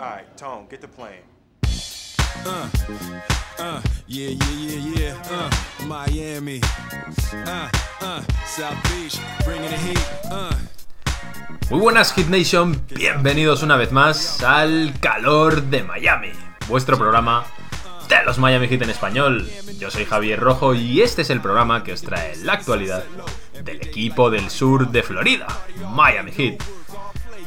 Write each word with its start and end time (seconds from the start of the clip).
Alright, 0.00 0.36
Tone, 0.36 0.66
get 0.70 0.80
the 0.80 0.86
plane. 0.86 1.24
Uh, 2.46 2.68
uh, 3.58 3.82
yeah, 4.06 4.28
yeah, 4.28 4.54
yeah, 4.54 4.94
yeah. 4.94 5.22
Uh, 5.28 5.86
Miami. 5.86 6.60
Uh, 7.32 7.68
uh, 8.00 8.22
South 8.46 8.78
Beach, 8.84 9.18
bringing 9.44 9.68
the 9.68 9.76
heat. 9.76 9.98
Uh. 10.30 10.54
Muy 11.70 11.80
buenas 11.80 12.12
Hit 12.12 12.28
Nation, 12.28 12.80
bienvenidos 12.94 13.64
una 13.64 13.76
vez 13.76 13.90
más 13.90 14.40
al 14.44 14.94
calor 15.00 15.62
de 15.62 15.82
Miami, 15.82 16.30
vuestro 16.68 16.96
programa 16.96 17.44
de 18.08 18.22
los 18.24 18.38
Miami 18.38 18.68
Heat 18.68 18.82
en 18.82 18.90
español. 18.90 19.50
Yo 19.80 19.90
soy 19.90 20.04
Javier 20.04 20.38
Rojo 20.38 20.74
y 20.74 21.02
este 21.02 21.22
es 21.22 21.30
el 21.30 21.40
programa 21.40 21.82
que 21.82 21.92
os 21.92 22.02
trae 22.02 22.36
la 22.36 22.52
actualidad 22.52 23.04
del 23.64 23.78
equipo 23.78 24.30
del 24.30 24.48
sur 24.48 24.92
de 24.92 25.02
Florida, 25.02 25.48
Miami 25.90 26.30
Heat. 26.30 26.77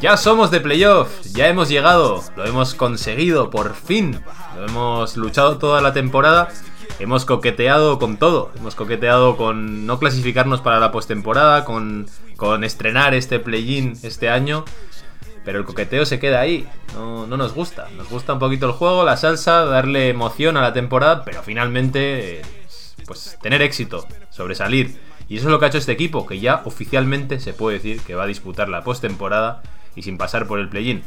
Ya 0.02 0.18
somos 0.18 0.50
de 0.50 0.60
playoff, 0.60 1.10
ya 1.32 1.48
hemos 1.48 1.70
llegado, 1.70 2.24
lo 2.36 2.48
hemos 2.48 2.74
conseguido 2.74 3.52
por 3.52 3.76
fin, 3.76 4.20
lo 4.56 4.66
hemos 4.66 5.16
luchado 5.16 5.60
toda 5.60 5.80
la 5.80 5.94
temporada, 5.94 6.50
hemos 6.98 7.24
coqueteado 7.24 8.00
con 8.00 8.18
todo, 8.18 8.52
hemos 8.58 8.74
coqueteado 8.74 9.38
con 9.38 9.86
no 9.86 10.00
clasificarnos 10.00 10.60
para 10.62 10.80
la 10.80 10.92
postemporada, 10.92 11.66
con, 11.66 12.08
con 12.36 12.64
estrenar 12.64 13.14
este 13.14 13.38
play-in 13.38 13.94
este 14.02 14.28
año, 14.28 14.66
pero 15.46 15.60
el 15.60 15.66
coqueteo 15.66 16.04
se 16.08 16.18
queda 16.18 16.40
ahí, 16.40 16.68
no, 16.96 17.28
no 17.28 17.38
nos 17.38 17.54
gusta, 17.54 17.88
nos 17.96 18.10
gusta 18.10 18.34
un 18.34 18.40
poquito 18.40 18.66
el 18.66 18.72
juego, 18.72 19.06
la 19.06 19.18
salsa, 19.18 19.66
darle 19.66 20.10
emoción 20.10 20.58
a 20.58 20.62
la 20.62 20.74
temporada, 20.74 21.24
pero 21.24 21.44
finalmente, 21.44 22.40
eh, 22.40 22.42
pues 23.06 23.38
tener 23.40 23.62
éxito, 23.62 24.08
sobresalir. 24.32 25.00
Y 25.30 25.38
eso 25.38 25.46
es 25.46 25.52
lo 25.52 25.60
que 25.60 25.66
ha 25.66 25.68
hecho 25.68 25.78
este 25.78 25.92
equipo, 25.92 26.26
que 26.26 26.40
ya 26.40 26.64
oficialmente 26.66 27.40
se 27.40 27.54
puede 27.54 27.78
decir 27.78 28.02
que 28.02 28.16
va 28.16 28.24
a 28.24 28.28
disputar 28.28 28.68
la 28.68 28.84
postemporada 28.84 29.62
y 29.96 30.04
sin 30.04 30.18
pasar 30.18 30.48
por 30.48 30.60
el 30.60 30.70
play-in. 30.70 31.04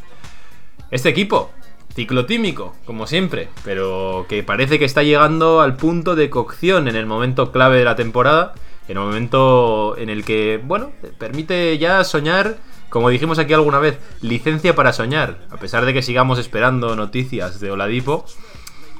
Este 0.90 1.08
equipo, 1.08 1.50
ciclotímico, 1.94 2.74
como 2.84 3.06
siempre, 3.06 3.48
pero 3.64 4.26
que 4.28 4.42
parece 4.42 4.78
que 4.78 4.84
está 4.84 5.02
llegando 5.02 5.60
al 5.60 5.76
punto 5.76 6.14
de 6.16 6.30
cocción 6.30 6.88
en 6.88 6.96
el 6.96 7.06
momento 7.06 7.52
clave 7.52 7.78
de 7.78 7.84
la 7.84 7.96
temporada, 7.96 8.54
en 8.88 8.98
el 8.98 9.04
momento 9.04 9.96
en 9.96 10.10
el 10.10 10.24
que, 10.24 10.60
bueno, 10.62 10.92
permite 11.18 11.78
ya 11.78 12.04
soñar, 12.04 12.58
como 12.90 13.10
dijimos 13.10 13.38
aquí 13.38 13.52
alguna 13.52 13.78
vez, 13.78 13.98
licencia 14.20 14.74
para 14.74 14.92
soñar, 14.92 15.38
a 15.50 15.56
pesar 15.56 15.84
de 15.84 15.94
que 15.94 16.02
sigamos 16.02 16.38
esperando 16.38 16.94
noticias 16.96 17.60
de 17.60 17.70
Oladipo. 17.70 18.24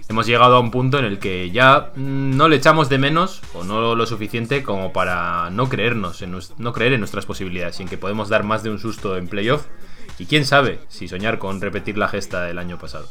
Hemos 0.09 0.27
llegado 0.27 0.57
a 0.57 0.61
un 0.61 0.71
punto 0.71 0.99
en 0.99 1.07
el 1.07 1.19
que 1.19 1.51
ya 1.51 1.91
no 1.97 2.49
le 2.49 2.57
echamos 2.57 2.91
de 2.91 2.99
menos 2.99 3.41
o 3.55 3.65
no 3.65 3.95
lo 3.95 4.07
suficiente 4.07 4.63
como 4.63 4.93
para 4.93 5.49
no 5.51 5.69
creernos, 5.71 6.21
en, 6.21 6.37
no 6.59 6.73
creer 6.75 6.93
en 6.93 7.01
nuestras 7.01 7.25
posibilidades, 7.25 7.77
sin 7.77 7.89
que 7.89 7.97
podemos 7.97 8.29
dar 8.29 8.45
más 8.45 8.63
de 8.63 8.71
un 8.71 8.79
susto 8.79 9.17
en 9.17 9.29
playoff 9.29 9.67
y 10.19 10.27
quién 10.27 10.45
sabe 10.45 10.81
si 10.89 11.09
soñar 11.09 11.39
con 11.39 11.61
repetir 11.61 11.97
la 11.97 12.09
gesta 12.09 12.43
del 12.43 12.59
año 12.59 12.79
pasado. 12.79 13.09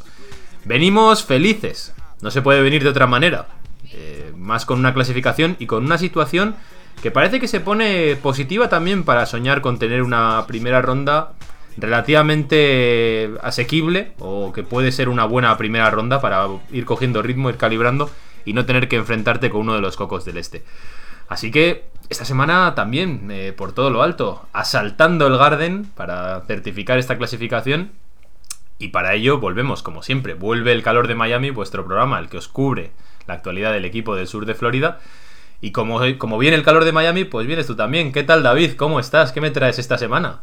Venimos 0.64 1.24
felices, 1.24 1.94
no 2.22 2.30
se 2.30 2.42
puede 2.42 2.62
venir 2.62 2.84
de 2.84 2.90
otra 2.90 3.08
manera, 3.08 3.48
eh, 3.92 4.32
más 4.36 4.64
con 4.64 4.78
una 4.78 4.94
clasificación 4.94 5.56
y 5.58 5.66
con 5.66 5.84
una 5.84 5.98
situación 5.98 6.54
que 7.02 7.10
parece 7.10 7.40
que 7.40 7.48
se 7.48 7.60
pone 7.60 8.16
positiva 8.16 8.68
también 8.68 9.02
para 9.02 9.26
soñar 9.26 9.60
con 9.60 9.78
tener 9.78 10.02
una 10.02 10.46
primera 10.46 10.80
ronda 10.80 11.32
relativamente 11.76 13.30
asequible 13.42 14.12
o 14.18 14.52
que 14.52 14.62
puede 14.62 14.92
ser 14.92 15.08
una 15.08 15.24
buena 15.24 15.56
primera 15.56 15.90
ronda 15.90 16.20
para 16.20 16.46
ir 16.70 16.84
cogiendo 16.84 17.22
ritmo, 17.22 17.50
ir 17.50 17.56
calibrando 17.56 18.10
y 18.44 18.52
no 18.52 18.66
tener 18.66 18.88
que 18.88 18.96
enfrentarte 18.96 19.50
con 19.50 19.62
uno 19.62 19.74
de 19.74 19.80
los 19.80 19.96
cocos 19.96 20.24
del 20.24 20.36
este. 20.36 20.62
Así 21.28 21.50
que 21.50 21.84
esta 22.10 22.24
semana 22.24 22.74
también, 22.74 23.30
eh, 23.30 23.52
por 23.56 23.72
todo 23.72 23.90
lo 23.90 24.02
alto, 24.02 24.46
asaltando 24.52 25.26
el 25.26 25.38
Garden 25.38 25.86
para 25.96 26.42
certificar 26.42 26.98
esta 26.98 27.16
clasificación. 27.16 27.92
Y 28.78 28.88
para 28.88 29.14
ello 29.14 29.38
volvemos, 29.38 29.82
como 29.82 30.02
siempre, 30.02 30.34
vuelve 30.34 30.72
el 30.72 30.82
calor 30.82 31.08
de 31.08 31.14
Miami, 31.14 31.50
vuestro 31.50 31.84
programa, 31.84 32.18
el 32.18 32.28
que 32.28 32.38
os 32.38 32.48
cubre 32.48 32.90
la 33.26 33.34
actualidad 33.34 33.72
del 33.72 33.84
equipo 33.84 34.16
del 34.16 34.26
sur 34.26 34.46
de 34.46 34.54
Florida. 34.54 35.00
Y 35.60 35.70
como, 35.70 36.00
como 36.18 36.38
viene 36.38 36.56
el 36.56 36.62
calor 36.62 36.84
de 36.84 36.92
Miami, 36.92 37.24
pues 37.24 37.46
vienes 37.46 37.66
tú 37.66 37.76
también. 37.76 38.12
¿Qué 38.12 38.22
tal 38.22 38.42
David? 38.42 38.74
¿Cómo 38.76 39.00
estás? 39.00 39.32
¿Qué 39.32 39.40
me 39.40 39.50
traes 39.50 39.78
esta 39.78 39.96
semana? 39.96 40.42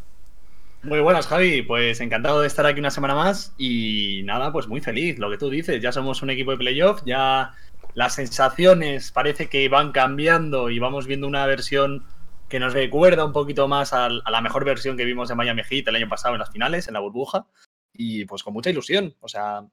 Muy 0.83 0.99
buenas, 0.99 1.27
Javi. 1.27 1.61
Pues 1.61 2.01
encantado 2.01 2.41
de 2.41 2.47
estar 2.47 2.65
aquí 2.65 2.79
una 2.79 2.89
semana 2.89 3.13
más 3.13 3.53
y 3.57 4.21
nada, 4.23 4.51
pues 4.51 4.67
muy 4.67 4.81
feliz. 4.81 5.19
Lo 5.19 5.29
que 5.29 5.37
tú 5.37 5.49
dices, 5.49 5.79
ya 5.79 5.91
somos 5.91 6.23
un 6.23 6.31
equipo 6.31 6.51
de 6.51 6.57
playoff, 6.57 7.03
ya 7.05 7.53
las 7.93 8.15
sensaciones 8.15 9.11
parece 9.11 9.47
que 9.47 9.69
van 9.69 9.91
cambiando 9.91 10.71
y 10.71 10.79
vamos 10.79 11.05
viendo 11.05 11.27
una 11.27 11.45
versión 11.45 12.03
que 12.49 12.59
nos 12.59 12.73
recuerda 12.73 13.25
un 13.25 13.31
poquito 13.31 13.67
más 13.67 13.93
a, 13.93 14.09
la 14.09 14.41
mejor 14.41 14.65
versión 14.65 14.97
que 14.97 15.05
vimos 15.05 15.29
de 15.29 15.35
Miami 15.35 15.61
Heat 15.63 15.87
el 15.87 15.95
año 15.95 16.09
pasado 16.09 16.33
en 16.33 16.39
las 16.39 16.51
finales, 16.51 16.87
en 16.87 16.95
la 16.95 16.99
burbuja. 16.99 17.45
Y 17.93 18.25
pues 18.25 18.41
con 18.41 18.53
mucha 18.53 18.71
ilusión. 18.71 19.15
O 19.19 19.27
sea, 19.27 19.67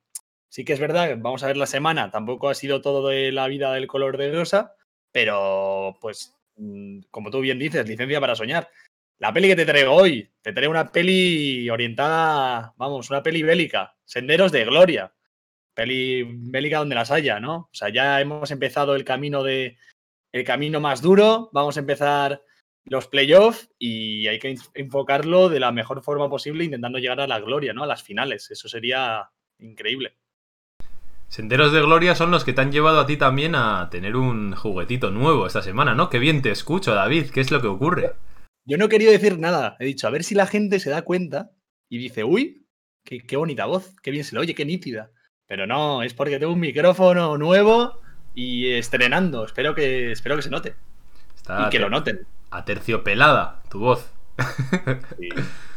sí 0.50 0.64
que 0.66 0.74
es 0.74 0.80
verdad, 0.80 1.16
vamos 1.18 1.42
a 1.42 1.46
ver 1.46 1.56
la 1.56 1.66
semana, 1.66 2.10
tampoco 2.10 2.50
ha 2.50 2.54
sido 2.54 2.82
todo 2.82 3.08
de 3.08 3.32
la 3.32 3.48
vida 3.48 3.72
del 3.72 3.86
color 3.86 4.18
de 4.18 4.30
rosa, 4.30 4.74
pero 5.10 5.96
pues 6.02 6.36
mm, 6.56 7.00
como 7.10 7.30
tú 7.30 7.40
bien 7.40 7.58
dices, 7.58 7.88
licencia 7.88 8.20
para 8.20 8.36
soñar. 8.36 8.68
La 9.20 9.32
peli 9.32 9.48
que 9.48 9.56
te 9.56 9.66
traigo 9.66 9.92
hoy, 9.92 10.30
te 10.42 10.52
traigo 10.52 10.70
una 10.70 10.92
peli 10.92 11.68
orientada, 11.70 12.72
vamos, 12.76 13.10
una 13.10 13.22
peli 13.22 13.42
bélica, 13.42 13.96
Senderos 14.04 14.52
de 14.52 14.64
Gloria. 14.64 15.12
Peli 15.74 16.24
bélica 16.24 16.78
donde 16.78 16.94
las 16.94 17.10
haya, 17.10 17.40
¿no? 17.40 17.56
O 17.56 17.70
sea, 17.72 17.88
ya 17.88 18.20
hemos 18.20 18.50
empezado 18.50 18.94
el 18.94 19.04
camino 19.04 19.42
de 19.42 19.76
el 20.32 20.44
camino 20.44 20.80
más 20.80 21.02
duro, 21.02 21.50
vamos 21.52 21.76
a 21.76 21.80
empezar 21.80 22.42
los 22.84 23.08
playoffs 23.08 23.70
y 23.78 24.28
hay 24.28 24.38
que 24.38 24.56
enfocarlo 24.74 25.48
de 25.48 25.60
la 25.60 25.72
mejor 25.72 26.02
forma 26.02 26.30
posible 26.30 26.64
intentando 26.64 26.98
llegar 26.98 27.20
a 27.20 27.26
la 27.26 27.40
gloria, 27.40 27.72
¿no? 27.72 27.82
A 27.82 27.86
las 27.86 28.02
finales. 28.02 28.50
Eso 28.50 28.68
sería 28.68 29.30
increíble. 29.58 30.16
Senderos 31.28 31.72
de 31.72 31.82
Gloria 31.82 32.14
son 32.14 32.30
los 32.30 32.44
que 32.44 32.52
te 32.52 32.60
han 32.60 32.72
llevado 32.72 33.00
a 33.00 33.06
ti 33.06 33.16
también 33.16 33.54
a 33.54 33.88
tener 33.90 34.16
un 34.16 34.54
juguetito 34.54 35.10
nuevo 35.10 35.46
esta 35.46 35.60
semana, 35.60 35.94
¿no? 35.94 36.08
Qué 36.08 36.18
bien 36.18 36.40
te 36.40 36.50
escucho, 36.50 36.94
David. 36.94 37.30
¿Qué 37.30 37.40
es 37.40 37.50
lo 37.50 37.60
que 37.60 37.66
ocurre? 37.66 38.12
Yo 38.68 38.76
no 38.76 38.84
he 38.84 38.88
querido 38.90 39.10
decir 39.10 39.38
nada. 39.38 39.76
He 39.80 39.86
dicho, 39.86 40.06
a 40.06 40.10
ver 40.10 40.22
si 40.22 40.34
la 40.34 40.46
gente 40.46 40.78
se 40.78 40.90
da 40.90 41.00
cuenta 41.00 41.52
y 41.88 41.96
dice, 41.96 42.22
uy, 42.22 42.66
qué, 43.02 43.36
bonita 43.38 43.64
voz, 43.64 43.94
qué 44.02 44.10
bien 44.10 44.24
se 44.24 44.34
le 44.34 44.42
oye, 44.42 44.54
qué 44.54 44.66
nítida. 44.66 45.10
Pero 45.46 45.66
no, 45.66 46.02
es 46.02 46.12
porque 46.12 46.38
tengo 46.38 46.52
un 46.52 46.60
micrófono 46.60 47.38
nuevo 47.38 47.98
y 48.34 48.72
estrenando. 48.72 49.46
Espero 49.46 49.74
que, 49.74 50.12
espero 50.12 50.36
que 50.36 50.42
se 50.42 50.50
note. 50.50 50.74
y 51.48 51.70
que 51.70 51.78
lo 51.78 51.88
noten. 51.88 52.26
Aterciopelada, 52.50 53.62
tu 53.70 53.80
voz. 53.80 54.12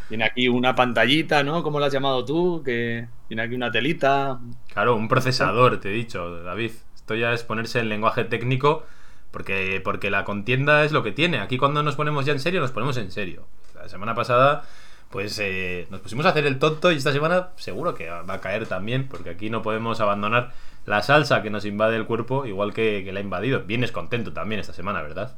Tiene 0.10 0.26
aquí 0.26 0.50
una 0.50 0.76
pantallita, 0.76 1.44
¿no? 1.44 1.64
¿Cómo 1.64 1.80
lo 1.80 1.86
has 1.86 1.94
llamado 1.94 2.26
tú? 2.26 2.62
Que 2.62 3.08
tiene 3.30 3.44
aquí 3.44 3.56
una 3.56 3.72
telita. 3.72 4.42
Claro, 4.74 4.98
un 4.98 5.08
procesador, 5.08 5.80
te 5.80 5.92
he 5.92 5.94
dicho, 5.94 6.44
David. 6.44 6.72
Esto 6.94 7.16
ya 7.16 7.32
es 7.32 7.44
ponerse 7.44 7.80
en 7.80 7.88
lenguaje 7.88 8.26
técnico 8.26 8.86
porque, 9.32 9.82
porque 9.84 10.12
la 10.12 10.26
contienda 10.26 10.84
es 10.84 10.92
lo 10.92 11.04
que 11.04 11.12
tiene. 11.12 11.40
Aquí 11.40 11.58
cuando 11.58 11.84
nos 11.84 11.96
ponemos 11.96 12.26
ya 12.26 12.34
en 12.34 12.40
serio, 12.40 12.62
nos 12.62 12.72
ponemos 12.72 12.98
en 12.98 13.12
serio. 13.12 13.48
La 13.76 13.90
semana 13.90 14.14
pasada, 14.14 14.64
pues 15.10 15.40
eh, 15.40 15.88
nos 15.90 16.02
pusimos 16.02 16.26
a 16.26 16.30
hacer 16.30 16.46
el 16.46 16.60
tonto 16.60 16.92
y 16.92 16.98
esta 16.98 17.12
semana 17.12 17.50
seguro 17.56 17.96
que 17.96 18.10
va 18.10 18.34
a 18.34 18.42
caer 18.42 18.68
también, 18.68 19.08
porque 19.08 19.32
aquí 19.32 19.50
no 19.50 19.62
podemos 19.62 20.00
abandonar 20.02 20.52
la 20.86 21.02
salsa 21.02 21.42
que 21.42 21.50
nos 21.50 21.66
invade 21.66 21.96
el 21.96 22.06
cuerpo, 22.06 22.46
igual 22.46 22.74
que, 22.74 23.04
que 23.06 23.12
la 23.12 23.20
ha 23.20 23.24
invadido. 23.24 23.62
Vienes 23.62 23.92
contento 23.92 24.34
también 24.34 24.60
esta 24.60 24.74
semana, 24.74 25.02
¿verdad? 25.02 25.36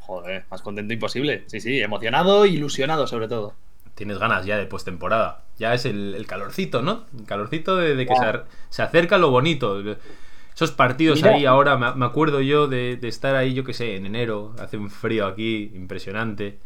Joder, 0.00 0.44
más 0.50 0.62
contento 0.62 0.94
imposible. 0.94 1.44
Sí, 1.48 1.60
sí, 1.60 1.80
emocionado 1.80 2.44
e 2.44 2.48
ilusionado 2.48 3.06
sobre 3.06 3.28
todo. 3.28 3.54
Tienes 3.94 4.18
ganas 4.18 4.46
ya 4.46 4.56
de 4.56 4.64
postemporada. 4.64 5.42
Ya 5.58 5.74
es 5.74 5.84
el, 5.84 6.24
calorcito, 6.26 6.82
¿no? 6.82 7.04
El 7.18 7.26
calorcito 7.26 7.76
de, 7.76 8.06
que 8.06 8.14
se, 8.14 8.40
se 8.70 8.82
acerca 8.82 9.18
lo 9.18 9.30
bonito. 9.30 9.82
Esos 10.58 10.72
partidos 10.72 11.22
ahí 11.22 11.46
ahora, 11.46 11.76
me, 11.76 12.04
acuerdo 12.04 12.40
yo 12.40 12.66
de, 12.66 12.98
estar 13.02 13.36
ahí, 13.36 13.54
yo 13.54 13.62
qué 13.62 13.72
sé, 13.72 13.94
en 13.94 14.06
enero, 14.06 14.56
hace 14.58 14.76
un 14.76 14.90
frío 14.90 15.24
aquí 15.24 15.70
impresionante, 15.72 16.58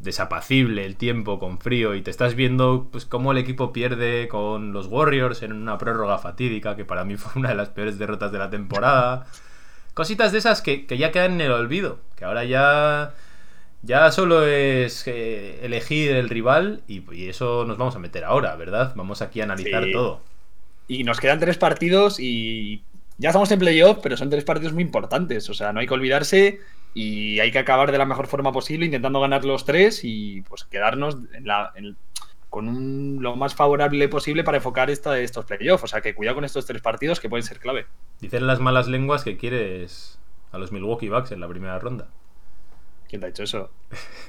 desapacible 0.00 0.84
el 0.84 0.96
tiempo 0.96 1.38
con 1.38 1.58
frío 1.58 1.94
y 1.94 2.02
te 2.02 2.10
estás 2.10 2.34
viendo 2.34 2.88
pues 2.92 3.06
cómo 3.06 3.32
el 3.32 3.38
equipo 3.38 3.72
pierde 3.72 4.28
con 4.28 4.74
los 4.74 4.88
Warriors 4.88 5.42
en 5.42 5.54
una 5.54 5.78
prórroga 5.78 6.18
fatídica 6.18 6.76
que 6.76 6.84
para 6.84 7.04
mí 7.04 7.16
fue 7.16 7.40
una 7.40 7.48
de 7.48 7.54
las 7.54 7.70
peores 7.70 7.98
derrotas 7.98 8.32
de 8.32 8.38
la 8.38 8.50
temporada. 8.50 9.24
Cositas 9.94 10.30
de 10.30 10.36
esas 10.36 10.60
que, 10.60 10.84
ya 10.86 11.10
quedan 11.10 11.32
en 11.32 11.40
el 11.40 11.52
olvido, 11.52 12.00
que 12.16 12.26
ahora 12.26 12.44
ya 12.44 13.14
ya 13.80 14.12
solo 14.12 14.46
es 14.46 15.06
eh, 15.06 15.60
elegir 15.62 16.10
el 16.10 16.28
rival 16.28 16.82
y, 16.86 17.30
eso 17.30 17.64
nos 17.64 17.78
vamos 17.78 17.96
a 17.96 17.98
meter 17.98 18.24
ahora, 18.24 18.54
¿verdad? 18.56 18.92
Vamos 18.94 19.22
aquí 19.22 19.40
a 19.40 19.44
analizar 19.44 19.86
todo. 19.90 20.20
Y 20.86 21.04
nos 21.04 21.18
quedan 21.18 21.40
tres 21.40 21.56
partidos 21.56 22.20
y 22.20 22.82
ya 23.18 23.30
estamos 23.30 23.50
en 23.50 23.58
playoff, 23.58 23.98
pero 24.02 24.16
son 24.16 24.30
tres 24.30 24.44
partidos 24.44 24.72
muy 24.72 24.82
importantes. 24.82 25.50
O 25.50 25.54
sea, 25.54 25.72
no 25.72 25.80
hay 25.80 25.86
que 25.86 25.94
olvidarse 25.94 26.60
y 26.94 27.40
hay 27.40 27.50
que 27.50 27.58
acabar 27.58 27.92
de 27.92 27.98
la 27.98 28.06
mejor 28.06 28.28
forma 28.28 28.52
posible 28.52 28.86
intentando 28.86 29.20
ganar 29.20 29.44
los 29.44 29.64
tres 29.64 30.00
y 30.04 30.42
pues 30.42 30.64
quedarnos 30.64 31.18
con 32.48 33.20
lo 33.20 33.36
más 33.36 33.54
favorable 33.54 34.08
posible 34.08 34.44
para 34.44 34.56
enfocar 34.56 34.88
esta, 34.88 35.18
estos 35.18 35.44
playoffs. 35.44 35.84
O 35.84 35.86
sea, 35.88 36.00
que 36.00 36.14
cuidado 36.14 36.36
con 36.36 36.44
estos 36.44 36.64
tres 36.64 36.80
partidos 36.80 37.20
que 37.20 37.28
pueden 37.28 37.44
ser 37.44 37.58
clave. 37.58 37.86
Dicen 38.20 38.46
las 38.46 38.60
malas 38.60 38.88
lenguas 38.88 39.24
que 39.24 39.36
quieres 39.36 40.18
a 40.52 40.58
los 40.58 40.72
Milwaukee 40.72 41.08
Bucks 41.08 41.32
en 41.32 41.40
la 41.40 41.48
primera 41.48 41.78
ronda. 41.78 42.08
¿Quién 43.08 43.20
te 43.20 43.26
ha 43.26 43.30
dicho 43.30 43.42
eso? 43.42 43.70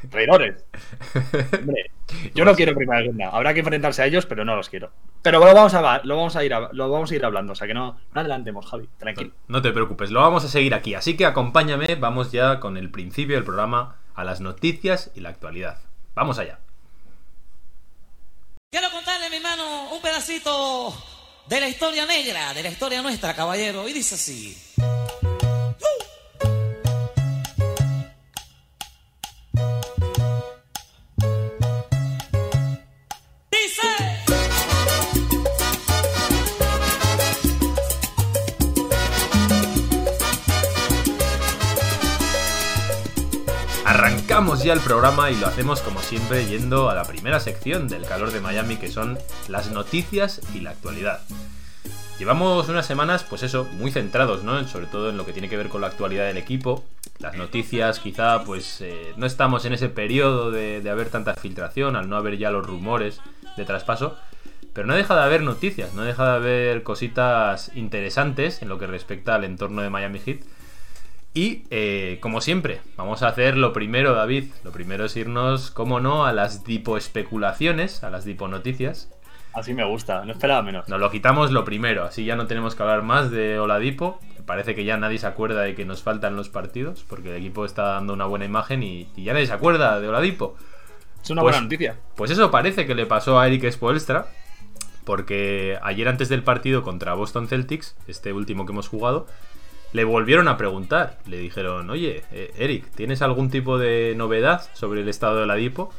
Traidores. 0.09 0.63
Hombre, 1.59 1.91
yo 2.33 2.45
no 2.45 2.55
quiero 2.55 2.73
primera 2.73 3.03
ronda. 3.03 3.29
Habrá 3.29 3.53
que 3.53 3.59
enfrentarse 3.59 4.01
a 4.01 4.05
ellos, 4.05 4.25
pero 4.25 4.45
no 4.45 4.55
los 4.55 4.69
quiero. 4.69 4.91
Pero 5.21 5.39
lo 5.39 5.53
vamos 5.53 5.73
a 5.73 6.01
lo 6.03 6.15
vamos 6.15 6.35
a 6.37 6.43
ir 6.45 6.55
lo 6.71 6.89
vamos 6.89 7.11
a 7.11 7.15
ir 7.15 7.25
hablando, 7.25 7.51
o 7.51 7.55
sea 7.55 7.67
que 7.67 7.73
no, 7.73 7.99
no 8.13 8.21
adelantemos, 8.21 8.65
Javi, 8.65 8.87
tranquilo. 8.97 9.31
No 9.49 9.61
te 9.61 9.71
preocupes, 9.71 10.11
lo 10.11 10.21
vamos 10.21 10.45
a 10.45 10.47
seguir 10.47 10.73
aquí, 10.73 10.93
así 10.93 11.17
que 11.17 11.25
acompáñame, 11.25 11.95
vamos 11.95 12.31
ya 12.31 12.61
con 12.61 12.77
el 12.77 12.89
principio 12.89 13.35
del 13.35 13.43
programa 13.43 13.97
a 14.15 14.23
las 14.23 14.39
noticias 14.39 15.11
y 15.15 15.19
la 15.19 15.29
actualidad. 15.29 15.79
Vamos 16.15 16.39
allá. 16.39 16.59
Quiero 18.71 18.89
contarle, 18.91 19.29
mi 19.29 19.37
hermano, 19.37 19.91
un 19.93 20.01
pedacito 20.01 20.93
de 21.47 21.59
la 21.59 21.67
historia 21.67 22.05
negra, 22.05 22.53
de 22.53 22.63
la 22.63 22.69
historia 22.69 23.01
nuestra, 23.01 23.33
caballero, 23.33 23.89
y 23.89 23.93
dice 23.93 24.15
así. 24.15 24.55
Ya 44.63 44.73
el 44.73 44.81
programa 44.81 45.31
y 45.31 45.37
lo 45.37 45.47
hacemos 45.47 45.79
como 45.79 46.01
siempre 46.01 46.45
yendo 46.45 46.89
a 46.89 46.93
la 46.93 47.05
primera 47.05 47.39
sección 47.39 47.87
del 47.87 48.05
calor 48.05 48.31
de 48.31 48.41
Miami 48.41 48.75
que 48.75 48.89
son 48.89 49.17
las 49.47 49.71
noticias 49.71 50.41
y 50.53 50.59
la 50.59 50.71
actualidad. 50.71 51.21
Llevamos 52.19 52.67
unas 52.67 52.85
semanas, 52.85 53.23
pues 53.23 53.43
eso, 53.43 53.63
muy 53.77 53.89
centrados, 53.91 54.43
¿no? 54.43 54.67
Sobre 54.67 54.87
todo 54.87 55.09
en 55.09 55.17
lo 55.17 55.25
que 55.25 55.31
tiene 55.31 55.47
que 55.47 55.55
ver 55.55 55.69
con 55.69 55.79
la 55.79 55.87
actualidad 55.87 56.27
del 56.27 56.37
equipo. 56.37 56.83
Las 57.19 57.37
noticias, 57.37 57.99
quizá, 57.99 58.43
pues 58.43 58.81
eh, 58.81 59.13
no 59.15 59.25
estamos 59.25 59.63
en 59.63 59.73
ese 59.73 59.87
periodo 59.87 60.51
de, 60.51 60.81
de 60.81 60.89
haber 60.89 61.09
tanta 61.09 61.35
filtración, 61.35 61.95
al 61.95 62.09
no 62.09 62.17
haber 62.17 62.37
ya 62.37 62.51
los 62.51 62.65
rumores 62.65 63.21
de 63.55 63.63
traspaso. 63.63 64.17
Pero 64.73 64.87
no 64.87 64.95
deja 64.95 65.15
de 65.15 65.23
haber 65.23 65.41
noticias, 65.41 65.93
no 65.93 66.03
deja 66.03 66.25
de 66.25 66.35
haber 66.35 66.83
cositas 66.83 67.71
interesantes 67.75 68.61
en 68.61 68.67
lo 68.67 68.77
que 68.77 68.87
respecta 68.87 69.35
al 69.35 69.45
entorno 69.45 69.81
de 69.81 69.89
Miami 69.89 70.19
Heat. 70.19 70.41
Y 71.33 71.63
eh, 71.69 72.17
como 72.21 72.41
siempre, 72.41 72.81
vamos 72.97 73.21
a 73.21 73.27
hacer 73.27 73.55
lo 73.55 73.71
primero, 73.71 74.13
David. 74.13 74.45
Lo 74.63 74.71
primero 74.71 75.05
es 75.05 75.15
irnos, 75.15 75.71
como 75.71 75.99
no, 75.99 76.25
a 76.25 76.33
las 76.33 76.63
dipo 76.63 76.97
especulaciones, 76.97 78.03
a 78.03 78.09
las 78.09 78.25
dipo 78.25 78.47
noticias. 78.47 79.09
Así 79.53 79.73
me 79.73 79.83
gusta, 79.83 80.25
no 80.25 80.31
esperaba 80.31 80.61
menos. 80.61 80.87
Nos 80.87 80.99
lo 80.99 81.09
quitamos 81.09 81.51
lo 81.51 81.65
primero, 81.65 82.03
así 82.03 82.23
ya 82.23 82.35
no 82.35 82.47
tenemos 82.47 82.75
que 82.75 82.83
hablar 82.83 83.01
más 83.01 83.31
de 83.31 83.59
Oladipo. 83.59 84.19
Parece 84.45 84.75
que 84.75 84.83
ya 84.83 84.97
nadie 84.97 85.17
se 85.17 85.27
acuerda 85.27 85.61
de 85.61 85.75
que 85.75 85.85
nos 85.85 86.03
faltan 86.03 86.35
los 86.35 86.49
partidos, 86.49 87.03
porque 87.07 87.29
el 87.29 87.37
equipo 87.37 87.65
está 87.65 87.83
dando 87.83 88.13
una 88.13 88.25
buena 88.25 88.45
imagen 88.45 88.83
y, 88.83 89.07
ya 89.15 89.33
nadie 89.33 89.47
se 89.47 89.53
acuerda 89.53 89.99
de 89.99 90.07
Oladipo. 90.07 90.55
Es 91.23 91.29
una 91.29 91.41
buena 91.41 91.57
pues, 91.57 91.63
noticia. 91.63 91.97
Pues 92.15 92.31
eso 92.31 92.49
parece 92.51 92.85
que 92.85 92.95
le 92.95 93.05
pasó 93.05 93.39
a 93.39 93.47
Eric 93.47 93.69
Spoelstra, 93.71 94.27
porque 95.03 95.79
ayer 95.81 96.07
antes 96.07 96.29
del 96.29 96.43
partido 96.43 96.83
contra 96.83 97.13
Boston 97.13 97.47
Celtics, 97.47 97.95
este 98.07 98.33
último 98.33 98.65
que 98.65 98.71
hemos 98.71 98.87
jugado, 98.87 99.27
le 99.93 100.03
volvieron 100.03 100.47
a 100.47 100.57
preguntar. 100.57 101.17
Le 101.25 101.37
dijeron, 101.37 101.89
oye, 101.89 102.23
eh, 102.31 102.53
Eric, 102.57 102.89
¿tienes 102.95 103.21
algún 103.21 103.49
tipo 103.49 103.77
de 103.77 104.13
novedad 104.15 104.69
sobre 104.73 105.01
el 105.01 105.09
estado 105.09 105.39
de 105.39 105.47
la 105.47 105.55
Dipo? 105.55 105.91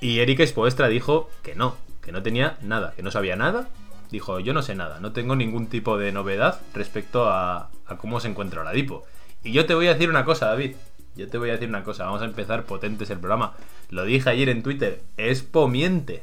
Y 0.00 0.20
Eric 0.20 0.40
Espoestra 0.40 0.88
dijo 0.88 1.30
que 1.42 1.54
no, 1.54 1.76
que 2.02 2.12
no 2.12 2.22
tenía 2.22 2.58
nada, 2.62 2.92
que 2.94 3.02
no 3.02 3.10
sabía 3.10 3.36
nada. 3.36 3.68
Dijo, 4.10 4.38
yo 4.38 4.52
no 4.52 4.62
sé 4.62 4.74
nada, 4.74 5.00
no 5.00 5.12
tengo 5.12 5.34
ningún 5.34 5.66
tipo 5.66 5.98
de 5.98 6.12
novedad 6.12 6.60
respecto 6.74 7.28
a, 7.28 7.70
cómo 7.98 8.20
se 8.20 8.28
encuentra 8.28 8.62
la 8.62 8.72
Dipo. 8.72 9.04
Y 9.42 9.52
yo 9.52 9.66
te 9.66 9.74
voy 9.74 9.86
a 9.86 9.94
decir 9.94 10.10
una 10.10 10.24
cosa, 10.24 10.46
David. 10.46 10.76
Yo 11.16 11.28
te 11.28 11.38
voy 11.38 11.48
a 11.48 11.52
decir 11.52 11.68
una 11.68 11.82
cosa, 11.82 12.04
vamos 12.04 12.20
a 12.20 12.26
empezar 12.26 12.64
potentes 12.64 13.08
el 13.08 13.18
programa. 13.18 13.54
Lo 13.88 14.04
dije 14.04 14.28
ayer 14.28 14.50
en 14.50 14.62
Twitter, 14.62 15.00
Expo 15.16 15.66
miente. 15.66 16.22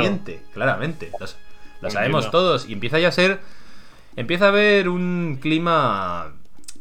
Miente, 0.00 0.42
claramente. 0.54 1.12
lo 1.82 1.90
sabemos 1.90 2.30
todos. 2.30 2.68
Y 2.68 2.72
empieza 2.72 2.98
ya 2.98 3.08
a 3.08 3.12
ser 3.12 3.40
Empieza 4.16 4.46
a 4.46 4.48
haber 4.48 4.88
un 4.88 5.38
clima 5.40 6.32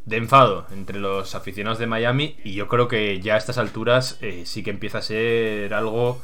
de 0.06 0.18
enfado 0.18 0.66
entre 0.72 1.00
los 1.00 1.36
aficionados 1.36 1.78
de 1.78 1.86
Miami 1.86 2.36
y 2.44 2.54
yo 2.54 2.68
creo 2.68 2.88
que 2.88 3.20
ya 3.22 3.36
a 3.36 3.38
estas 3.38 3.58
alturas 3.58 4.18
eh, 4.22 4.44
sí 4.46 4.64
que 4.64 4.72
empieza 4.72 4.98
a 4.98 5.04
ser 5.04 5.74
algo 5.74 6.22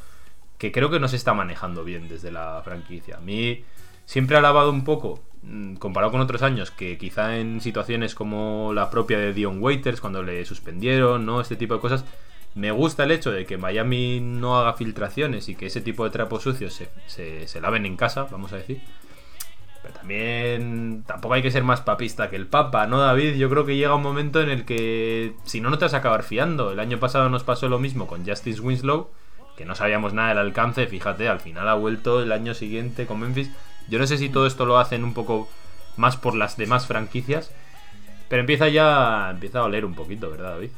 que 0.57 0.71
creo 0.71 0.89
que 0.89 0.99
no 0.99 1.07
se 1.07 1.15
está 1.15 1.33
manejando 1.33 1.83
bien 1.83 2.07
desde 2.07 2.31
la 2.31 2.61
franquicia. 2.63 3.17
A 3.17 3.21
mí 3.21 3.63
siempre 4.05 4.35
ha 4.35 4.39
alabado 4.39 4.71
un 4.71 4.83
poco, 4.83 5.21
mm, 5.43 5.75
comparado 5.75 6.11
con 6.11 6.21
otros 6.21 6.41
años, 6.41 6.71
que 6.71 6.97
quizá 6.97 7.37
en 7.37 7.61
situaciones 7.61 8.15
como 8.15 8.71
la 8.73 8.89
propia 8.89 9.19
de 9.19 9.33
Dion 9.33 9.61
Waiters, 9.61 10.01
cuando 10.01 10.23
le 10.23 10.45
suspendieron, 10.45 11.25
¿no? 11.25 11.41
Este 11.41 11.55
tipo 11.55 11.75
de 11.75 11.81
cosas, 11.81 12.05
me 12.55 12.71
gusta 12.71 13.03
el 13.03 13.11
hecho 13.11 13.31
de 13.31 13.45
que 13.45 13.57
Miami 13.57 14.21
no 14.21 14.57
haga 14.57 14.73
filtraciones 14.73 15.49
y 15.49 15.55
que 15.55 15.67
ese 15.67 15.81
tipo 15.81 16.05
de 16.05 16.11
trapos 16.11 16.43
sucios 16.43 16.73
se, 16.73 16.89
se, 17.07 17.47
se 17.47 17.61
laven 17.61 17.85
en 17.85 17.97
casa, 17.97 18.27
vamos 18.31 18.53
a 18.53 18.57
decir. 18.57 18.81
Pero 19.85 19.99
también 19.99 21.03
tampoco 21.05 21.35
hay 21.35 21.43
que 21.43 21.51
ser 21.51 21.63
más 21.63 21.79
papista 21.81 22.31
que 22.31 22.35
el 22.35 22.47
Papa, 22.47 22.87
¿no, 22.87 22.99
David? 22.99 23.35
Yo 23.35 23.51
creo 23.51 23.67
que 23.67 23.75
llega 23.75 23.93
un 23.93 24.01
momento 24.01 24.41
en 24.41 24.49
el 24.49 24.65
que 24.65 25.33
si 25.43 25.61
no, 25.61 25.69
no 25.69 25.77
te 25.77 25.85
vas 25.85 25.93
a 25.93 25.97
acabar 25.97 26.23
fiando. 26.23 26.71
El 26.71 26.79
año 26.79 26.99
pasado 26.99 27.29
nos 27.29 27.43
pasó 27.43 27.69
lo 27.69 27.77
mismo 27.77 28.07
con 28.07 28.25
Justice 28.25 28.61
Winslow, 28.61 29.11
que 29.55 29.63
no 29.63 29.75
sabíamos 29.75 30.11
nada 30.13 30.29
del 30.29 30.39
alcance, 30.39 30.87
fíjate, 30.87 31.29
al 31.29 31.39
final 31.39 31.69
ha 31.69 31.75
vuelto 31.75 32.23
el 32.23 32.31
año 32.31 32.55
siguiente 32.55 33.05
con 33.05 33.19
Memphis. 33.19 33.51
Yo 33.87 33.99
no 33.99 34.07
sé 34.07 34.17
si 34.17 34.27
todo 34.27 34.47
esto 34.47 34.65
lo 34.65 34.79
hacen 34.79 35.03
un 35.03 35.13
poco 35.13 35.47
más 35.97 36.17
por 36.17 36.33
las 36.33 36.57
demás 36.57 36.87
franquicias, 36.87 37.51
pero 38.27 38.39
empieza 38.39 38.67
ya 38.69 39.29
empieza 39.29 39.59
a 39.59 39.65
oler 39.65 39.85
un 39.85 39.93
poquito, 39.93 40.31
¿verdad, 40.31 40.53
David? 40.53 40.71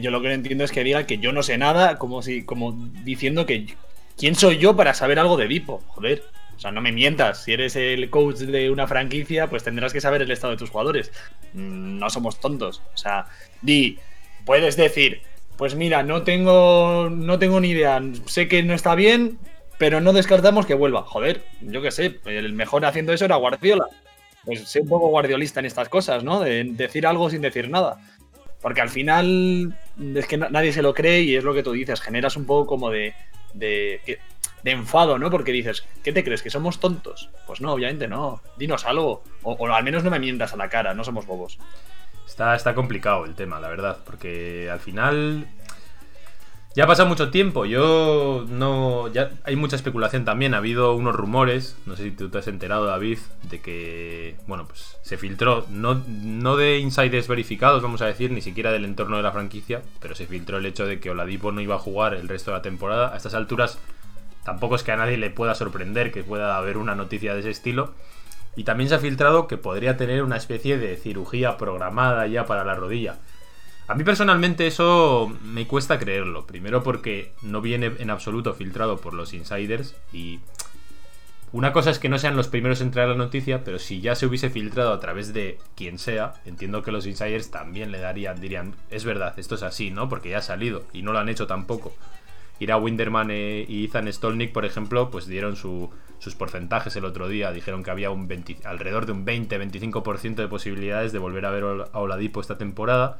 Yo 0.00 0.10
lo 0.10 0.20
que 0.20 0.28
no 0.28 0.34
entiendo 0.34 0.64
es 0.64 0.72
que 0.72 0.82
diga 0.82 1.06
que 1.06 1.18
yo 1.18 1.30
no 1.32 1.44
sé 1.44 1.58
nada, 1.58 1.96
como 1.96 2.22
si 2.22 2.44
como 2.44 2.72
diciendo 3.04 3.46
que 3.46 3.76
quién 4.18 4.34
soy 4.34 4.58
yo 4.58 4.74
para 4.74 4.94
saber 4.94 5.20
algo 5.20 5.36
de 5.36 5.46
Dipo, 5.46 5.80
joder. 5.86 6.24
O 6.56 6.60
sea, 6.60 6.70
no 6.70 6.80
me 6.80 6.92
mientas. 6.92 7.44
Si 7.44 7.52
eres 7.52 7.76
el 7.76 8.08
coach 8.10 8.38
de 8.38 8.70
una 8.70 8.86
franquicia, 8.86 9.48
pues 9.48 9.62
tendrás 9.62 9.92
que 9.92 10.00
saber 10.00 10.22
el 10.22 10.30
estado 10.30 10.52
de 10.52 10.56
tus 10.56 10.70
jugadores. 10.70 11.12
Mm, 11.52 11.98
no 11.98 12.10
somos 12.10 12.40
tontos. 12.40 12.82
O 12.94 12.96
sea, 12.96 13.26
di, 13.60 13.98
puedes 14.44 14.76
decir, 14.76 15.22
pues 15.56 15.74
mira, 15.74 16.02
no 16.02 16.22
tengo, 16.22 17.10
no 17.10 17.38
tengo 17.38 17.60
ni 17.60 17.70
idea. 17.70 18.02
Sé 18.26 18.48
que 18.48 18.62
no 18.62 18.74
está 18.74 18.94
bien, 18.94 19.38
pero 19.78 20.00
no 20.00 20.12
descartamos 20.12 20.66
que 20.66 20.74
vuelva. 20.74 21.02
Joder, 21.02 21.44
yo 21.60 21.82
qué 21.82 21.90
sé, 21.90 22.20
el 22.24 22.52
mejor 22.52 22.84
haciendo 22.86 23.12
eso 23.12 23.24
era 23.24 23.36
Guardiola. 23.36 23.86
Pues 24.44 24.68
sé 24.68 24.80
un 24.80 24.88
poco 24.88 25.08
guardiolista 25.08 25.60
en 25.60 25.66
estas 25.66 25.88
cosas, 25.88 26.22
¿no? 26.22 26.40
De 26.40 26.64
decir 26.64 27.06
algo 27.06 27.28
sin 27.28 27.42
decir 27.42 27.68
nada. 27.68 27.98
Porque 28.62 28.80
al 28.80 28.88
final 28.88 29.76
es 30.14 30.26
que 30.26 30.38
nadie 30.38 30.72
se 30.72 30.82
lo 30.82 30.94
cree 30.94 31.22
y 31.22 31.36
es 31.36 31.44
lo 31.44 31.52
que 31.52 31.62
tú 31.62 31.72
dices, 31.72 32.00
generas 32.00 32.36
un 32.36 32.46
poco 32.46 32.66
como 32.66 32.90
de, 32.90 33.14
de 33.54 34.00
de 34.66 34.72
enfado, 34.72 35.16
¿no? 35.16 35.30
Porque 35.30 35.52
dices, 35.52 35.86
¿qué 36.02 36.12
te 36.12 36.24
crees? 36.24 36.42
¿Que 36.42 36.50
somos 36.50 36.80
tontos? 36.80 37.30
Pues 37.46 37.60
no, 37.60 37.72
obviamente 37.72 38.08
no. 38.08 38.42
Dinos 38.58 38.84
algo. 38.84 39.22
O, 39.44 39.68
al 39.68 39.84
menos 39.84 40.02
no 40.02 40.10
me 40.10 40.18
mientas 40.18 40.52
a 40.52 40.56
la 40.56 40.68
cara, 40.68 40.92
no 40.92 41.04
somos 41.04 41.24
bobos. 41.24 41.60
Está, 42.26 42.56
está 42.56 42.74
complicado 42.74 43.24
el 43.26 43.36
tema, 43.36 43.60
la 43.60 43.68
verdad, 43.68 43.98
porque 44.04 44.68
al 44.68 44.80
final 44.80 45.46
ya 46.74 46.82
ha 46.82 46.86
pasado 46.88 47.08
mucho 47.08 47.30
tiempo. 47.30 47.64
Yo 47.64 48.44
no. 48.48 49.06
Ya 49.12 49.30
hay 49.44 49.54
mucha 49.54 49.76
especulación 49.76 50.24
también. 50.24 50.52
Ha 50.52 50.56
habido 50.56 50.96
unos 50.96 51.14
rumores. 51.14 51.78
No 51.86 51.94
sé 51.94 52.02
si 52.02 52.10
tú 52.10 52.28
te 52.28 52.38
has 52.38 52.48
enterado, 52.48 52.86
David. 52.86 53.18
De 53.48 53.60
que. 53.60 54.36
Bueno, 54.48 54.66
pues 54.66 54.98
se 55.00 55.16
filtró. 55.16 55.64
No, 55.70 56.02
no 56.08 56.56
de 56.56 56.78
insiders 56.80 57.28
verificados, 57.28 57.82
vamos 57.82 58.02
a 58.02 58.06
decir. 58.06 58.32
Ni 58.32 58.42
siquiera 58.42 58.72
del 58.72 58.84
entorno 58.84 59.16
de 59.16 59.22
la 59.22 59.32
franquicia. 59.32 59.80
Pero 60.00 60.16
se 60.16 60.26
filtró 60.26 60.58
el 60.58 60.66
hecho 60.66 60.86
de 60.86 60.98
que 60.98 61.08
Oladipo 61.08 61.52
no 61.52 61.60
iba 61.60 61.76
a 61.76 61.78
jugar 61.78 62.14
el 62.14 62.28
resto 62.28 62.50
de 62.50 62.58
la 62.58 62.62
temporada. 62.62 63.14
A 63.14 63.16
estas 63.16 63.34
alturas 63.34 63.78
Tampoco 64.46 64.76
es 64.76 64.84
que 64.84 64.92
a 64.92 64.96
nadie 64.96 65.16
le 65.16 65.28
pueda 65.28 65.56
sorprender 65.56 66.12
que 66.12 66.22
pueda 66.22 66.56
haber 66.56 66.78
una 66.78 66.94
noticia 66.94 67.34
de 67.34 67.40
ese 67.40 67.50
estilo. 67.50 67.92
Y 68.54 68.62
también 68.62 68.88
se 68.88 68.94
ha 68.94 69.00
filtrado 69.00 69.48
que 69.48 69.56
podría 69.56 69.96
tener 69.96 70.22
una 70.22 70.36
especie 70.36 70.78
de 70.78 70.96
cirugía 70.96 71.56
programada 71.56 72.28
ya 72.28 72.46
para 72.46 72.64
la 72.64 72.76
rodilla. 72.76 73.18
A 73.88 73.96
mí 73.96 74.04
personalmente 74.04 74.68
eso 74.68 75.36
me 75.42 75.66
cuesta 75.66 75.98
creerlo. 75.98 76.46
Primero 76.46 76.84
porque 76.84 77.32
no 77.42 77.60
viene 77.60 77.94
en 77.98 78.08
absoluto 78.08 78.54
filtrado 78.54 78.98
por 78.98 79.14
los 79.14 79.34
insiders 79.34 79.96
y 80.12 80.38
una 81.50 81.72
cosa 81.72 81.90
es 81.90 81.98
que 81.98 82.08
no 82.08 82.18
sean 82.20 82.36
los 82.36 82.46
primeros 82.46 82.80
en 82.80 82.92
traer 82.92 83.08
la 83.08 83.14
noticia, 83.16 83.64
pero 83.64 83.80
si 83.80 84.00
ya 84.00 84.14
se 84.14 84.26
hubiese 84.26 84.48
filtrado 84.48 84.92
a 84.92 85.00
través 85.00 85.32
de 85.32 85.58
quien 85.74 85.98
sea, 85.98 86.34
entiendo 86.44 86.84
que 86.84 86.92
los 86.92 87.04
insiders 87.04 87.50
también 87.50 87.90
le 87.90 87.98
darían, 87.98 88.40
dirían, 88.40 88.76
es 88.90 89.04
verdad, 89.04 89.36
esto 89.38 89.56
es 89.56 89.64
así, 89.64 89.90
¿no? 89.90 90.08
Porque 90.08 90.30
ya 90.30 90.38
ha 90.38 90.42
salido 90.42 90.84
y 90.92 91.02
no 91.02 91.12
lo 91.12 91.18
han 91.18 91.28
hecho 91.28 91.48
tampoco. 91.48 91.96
Ira 92.58 92.76
Winderman 92.76 93.30
e, 93.30 93.64
y 93.68 93.84
Ethan 93.84 94.12
Stolnik, 94.12 94.52
por 94.52 94.64
ejemplo, 94.64 95.10
pues 95.10 95.26
dieron 95.26 95.56
sus 95.56 96.34
porcentajes 96.36 96.96
el 96.96 97.04
otro 97.04 97.28
día. 97.28 97.52
Dijeron 97.52 97.82
que 97.82 97.90
había 97.90 98.10
un 98.10 98.28
alrededor 98.64 99.06
de 99.06 99.12
un 99.12 99.26
20-25% 99.26 100.36
de 100.36 100.48
posibilidades 100.48 101.12
de 101.12 101.18
volver 101.18 101.46
a 101.46 101.50
ver 101.50 101.64
a 101.92 101.98
Oladipo 101.98 102.40
esta 102.40 102.58
temporada. 102.58 103.18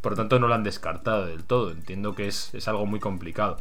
Por 0.00 0.12
lo 0.12 0.16
tanto, 0.16 0.38
no 0.38 0.48
lo 0.48 0.54
han 0.54 0.64
descartado 0.64 1.26
del 1.26 1.44
todo. 1.44 1.70
Entiendo 1.70 2.14
que 2.14 2.26
es, 2.26 2.68
algo 2.68 2.84
muy 2.86 3.00
complicado. 3.00 3.56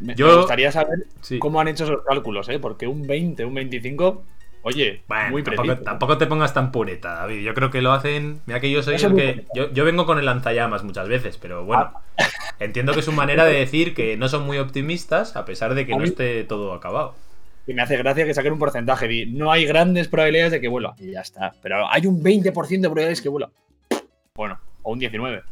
Me, 0.00 0.14
Yo, 0.14 0.36
gustaría 0.36 0.70
saber 0.72 1.06
cómo 1.38 1.60
han 1.60 1.68
hecho 1.68 1.84
esos 1.84 2.02
cálculos, 2.04 2.48
¿eh? 2.48 2.58
porque 2.58 2.86
un 2.86 3.06
20, 3.06 3.44
un 3.44 3.54
25 3.54 4.24
Oye, 4.64 5.02
muy 5.30 5.42
tampoco, 5.42 5.76
tampoco, 5.78 6.18
te 6.18 6.26
pongas 6.26 6.54
tan 6.54 6.70
pureta, 6.70 7.14
David. 7.14 7.42
Yo 7.42 7.52
creo 7.52 7.70
que 7.70 7.82
lo 7.82 7.92
hacen. 7.92 8.40
Mira 8.46 8.60
que 8.60 8.70
yo 8.70 8.82
soy 8.82 8.94
el 8.94 9.14
que. 9.14 9.44
Yo, 9.72 9.84
vengo 9.84 10.06
con 10.06 10.18
el 10.18 10.24
lanzallamas 10.24 10.84
muchas 10.84 11.08
veces, 11.08 11.36
pero 11.36 11.64
bueno. 11.64 11.92
Ah. 12.16 12.28
Entiendo 12.60 12.92
que 12.92 13.00
es 13.00 13.04
su 13.04 13.12
manera 13.12 13.44
de 13.44 13.54
decir 13.54 13.92
que 13.92 14.16
no 14.16 14.28
son 14.28 14.46
muy 14.46 14.58
optimistas, 14.58 15.34
a 15.34 15.44
pesar 15.44 15.74
de 15.74 15.84
que 15.84 15.96
no 15.96 16.04
esté 16.04 16.44
todo 16.44 16.74
acabado. 16.74 17.16
Y 17.66 17.74
me 17.74 17.82
hace 17.82 17.96
gracia 17.96 18.24
que 18.24 18.34
saquen 18.34 18.52
un 18.52 18.58
porcentaje. 18.60 19.08
Di, 19.08 19.26
no 19.26 19.50
hay 19.50 19.64
grandes 19.66 20.08
probabilidades 20.08 20.52
de 20.52 20.60
que 20.60 20.68
vuelva. 20.68 20.94
Y 20.98 21.12
ya 21.12 21.20
está. 21.20 21.54
Pero 21.62 21.88
hay 21.90 22.06
un 22.06 22.22
20% 22.22 22.42
de 22.42 22.52
probabilidades 22.82 23.20
que 23.20 23.28
vuelva. 23.28 23.50
Bueno, 24.34 24.60
o 24.82 24.92
un 24.92 25.00
19%. 25.00 25.42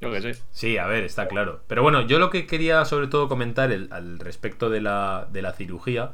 Yo 0.00 0.12
qué 0.12 0.20
sé. 0.20 0.40
Sí, 0.50 0.76
a 0.78 0.86
ver, 0.86 1.04
está 1.04 1.26
claro. 1.26 1.62
Pero 1.66 1.82
bueno, 1.82 2.02
yo 2.02 2.18
lo 2.18 2.30
que 2.30 2.46
quería 2.46 2.84
sobre 2.84 3.06
todo 3.06 3.28
comentar 3.28 3.72
el- 3.72 3.88
al 3.92 4.18
respecto 4.18 4.68
de 4.70 4.80
la, 4.82 5.26
de 5.32 5.42
la 5.42 5.52
cirugía. 5.52 6.12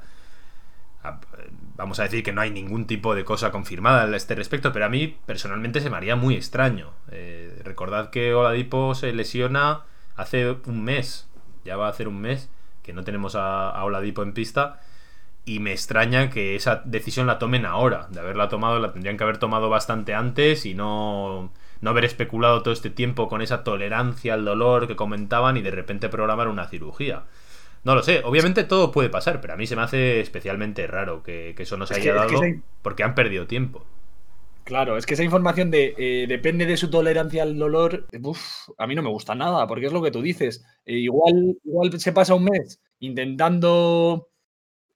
Vamos 1.77 1.99
a 2.01 2.05
decir 2.05 2.23
que 2.23 2.33
no 2.33 2.41
hay 2.41 2.51
ningún 2.51 2.87
tipo 2.87 3.15
de 3.15 3.25
cosa 3.25 3.51
confirmada 3.51 4.05
a 4.05 4.17
este 4.17 4.35
respecto, 4.35 4.73
pero 4.73 4.85
a 4.85 4.89
mí 4.89 5.17
personalmente 5.27 5.81
se 5.81 5.91
me 5.91 5.97
haría 5.97 6.17
muy 6.17 6.35
extraño. 6.35 6.91
Eh, 7.11 7.61
recordad 7.65 8.11
que 8.11 8.35
Oladipo 8.35 8.95
se 8.95 9.13
lesiona 9.13 9.83
hace 10.17 10.57
un 10.67 10.85
mes, 10.85 11.29
ya 11.65 11.77
va 11.77 11.87
a 11.87 11.91
hacer 11.91 12.09
un 12.09 12.21
mes 12.21 12.51
que 12.83 12.93
no 12.93 13.05
tenemos 13.05 13.37
a, 13.37 13.71
a 13.71 13.85
Oladipo 13.85 14.23
en 14.23 14.33
pista 14.33 14.81
y 15.45 15.59
me 15.59 15.73
extraña 15.73 16.31
que 16.31 16.55
esa 16.55 16.83
decisión 16.85 17.27
la 17.27 17.39
tomen 17.39 17.67
ahora. 17.67 18.07
De 18.11 18.21
haberla 18.21 18.49
tomado, 18.49 18.79
la 18.79 18.93
tendrían 18.93 19.17
que 19.17 19.25
haber 19.25 19.39
tomado 19.39 19.69
bastante 19.69 20.15
antes 20.15 20.67
y 20.67 20.75
no, 20.75 21.53
no 21.81 21.91
haber 21.91 22.05
especulado 22.05 22.63
todo 22.63 22.73
este 22.73 22.91
tiempo 22.91 23.29
con 23.29 23.43
esa 23.43 23.65
tolerancia 23.65 24.35
al 24.35 24.45
dolor 24.45 24.87
que 24.87 24.97
comentaban 24.97 25.57
y 25.57 25.63
de 25.63 25.73
repente 25.73 26.09
programar 26.09 26.49
una 26.49 26.69
cirugía. 26.69 27.25
No 27.85 27.95
lo 27.97 28.03
sé, 28.03 28.23
obviamente 28.25 28.65
todo 28.65 28.93
puede 28.93 29.09
pasar, 29.11 29.41
pero 29.41 29.55
a 29.55 29.57
mí 29.57 29.67
se 29.67 29.75
me 29.77 29.83
hace 29.83 30.21
especialmente 30.21 30.87
raro 30.87 31.23
que, 31.23 31.55
que 31.57 31.65
eso 31.65 31.77
no 31.77 31.87
se 31.87 31.95
Es 31.95 32.01
haya 32.01 32.13
que- 32.13 32.19
es 32.19 32.27
que 32.27 32.35
dado 32.35 32.45
esa- 32.45 32.63
porque 32.83 33.03
han 33.03 33.15
perdido 33.15 33.47
tiempo. 33.47 33.85
Claro, 34.65 34.97
es 34.97 35.07
que 35.07 35.15
esa 35.15 35.25
información 35.25 35.73
de 35.73 35.93
eh, 35.99 36.27
depende 36.29 36.67
de 36.67 36.77
su 36.77 36.89
tolerancia 36.89 37.43
al 37.43 37.59
dolor, 37.59 38.07
uf, 38.23 38.69
a 38.79 38.87
mí 38.87 38.95
no 38.95 39.03
me 39.03 39.09
gusta 39.11 39.35
nada, 39.35 39.67
porque 39.67 39.87
es 39.87 39.93
lo 39.93 40.01
que 40.01 40.13
tú 40.13 40.23
dices. 40.23 40.65
Eh, 40.87 40.99
igual, 40.99 41.59
igual 41.65 41.99
se 41.99 42.13
pasa 42.13 42.35
un 42.37 42.45
mes 42.45 42.81
intentando 43.01 44.29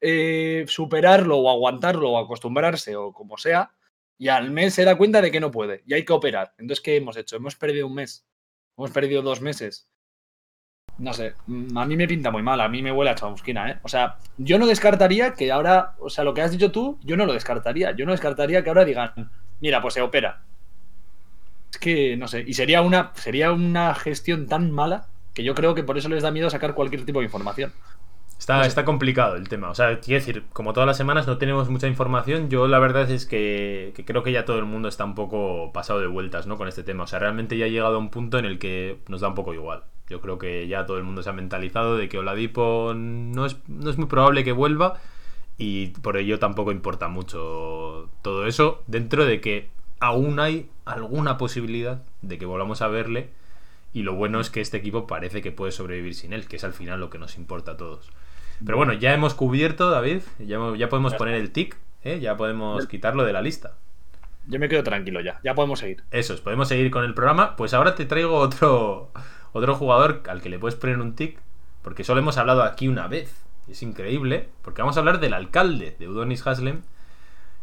eh, 0.00 0.64
superarlo 0.68 1.38
o 1.38 1.50
aguantarlo 1.50 2.10
o 2.12 2.18
acostumbrarse 2.18 2.94
o 2.94 3.12
como 3.12 3.36
sea, 3.38 3.72
y 4.18 4.28
al 4.28 4.52
mes 4.52 4.74
se 4.74 4.84
da 4.84 4.96
cuenta 4.96 5.20
de 5.20 5.32
que 5.32 5.40
no 5.40 5.50
puede 5.50 5.82
y 5.86 5.94
hay 5.94 6.04
que 6.04 6.12
operar. 6.12 6.54
Entonces, 6.58 6.82
¿qué 6.82 6.96
hemos 6.96 7.16
hecho? 7.16 7.34
Hemos 7.34 7.56
perdido 7.56 7.88
un 7.88 7.94
mes, 7.94 8.24
hemos 8.78 8.92
perdido 8.92 9.22
dos 9.22 9.40
meses. 9.40 9.88
No 10.98 11.12
sé, 11.12 11.34
a 11.74 11.84
mí 11.84 11.96
me 11.96 12.08
pinta 12.08 12.30
muy 12.30 12.42
mal, 12.42 12.60
a 12.60 12.68
mí 12.68 12.82
me 12.82 12.90
huele 12.90 13.10
a 13.10 13.14
chamusquina, 13.14 13.70
¿eh? 13.70 13.78
O 13.82 13.88
sea, 13.88 14.16
yo 14.38 14.58
no 14.58 14.66
descartaría 14.66 15.34
que 15.34 15.52
ahora, 15.52 15.92
o 15.98 16.08
sea, 16.08 16.24
lo 16.24 16.32
que 16.32 16.40
has 16.40 16.50
dicho 16.50 16.72
tú, 16.72 16.98
yo 17.02 17.16
no 17.16 17.26
lo 17.26 17.34
descartaría. 17.34 17.92
Yo 17.92 18.06
no 18.06 18.12
descartaría 18.12 18.64
que 18.64 18.70
ahora 18.70 18.84
digan, 18.84 19.12
mira, 19.60 19.82
pues 19.82 19.94
se 19.94 20.00
opera. 20.00 20.40
Es 21.70 21.78
que, 21.78 22.16
no 22.16 22.28
sé, 22.28 22.44
y 22.46 22.54
sería 22.54 22.80
una, 22.80 23.12
sería 23.14 23.52
una 23.52 23.94
gestión 23.94 24.46
tan 24.46 24.70
mala 24.70 25.06
que 25.34 25.44
yo 25.44 25.54
creo 25.54 25.74
que 25.74 25.82
por 25.82 25.98
eso 25.98 26.08
les 26.08 26.22
da 26.22 26.30
miedo 26.30 26.48
sacar 26.48 26.74
cualquier 26.74 27.04
tipo 27.04 27.18
de 27.18 27.26
información. 27.26 27.72
Está, 28.38 28.66
está 28.66 28.84
complicado 28.84 29.36
el 29.36 29.48
tema. 29.48 29.70
O 29.70 29.74
sea, 29.74 30.00
quiero 30.00 30.20
decir, 30.20 30.44
como 30.52 30.72
todas 30.72 30.86
las 30.86 30.96
semanas 30.96 31.26
no 31.26 31.38
tenemos 31.38 31.68
mucha 31.68 31.88
información, 31.88 32.48
yo 32.48 32.66
la 32.68 32.78
verdad 32.78 33.10
es 33.10 33.26
que, 33.26 33.92
que 33.94 34.04
creo 34.04 34.22
que 34.22 34.32
ya 34.32 34.44
todo 34.44 34.58
el 34.58 34.64
mundo 34.66 34.88
está 34.88 35.04
un 35.04 35.14
poco 35.14 35.72
pasado 35.72 36.00
de 36.00 36.06
vueltas, 36.06 36.46
¿no? 36.46 36.56
Con 36.56 36.68
este 36.68 36.82
tema. 36.82 37.04
O 37.04 37.06
sea, 37.06 37.18
realmente 37.18 37.58
ya 37.58 37.66
ha 37.66 37.68
llegado 37.68 37.96
a 37.96 37.98
un 37.98 38.10
punto 38.10 38.38
en 38.38 38.44
el 38.46 38.58
que 38.58 38.98
nos 39.08 39.20
da 39.20 39.28
un 39.28 39.34
poco 39.34 39.54
igual. 39.54 39.84
Yo 40.08 40.20
creo 40.20 40.38
que 40.38 40.68
ya 40.68 40.86
todo 40.86 40.98
el 40.98 41.04
mundo 41.04 41.22
se 41.22 41.30
ha 41.30 41.32
mentalizado 41.32 41.96
de 41.96 42.08
que 42.08 42.18
Oladipo 42.18 42.92
no 42.94 43.46
es, 43.46 43.56
no 43.66 43.90
es 43.90 43.98
muy 43.98 44.06
probable 44.06 44.44
que 44.44 44.52
vuelva 44.52 45.00
y 45.58 45.88
por 45.88 46.16
ello 46.16 46.38
tampoco 46.38 46.70
importa 46.70 47.08
mucho 47.08 48.08
todo 48.22 48.46
eso, 48.46 48.82
dentro 48.86 49.24
de 49.24 49.40
que 49.40 49.68
aún 50.00 50.38
hay 50.38 50.68
alguna 50.84 51.38
posibilidad 51.38 52.02
de 52.22 52.38
que 52.38 52.46
volvamos 52.46 52.82
a 52.82 52.88
verle 52.88 53.30
y 53.92 54.02
lo 54.02 54.14
bueno 54.14 54.40
es 54.40 54.50
que 54.50 54.60
este 54.60 54.76
equipo 54.76 55.06
parece 55.06 55.40
que 55.40 55.52
puede 55.52 55.72
sobrevivir 55.72 56.14
sin 56.14 56.32
él, 56.32 56.46
que 56.46 56.56
es 56.56 56.64
al 56.64 56.74
final 56.74 57.00
lo 57.00 57.08
que 57.08 57.18
nos 57.18 57.36
importa 57.38 57.72
a 57.72 57.76
todos. 57.76 58.10
Pero 58.64 58.76
bueno, 58.76 58.92
ya 58.92 59.14
hemos 59.14 59.34
cubierto, 59.34 59.90
David, 59.90 60.20
ya, 60.38 60.58
ya 60.76 60.88
podemos 60.88 61.14
poner 61.14 61.34
el 61.34 61.50
tic, 61.50 61.76
¿eh? 62.04 62.20
ya 62.20 62.36
podemos 62.36 62.86
quitarlo 62.86 63.24
de 63.24 63.32
la 63.32 63.40
lista. 63.40 63.74
Yo 64.46 64.58
me 64.58 64.68
quedo 64.68 64.82
tranquilo 64.82 65.20
ya, 65.20 65.40
ya 65.42 65.54
podemos 65.54 65.80
seguir. 65.80 66.04
Eso 66.10 66.34
es, 66.34 66.40
podemos 66.40 66.68
seguir 66.68 66.90
con 66.90 67.04
el 67.04 67.14
programa. 67.14 67.56
Pues 67.56 67.74
ahora 67.74 67.94
te 67.94 68.04
traigo 68.04 68.36
otro, 68.36 69.10
otro 69.56 69.74
jugador 69.74 70.22
al 70.28 70.40
que 70.42 70.48
le 70.48 70.58
puedes 70.58 70.76
poner 70.76 70.98
un 71.00 71.14
tic, 71.14 71.38
porque 71.82 72.04
solo 72.04 72.20
hemos 72.20 72.38
hablado 72.38 72.62
aquí 72.62 72.88
una 72.88 73.08
vez. 73.08 73.44
Es 73.68 73.82
increíble, 73.82 74.48
porque 74.62 74.82
vamos 74.82 74.96
a 74.96 75.00
hablar 75.00 75.20
del 75.20 75.34
alcalde 75.34 75.96
de 75.98 76.08
Udonis 76.08 76.46
Haslem. 76.46 76.82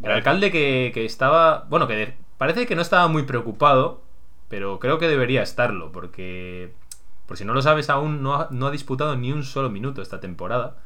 El 0.03 0.11
alcalde 0.11 0.51
que, 0.51 0.91
que 0.93 1.05
estaba, 1.05 1.65
bueno, 1.69 1.87
que 1.87 1.95
de- 1.95 2.13
parece 2.37 2.65
que 2.67 2.75
no 2.75 2.81
estaba 2.81 3.07
muy 3.07 3.23
preocupado, 3.23 4.01
pero 4.49 4.79
creo 4.79 4.99
que 4.99 5.07
debería 5.07 5.41
estarlo, 5.43 5.91
porque, 5.91 6.73
por 7.27 7.37
si 7.37 7.45
no 7.45 7.53
lo 7.53 7.61
sabes 7.61 7.89
aún, 7.89 8.21
no 8.23 8.35
ha, 8.35 8.47
no 8.51 8.67
ha 8.67 8.71
disputado 8.71 9.15
ni 9.15 9.31
un 9.31 9.43
solo 9.43 9.69
minuto 9.69 10.01
esta 10.01 10.19
temporada. 10.19 10.77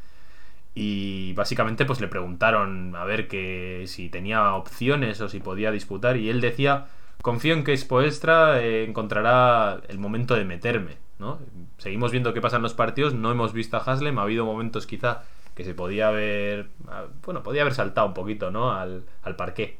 Y 0.75 1.33
básicamente 1.33 1.85
pues 1.85 1.99
le 2.01 2.07
preguntaron 2.07 2.95
a 2.95 3.03
ver 3.03 3.27
que 3.27 3.85
si 3.87 4.09
tenía 4.09 4.53
opciones 4.53 5.19
o 5.21 5.29
si 5.29 5.39
podía 5.39 5.71
disputar 5.71 6.17
y 6.17 6.29
él 6.29 6.39
decía, 6.41 6.87
confío 7.21 7.53
en 7.53 7.63
que 7.63 7.75
Spoelstra 7.75 8.61
eh, 8.61 8.83
encontrará 8.83 9.81
el 9.87 9.99
momento 9.99 10.35
de 10.35 10.45
meterme, 10.45 10.97
¿no? 11.19 11.39
Seguimos 11.77 12.11
viendo 12.11 12.33
qué 12.33 12.41
pasa 12.41 12.57
en 12.57 12.63
los 12.63 12.73
partidos, 12.73 13.13
no 13.13 13.31
hemos 13.31 13.53
visto 13.53 13.77
a 13.77 13.79
Haslem, 13.79 14.17
ha 14.19 14.23
habido 14.23 14.45
momentos 14.45 14.87
quizá 14.87 15.23
que 15.55 15.63
se 15.63 15.73
podía 15.73 16.09
haber, 16.09 16.69
ah, 16.87 17.05
bueno, 17.23 17.43
podía 17.43 17.61
haber 17.61 17.73
saltado 17.73 18.07
un 18.07 18.13
poquito, 18.13 18.51
¿no? 18.51 18.71
Al, 18.71 19.03
al 19.23 19.35
parqué. 19.35 19.77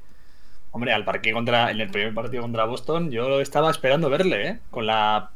Hombre, 0.72 0.92
al 0.92 1.06
parque 1.06 1.32
contra, 1.32 1.72
en 1.72 1.80
el 1.80 1.90
primer 1.90 2.14
partido 2.14 2.42
contra 2.42 2.66
Boston, 2.66 3.12
yo 3.12 3.40
estaba 3.40 3.70
esperando 3.72 4.10
verle, 4.10 4.48
¿eh? 4.48 4.60
Con 4.70 4.86
la 4.86 5.32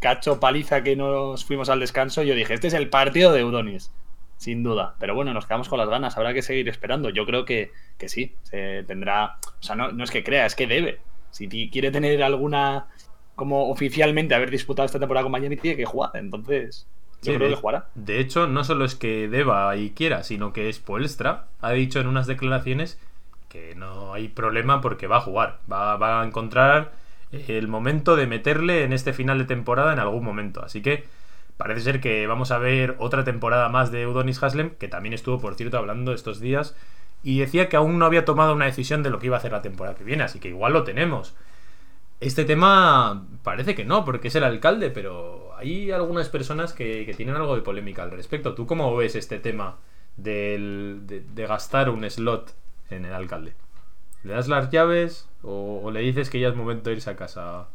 cacho 0.00 0.38
paliza 0.38 0.82
que 0.82 0.96
nos 0.96 1.44
fuimos 1.44 1.68
al 1.70 1.80
descanso, 1.80 2.22
yo 2.22 2.34
dije, 2.34 2.54
este 2.54 2.66
es 2.66 2.74
el 2.74 2.90
partido 2.90 3.32
de 3.32 3.44
Udonis, 3.44 3.90
sin 4.36 4.62
duda. 4.62 4.94
Pero 4.98 5.14
bueno, 5.14 5.32
nos 5.32 5.46
quedamos 5.46 5.68
con 5.68 5.78
las 5.78 5.88
ganas, 5.88 6.16
habrá 6.16 6.34
que 6.34 6.42
seguir 6.42 6.68
esperando. 6.68 7.08
Yo 7.10 7.24
creo 7.24 7.44
que, 7.44 7.72
que 7.96 8.08
sí, 8.08 8.34
se 8.42 8.84
tendrá, 8.84 9.38
o 9.60 9.62
sea, 9.62 9.76
no 9.76 10.04
es 10.04 10.10
que 10.10 10.22
crea, 10.22 10.44
es 10.46 10.54
que 10.54 10.66
debe. 10.66 11.00
Si 11.34 11.70
quiere 11.70 11.90
tener 11.90 12.22
alguna, 12.22 12.88
como 13.34 13.70
oficialmente 13.70 14.34
haber 14.34 14.50
disputado 14.50 14.86
esta 14.86 14.98
temporada 15.00 15.24
con 15.24 15.32
Miami, 15.32 15.56
tiene 15.56 15.76
que 15.76 15.84
jugar. 15.86 16.10
Entonces, 16.14 16.86
yo 17.22 17.32
Sí, 17.32 17.34
creo 17.34 17.48
que 17.48 17.56
jugará. 17.56 17.90
de 17.94 18.20
hecho, 18.20 18.46
no 18.46 18.64
solo 18.64 18.84
es 18.84 18.94
que 18.94 19.28
deba 19.28 19.74
y 19.76 19.90
quiera, 19.90 20.22
sino 20.24 20.52
que 20.52 20.70
Spoelstra 20.72 21.46
ha 21.60 21.70
dicho 21.72 22.00
en 22.00 22.06
unas 22.06 22.26
declaraciones 22.26 22.98
que 23.48 23.74
no 23.74 24.12
hay 24.12 24.28
problema 24.28 24.80
porque 24.80 25.06
va 25.06 25.18
a 25.18 25.20
jugar. 25.20 25.60
Va, 25.70 25.96
va 25.96 26.20
a 26.22 26.26
encontrar 26.26 26.92
el 27.32 27.68
momento 27.68 28.16
de 28.16 28.26
meterle 28.26 28.84
en 28.84 28.92
este 28.92 29.12
final 29.12 29.38
de 29.38 29.44
temporada 29.46 29.92
en 29.92 30.00
algún 30.00 30.24
momento. 30.24 30.62
Así 30.62 30.82
que 30.82 31.04
parece 31.56 31.80
ser 31.80 32.00
que 32.00 32.26
vamos 32.26 32.50
a 32.50 32.58
ver 32.58 32.96
otra 32.98 33.24
temporada 33.24 33.68
más 33.70 33.90
de 33.90 34.06
Udonis 34.06 34.42
Haslem, 34.42 34.70
que 34.78 34.88
también 34.88 35.14
estuvo, 35.14 35.40
por 35.40 35.54
cierto, 35.54 35.78
hablando 35.78 36.12
estos 36.12 36.40
días. 36.40 36.76
Y 37.24 37.40
decía 37.40 37.68
que 37.68 37.76
aún 37.76 37.98
no 37.98 38.04
había 38.04 38.24
tomado 38.24 38.52
una 38.54 38.66
decisión 38.66 39.02
de 39.02 39.10
lo 39.10 39.18
que 39.18 39.26
iba 39.26 39.36
a 39.36 39.38
hacer 39.38 39.52
la 39.52 39.62
temporada 39.62 39.96
que 39.96 40.04
viene, 40.04 40.22
así 40.22 40.38
que 40.38 40.48
igual 40.48 40.74
lo 40.74 40.84
tenemos. 40.84 41.34
Este 42.20 42.44
tema 42.44 43.26
parece 43.42 43.74
que 43.74 43.84
no, 43.84 44.04
porque 44.04 44.28
es 44.28 44.34
el 44.36 44.44
alcalde, 44.44 44.90
pero 44.90 45.50
hay 45.56 45.90
algunas 45.90 46.28
personas 46.28 46.72
que, 46.72 47.12
tienen 47.16 47.36
algo 47.36 47.56
de 47.56 47.62
polémica 47.62 48.02
al 48.02 48.10
respecto. 48.10 48.54
¿Tú 48.54 48.66
cómo 48.66 48.94
ves 48.94 49.16
este 49.16 49.38
tema 49.38 49.78
del- 50.16 51.02
de, 51.06 51.46
gastar 51.46 51.90
un 51.90 52.08
slot 52.08 52.54
en 52.90 53.04
el 53.06 53.12
alcalde? 53.14 53.54
¿Le 54.22 54.34
das 54.34 54.48
las 54.48 54.70
llaves 54.70 55.28
o, 55.42 55.80
o 55.82 55.90
le 55.90 56.00
dices 56.00 56.30
que 56.30 56.40
ya 56.40 56.48
es 56.48 56.56
momento 56.56 56.90
de 56.90 56.96
irse 56.96 57.10
a 57.10 57.16
casa? 57.16 57.68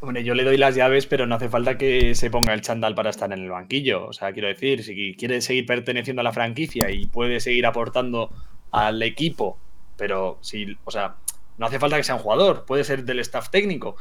Hombre, 0.00 0.24
yo 0.24 0.34
le 0.34 0.42
doy 0.42 0.56
las 0.56 0.74
llaves, 0.74 1.06
pero 1.06 1.26
no 1.26 1.36
hace 1.36 1.48
falta 1.48 1.78
que 1.78 2.16
se 2.16 2.28
ponga 2.28 2.52
el 2.54 2.60
chándal 2.60 2.96
para 2.96 3.10
estar 3.10 3.32
en 3.32 3.38
el 3.38 3.48
banquillo. 3.48 4.06
O 4.08 4.12
sea, 4.12 4.32
quiero 4.32 4.48
decir, 4.48 4.82
si 4.82 5.14
quiere 5.14 5.40
seguir 5.40 5.64
perteneciendo 5.64 6.20
a 6.20 6.24
la 6.24 6.32
franquicia 6.32 6.90
y 6.90 7.06
puede 7.06 7.38
seguir 7.38 7.66
aportando 7.66 8.30
al 8.72 9.02
equipo, 9.02 9.58
pero 9.96 10.38
si, 10.40 10.76
o 10.84 10.90
sea, 10.90 11.14
no 11.58 11.66
hace 11.66 11.78
falta 11.78 11.96
que 11.96 12.04
sea 12.04 12.16
un 12.16 12.22
jugador, 12.22 12.64
puede 12.64 12.84
ser 12.84 13.04
del 13.04 13.20
staff 13.20 13.50
técnico. 13.50 13.96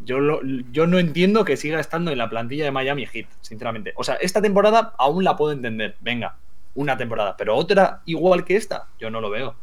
Yo, 0.00 0.18
lo- 0.18 0.40
yo 0.72 0.86
no 0.86 0.98
entiendo 0.98 1.44
que 1.44 1.56
siga 1.56 1.78
estando 1.80 2.10
en 2.10 2.18
la 2.18 2.28
plantilla 2.28 2.64
de 2.64 2.72
Miami 2.72 3.06
Heat, 3.06 3.26
sinceramente. 3.40 3.92
O 3.96 4.04
sea, 4.04 4.16
esta 4.16 4.42
temporada 4.42 4.94
aún 4.98 5.22
la 5.24 5.36
puedo 5.36 5.52
entender. 5.52 5.96
Venga, 6.00 6.36
una 6.74 6.96
temporada, 6.96 7.36
pero 7.36 7.56
otra 7.56 8.02
igual 8.04 8.44
que 8.44 8.56
esta, 8.56 8.88
yo 8.98 9.10
no 9.10 9.20
lo 9.20 9.30
veo. 9.30 9.54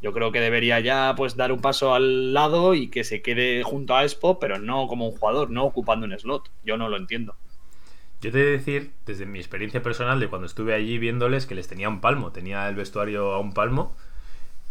Yo 0.00 0.12
creo 0.12 0.30
que 0.30 0.40
debería 0.40 0.78
ya 0.78 1.14
pues 1.16 1.34
dar 1.34 1.50
un 1.50 1.60
paso 1.60 1.92
al 1.92 2.32
lado 2.32 2.74
y 2.74 2.88
que 2.88 3.02
se 3.02 3.20
quede 3.20 3.64
junto 3.64 3.96
a 3.96 4.04
Expo, 4.04 4.38
pero 4.38 4.60
no 4.60 4.86
como 4.86 5.08
un 5.08 5.16
jugador, 5.16 5.50
no 5.50 5.64
ocupando 5.64 6.06
un 6.06 6.16
slot. 6.16 6.48
Yo 6.64 6.76
no 6.76 6.88
lo 6.88 6.96
entiendo. 6.96 7.34
Yo 8.20 8.32
te 8.32 8.40
he 8.40 8.44
de 8.44 8.50
decir, 8.52 8.92
desde 9.06 9.26
mi 9.26 9.38
experiencia 9.38 9.82
personal 9.82 10.18
de 10.18 10.28
cuando 10.28 10.46
estuve 10.46 10.74
allí 10.74 10.98
viéndoles, 10.98 11.46
que 11.46 11.54
les 11.54 11.68
tenía 11.68 11.88
un 11.88 12.00
palmo, 12.00 12.32
tenía 12.32 12.68
el 12.68 12.74
vestuario 12.74 13.32
a 13.32 13.38
un 13.38 13.54
palmo, 13.54 13.94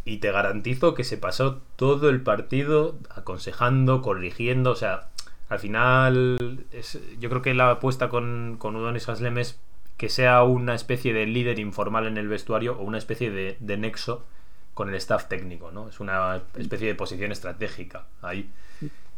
y 0.06 0.18
te 0.18 0.32
garantizo 0.32 0.94
que 0.94 1.04
se 1.04 1.18
pasó 1.18 1.62
todo 1.76 2.10
el 2.10 2.22
partido 2.22 2.98
aconsejando, 3.10 4.02
corrigiendo, 4.02 4.72
o 4.72 4.76
sea, 4.76 5.08
al 5.50 5.60
final 5.60 6.66
es- 6.72 7.00
yo 7.20 7.30
creo 7.30 7.42
que 7.42 7.54
la 7.54 7.72
apuesta 7.72 8.10
con, 8.10 8.56
con 8.58 8.76
Udonis 8.76 9.08
Haslem 9.08 9.38
es 9.38 9.60
que 9.98 10.10
sea 10.10 10.44
una 10.44 10.76
especie 10.76 11.14
de 11.14 11.26
líder 11.26 11.60
informal 11.60 12.06
en 12.06 12.18
el 12.18 12.28
vestuario 12.28 12.78
o 12.78 12.84
una 12.84 12.98
especie 12.98 13.32
de, 13.32 13.58
de 13.60 13.78
nexo 13.78 14.26
con 14.74 14.90
el 14.90 14.96
staff 14.96 15.28
técnico, 15.28 15.72
¿no? 15.72 15.90
Es 15.90 16.00
una 16.00 16.42
especie 16.58 16.88
de 16.88 16.96
posición 16.96 17.32
estratégica 17.32 18.06
ahí. 18.22 18.50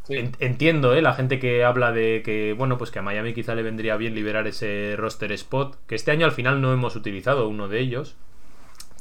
En- 0.09 0.31
Entiendo, 0.39 0.93
¿eh? 0.95 1.01
La 1.01 1.13
gente 1.13 1.39
que 1.39 1.63
habla 1.63 1.91
de 1.91 2.21
que, 2.23 2.53
bueno, 2.53 2.77
pues 2.77 2.91
que 2.91 2.99
a 2.99 3.01
Miami 3.03 3.33
quizá 3.33 3.55
le 3.55 3.63
vendría 3.63 3.95
bien 3.95 4.15
liberar 4.15 4.47
ese 4.47 4.95
roster 4.97 5.31
spot, 5.31 5.77
que 5.87 5.95
este 5.95 6.11
año 6.11 6.25
al 6.25 6.31
final 6.31 6.61
no 6.61 6.73
hemos 6.73 6.95
utilizado 6.95 7.47
uno 7.47 7.67
de 7.67 7.79
ellos, 7.79 8.17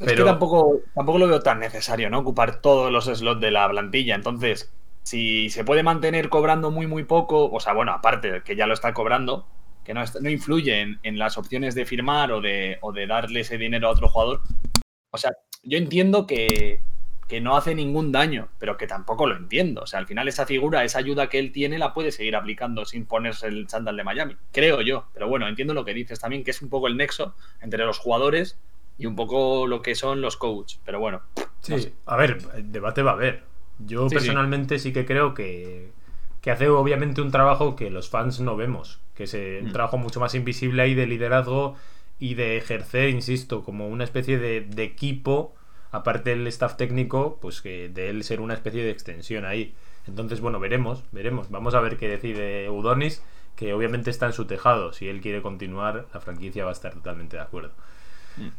Es 0.01 0.07
Pero- 0.07 0.25
que 0.25 0.31
tampoco, 0.31 0.81
tampoco 0.95 1.19
lo 1.19 1.27
veo 1.27 1.41
tan 1.41 1.59
necesario, 1.59 2.09
¿no? 2.09 2.21
Ocupar 2.21 2.61
todos 2.61 2.93
los 2.93 3.07
slots 3.07 3.41
de 3.41 3.51
la 3.51 3.69
plantilla. 3.69 4.15
Entonces, 4.15 4.73
si 5.03 5.51
se 5.51 5.65
puede 5.65 5.83
mantener 5.83 6.29
cobrando 6.29 6.71
muy, 6.71 6.87
muy 6.87 7.03
poco, 7.03 7.51
o 7.51 7.59
sea, 7.59 7.73
bueno, 7.73 7.91
aparte 7.93 8.43
que 8.45 8.55
ya 8.55 8.69
lo 8.69 8.75
está 8.75 8.95
cobrando, 8.95 9.49
que 9.85 9.95
no, 9.95 10.05
no 10.21 10.31
influye 10.31 10.83
en, 10.83 11.01
en 11.03 11.19
las 11.19 11.37
opciones 11.37 11.75
de 11.75 11.85
firmar 11.85 12.31
o 12.31 12.41
de, 12.41 12.79
o 12.81 12.93
de 12.93 13.09
darle 13.09 13.41
ese 13.41 13.59
dinero 13.59 13.89
a 13.89 13.91
otro 13.91 14.09
jugador. 14.09 14.43
O 15.11 15.19
sea, 15.19 15.33
yo 15.65 15.79
entiendo 15.79 16.29
que, 16.29 16.81
que 17.29 17.41
no 17.41 17.57
hace 17.57 17.75
ningún 17.75 18.11
daño, 18.11 18.49
pero 18.59 18.77
que 18.79 18.87
tampoco 18.87 19.27
lo 19.27 19.37
entiendo. 19.37 19.83
O 19.83 19.87
sea, 19.87 19.99
al 20.01 20.07
final 20.07 20.29
esa 20.29 20.47
figura, 20.47 20.83
esa 20.85 20.99
ayuda 20.99 21.29
que 21.29 21.39
él 21.39 21.53
tiene, 21.53 21.79
la 21.79 21.93
puede 21.93 22.11
seguir 22.11 22.35
aplicando 22.37 22.85
sin 22.87 23.05
ponerse 23.07 23.47
el 23.49 23.67
chándal 23.67 23.97
de 23.99 24.05
Miami. 24.05 24.37
Creo 24.53 24.81
yo. 24.81 25.07
Pero 25.13 25.29
bueno, 25.29 25.47
entiendo 25.47 25.75
lo 25.75 25.85
que 25.85 25.93
dices 25.95 26.19
también, 26.21 26.43
que 26.43 26.53
es 26.53 26.63
un 26.63 26.71
poco 26.71 26.87
el 26.89 26.97
nexo 26.97 27.35
entre 27.61 27.85
los 27.85 27.99
jugadores 27.99 28.59
y 28.97 29.07
un 29.07 29.15
poco 29.15 29.67
lo 29.67 29.83
que 29.83 29.95
son 29.95 30.21
los 30.23 30.37
coaches. 30.37 30.81
Pero 30.85 31.01
bueno, 31.01 31.23
Sí, 31.61 31.73
No 31.73 31.79
sé. 31.79 31.93
a 32.07 32.17
ver, 32.17 32.39
el 32.57 32.73
debate 32.73 33.03
va 33.03 33.11
a 33.11 33.15
haber. 33.15 33.43
Yo 33.79 34.09
Sí, 34.09 34.15
personalmente 34.17 34.79
sí. 34.79 34.93
que 34.93 35.05
creo 35.05 35.35
que, 35.35 35.93
que 36.41 36.51
hace 36.51 36.69
obviamente 36.69 37.21
un 37.21 37.31
trabajo 37.31 37.77
que 37.77 37.91
los 37.91 38.09
fans 38.09 38.41
no 38.41 38.57
vemos, 38.57 39.01
que 39.15 39.25
es 39.25 39.35
eh, 39.35 39.61
un 39.63 39.69
Mm. 39.69 39.73
trabajo 39.73 39.99
mucho 39.99 40.19
más 40.21 40.35
invisible 40.35 40.83
ahí 40.83 40.95
de 40.95 41.07
liderazgo 41.07 41.77
y 42.19 42.35
de 42.35 42.57
ejercer, 42.57 43.11
insisto, 43.11 43.63
como 43.65 43.89
una 43.89 44.05
especie 44.05 44.39
de, 44.39 44.63
de 44.63 44.83
equipo, 44.85 45.55
aparte 45.91 46.31
del 46.31 46.47
staff 46.49 46.77
técnico, 46.77 47.39
pues 47.41 47.63
que 47.63 47.89
de 47.89 48.11
él 48.11 48.25
ser 48.25 48.41
una 48.41 48.55
especie 48.55 48.83
de 48.83 48.91
extensión 48.91 49.45
ahí. 49.45 49.75
Entonces, 50.07 50.41
bueno, 50.41 50.59
veremos, 50.61 51.05
veremos. 51.13 51.51
Vamos 51.51 51.75
a 51.75 51.81
ver 51.81 51.97
qué 51.97 52.09
decide 52.09 52.71
Udonis, 52.71 53.23
que 53.57 53.73
obviamente 53.75 54.11
está 54.11 54.27
en 54.27 54.33
su 54.33 54.47
tejado. 54.47 54.93
Si 54.93 55.09
él 55.09 55.21
quiere 55.21 55.43
continuar, 55.43 56.07
la 56.15 56.21
franquicia 56.21 56.65
va 56.65 56.71
a 56.71 56.73
estar 56.73 56.95
totalmente 56.95 57.37
de 57.37 57.43
acuerdo. 57.43 57.73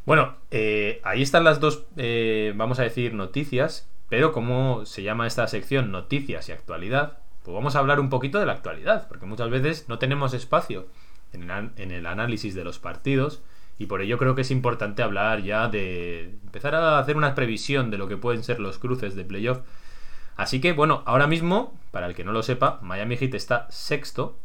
Bueno, 0.05 0.35
eh, 0.51 0.99
ahí 1.05 1.21
están 1.21 1.45
las 1.45 1.61
dos, 1.61 1.85
eh, 1.95 2.51
vamos 2.55 2.79
a 2.79 2.83
decir, 2.83 3.13
noticias, 3.13 3.89
pero 4.09 4.33
como 4.33 4.85
se 4.85 5.03
llama 5.03 5.25
esta 5.25 5.47
sección 5.47 5.89
noticias 5.91 6.49
y 6.49 6.51
actualidad, 6.51 7.19
pues 7.43 7.55
vamos 7.55 7.75
a 7.75 7.79
hablar 7.79 8.01
un 8.01 8.09
poquito 8.09 8.39
de 8.39 8.45
la 8.45 8.51
actualidad, 8.51 9.07
porque 9.07 9.25
muchas 9.25 9.49
veces 9.49 9.85
no 9.87 9.97
tenemos 9.97 10.33
espacio 10.33 10.87
en 11.31 11.43
el, 11.43 11.51
an- 11.51 11.71
en 11.77 11.91
el 11.91 12.05
análisis 12.07 12.55
de 12.55 12.65
los 12.65 12.77
partidos 12.77 13.41
y 13.79 13.85
por 13.85 14.01
ello 14.01 14.17
creo 14.17 14.35
que 14.35 14.41
es 14.41 14.51
importante 14.51 15.01
hablar 15.01 15.41
ya 15.41 15.69
de 15.69 16.37
empezar 16.43 16.75
a 16.75 16.99
hacer 16.99 17.15
una 17.15 17.33
previsión 17.33 17.89
de 17.89 17.97
lo 17.97 18.09
que 18.09 18.17
pueden 18.17 18.43
ser 18.43 18.59
los 18.59 18.77
cruces 18.77 19.15
de 19.15 19.23
playoff. 19.23 19.61
Así 20.35 20.59
que 20.59 20.73
bueno, 20.73 21.01
ahora 21.05 21.27
mismo, 21.27 21.73
para 21.91 22.05
el 22.05 22.13
que 22.13 22.25
no 22.25 22.33
lo 22.33 22.43
sepa, 22.43 22.79
Miami 22.81 23.15
Heat 23.15 23.33
está 23.33 23.67
sexto, 23.71 24.37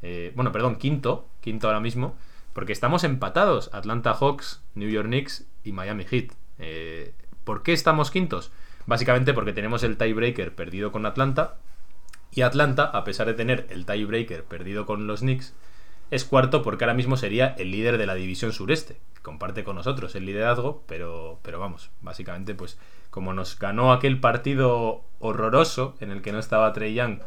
eh, 0.00 0.32
bueno, 0.34 0.52
perdón, 0.52 0.76
quinto, 0.76 1.28
quinto 1.42 1.68
ahora 1.68 1.80
mismo, 1.80 2.16
porque 2.54 2.72
estamos 2.72 3.04
empatados, 3.04 3.70
Atlanta 3.74 4.14
Hawks, 4.14 4.62
New 4.74 4.88
York 4.88 5.06
Knicks 5.06 5.46
y 5.64 5.72
Miami 5.72 6.04
Heat. 6.04 6.32
Eh, 6.58 7.14
¿Por 7.44 7.62
qué 7.62 7.74
estamos 7.74 8.10
quintos? 8.10 8.50
Básicamente 8.86 9.34
porque 9.34 9.52
tenemos 9.52 9.82
el 9.82 9.98
tiebreaker 9.98 10.54
perdido 10.54 10.92
con 10.92 11.04
Atlanta 11.04 11.56
y 12.30 12.40
Atlanta, 12.40 12.84
a 12.84 13.04
pesar 13.04 13.26
de 13.26 13.34
tener 13.34 13.66
el 13.68 13.84
tiebreaker 13.84 14.44
perdido 14.44 14.86
con 14.86 15.06
los 15.06 15.20
Knicks, 15.20 15.54
es 16.12 16.26
cuarto 16.26 16.60
porque 16.62 16.84
ahora 16.84 16.92
mismo 16.92 17.16
sería 17.16 17.54
el 17.58 17.70
líder 17.70 17.96
de 17.96 18.04
la 18.04 18.14
división 18.14 18.52
sureste. 18.52 19.00
Comparte 19.22 19.64
con 19.64 19.76
nosotros 19.76 20.14
el 20.14 20.26
liderazgo, 20.26 20.84
pero, 20.86 21.40
pero 21.40 21.58
vamos, 21.58 21.90
básicamente 22.02 22.54
pues 22.54 22.78
como 23.08 23.32
nos 23.32 23.58
ganó 23.58 23.92
aquel 23.94 24.20
partido 24.20 25.04
horroroso 25.20 25.96
en 26.00 26.10
el 26.10 26.20
que 26.20 26.32
no 26.32 26.38
estaba 26.38 26.70
Trey 26.74 26.92
Young 26.92 27.20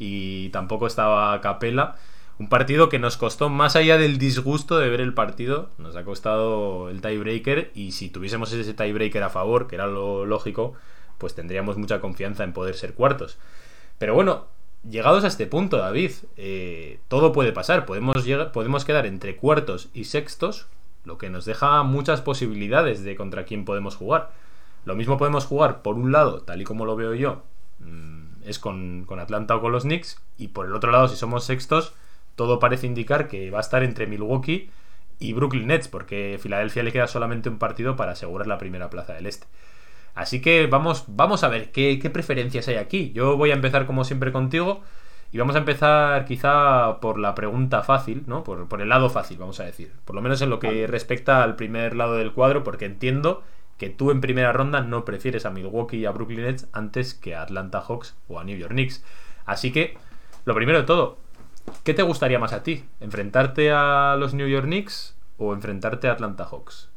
y 0.00 0.48
tampoco 0.48 0.88
estaba 0.88 1.40
Capela, 1.42 1.94
un 2.40 2.48
partido 2.48 2.88
que 2.88 2.98
nos 2.98 3.16
costó 3.16 3.50
más 3.50 3.76
allá 3.76 3.98
del 3.98 4.18
disgusto 4.18 4.80
de 4.80 4.88
ver 4.88 5.00
el 5.00 5.14
partido, 5.14 5.70
nos 5.78 5.94
ha 5.94 6.02
costado 6.02 6.90
el 6.90 7.02
tiebreaker 7.02 7.70
y 7.72 7.92
si 7.92 8.10
tuviésemos 8.10 8.52
ese 8.52 8.74
tiebreaker 8.74 9.22
a 9.22 9.30
favor, 9.30 9.68
que 9.68 9.76
era 9.76 9.86
lo 9.86 10.26
lógico, 10.26 10.74
pues 11.18 11.36
tendríamos 11.36 11.76
mucha 11.76 12.00
confianza 12.00 12.42
en 12.42 12.52
poder 12.52 12.74
ser 12.74 12.94
cuartos. 12.94 13.38
Pero 13.98 14.14
bueno, 14.14 14.48
llegados 14.88 15.24
a 15.24 15.28
este 15.28 15.46
punto, 15.46 15.78
David, 15.78 16.12
eh, 16.36 16.98
todo 17.08 17.32
puede 17.32 17.52
pasar. 17.52 17.86
Podemos, 17.86 18.24
llegar, 18.24 18.52
podemos 18.52 18.84
quedar 18.84 19.06
entre 19.06 19.36
cuartos 19.36 19.88
y 19.94 20.04
sextos, 20.04 20.66
lo 21.04 21.18
que 21.18 21.30
nos 21.30 21.44
deja 21.44 21.82
muchas 21.82 22.20
posibilidades 22.20 23.02
de 23.04 23.16
contra 23.16 23.44
quién 23.44 23.64
podemos 23.64 23.96
jugar. 23.96 24.32
Lo 24.84 24.94
mismo 24.94 25.16
podemos 25.16 25.46
jugar, 25.46 25.82
por 25.82 25.96
un 25.96 26.12
lado, 26.12 26.42
tal 26.42 26.60
y 26.60 26.64
como 26.64 26.84
lo 26.84 26.96
veo 26.96 27.14
yo, 27.14 27.42
mm, 27.80 28.42
es 28.44 28.58
con, 28.58 29.04
con 29.06 29.18
Atlanta 29.18 29.56
o 29.56 29.60
con 29.60 29.72
los 29.72 29.84
Knicks, 29.84 30.20
y 30.36 30.48
por 30.48 30.66
el 30.66 30.74
otro 30.74 30.90
lado, 30.90 31.08
si 31.08 31.16
somos 31.16 31.44
sextos, 31.44 31.94
todo 32.36 32.58
parece 32.58 32.86
indicar 32.86 33.28
que 33.28 33.50
va 33.50 33.58
a 33.58 33.62
estar 33.62 33.82
entre 33.82 34.06
Milwaukee 34.06 34.70
y 35.18 35.32
Brooklyn 35.32 35.68
Nets, 35.68 35.88
porque 35.88 36.38
Filadelfia 36.40 36.82
le 36.82 36.92
queda 36.92 37.06
solamente 37.06 37.48
un 37.48 37.58
partido 37.58 37.96
para 37.96 38.12
asegurar 38.12 38.46
la 38.46 38.58
primera 38.58 38.90
plaza 38.90 39.14
del 39.14 39.26
este. 39.26 39.46
Así 40.14 40.40
que 40.40 40.66
vamos, 40.66 41.04
vamos 41.08 41.42
a 41.44 41.48
ver 41.48 41.72
qué, 41.72 41.98
qué 41.98 42.10
preferencias 42.10 42.68
hay 42.68 42.76
aquí. 42.76 43.12
Yo 43.12 43.36
voy 43.36 43.50
a 43.50 43.54
empezar 43.54 43.86
como 43.86 44.04
siempre 44.04 44.32
contigo 44.32 44.82
y 45.32 45.38
vamos 45.38 45.56
a 45.56 45.58
empezar 45.58 46.24
quizá 46.26 47.00
por 47.00 47.18
la 47.18 47.34
pregunta 47.34 47.82
fácil, 47.82 48.22
¿no? 48.26 48.44
Por, 48.44 48.68
por 48.68 48.80
el 48.80 48.88
lado 48.88 49.10
fácil, 49.10 49.38
vamos 49.38 49.58
a 49.58 49.64
decir. 49.64 49.92
Por 50.04 50.14
lo 50.14 50.22
menos 50.22 50.40
en 50.42 50.50
lo 50.50 50.60
que 50.60 50.86
respecta 50.86 51.42
al 51.42 51.56
primer 51.56 51.96
lado 51.96 52.14
del 52.14 52.32
cuadro, 52.32 52.62
porque 52.62 52.84
entiendo 52.84 53.42
que 53.76 53.90
tú 53.90 54.12
en 54.12 54.20
primera 54.20 54.52
ronda 54.52 54.80
no 54.80 55.04
prefieres 55.04 55.46
a 55.46 55.50
Milwaukee 55.50 55.98
y 55.98 56.06
a 56.06 56.12
Brooklyn 56.12 56.42
Nets 56.42 56.68
antes 56.72 57.14
que 57.14 57.34
a 57.34 57.42
Atlanta 57.42 57.80
Hawks 57.80 58.14
o 58.28 58.38
a 58.38 58.44
New 58.44 58.56
York 58.56 58.72
Knicks. 58.72 59.02
Así 59.44 59.72
que, 59.72 59.98
lo 60.44 60.54
primero 60.54 60.78
de 60.78 60.84
todo, 60.84 61.18
¿qué 61.82 61.94
te 61.94 62.02
gustaría 62.02 62.38
más 62.38 62.52
a 62.52 62.62
ti? 62.62 62.84
¿Enfrentarte 63.00 63.72
a 63.72 64.14
los 64.16 64.34
New 64.34 64.46
York 64.46 64.66
Knicks 64.66 65.16
o 65.38 65.52
enfrentarte 65.52 66.06
a 66.06 66.12
Atlanta 66.12 66.44
Hawks? 66.44 66.93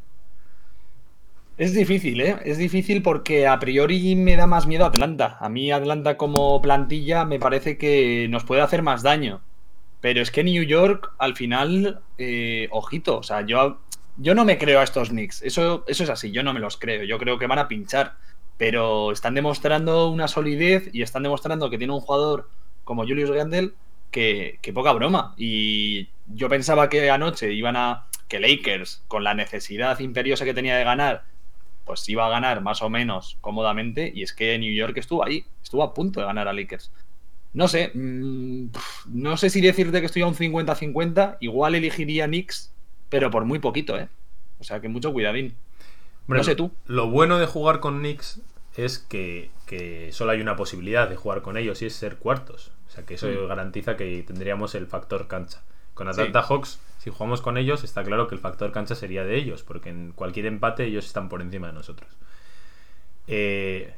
Es 1.58 1.74
difícil, 1.74 2.22
¿eh? 2.22 2.38
Es 2.46 2.60
difícil 2.60 3.02
porque 3.02 3.48
a 3.48 3.58
priori 3.58 4.15
me 4.15 4.36
da 4.36 4.46
más 4.46 4.67
miedo 4.67 4.86
Atlanta. 4.86 5.38
A 5.39 5.50
mí 5.50 5.72
Atlanta 5.72 6.15
como 6.15 6.62
plantilla 6.62 7.26
me 7.26 7.39
parece 7.39 7.80
que 7.80 8.28
nos 8.30 8.43
puede 8.43 8.62
hacer 8.62 8.84
más 8.84 9.02
daño. 9.02 9.41
Pero 10.00 10.22
es 10.22 10.30
que 10.30 10.43
New 10.43 10.62
York, 10.63 11.12
al 11.17 11.36
final, 11.36 12.02
eh, 12.20 12.67
ojito, 12.70 13.17
o 13.17 13.24
sea, 13.24 13.41
yo, 13.41 13.80
yo 14.17 14.36
no 14.36 14.46
me 14.46 14.60
creo 14.60 14.80
a 14.80 14.84
estos 14.84 15.10
Knicks. 15.10 15.41
Eso, 15.41 15.84
eso 15.88 16.04
es 16.04 16.10
así, 16.12 16.32
yo 16.32 16.43
no 16.43 16.54
me 16.54 16.60
los 16.60 16.78
creo. 16.78 17.04
Yo 17.06 17.17
creo 17.17 17.39
que 17.39 17.48
van 17.48 17.60
a 17.60 17.67
pinchar. 17.67 18.13
Pero 18.58 19.12
están 19.12 19.34
demostrando 19.34 20.10
una 20.10 20.28
solidez 20.28 20.89
y 20.93 21.02
están 21.02 21.24
demostrando 21.24 21.72
que 21.72 21.80
tiene 21.80 21.93
un 21.93 22.02
jugador 22.02 22.50
como 22.84 23.04
Julius 23.04 23.30
Randle 23.30 23.72
que, 24.12 24.60
que 24.62 24.74
poca 24.74 24.91
broma. 24.93 25.34
Y 25.38 26.10
yo 26.28 26.50
pensaba 26.50 26.88
que 26.88 27.10
anoche 27.10 27.52
iban 27.54 27.76
a. 27.76 28.06
que 28.28 28.39
Lakers, 28.39 29.04
con 29.08 29.24
la 29.24 29.34
necesidad 29.34 30.00
imperiosa 30.00 30.46
que 30.46 30.54
tenía 30.54 30.78
de 30.78 30.84
ganar, 30.84 31.24
pues 31.88 32.08
iba 32.10 32.28
a 32.28 32.30
ganar 32.30 32.62
más 32.62 32.84
o 32.84 32.89
menos 32.89 33.38
cómodamente. 33.41 34.12
Y 34.13 34.21
es 34.21 34.34
que 34.34 34.60
New 34.60 34.71
York 34.71 34.97
estuvo 34.97 35.26
ahí, 35.26 35.45
estuvo 35.63 35.82
a 35.82 35.93
punto 35.95 36.19
de 36.19 36.28
ganar 36.28 36.47
a 36.47 36.54
Lakers. 36.54 36.91
No 37.54 37.67
sé, 37.67 37.91
mmm, 37.95 38.67
no 39.08 39.38
sé 39.38 39.50
si 39.50 39.62
decirte 39.62 40.00
que 40.00 40.06
estoy 40.06 40.21
a 40.21 40.28
un 40.28 40.36
50-50. 40.36 41.38
Igual 41.39 41.73
elegiría 41.73 42.28
Knicks, 42.28 42.71
pero 43.10 43.32
por 43.32 43.45
muy 43.45 43.58
poquito, 43.58 43.97
¿eh? 43.97 44.10
O 44.60 44.63
sea 44.63 44.82
que 44.82 44.89
mucho 44.89 45.13
cuidadín. 45.13 45.56
Hombre, 46.28 46.39
no 46.39 46.43
sé 46.43 46.56
tú. 46.56 46.71
Lo 46.86 47.10
bueno 47.10 47.39
de 47.39 47.47
jugar 47.47 47.80
con 47.80 48.00
Knicks 48.00 48.41
es 48.76 49.00
que, 49.00 49.50
que, 49.65 50.12
solo 50.12 50.32
hay 50.32 50.41
una 50.41 50.56
posibilidad 50.56 51.10
de 51.10 51.15
jugar 51.15 51.41
con 51.41 51.58
ellos 51.58 51.82
y 51.82 51.86
es 51.86 51.95
ser 51.95 52.17
cuartos. 52.17 52.71
O 52.88 52.91
sea 52.91 53.06
que 53.06 53.15
eso 53.15 53.28
mm. 53.28 53.47
garantiza 53.47 53.97
que 53.97 54.23
tendríamos 54.23 54.76
el 54.76 54.88
factor 54.88 55.28
cancha. 55.28 55.63
Con 55.93 56.08
Atlanta 56.08 56.43
sí. 56.43 56.47
Hawks, 56.50 56.80
si 57.08 57.12
jugamos 57.13 57.39
con 57.39 57.58
ellos, 57.58 57.86
está 57.86 58.04
claro 58.04 58.28
que 58.28 58.36
el 58.36 58.41
factor 58.41 58.74
cancha 58.74 58.93
sería 58.93 59.24
de 59.24 59.38
ellos, 59.38 59.63
porque 59.63 59.89
en 59.89 60.12
cualquier 60.12 60.46
empate 60.46 60.84
ellos 60.84 61.06
están 61.06 61.30
por 61.30 61.41
encima 61.41 61.67
de 61.67 61.74
nosotros. 61.74 62.12
Eh, 63.28 63.93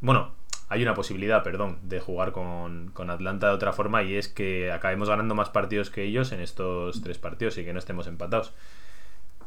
bueno, 0.00 0.32
hay 0.70 0.82
una 0.82 0.94
posibilidad, 0.94 1.42
perdón, 1.42 1.78
de 1.82 2.00
jugar 2.00 2.32
con, 2.32 2.90
con, 2.94 3.10
Atlanta 3.10 3.48
de 3.48 3.52
otra 3.52 3.74
forma 3.74 4.02
y 4.02 4.14
es 4.14 4.28
que 4.28 4.72
acabemos 4.72 5.10
ganando 5.10 5.34
más 5.34 5.50
partidos 5.50 5.90
que 5.90 6.04
ellos 6.04 6.32
en 6.32 6.40
estos 6.40 7.02
tres 7.02 7.18
partidos 7.18 7.58
y 7.58 7.66
que 7.66 7.74
no 7.74 7.80
estemos 7.80 8.06
empatados. 8.06 8.54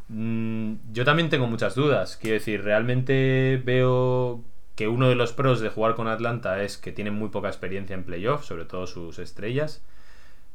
Mm, 0.10 0.74
yo 0.92 1.04
también 1.04 1.30
tengo 1.30 1.48
muchas 1.48 1.74
dudas. 1.74 2.18
Quiero 2.18 2.36
decir, 2.36 2.64
realmente 2.64 3.60
veo 3.66 4.44
que 4.76 4.88
uno 4.88 5.10
de 5.10 5.16
los 5.16 5.34
pros 5.34 5.60
de 5.60 5.70
jugar 5.70 5.96
con 5.96 6.08
Atlanta 6.08 6.62
es 6.62 6.78
que 6.78 6.92
tienen 6.92 7.16
muy 7.16 7.30
poca 7.30 7.48
experiencia 7.48 7.96
en 7.96 8.04
playoff, 8.04 8.46
sobre 8.46 8.66
todo 8.66 8.86
sus 8.86 9.18
estrellas. 9.18 9.82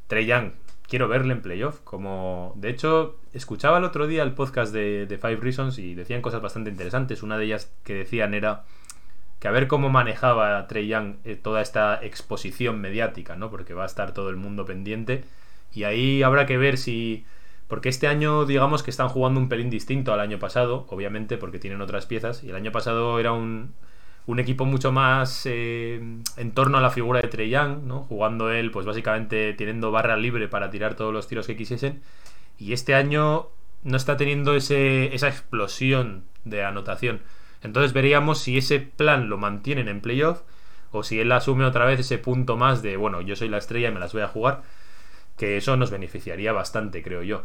Trey 0.06 0.26
Young, 0.26 0.52
quiero 0.88 1.08
verle 1.08 1.32
en 1.32 1.42
playoff. 1.42 1.80
Como, 1.80 2.52
de 2.56 2.70
hecho, 2.70 3.16
escuchaba 3.32 3.78
el 3.78 3.84
otro 3.84 4.06
día 4.06 4.22
el 4.22 4.32
podcast 4.32 4.72
de, 4.72 5.06
de 5.06 5.18
Five 5.18 5.36
Reasons 5.36 5.78
y 5.78 5.94
decían 5.94 6.22
cosas 6.22 6.40
bastante 6.40 6.70
interesantes. 6.70 7.22
Una 7.22 7.38
de 7.38 7.44
ellas 7.46 7.72
que 7.84 7.94
decían 7.94 8.34
era 8.34 8.64
que 9.38 9.48
a 9.48 9.50
ver 9.50 9.68
cómo 9.68 9.90
manejaba 9.90 10.66
Trey 10.66 10.88
Young 10.88 11.16
eh, 11.24 11.36
toda 11.36 11.60
esta 11.60 12.02
exposición 12.02 12.80
mediática, 12.80 13.36
¿no? 13.36 13.50
Porque 13.50 13.74
va 13.74 13.82
a 13.82 13.86
estar 13.86 14.12
todo 14.12 14.30
el 14.30 14.36
mundo 14.36 14.64
pendiente. 14.64 15.24
Y 15.72 15.84
ahí 15.84 16.22
habrá 16.22 16.46
que 16.46 16.56
ver 16.56 16.78
si. 16.78 17.26
Porque 17.68 17.88
este 17.88 18.06
año, 18.06 18.46
digamos 18.46 18.82
que 18.82 18.90
están 18.90 19.08
jugando 19.08 19.40
un 19.40 19.48
pelín 19.48 19.70
distinto 19.70 20.12
al 20.12 20.20
año 20.20 20.38
pasado, 20.38 20.86
obviamente, 20.88 21.36
porque 21.36 21.58
tienen 21.58 21.80
otras 21.80 22.06
piezas. 22.06 22.44
Y 22.44 22.50
el 22.50 22.56
año 22.56 22.70
pasado 22.72 23.18
era 23.18 23.32
un, 23.32 23.74
un 24.26 24.40
equipo 24.40 24.64
mucho 24.64 24.90
más 24.92 25.42
eh, 25.46 26.00
en 26.36 26.52
torno 26.52 26.78
a 26.78 26.80
la 26.80 26.90
figura 26.90 27.20
de 27.20 27.28
Trey 27.28 27.48
Young, 27.48 27.84
¿no? 27.84 28.02
Jugando 28.02 28.50
él, 28.50 28.70
pues 28.70 28.84
básicamente 28.84 29.52
teniendo 29.54 29.92
barra 29.92 30.16
libre 30.16 30.48
para 30.48 30.70
tirar 30.70 30.94
todos 30.94 31.12
los 31.12 31.28
tiros 31.28 31.46
que 31.46 31.56
quisiesen. 31.56 32.02
Y 32.58 32.72
este 32.72 32.94
año 32.94 33.48
no 33.84 33.96
está 33.96 34.16
teniendo 34.16 34.56
ese, 34.56 35.14
esa 35.14 35.28
explosión 35.28 36.24
de 36.44 36.64
anotación. 36.64 37.22
Entonces 37.62 37.92
veríamos 37.92 38.38
si 38.38 38.58
ese 38.58 38.80
plan 38.80 39.28
lo 39.28 39.38
mantienen 39.38 39.88
en 39.88 40.00
playoff 40.00 40.42
o 40.90 41.02
si 41.02 41.20
él 41.20 41.30
asume 41.32 41.64
otra 41.64 41.84
vez 41.84 42.00
ese 42.00 42.18
punto 42.18 42.56
más 42.56 42.82
de, 42.82 42.96
bueno, 42.96 43.20
yo 43.20 43.36
soy 43.36 43.48
la 43.48 43.58
estrella 43.58 43.88
y 43.88 43.92
me 43.92 44.00
las 44.00 44.12
voy 44.12 44.22
a 44.22 44.28
jugar, 44.28 44.62
que 45.36 45.56
eso 45.56 45.76
nos 45.76 45.90
beneficiaría 45.90 46.52
bastante, 46.52 47.02
creo 47.02 47.22
yo. 47.22 47.44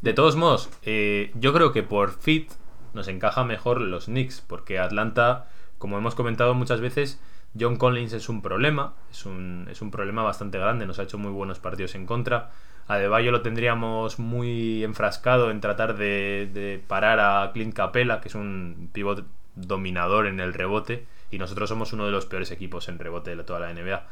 De 0.00 0.12
todos 0.12 0.36
modos, 0.36 0.70
eh, 0.82 1.32
yo 1.34 1.52
creo 1.52 1.72
que 1.72 1.82
por 1.82 2.12
fit 2.12 2.50
nos 2.94 3.08
encaja 3.08 3.44
mejor 3.44 3.80
los 3.80 4.06
Knicks, 4.06 4.40
porque 4.40 4.78
Atlanta, 4.78 5.46
como 5.78 5.98
hemos 5.98 6.14
comentado 6.14 6.54
muchas 6.54 6.80
veces, 6.80 7.20
John 7.58 7.76
Collins 7.76 8.12
es 8.12 8.28
un 8.28 8.42
problema, 8.42 8.94
es 9.10 9.26
un, 9.26 9.66
es 9.70 9.82
un 9.82 9.90
problema 9.90 10.22
bastante 10.22 10.58
grande, 10.58 10.86
nos 10.86 10.98
ha 10.98 11.02
hecho 11.02 11.18
muy 11.18 11.32
buenos 11.32 11.58
partidos 11.58 11.94
en 11.94 12.06
contra. 12.06 12.50
A 12.88 12.96
De 12.96 13.08
lo 13.08 13.42
tendríamos 13.42 14.18
muy 14.18 14.82
enfrascado 14.82 15.50
en 15.50 15.60
tratar 15.60 15.96
de, 15.96 16.50
de 16.52 16.82
parar 16.86 17.20
a 17.20 17.52
Clint 17.52 17.74
Capella, 17.74 18.20
que 18.20 18.28
es 18.28 18.34
un 18.34 18.90
pivot 18.92 19.24
dominador 19.54 20.26
en 20.26 20.40
el 20.40 20.52
rebote, 20.52 21.06
y 21.30 21.38
nosotros 21.38 21.68
somos 21.68 21.92
uno 21.92 22.06
de 22.06 22.10
los 22.10 22.26
peores 22.26 22.50
equipos 22.50 22.88
en 22.88 22.98
rebote 22.98 23.36
de 23.36 23.44
toda 23.44 23.60
la 23.60 23.72
NBA. 23.72 24.04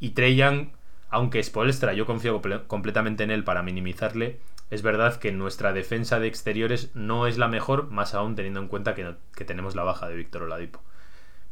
Y 0.00 0.10
Trey 0.10 0.36
Young, 0.36 0.68
aunque 1.08 1.42
Spolstra, 1.42 1.94
yo 1.94 2.06
confío 2.06 2.42
completamente 2.66 3.24
en 3.24 3.30
él 3.30 3.44
para 3.44 3.62
minimizarle, 3.62 4.40
es 4.72 4.80
verdad 4.80 5.16
que 5.16 5.32
nuestra 5.32 5.74
defensa 5.74 6.18
de 6.18 6.28
exteriores 6.28 6.90
no 6.94 7.26
es 7.26 7.36
la 7.36 7.46
mejor, 7.46 7.90
más 7.90 8.14
aún 8.14 8.36
teniendo 8.36 8.58
en 8.58 8.68
cuenta 8.68 8.94
que, 8.94 9.16
que 9.36 9.44
tenemos 9.44 9.76
la 9.76 9.82
baja 9.82 10.08
de 10.08 10.16
Víctor 10.16 10.44
Oladipo. 10.44 10.80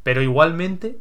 Pero 0.02 0.22
igualmente, 0.22 0.98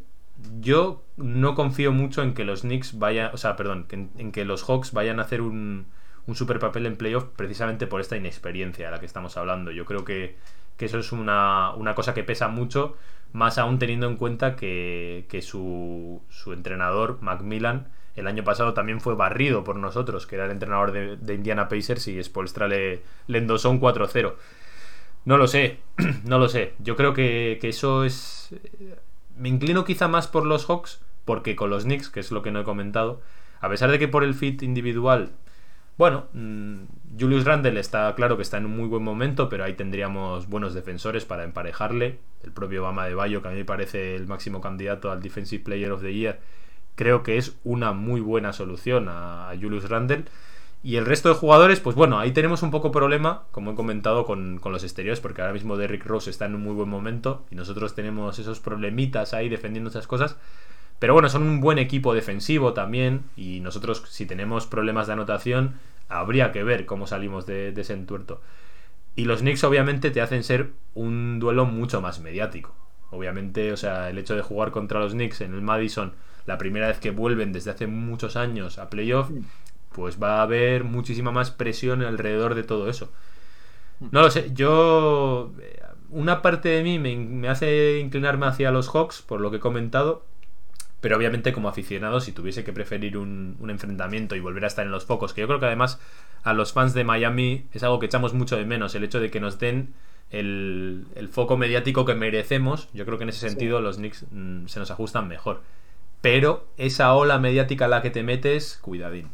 yo 0.59 1.05
no 1.15 1.55
confío 1.55 1.93
mucho 1.93 2.21
en 2.21 2.33
que 2.33 2.43
los 2.43 2.63
Knicks 2.63 2.99
vayan, 2.99 3.31
o 3.33 3.37
sea, 3.37 3.55
perdón, 3.55 3.87
en, 3.91 4.33
que 4.33 4.43
los 4.43 4.63
Hawks 4.63 4.91
vayan 4.91 5.21
a 5.21 5.23
hacer 5.23 5.39
un, 5.39 5.87
un, 6.27 6.35
super 6.35 6.59
papel 6.59 6.87
en 6.87 6.97
playoff 6.97 7.23
precisamente 7.37 7.87
por 7.87 8.01
esta 8.01 8.17
inexperiencia 8.17 8.89
a 8.89 8.91
la 8.91 8.99
que 8.99 9.05
estamos 9.05 9.37
hablando. 9.37 9.71
Yo 9.71 9.85
creo 9.85 10.03
que, 10.03 10.35
eso 10.77 10.99
es 10.99 11.13
una, 11.13 11.73
cosa 11.95 12.13
que 12.13 12.25
pesa 12.25 12.49
mucho, 12.49 12.97
más 13.31 13.57
aún 13.57 13.79
teniendo 13.79 14.07
en 14.07 14.17
cuenta 14.17 14.57
que, 14.57 15.39
su, 15.41 16.21
su, 16.27 16.51
entrenador, 16.51 17.19
Macmillan, 17.21 17.87
el 18.15 18.27
año 18.27 18.43
pasado 18.43 18.73
también 18.73 19.01
fue 19.01 19.15
barrido 19.15 19.63
por 19.63 19.75
nosotros, 19.75 20.27
que 20.27 20.35
era 20.35 20.45
el 20.45 20.51
entrenador 20.51 20.91
de, 20.91 21.33
Indiana 21.33 21.69
Pacers 21.69 22.07
y 22.07 22.21
Spolstra 22.23 22.67
le, 22.67 23.01
le 23.27 23.37
endosó 23.37 23.69
un 23.69 23.79
4-0. 23.79 24.33
No 25.25 25.37
lo 25.37 25.47
sé, 25.47 25.79
no 26.25 26.39
lo 26.39 26.49
sé. 26.49 26.73
Yo 26.79 26.95
creo 26.95 27.13
que, 27.13 27.57
que 27.61 27.69
eso 27.69 28.03
es 28.03 28.53
me 29.39 29.49
inclino 29.49 29.85
quizá 29.85 30.07
más 30.07 30.27
por 30.27 30.45
los 30.45 30.65
Hawks, 30.65 31.01
porque 31.25 31.55
con 31.55 31.69
los 31.69 31.85
Knicks, 31.85 32.09
que 32.09 32.19
es 32.19 32.31
lo 32.31 32.43
que 32.43 32.51
no 32.51 32.59
he 32.59 32.63
comentado, 32.63 33.21
a 33.61 33.69
pesar 33.69 33.89
de 33.89 33.97
que 33.97 34.07
por 34.07 34.23
el 34.23 34.33
fit 34.33 34.61
individual, 34.61 35.31
bueno, 35.97 36.27
mm, 36.33 36.83
Julius 37.19 37.45
Randle 37.45 37.79
está 37.79 38.13
claro 38.15 38.35
que 38.35 38.43
está 38.43 38.57
en 38.57 38.65
un 38.65 38.77
muy 38.77 38.87
buen 38.87 39.03
momento, 39.03 39.49
pero 39.49 39.63
ahí 39.63 39.73
tendríamos 39.73 40.47
buenos 40.47 40.73
defensores 40.73 41.25
para 41.25 41.43
emparejarle. 41.43 42.19
El 42.43 42.51
propio 42.51 42.81
Obama 42.81 43.05
de 43.05 43.15
Bayo, 43.15 43.41
que 43.41 43.47
a 43.47 43.51
mí 43.51 43.57
me 43.57 43.65
parece 43.65 44.15
el 44.15 44.27
máximo 44.27 44.61
candidato 44.61 45.11
al 45.11 45.21
Defensive 45.21 45.63
Player 45.63 45.91
of 45.91 46.01
the 46.01 46.13
Year, 46.13 46.39
creo 46.99 47.23
que 47.23 47.37
es 47.37 47.55
una 47.63 47.93
muy 47.93 48.19
buena 48.19 48.51
solución 48.51 49.07
a 49.07 49.53
Julius 49.59 49.87
Randle. 49.87 50.25
Y 50.83 50.97
el 50.97 51.05
resto 51.05 51.29
de 51.29 51.35
jugadores, 51.35 51.79
pues 51.79 51.95
bueno, 51.95 52.19
ahí 52.19 52.33
tenemos 52.33 52.61
un 52.61 52.71
poco 52.71 52.91
problema, 52.91 53.43
como 53.51 53.71
he 53.71 53.75
comentado, 53.75 54.25
con, 54.25 54.59
los 54.61 54.83
exteriores, 54.83 55.21
porque 55.21 55.39
ahora 55.41 55.53
mismo 55.53 55.77
Derrick 55.77 56.05
Rose 56.05 56.29
está 56.29 56.45
en 56.45 56.55
un 56.55 56.63
muy 56.63 56.73
buen 56.73 56.89
momento 56.89 57.45
y 57.51 57.55
nosotros 57.55 57.95
tenemos 57.95 58.37
esos 58.37 58.59
problemitas 58.59 59.33
ahí 59.33 59.47
defendiendo 59.47 59.89
esas 59.89 60.07
cosas. 60.07 60.35
Pero 60.99 61.13
bueno, 61.13 61.29
son 61.29 61.43
un 61.43 61.61
buen 61.61 61.77
equipo 61.77 62.13
defensivo 62.13 62.73
también 62.73 63.23
y 63.37 63.61
nosotros 63.61 64.03
si 64.09 64.25
tenemos 64.25 64.67
problemas 64.67 65.07
de 65.07 65.13
anotación, 65.13 65.75
habría 66.09 66.51
que 66.51 66.63
ver 66.63 66.85
cómo 66.85 67.07
salimos 67.07 67.45
de, 67.45 67.69
ese 67.69 67.93
entuerto. 67.93 68.41
Y 69.15 69.23
los 69.23 69.39
Knicks 69.39 69.63
obviamente 69.63 70.11
te 70.11 70.19
hacen 70.19 70.43
ser 70.43 70.71
un 70.95 71.39
duelo 71.39 71.63
mucho 71.63 72.01
más 72.01 72.19
mediático. 72.19 72.75
Obviamente, 73.09 73.71
o 73.71 73.77
sea, 73.77 74.09
el 74.09 74.17
hecho 74.17 74.35
de 74.35 74.41
jugar 74.41 74.71
contra 74.71 74.99
los 74.99 75.13
Knicks 75.13 75.39
en 75.39 75.53
el 75.53 75.61
Madison, 75.61 76.11
la 76.45 76.57
primera 76.57 76.87
vez 76.87 76.99
que 76.99 77.11
vuelven 77.11 77.51
desde 77.51 77.71
hace 77.71 77.87
muchos 77.87 78.35
años 78.35 78.79
a 78.79 78.89
playoff, 78.89 79.29
pues 79.91 80.21
va 80.21 80.39
a 80.39 80.43
haber 80.43 80.83
muchísima 80.83 81.31
más 81.31 81.51
presión 81.51 82.01
alrededor 82.01 82.55
de 82.55 82.63
todo 82.63 82.89
eso. 82.89 83.11
No 83.99 84.21
lo 84.21 84.31
sé, 84.31 84.51
yo... 84.53 85.51
Una 86.11 86.41
parte 86.41 86.69
de 86.69 86.81
mí 86.81 86.97
me, 86.97 87.49
hace 87.49 87.99
inclinarme 87.99 88.47
hacia 88.47 88.71
los 88.71 88.89
Hawks, 88.89 89.21
por 89.21 89.41
lo 89.41 89.51
que 89.51 89.57
he 89.57 89.59
comentado, 89.59 90.25
pero 91.01 91.15
obviamente 91.15 91.53
como 91.53 91.69
aficionado, 91.69 92.19
si 92.19 92.31
tuviese 92.31 92.63
que 92.63 92.73
preferir 92.73 93.15
un, 93.15 93.57
enfrentamiento 93.69 94.35
y 94.35 94.39
volver 94.39 94.63
a 94.63 94.67
estar 94.67 94.85
en 94.85 94.91
los 94.91 95.05
focos, 95.05 95.33
que 95.33 95.41
yo 95.41 95.47
creo 95.47 95.59
que 95.59 95.67
además 95.67 95.99
a 96.41 96.53
los 96.53 96.73
fans 96.73 96.95
de 96.95 97.03
Miami 97.03 97.67
es 97.73 97.83
algo 97.83 97.99
que 97.99 98.07
echamos 98.07 98.33
mucho 98.33 98.57
de 98.57 98.65
menos, 98.65 98.95
el 98.95 99.03
hecho 99.03 99.19
de 99.19 99.29
que 99.29 99.39
nos 99.39 99.59
den 99.59 99.93
el, 100.31 101.29
foco 101.31 101.57
mediático 101.57 102.05
que 102.05 102.15
merecemos, 102.15 102.89
yo 102.93 103.05
creo 103.05 103.19
que 103.19 103.23
en 103.23 103.29
ese 103.29 103.47
sentido 103.47 103.79
los 103.79 103.97
Knicks 103.97 104.25
mm, 104.31 104.65
se 104.65 104.79
nos 104.79 104.89
ajustan 104.89 105.27
mejor. 105.27 105.61
Pero 106.21 106.67
esa 106.77 107.13
ola 107.15 107.39
mediática 107.39 107.85
a 107.85 107.87
la 107.87 108.01
que 108.01 108.09
te 108.09 108.23
metes, 108.23 108.77
cuidadín. 108.81 109.29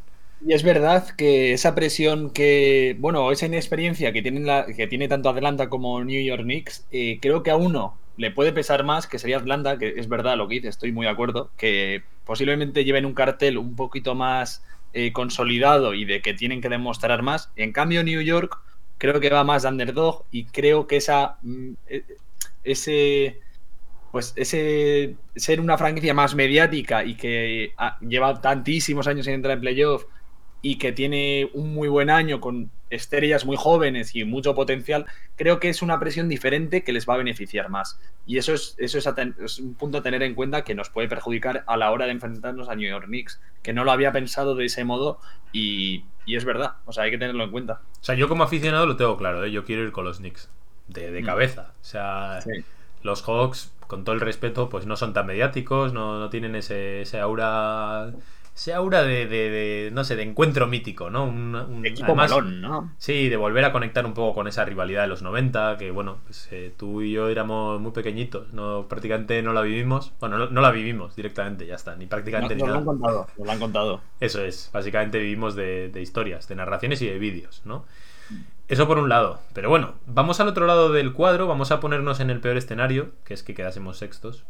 Y 0.46 0.54
es 0.54 0.64
verdad 0.64 1.08
que 1.18 1.54
esa 1.54 1.74
presión 1.74 2.30
que, 2.30 2.96
bueno, 3.00 3.32
esa 3.32 3.48
inexperiencia 3.48 4.12
que, 4.14 4.22
tienen 4.22 4.46
la, 4.46 4.66
que 4.66 4.86
tiene 4.86 5.08
tanto 5.08 5.30
Atlanta 5.30 5.70
como 5.70 6.04
New 6.04 6.24
York 6.24 6.44
Knicks, 6.44 6.86
eh, 6.92 7.18
creo 7.20 7.42
que 7.42 7.50
a 7.50 7.56
uno 7.56 7.98
le 8.18 8.32
puede 8.32 8.54
pesar 8.54 8.84
más, 8.84 9.08
que 9.08 9.20
sería 9.20 9.38
Atlanta, 9.38 9.78
que 9.78 9.96
es 9.98 10.08
verdad 10.08 10.38
lo 10.38 10.48
que 10.48 10.56
dice, 10.56 10.68
estoy 10.68 10.92
muy 10.92 11.06
de 11.06 11.12
acuerdo, 11.12 11.50
que 11.58 12.04
posiblemente 12.26 12.86
lleven 12.86 13.06
un 13.06 13.14
cartel 13.14 13.58
un 13.58 13.76
poquito 13.76 14.16
más 14.16 14.64
eh, 14.94 15.12
consolidado 15.12 15.94
y 15.94 16.06
de 16.06 16.22
que 16.22 16.34
tienen 16.34 16.62
que 16.62 16.70
demostrar 16.70 17.22
más. 17.22 17.52
En 17.56 17.72
cambio, 17.72 18.04
New 18.04 18.22
York 18.22 18.58
creo 18.98 19.20
que 19.20 19.30
va 19.30 19.44
más 19.44 19.64
de 19.64 19.70
underdog 19.70 20.26
y 20.32 20.46
creo 20.46 20.88
que 20.88 20.98
esa, 20.98 21.38
mm, 21.42 21.72
e, 21.88 22.04
ese, 22.64 23.40
pues 24.16 24.32
ese 24.38 25.18
ser 25.36 25.60
una 25.60 25.78
franquicia 25.78 26.14
más 26.14 26.36
mediática 26.36 27.04
y 27.04 27.16
que 27.16 27.74
ah, 27.76 27.98
lleva 28.00 28.40
tantísimos 28.40 29.08
años 29.08 29.26
sin 29.26 29.34
entrar 29.34 29.56
en 29.56 29.60
playoff 29.60 30.06
y 30.62 30.78
que 30.78 30.94
tiene 30.94 31.50
un 31.52 31.74
muy 31.74 31.90
buen 31.90 32.10
año 32.10 32.40
con 32.40 32.72
estrellas 32.90 33.44
muy 33.44 33.58
jóvenes 33.58 34.16
y 34.16 34.24
mucho 34.24 34.56
potencial, 34.56 35.06
creo 35.36 35.60
que 35.60 35.68
es 35.68 35.82
una 35.82 36.00
presión 36.00 36.30
diferente 36.30 36.82
que 36.82 36.94
les 36.94 37.10
va 37.10 37.16
a 37.16 37.18
beneficiar 37.18 37.68
más. 37.68 38.00
Y 38.26 38.38
eso 38.38 38.54
es, 38.54 38.76
eso 38.78 39.00
es, 39.00 39.60
un 39.60 39.74
punto 39.74 39.98
a 39.98 40.02
tener 40.02 40.24
en 40.24 40.34
cuenta 40.34 40.64
que 40.64 40.76
nos 40.76 40.90
puede 40.90 41.10
perjudicar 41.10 41.66
a 41.68 41.76
la 41.76 41.92
hora 41.92 42.06
de 42.06 42.14
enfrentarnos 42.14 42.70
a 42.70 42.76
New 42.76 42.90
York 42.90 43.08
Knicks, 43.08 43.42
que 43.64 43.74
no 43.74 43.84
lo 43.84 43.92
había 43.92 44.14
pensado 44.14 44.56
de 44.56 44.64
ese 44.64 44.86
modo 44.86 45.20
y, 45.52 46.06
es 46.26 46.46
verdad, 46.46 46.76
o 46.86 46.94
sea, 46.94 47.04
hay 47.04 47.12
que 47.12 47.18
tenerlo 47.18 47.44
en 47.44 47.52
cuenta. 47.52 47.82
O 48.00 48.04
sea, 48.06 48.16
yo 48.16 48.30
como 48.30 48.46
aficionado 48.46 48.86
lo 48.86 48.96
tengo 48.96 49.18
claro, 49.18 49.44
¿eh? 49.44 49.52
yo 49.52 49.66
quiero 49.66 49.84
ir 49.84 49.92
con 49.92 50.06
los 50.06 50.20
Knicks, 50.20 50.50
de, 50.88 51.22
mm. 51.22 51.26
cabeza. 51.26 51.74
O 51.82 51.84
sea, 51.84 52.40
los 53.06 53.22
Hawks, 53.22 53.72
con 53.88 54.04
todo 54.04 54.16
el 54.16 54.22
respeto, 54.22 54.70
pues 54.70 54.86
no 54.86 54.96
son 54.96 55.14
tan 55.14 55.26
mediáticos, 55.26 55.94
no, 55.94 56.20
no 56.20 56.30
tienen 56.30 56.56
ese, 56.56 57.02
ese 57.02 57.20
aura 57.20 58.14
ese 58.56 58.74
aura 58.74 59.04
de, 59.04 59.90
no 59.94 60.06
sé, 60.06 60.16
de 60.16 60.24
encuentro 60.24 60.66
mítico, 60.66 61.10
¿no? 61.10 61.26
Un, 61.26 61.86
Equipo 61.86 62.16
¿no? 62.16 62.94
Sí, 62.98 63.28
de 63.28 63.36
volver 63.36 63.66
a 63.66 63.74
conectar 63.74 64.06
un 64.06 64.14
poco 64.14 64.34
con 64.34 64.48
esa 64.48 64.64
rivalidad 64.64 65.02
de 65.02 65.10
los 65.10 65.22
90, 65.22 65.76
que 65.78 65.92
bueno, 65.92 66.20
pues, 66.24 66.48
eh, 66.52 66.74
tú 66.78 67.02
y 67.02 67.12
yo 67.12 67.28
éramos 67.28 67.82
muy 67.82 67.92
pequeñitos, 67.92 68.54
no 68.54 68.88
prácticamente 68.88 69.42
no 69.42 69.52
la 69.52 69.62
vivimos, 69.62 70.14
bueno, 70.22 70.48
no, 70.50 70.62
la 70.62 70.72
vivimos 70.72 71.18
directamente, 71.18 71.68
ya 71.68 71.76
está, 71.76 71.98
ni 71.98 72.06
prácticamente 72.06 72.56
ni 72.56 72.62
nada. 72.62 72.76
Lo 72.76 72.80
han 72.80 72.86
contado, 72.86 73.28
lo 73.44 73.52
han 73.52 73.60
contado. 73.60 74.02
Eso 74.22 74.42
es, 74.42 74.70
básicamente 74.72 75.20
vivimos 75.20 75.56
de, 75.56 75.90
de 75.90 76.02
historias, 76.02 76.48
de 76.48 76.56
narraciones 76.56 77.02
y 77.02 77.08
de 77.08 77.20
vídeos, 77.20 77.62
¿no? 77.66 77.84
Eso 78.68 78.88
por 78.88 78.98
un 78.98 79.10
lado. 79.10 79.40
Pero 79.54 79.70
bueno, 79.70 79.94
vamos 80.08 80.40
al 80.40 80.48
otro 80.48 80.66
lado 80.66 80.92
del 80.92 81.14
cuadro, 81.14 81.48
vamos 81.48 81.72
a 81.72 81.80
ponernos 81.80 82.20
en 82.20 82.30
el 82.30 82.40
peor 82.40 82.58
escenario, 82.58 83.12
que 83.24 83.34
es 83.34 83.44
que 83.44 83.54
quedásemos 83.54 83.98
sextos. 83.98 84.46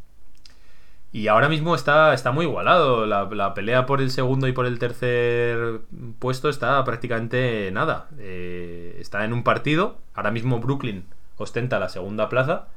Y 1.15 1.29
ahora 1.29 1.47
mismo 1.47 1.75
está, 1.75 2.13
está 2.13 2.31
muy 2.31 2.45
igualado. 2.45 3.05
La, 3.05 3.53
pelea 3.53 3.85
por 3.85 4.01
el 4.01 4.11
segundo 4.11 4.49
y 4.49 4.51
por 4.51 4.65
el 4.65 4.79
tercer 4.79 5.79
puesto 6.19 6.49
está 6.49 6.83
prácticamente 6.83 7.71
nada. 7.71 8.09
Eh, 8.19 8.97
está 8.99 9.23
en 9.23 9.31
un 9.31 9.43
partido. 9.43 9.97
Ahora 10.13 10.31
mismo 10.31 10.59
Brooklyn 10.59 11.05
ostenta 11.37 11.79
la 11.79 11.87
segunda 11.87 12.27
plaza 12.27 12.67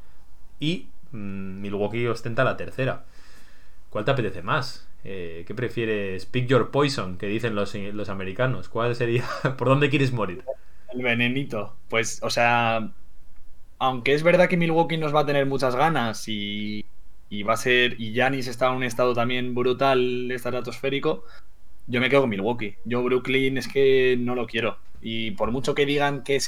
y 0.61 0.87
mm, 1.11 1.61
Milwaukee 1.61 2.07
ostenta 2.07 2.45
la 2.45 2.57
tercera. 2.57 3.07
¿Cuál 3.91 4.05
te 4.05 4.13
apetece 4.13 4.43
más? 4.43 4.89
Eh, 5.03 5.45
¿Qué 5.47 5.55
prefieres? 5.57 6.27
Pick 6.27 6.47
your 6.47 6.71
poison, 6.71 7.19
que 7.19 7.27
dicen 7.27 7.57
los, 7.57 7.75
los 7.75 8.09
americanos. 8.09 8.69
¿Cuál 8.69 8.95
sería? 8.95 9.25
¿Por 9.59 9.67
dónde 9.67 9.91
quieres 9.91 10.13
morir? 10.13 10.45
El 10.93 11.03
venenito. 11.03 11.77
Pues, 11.89 12.21
o 12.23 12.31
sea, 12.31 12.93
aunque 13.79 14.15
es 14.15 14.23
verdad 14.23 14.49
que 14.49 14.57
Milwaukee 14.57 14.97
nos 14.97 15.15
va 15.15 15.21
a 15.21 15.27
tener 15.27 15.47
muchas 15.47 15.77
ganas 15.77 16.29
y 16.29 16.85
y 17.31 17.43
va 17.43 17.55
a 17.55 17.57
ser, 17.57 17.97
y 17.99 18.13
Yanis 18.13 18.47
está 18.47 18.69
en 18.69 18.77
un 18.77 18.85
estado 18.85 19.15
también 19.15 19.55
brutal 19.55 20.31
estratosférico, 20.31 21.25
yo 21.87 22.01
me 22.01 22.09
quedo 22.09 22.23
con 22.23 22.31
Milwaukee. 22.31 22.77
Yo 22.85 23.03
Brooklyn 23.03 23.59
es 23.59 23.69
que 23.69 24.17
no 24.19 24.35
lo 24.35 24.47
quiero. 24.47 24.79
Y 25.01 25.33
por 25.33 25.51
mucho 25.51 25.75
que 25.75 25.87
digan 25.87 26.23
que, 26.23 26.39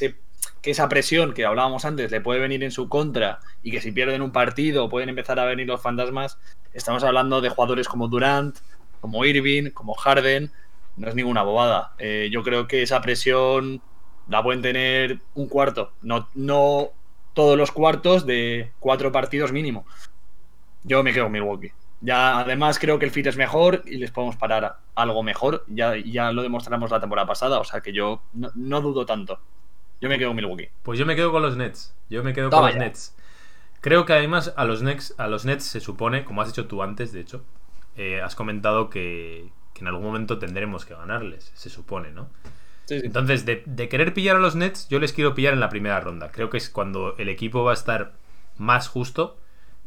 esa 0.62 0.88
presión 0.88 1.32
que 1.32 1.44
hablábamos 1.44 1.84
antes 1.84 2.10
le 2.10 2.20
puede 2.20 2.40
venir 2.40 2.62
en 2.64 2.70
su 2.70 2.88
contra 2.88 3.40
y 3.62 3.70
que 3.70 3.80
si 3.80 3.92
pierden 3.92 4.22
un 4.22 4.32
partido 4.32 4.88
pueden 4.88 5.08
empezar 5.08 5.38
a 5.38 5.44
venir 5.44 5.66
los 5.66 5.80
fantasmas, 5.80 6.38
estamos 6.72 7.04
hablando 7.04 7.40
de 7.40 7.48
jugadores 7.50 7.88
como 7.88 8.08
Durant, 8.08 8.58
como 9.00 9.24
Irving, 9.24 9.70
como 9.70 9.94
Harden, 9.94 10.50
no 10.96 11.08
es 11.08 11.14
ninguna 11.14 11.42
bobada. 11.42 11.92
Eh, 11.98 12.28
yo 12.30 12.42
creo 12.42 12.66
que 12.68 12.82
esa 12.82 13.00
presión 13.00 13.80
la 14.30 14.42
pueden 14.42 14.62
tener 14.62 15.18
un 15.34 15.48
cuarto, 15.48 15.92
no, 16.02 16.28
no 16.34 16.90
todos 17.34 17.58
los 17.58 17.72
cuartos 17.72 18.24
de 18.24 18.70
cuatro 18.78 19.12
partidos 19.12 19.52
mínimo. 19.52 19.84
Yo 20.84 21.02
me 21.02 21.12
quedo 21.12 21.24
con 21.24 21.32
Milwaukee. 21.32 21.72
Ya, 22.00 22.38
además, 22.38 22.78
creo 22.78 22.98
que 22.98 23.04
el 23.04 23.10
fit 23.10 23.26
es 23.26 23.36
mejor 23.36 23.82
y 23.84 23.98
les 23.98 24.10
podemos 24.10 24.36
parar 24.36 24.78
algo 24.94 25.22
mejor. 25.22 25.64
Ya, 25.68 25.96
ya 25.96 26.32
lo 26.32 26.42
demostramos 26.42 26.90
la 26.90 27.00
temporada 27.00 27.26
pasada, 27.26 27.58
o 27.58 27.64
sea 27.64 27.82
que 27.82 27.92
yo 27.92 28.22
no, 28.32 28.50
no 28.54 28.80
dudo 28.80 29.04
tanto. 29.04 29.38
Yo 30.00 30.08
me 30.08 30.16
quedo 30.16 30.30
con 30.30 30.36
Milwaukee. 30.36 30.68
Pues 30.82 30.98
yo 30.98 31.04
me 31.04 31.14
quedo 31.16 31.30
con 31.32 31.42
los 31.42 31.56
Nets. 31.56 31.94
Yo 32.08 32.22
me 32.24 32.32
quedo 32.32 32.48
Toma 32.48 32.70
con 32.70 32.78
los. 32.78 32.86
Nets. 32.86 33.16
Creo 33.80 34.06
que 34.06 34.12
además 34.12 34.54
a 34.56 34.64
los 34.64 34.82
Nets, 34.82 35.14
a 35.18 35.26
los 35.26 35.44
Nets 35.44 35.64
se 35.64 35.80
supone, 35.80 36.24
como 36.24 36.40
has 36.40 36.48
dicho 36.48 36.66
tú 36.66 36.82
antes, 36.82 37.12
de 37.12 37.20
hecho, 37.20 37.44
eh, 37.96 38.22
has 38.22 38.34
comentado 38.34 38.90
que, 38.90 39.50
que 39.74 39.80
en 39.80 39.88
algún 39.88 40.04
momento 40.04 40.38
tendremos 40.38 40.86
que 40.86 40.94
ganarles, 40.94 41.50
se 41.54 41.68
supone, 41.68 42.10
¿no? 42.12 42.28
Entonces, 42.90 43.46
de, 43.46 43.62
de 43.66 43.88
querer 43.88 44.12
pillar 44.14 44.36
a 44.36 44.40
los 44.40 44.56
Nets, 44.56 44.88
yo 44.88 44.98
les 44.98 45.12
quiero 45.12 45.34
pillar 45.34 45.54
en 45.54 45.60
la 45.60 45.68
primera 45.68 46.00
ronda. 46.00 46.30
Creo 46.32 46.50
que 46.50 46.58
es 46.58 46.70
cuando 46.70 47.16
el 47.18 47.28
equipo 47.28 47.64
va 47.64 47.72
a 47.72 47.74
estar 47.74 48.12
más 48.58 48.88
justo. 48.88 49.38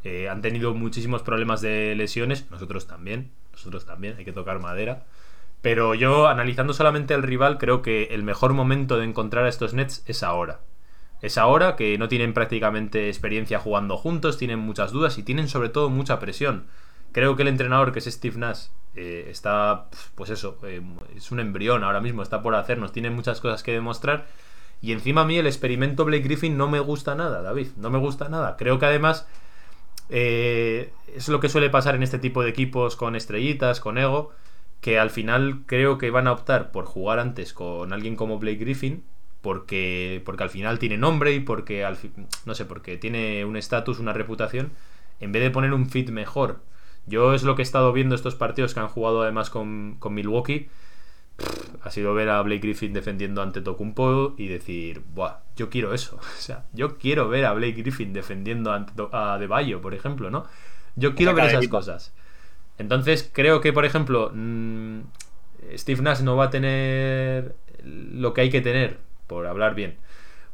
Eh, 0.03 0.27
han 0.29 0.41
tenido 0.41 0.73
muchísimos 0.73 1.21
problemas 1.21 1.61
de 1.61 1.95
lesiones, 1.95 2.49
nosotros 2.51 2.87
también, 2.87 3.31
nosotros 3.53 3.85
también, 3.85 4.15
hay 4.17 4.25
que 4.25 4.33
tocar 4.33 4.59
madera. 4.59 5.05
Pero 5.61 5.95
yo, 5.95 6.27
analizando 6.27 6.73
solamente 6.73 7.13
al 7.13 7.23
rival, 7.23 7.57
creo 7.57 7.81
que 7.81 8.05
el 8.11 8.23
mejor 8.23 8.53
momento 8.53 8.97
de 8.97 9.05
encontrar 9.05 9.45
a 9.45 9.49
estos 9.49 9.73
Nets 9.73 10.03
es 10.07 10.21
ahora. 10.21 10.59
Es 11.21 11.37
ahora 11.37 11.77
que 11.77 11.97
no 11.97 12.09
tienen 12.09 12.33
prácticamente 12.33 13.07
experiencia 13.07 13.59
jugando 13.59 13.95
juntos, 13.95 14.37
tienen 14.37 14.59
muchas 14.59 14.91
dudas 14.91 15.17
y 15.17 15.23
tienen 15.23 15.47
sobre 15.47 15.69
todo 15.69 15.89
mucha 15.89 16.19
presión. 16.19 16.65
Creo 17.13 17.36
que 17.36 17.43
el 17.43 17.47
entrenador, 17.47 17.93
que 17.93 17.99
es 17.99 18.06
Steve 18.06 18.38
Nash, 18.38 18.65
eh, 18.95 19.28
está, 19.30 19.86
pues 20.15 20.30
eso, 20.30 20.58
eh, 20.63 20.82
es 21.15 21.32
un 21.32 21.39
embrión 21.39 21.84
ahora 21.84 22.02
mismo, 22.02 22.21
está 22.21 22.41
por 22.41 22.56
hacernos, 22.56 22.91
tiene 22.91 23.10
muchas 23.10 23.39
cosas 23.39 23.63
que 23.63 23.71
demostrar. 23.71 24.28
Y 24.82 24.91
encima 24.91 25.21
a 25.21 25.26
mí 25.26 25.38
el 25.38 25.47
experimento 25.47 26.04
Blake 26.04 26.23
Griffin 26.23 26.58
no 26.58 26.69
me 26.69 26.80
gusta 26.80 27.15
nada, 27.15 27.41
David, 27.41 27.69
no 27.78 27.89
me 27.89 27.99
gusta 27.99 28.28
nada. 28.28 28.58
Creo 28.58 28.80
que 28.80 28.86
además 28.86 29.28
eh, 30.10 30.91
es 31.15 31.30
lo 31.30 31.39
que 31.39 31.49
suele 31.49 31.69
pasar 31.69 31.95
en 31.95 32.04
este 32.04 32.19
tipo 32.19 32.43
de 32.43 32.49
equipos 32.49 32.95
con 32.95 33.15
estrellitas, 33.15 33.80
con 33.80 33.97
ego, 33.97 34.32
que 34.82 34.99
al 34.99 35.10
final 35.10 35.63
creo 35.65 35.97
que 35.97 36.12
van 36.12 36.28
a 36.28 36.34
optar 36.34 36.71
por 36.71 36.86
jugar 36.86 37.19
antes 37.19 37.54
con 37.54 37.93
alguien 37.93 38.15
como 38.15 38.39
Blake 38.39 38.58
Griffin, 38.58 39.04
porque, 39.41 40.21
porque 40.26 40.43
al 40.43 40.49
final 40.49 40.80
tiene 40.80 40.97
nombre 40.97 41.34
y 41.34 41.39
porque, 41.39 41.86
al 41.86 41.97
no 42.45 42.56
sé, 42.56 42.65
porque 42.65 42.97
tiene 42.97 43.45
un 43.45 43.56
estatus, 43.56 43.99
una 43.99 44.13
reputación, 44.13 44.71
en 45.19 45.32
vez 45.32 45.43
de 45.43 45.52
poner 45.52 45.73
un 45.73 45.89
fit 45.89 46.10
mejor. 46.10 46.60
Yo 47.05 47.33
es 47.33 47.43
lo 47.43 47.55
que 47.55 47.61
he 47.61 47.63
estado 47.63 47.91
viendo 47.93 48.15
estos 48.15 48.35
partidos 48.35 48.73
que 48.73 48.79
han 48.79 48.87
jugado 48.87 49.23
además 49.23 49.49
con, 49.49 49.97
con 49.99 50.13
Milwaukee. 50.13 50.69
Ha 51.81 51.89
sido 51.89 52.13
ver 52.13 52.29
a 52.29 52.41
Blake 52.41 52.61
Griffin 52.61 52.93
defendiendo 52.93 53.41
ante 53.41 53.61
Tocumpo 53.61 54.35
y 54.37 54.47
decir, 54.47 55.01
Buah, 55.13 55.39
yo 55.55 55.69
quiero 55.69 55.93
eso. 55.93 56.17
O 56.37 56.41
sea, 56.41 56.65
yo 56.73 56.97
quiero 56.97 57.27
ver 57.27 57.45
a 57.45 57.53
Blake 57.53 57.81
Griffin 57.81 58.13
defendiendo 58.13 58.71
ante 58.71 58.93
a 59.11 59.37
De 59.37 59.47
Bayo, 59.47 59.81
por 59.81 59.93
ejemplo, 59.93 60.29
¿no? 60.29 60.45
Yo 60.95 61.15
quiero 61.15 61.33
ver 61.33 61.45
esas 61.45 61.67
cosas. 61.67 62.13
Entonces, 62.77 63.29
creo 63.31 63.61
que, 63.61 63.73
por 63.73 63.85
ejemplo, 63.85 64.31
mm, 64.33 65.01
Steve 65.75 66.01
Nash 66.01 66.21
no 66.21 66.35
va 66.35 66.45
a 66.45 66.49
tener 66.49 67.55
lo 67.83 68.33
que 68.33 68.41
hay 68.41 68.49
que 68.49 68.61
tener, 68.61 68.99
por 69.27 69.45
hablar 69.47 69.75
bien, 69.75 69.97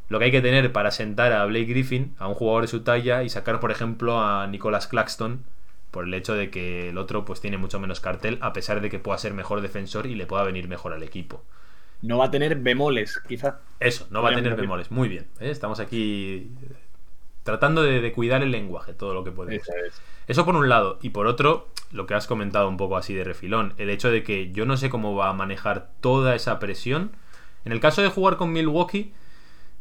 lo 0.10 0.20
que 0.20 0.26
hay 0.26 0.32
que 0.32 0.42
tener 0.42 0.72
para 0.72 0.92
sentar 0.92 1.32
a 1.34 1.46
Blake 1.46 1.66
Griffin, 1.66 2.16
a 2.18 2.28
un 2.28 2.36
jugador 2.36 2.64
de 2.64 2.68
su 2.68 2.82
talla, 2.82 3.24
y 3.24 3.30
sacar, 3.30 3.60
por 3.60 3.72
ejemplo, 3.72 4.20
a 4.20 4.48
Nicholas 4.48 4.88
Claxton, 4.88 5.44
por 5.92 6.06
el 6.06 6.14
hecho 6.14 6.36
de 6.36 6.50
que 6.50 6.90
el 6.90 6.98
otro 6.98 7.26
pues 7.26 7.42
tiene 7.42 7.58
mucho 7.58 7.80
menos 7.80 8.00
cartel, 8.00 8.38
a 8.42 8.54
pesar 8.54 8.82
de 8.82 8.90
que 8.90 9.00
pueda 9.00 9.18
ser 9.18 9.34
mejor 9.34 9.62
defensor 9.62 10.06
y 10.06 10.16
le 10.16 10.26
pueda 10.26 10.44
venir 10.44 10.68
mejor 10.68 10.94
al 10.94 11.04
equipo. 11.04 11.44
No 12.02 12.18
va 12.18 12.26
a 12.26 12.32
tener 12.32 12.56
bemoles, 12.56 13.20
quizá. 13.28 13.60
Eso, 13.80 14.08
no 14.10 14.22
va 14.22 14.30
a 14.30 14.36
tener 14.36 14.56
bemoles. 14.56 14.90
Muy 14.92 15.10
bien. 15.10 15.28
¿eh? 15.40 15.50
Estamos 15.50 15.80
aquí 15.80 16.52
eh, 16.64 16.74
tratando 17.44 17.84
de, 17.84 18.00
de 18.00 18.12
cuidar 18.14 18.42
el 18.42 18.52
lenguaje, 18.52 18.94
todo 18.94 19.14
lo 19.14 19.24
que 19.24 19.32
podemos. 19.32 19.68
Eso 19.68 19.74
es. 19.86 20.02
Eso 20.28 20.46
por 20.46 20.56
un 20.56 20.70
lado. 20.70 21.00
Y 21.02 21.10
por 21.10 21.28
otro, 21.28 21.68
lo 21.92 22.06
que 22.06 22.14
has 22.14 22.28
comentado 22.28 22.70
un 22.70 22.78
poco 22.78 22.96
así 22.96 23.14
de 23.14 23.24
refilón, 23.24 23.74
el 23.78 23.90
hecho 23.90 24.12
de 24.12 24.24
que 24.24 24.52
yo 24.52 24.66
no 24.66 24.78
sé 24.78 24.90
cómo 24.90 25.16
va 25.16 25.30
a 25.30 25.34
manejar 25.34 25.90
toda 26.00 26.36
esa 26.36 26.60
presión. 26.60 27.12
En 27.66 27.72
el 27.72 27.80
caso 27.80 28.02
de 28.02 28.10
jugar 28.10 28.38
con 28.38 28.54
Milwaukee, 28.54 29.12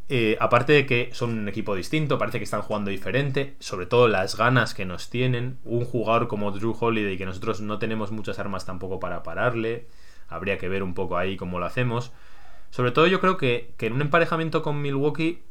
eh, 0.09 0.37
aparte 0.41 0.73
de 0.73 0.87
que 0.87 1.11
son 1.13 1.39
un 1.39 1.49
equipo 1.49 1.75
distinto, 1.75 2.19
parece 2.19 2.39
que 2.39 2.45
están 2.45 2.63
jugando 2.63 2.91
diferente, 2.91 3.55
sobre 3.61 3.87
todo 3.87 4.09
las 4.09 4.37
ganas 4.37 4.75
que 4.75 4.85
nos 4.87 5.11
tienen. 5.11 5.59
Un 5.65 5.85
jugador 5.85 6.29
como 6.29 6.51
Drew 6.51 6.77
Holiday, 6.79 7.19
que 7.19 7.27
nosotros 7.27 7.61
no 7.61 7.79
tenemos 7.79 8.11
muchas 8.11 8.39
armas 8.39 8.65
tampoco 8.65 9.01
para 9.01 9.23
pararle, 9.23 9.87
habría 10.29 10.59
que 10.59 10.69
ver 10.69 10.83
un 10.83 10.95
poco 10.95 11.19
ahí 11.19 11.37
cómo 11.37 11.59
lo 11.59 11.67
hacemos. 11.67 12.13
Sobre 12.71 12.91
todo 12.91 13.07
yo 13.07 13.21
creo 13.21 13.37
que, 13.37 13.73
que 13.77 13.87
en 13.87 13.95
un 13.95 14.03
emparejamiento 14.03 14.63
con 14.63 14.81
Milwaukee, 14.83 15.43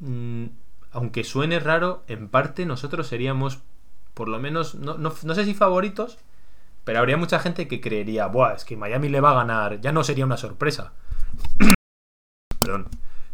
mm, 0.00 0.44
aunque 0.92 1.24
suene 1.24 1.60
raro, 1.60 2.02
en 2.08 2.28
parte 2.28 2.66
nosotros 2.66 3.06
seríamos, 3.06 3.60
por 4.14 4.28
lo 4.28 4.38
menos, 4.38 4.74
no, 4.74 4.96
no- 4.98 5.12
no 5.22 5.34
sé 5.34 5.44
si 5.44 5.54
favoritos, 5.54 6.18
pero 6.84 6.98
habría 7.00 7.16
mucha 7.16 7.38
gente 7.40 7.68
que 7.68 7.80
creería, 7.80 8.26
Buah, 8.26 8.54
es 8.54 8.64
que 8.64 8.76
Miami 8.76 9.08
le 9.08 9.20
va 9.20 9.32
a 9.32 9.34
ganar, 9.34 9.80
ya 9.80 9.92
no 9.92 10.04
sería 10.04 10.24
una 10.26 10.36
sorpresa. 10.38 10.92
Perdón. 12.60 12.88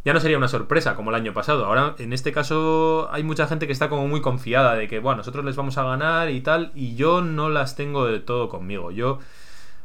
Ya 0.06 0.12
no 0.12 0.20
sería 0.20 0.38
una 0.38 0.46
sorpresa 0.46 0.94
como 0.94 1.10
el 1.10 1.16
año 1.16 1.32
pasado. 1.32 1.66
Ahora, 1.66 1.96
en 1.98 2.12
este 2.12 2.30
caso, 2.30 3.08
hay 3.10 3.24
mucha 3.24 3.48
gente 3.48 3.66
que 3.66 3.72
está 3.72 3.88
como 3.88 4.06
muy 4.06 4.20
confiada 4.20 4.76
de 4.76 4.86
que, 4.86 5.00
bueno, 5.00 5.16
nosotros 5.16 5.44
les 5.44 5.56
vamos 5.56 5.78
a 5.78 5.82
ganar 5.82 6.30
y 6.30 6.40
tal, 6.42 6.70
y 6.76 6.94
yo 6.94 7.22
no 7.22 7.48
las 7.48 7.74
tengo 7.74 8.06
de 8.06 8.20
todo 8.20 8.48
conmigo. 8.48 8.92
Yo, 8.92 9.18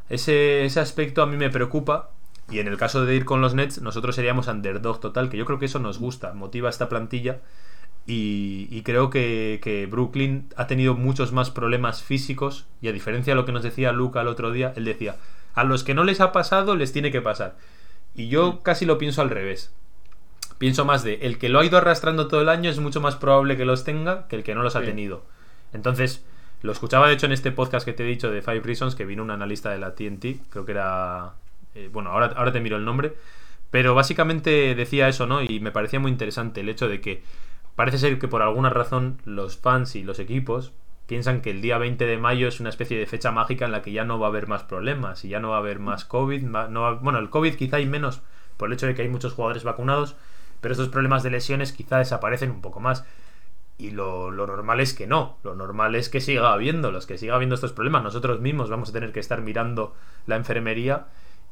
ese, 0.08 0.64
ese 0.64 0.78
aspecto 0.78 1.22
a 1.22 1.26
mí 1.26 1.36
me 1.36 1.50
preocupa. 1.50 2.10
Y 2.48 2.60
en 2.60 2.68
el 2.68 2.76
caso 2.76 3.04
de 3.04 3.16
ir 3.16 3.24
con 3.24 3.40
los 3.40 3.54
Nets, 3.54 3.82
nosotros 3.82 4.14
seríamos 4.14 4.46
underdog 4.46 5.00
total, 5.00 5.28
que 5.28 5.36
yo 5.36 5.44
creo 5.44 5.58
que 5.58 5.64
eso 5.64 5.80
nos 5.80 5.98
gusta, 5.98 6.34
motiva 6.34 6.70
esta 6.70 6.88
plantilla. 6.88 7.40
Y, 8.06 8.68
y 8.70 8.82
creo 8.82 9.10
que, 9.10 9.58
que 9.60 9.86
Brooklyn 9.86 10.48
ha 10.54 10.68
tenido 10.68 10.94
muchos 10.94 11.32
más 11.32 11.50
problemas 11.50 12.04
físicos. 12.04 12.66
Y 12.80 12.86
a 12.86 12.92
diferencia 12.92 13.32
de 13.32 13.40
lo 13.40 13.44
que 13.44 13.50
nos 13.50 13.64
decía 13.64 13.90
Luca 13.90 14.20
el 14.20 14.28
otro 14.28 14.52
día, 14.52 14.72
él 14.76 14.84
decía: 14.84 15.16
a 15.54 15.64
los 15.64 15.82
que 15.82 15.94
no 15.94 16.04
les 16.04 16.20
ha 16.20 16.30
pasado, 16.30 16.76
les 16.76 16.92
tiene 16.92 17.10
que 17.10 17.22
pasar. 17.22 17.56
Y 18.14 18.28
yo 18.28 18.60
casi 18.62 18.86
lo 18.86 18.98
pienso 18.98 19.20
al 19.20 19.30
revés. 19.30 19.74
Pienso 20.62 20.84
más 20.84 21.02
de 21.02 21.14
el 21.22 21.38
que 21.38 21.48
lo 21.48 21.58
ha 21.58 21.64
ido 21.64 21.76
arrastrando 21.76 22.28
todo 22.28 22.40
el 22.40 22.48
año 22.48 22.70
es 22.70 22.78
mucho 22.78 23.00
más 23.00 23.16
probable 23.16 23.56
que 23.56 23.64
los 23.64 23.82
tenga 23.82 24.28
que 24.28 24.36
el 24.36 24.44
que 24.44 24.54
no 24.54 24.62
los 24.62 24.76
ha 24.76 24.80
Sí. 24.80 24.86
tenido. 24.86 25.24
Entonces, 25.72 26.24
lo 26.62 26.70
escuchaba 26.70 27.08
de 27.08 27.14
hecho 27.14 27.26
en 27.26 27.32
este 27.32 27.50
podcast 27.50 27.84
que 27.84 27.92
te 27.92 28.04
he 28.04 28.06
dicho 28.06 28.30
de 28.30 28.42
Five 28.42 28.60
Reasons, 28.60 28.94
que 28.94 29.04
vino 29.04 29.24
un 29.24 29.32
analista 29.32 29.70
de 29.70 29.78
la 29.78 29.96
TNT, 29.96 30.36
creo 30.50 30.64
que 30.64 30.70
era... 30.70 31.32
eh, 31.74 31.88
bueno, 31.92 32.10
ahora, 32.10 32.26
ahora 32.36 32.52
te 32.52 32.60
miro 32.60 32.76
el 32.76 32.84
nombre, 32.84 33.14
pero 33.72 33.94
básicamente 33.96 34.74
decía 34.76 35.08
eso, 35.08 35.26
¿no? 35.26 35.42
Y 35.42 35.58
me 35.58 35.72
parecía 35.72 35.98
muy 35.98 36.12
interesante 36.12 36.60
el 36.60 36.68
hecho 36.68 36.88
de 36.88 37.00
que 37.00 37.24
parece 37.74 37.98
ser 37.98 38.18
que 38.20 38.28
por 38.28 38.42
alguna 38.42 38.70
razón 38.70 39.18
los 39.24 39.56
fans 39.56 39.96
y 39.96 40.04
los 40.04 40.20
equipos 40.20 40.70
piensan 41.08 41.40
que 41.40 41.50
el 41.50 41.60
día 41.60 41.78
20 41.78 42.06
de 42.06 42.18
mayo 42.18 42.46
es 42.46 42.60
una 42.60 42.68
especie 42.68 42.96
de 42.98 43.06
fecha 43.06 43.32
mágica 43.32 43.64
en 43.64 43.72
la 43.72 43.82
que 43.82 43.90
ya 43.90 44.04
no 44.04 44.20
va 44.20 44.26
a 44.26 44.30
haber 44.30 44.46
más 44.46 44.62
problemas 44.62 45.24
y 45.24 45.28
ya 45.30 45.40
no 45.40 45.48
va 45.50 45.56
a 45.56 45.58
haber 45.60 45.80
más 45.80 46.04
COVID. 46.04 46.42
No 46.42 46.82
va- 46.82 46.92
bueno, 46.94 47.18
el 47.18 47.30
COVID 47.30 47.54
quizá 47.54 47.78
hay 47.78 47.86
menos 47.86 48.20
por 48.56 48.68
el 48.68 48.74
hecho 48.74 48.86
de 48.86 48.94
que 48.94 49.02
hay 49.02 49.08
muchos 49.08 49.32
jugadores 49.32 49.64
vacunados, 49.64 50.14
pero 50.62 50.72
estos 50.72 50.88
problemas 50.88 51.22
de 51.22 51.30
lesiones 51.30 51.72
quizá 51.72 51.98
desaparecen 51.98 52.50
un 52.50 52.62
poco 52.62 52.80
más. 52.80 53.04
Y 53.78 53.90
lo, 53.90 54.30
lo 54.30 54.46
normal 54.46 54.80
es 54.80 54.94
que 54.94 55.06
no, 55.06 55.36
lo 55.42 55.54
normal 55.54 55.94
es 55.96 56.08
que 56.08 56.20
siga 56.20 56.52
habiendo, 56.52 56.90
los 56.92 57.06
que 57.06 57.18
siga 57.18 57.34
habiendo 57.34 57.54
estos 57.56 57.72
problemas. 57.74 58.02
Nosotros 58.02 58.40
mismos 58.40 58.70
vamos 58.70 58.88
a 58.88 58.92
tener 58.92 59.12
que 59.12 59.20
estar 59.20 59.42
mirando 59.42 59.94
la 60.26 60.36
enfermería 60.36 61.06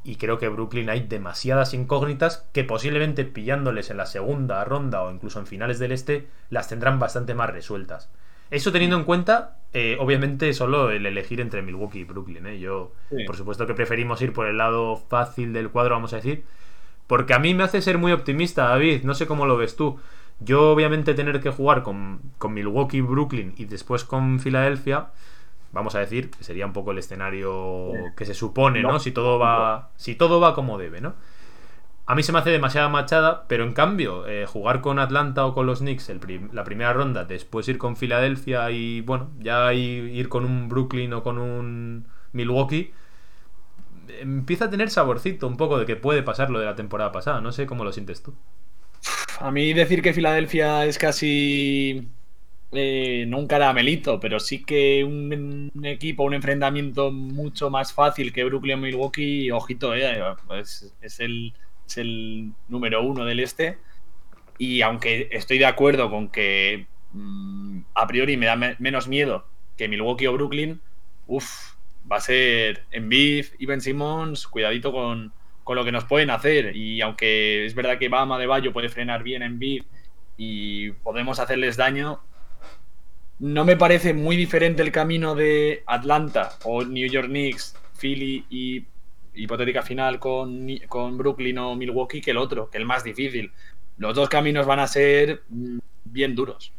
y 0.04 0.16
creo 0.16 0.38
que 0.38 0.48
Brooklyn 0.48 0.88
hay 0.88 1.00
demasiadas 1.00 1.74
incógnitas 1.74 2.48
que 2.54 2.64
posiblemente 2.64 3.24
pillándoles 3.24 3.90
en 3.90 3.98
la 3.98 4.06
segunda 4.06 4.64
ronda 4.64 5.02
o 5.02 5.10
incluso 5.10 5.40
en 5.40 5.46
finales 5.46 5.78
del 5.78 5.92
este 5.92 6.28
las 6.48 6.68
tendrán 6.68 6.98
bastante 6.98 7.34
más 7.34 7.50
resueltas. 7.50 8.08
Eso 8.50 8.72
teniendo 8.72 8.96
en 8.96 9.04
cuenta, 9.04 9.58
eh, 9.72 9.96
obviamente, 10.00 10.52
solo 10.54 10.90
el 10.90 11.06
elegir 11.06 11.40
entre 11.40 11.62
Milwaukee 11.62 12.00
y 12.00 12.04
Brooklyn. 12.04 12.46
¿eh? 12.46 12.58
Yo, 12.58 12.92
Sí. 13.10 13.24
por 13.24 13.36
supuesto 13.36 13.66
que 13.66 13.74
preferimos 13.74 14.20
ir 14.22 14.32
por 14.32 14.46
el 14.46 14.58
lado 14.58 14.96
fácil 14.96 15.52
del 15.52 15.70
cuadro, 15.70 15.94
vamos 15.94 16.12
a 16.12 16.16
decir. 16.16 16.44
Porque 17.10 17.34
a 17.34 17.40
mí 17.40 17.54
me 17.54 17.64
hace 17.64 17.82
ser 17.82 17.98
muy 17.98 18.12
optimista, 18.12 18.68
David. 18.68 19.02
No 19.02 19.14
sé 19.14 19.26
cómo 19.26 19.44
lo 19.44 19.56
ves 19.56 19.74
tú. 19.74 19.98
Yo, 20.38 20.70
obviamente, 20.70 21.12
tener 21.14 21.40
que 21.40 21.50
jugar 21.50 21.82
con, 21.82 22.20
con 22.38 22.54
Milwaukee, 22.54 23.00
Brooklyn 23.00 23.52
y 23.58 23.64
después 23.64 24.04
con 24.04 24.38
Filadelfia, 24.38 25.08
vamos 25.72 25.94
a 25.96 25.98
decir, 25.98 26.30
que 26.30 26.44
sería 26.44 26.66
un 26.66 26.72
poco 26.72 26.92
el 26.92 26.98
escenario 26.98 27.92
que 28.16 28.24
se 28.24 28.34
supone, 28.34 28.80
¿no? 28.82 29.00
Si 29.00 29.10
todo 29.12 29.38
va, 29.40 29.90
si 29.96 30.14
todo 30.14 30.38
va 30.40 30.54
como 30.54 30.78
debe, 30.78 31.00
¿no? 31.00 31.14
A 32.06 32.14
mí 32.14 32.22
se 32.22 32.32
me 32.32 32.38
hace 32.40 32.50
demasiada 32.50 32.88
machada, 32.88 33.44
pero 33.48 33.64
en 33.64 33.72
cambio, 33.72 34.26
eh, 34.26 34.46
jugar 34.46 34.80
con 34.80 34.98
Atlanta 34.98 35.46
o 35.46 35.54
con 35.54 35.66
los 35.66 35.80
Knicks 35.80 36.08
el 36.10 36.18
prim- 36.20 36.50
la 36.52 36.64
primera 36.64 36.92
ronda, 36.92 37.24
después 37.24 37.68
ir 37.68 37.78
con 37.78 37.96
Filadelfia 37.96 38.70
y, 38.70 39.00
bueno, 39.02 39.30
ya 39.38 39.72
ir 39.74 40.28
con 40.28 40.44
un 40.44 40.68
Brooklyn 40.68 41.12
o 41.12 41.22
con 41.22 41.38
un 41.38 42.06
Milwaukee, 42.32 42.92
empieza 44.20 44.66
a 44.66 44.70
tener 44.70 44.90
saborcito 44.90 45.46
un 45.46 45.56
poco 45.56 45.78
de 45.78 45.86
que 45.86 45.96
puede 45.96 46.22
pasar 46.22 46.50
lo 46.50 46.58
de 46.58 46.66
la 46.66 46.74
temporada 46.76 47.12
pasada. 47.12 47.40
No 47.40 47.52
sé 47.52 47.66
cómo 47.66 47.84
lo 47.84 47.92
sientes 47.92 48.22
tú. 48.22 48.34
A 49.38 49.50
mí 49.50 49.72
decir 49.72 50.02
que 50.02 50.12
Filadelfia 50.12 50.84
es 50.84 50.98
casi 50.98 52.08
eh, 52.72 53.24
no 53.26 53.38
un 53.38 53.46
caramelito, 53.46 54.20
pero 54.20 54.38
sí 54.38 54.62
que 54.64 55.02
un, 55.04 55.70
equipo, 55.84 56.24
un 56.24 56.34
enfrentamiento 56.34 57.10
mucho 57.10 57.70
más 57.70 57.92
fácil 57.92 58.32
que 58.32 58.44
Brooklyn 58.44 58.80
Milwaukee, 58.80 59.50
ojito, 59.50 59.94
eh, 59.94 60.20
es, 60.58 61.20
el 61.20 61.54
es 61.86 61.98
el 61.98 62.52
número 62.68 63.02
uno 63.02 63.24
del 63.24 63.40
este. 63.40 63.78
Y 64.58 64.82
aunque 64.82 65.28
estoy 65.32 65.58
de 65.58 65.66
acuerdo 65.66 66.10
con 66.10 66.28
que 66.28 66.86
mm, 67.12 67.80
a 67.94 68.06
priori 68.06 68.36
me 68.36 68.46
da 68.46 68.56
me- 68.56 68.76
menos 68.78 69.08
miedo 69.08 69.46
que 69.78 69.88
Milwaukee 69.88 70.26
o 70.26 70.34
Brooklyn, 70.34 70.80
uff, 71.26 71.72
va 72.10 72.16
a 72.16 72.20
ser 72.20 72.84
Embiid 72.90 73.46
y 73.58 73.66
Ben 73.66 73.80
Simmons, 73.80 74.46
cuidadito 74.46 74.92
con, 74.92 75.32
con 75.64 75.76
lo 75.76 75.84
que 75.84 75.92
nos 75.92 76.04
pueden 76.04 76.30
hacer. 76.30 76.76
Y 76.76 77.00
aunque 77.00 77.66
es 77.66 77.74
verdad 77.74 77.98
que 77.98 78.08
Bama 78.08 78.38
de 78.38 78.46
Bayo 78.46 78.72
puede 78.72 78.88
frenar 78.88 79.22
bien 79.22 79.42
en 79.42 79.52
Embiid 79.52 79.84
y 80.36 80.90
podemos 80.92 81.38
hacerles 81.38 81.76
daño, 81.76 82.20
no 83.38 83.64
me 83.64 83.76
parece 83.76 84.12
muy 84.12 84.36
diferente 84.36 84.82
el 84.82 84.92
camino 84.92 85.34
de 85.34 85.82
Atlanta 85.86 86.52
o 86.64 86.84
New 86.84 87.08
York 87.08 87.28
Knicks, 87.28 87.74
Philly 87.98 88.44
y 88.50 88.84
hipotética 89.34 89.82
final 89.82 90.18
con, 90.18 90.66
con 90.88 91.16
Brooklyn 91.16 91.58
o 91.58 91.74
Milwaukee 91.74 92.20
que 92.20 92.32
el 92.32 92.36
otro, 92.36 92.68
que 92.68 92.78
el 92.78 92.84
más 92.84 93.04
difícil. 93.04 93.52
Los 93.96 94.14
dos 94.14 94.28
caminos 94.28 94.66
van 94.66 94.80
a 94.80 94.86
ser 94.86 95.42
mm, 95.48 95.78
bien 96.04 96.34
duros. 96.34 96.72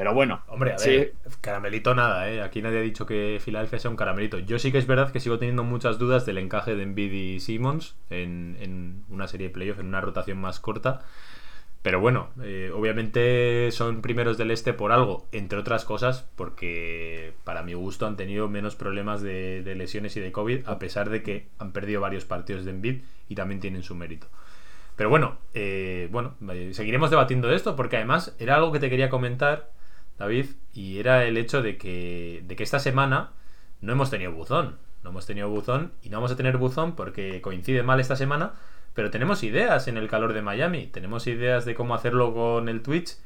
Pero 0.00 0.14
bueno, 0.14 0.40
Hombre, 0.48 0.72
a 0.72 0.78
sí, 0.78 0.96
ver, 0.96 1.12
caramelito 1.42 1.94
nada, 1.94 2.30
¿eh? 2.30 2.40
Aquí 2.40 2.62
nadie 2.62 2.78
ha 2.78 2.80
dicho 2.80 3.04
que 3.04 3.38
Filadelfia 3.38 3.78
sea 3.78 3.90
un 3.90 3.98
caramelito. 3.98 4.38
Yo 4.38 4.58
sí 4.58 4.72
que 4.72 4.78
es 4.78 4.86
verdad 4.86 5.12
que 5.12 5.20
sigo 5.20 5.38
teniendo 5.38 5.62
muchas 5.62 5.98
dudas 5.98 6.24
del 6.24 6.38
encaje 6.38 6.74
de 6.74 6.84
Embiid 6.84 7.12
y 7.12 7.40
Simmons 7.40 7.96
en, 8.08 8.56
en 8.60 9.04
una 9.10 9.28
serie 9.28 9.48
de 9.48 9.52
playoffs, 9.52 9.78
en 9.78 9.88
una 9.88 10.00
rotación 10.00 10.38
más 10.38 10.58
corta. 10.58 11.02
Pero 11.82 12.00
bueno, 12.00 12.30
eh, 12.42 12.70
obviamente 12.74 13.70
son 13.72 14.00
primeros 14.00 14.38
del 14.38 14.52
este 14.52 14.72
por 14.72 14.90
algo, 14.90 15.28
entre 15.32 15.58
otras 15.58 15.84
cosas, 15.84 16.26
porque 16.34 17.34
para 17.44 17.62
mi 17.62 17.74
gusto 17.74 18.06
han 18.06 18.16
tenido 18.16 18.48
menos 18.48 18.76
problemas 18.76 19.20
de, 19.20 19.62
de 19.62 19.74
lesiones 19.74 20.16
y 20.16 20.20
de 20.20 20.32
COVID, 20.32 20.66
a 20.66 20.78
pesar 20.78 21.10
de 21.10 21.22
que 21.22 21.48
han 21.58 21.72
perdido 21.72 22.00
varios 22.00 22.24
partidos 22.24 22.64
de 22.64 22.70
Embiid 22.70 23.02
y 23.28 23.34
también 23.34 23.60
tienen 23.60 23.82
su 23.82 23.94
mérito. 23.94 24.28
Pero 24.96 25.10
bueno, 25.10 25.36
eh, 25.52 26.08
bueno, 26.10 26.36
seguiremos 26.72 27.10
debatiendo 27.10 27.48
de 27.48 27.56
esto, 27.56 27.76
porque 27.76 27.96
además 27.96 28.34
era 28.38 28.56
algo 28.56 28.72
que 28.72 28.78
te 28.80 28.88
quería 28.88 29.10
comentar, 29.10 29.70
David, 30.20 30.46
y 30.74 30.98
era 30.98 31.24
el 31.24 31.38
hecho 31.38 31.62
de 31.62 31.78
que, 31.78 32.44
de 32.46 32.54
que 32.54 32.62
esta 32.62 32.78
semana 32.78 33.32
no 33.80 33.92
hemos 33.92 34.10
tenido 34.10 34.32
buzón. 34.32 34.76
No 35.02 35.10
hemos 35.10 35.24
tenido 35.24 35.48
buzón 35.48 35.92
y 36.02 36.10
no 36.10 36.18
vamos 36.18 36.30
a 36.30 36.36
tener 36.36 36.58
buzón 36.58 36.94
porque 36.94 37.40
coincide 37.40 37.82
mal 37.82 38.00
esta 38.00 38.16
semana, 38.16 38.52
pero 38.92 39.10
tenemos 39.10 39.42
ideas 39.42 39.88
en 39.88 39.96
el 39.96 40.08
calor 40.08 40.34
de 40.34 40.42
Miami. 40.42 40.86
Tenemos 40.88 41.26
ideas 41.26 41.64
de 41.64 41.74
cómo 41.74 41.94
hacerlo 41.94 42.34
con 42.34 42.68
el 42.68 42.82
Twitch. 42.82 43.16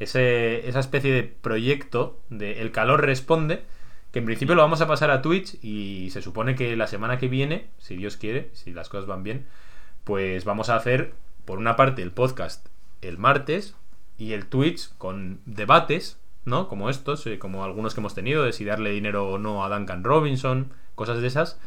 Ese, 0.00 0.68
esa 0.68 0.80
especie 0.80 1.12
de 1.12 1.22
proyecto 1.22 2.18
de 2.30 2.60
El 2.60 2.72
calor 2.72 3.04
responde, 3.06 3.62
que 4.10 4.18
en 4.18 4.24
principio 4.24 4.56
lo 4.56 4.62
vamos 4.62 4.80
a 4.80 4.88
pasar 4.88 5.12
a 5.12 5.22
Twitch 5.22 5.56
y 5.62 6.10
se 6.10 6.20
supone 6.20 6.56
que 6.56 6.74
la 6.74 6.88
semana 6.88 7.18
que 7.18 7.28
viene, 7.28 7.68
si 7.78 7.94
Dios 7.94 8.16
quiere, 8.16 8.50
si 8.54 8.72
las 8.72 8.88
cosas 8.88 9.06
van 9.06 9.22
bien, 9.22 9.46
pues 10.02 10.44
vamos 10.44 10.68
a 10.68 10.74
hacer 10.74 11.12
por 11.44 11.58
una 11.58 11.76
parte 11.76 12.02
el 12.02 12.10
podcast 12.10 12.66
el 13.02 13.18
martes 13.18 13.76
y 14.18 14.32
el 14.32 14.46
Twitch 14.46 14.90
con 14.98 15.40
debates, 15.46 16.18
¿no? 16.44 16.68
Como 16.68 16.90
estos, 16.90 17.26
eh, 17.26 17.38
como 17.38 17.64
algunos 17.64 17.94
que 17.94 18.00
hemos 18.00 18.14
tenido, 18.14 18.44
de 18.44 18.52
si 18.52 18.64
darle 18.64 18.90
dinero 18.90 19.28
o 19.28 19.38
no 19.38 19.64
a 19.64 19.68
Duncan 19.68 20.04
Robinson, 20.04 20.72
cosas 20.94 21.20
de 21.20 21.26
esas, 21.26 21.58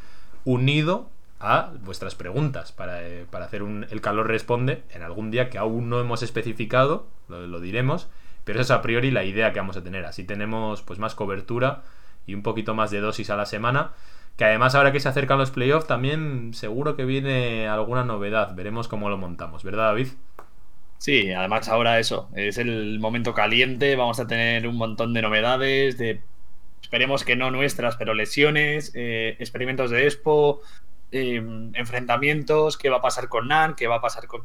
unido 0.46 1.10
a 1.40 1.72
vuestras 1.84 2.16
preguntas 2.16 2.72
para, 2.72 3.06
eh, 3.08 3.26
para 3.30 3.46
hacer 3.46 3.64
un 3.64 3.86
El 3.90 4.02
calor 4.02 4.28
responde 4.28 4.84
en 4.92 5.04
algún 5.04 5.30
día 5.30 5.50
que 5.50 5.58
aún 5.58 5.90
no 5.90 6.00
hemos 6.00 6.24
especificado, 6.24 7.08
lo, 7.28 7.60
diremos, 7.60 8.08
pero 8.46 8.62
esa 8.62 8.76
es 8.76 8.80
a 8.80 8.82
priori 8.82 9.12
la 9.12 9.26
idea 9.26 9.52
que 9.52 9.60
vamos 9.60 9.78
a 9.78 9.84
tener. 9.84 10.06
Así 10.06 10.24
tenemos 10.24 10.82
pues 10.82 11.00
más 11.00 11.16
cobertura 11.16 11.84
y 12.26 12.34
un 12.34 12.44
poquito 12.44 12.74
más 12.74 12.92
de 12.92 13.02
dosis 13.02 13.30
a 13.30 13.36
la 13.36 13.46
semana. 13.46 13.92
Que 14.38 14.46
además 14.46 14.74
ahora 14.74 14.92
que 14.92 15.00
se 15.00 15.10
acercan 15.10 15.38
los 15.38 15.52
playoffs 15.52 15.86
también 15.86 16.54
seguro 16.54 16.96
que 16.96 17.06
viene 17.06 17.68
alguna 17.68 18.04
novedad. 18.04 18.56
Veremos 18.56 18.88
cómo 18.88 19.10
lo 19.10 19.18
montamos, 19.18 19.64
¿verdad 19.64 19.90
David? 19.90 20.08
Sí, 21.04 21.34
además 21.34 21.68
ahora 21.68 22.00
eso, 22.00 22.30
es 22.34 22.58
el 22.58 22.98
momento 22.98 23.34
caliente, 23.34 23.98
vamos 23.98 24.22
a 24.22 24.26
tener 24.26 24.66
un 24.66 24.78
montón 24.78 25.14
de 25.14 25.22
novedades, 25.22 25.98
de 25.98 26.22
esperemos 26.82 27.26
que 27.26 27.36
no 27.36 27.52
nuestras, 27.52 27.98
pero 27.98 28.14
lesiones, 28.14 28.94
eh, 28.96 29.36
experimentos 29.38 29.92
de 29.92 30.06
Expo, 30.06 30.62
eh, 31.12 31.44
enfrentamientos, 31.74 32.78
qué 32.78 32.88
va 32.88 33.00
a 33.00 33.02
pasar 33.02 33.28
con 33.28 33.50
Nan, 33.50 33.76
qué 33.76 33.88
va 33.88 33.96
a 33.96 34.02
pasar 34.02 34.28
con... 34.28 34.44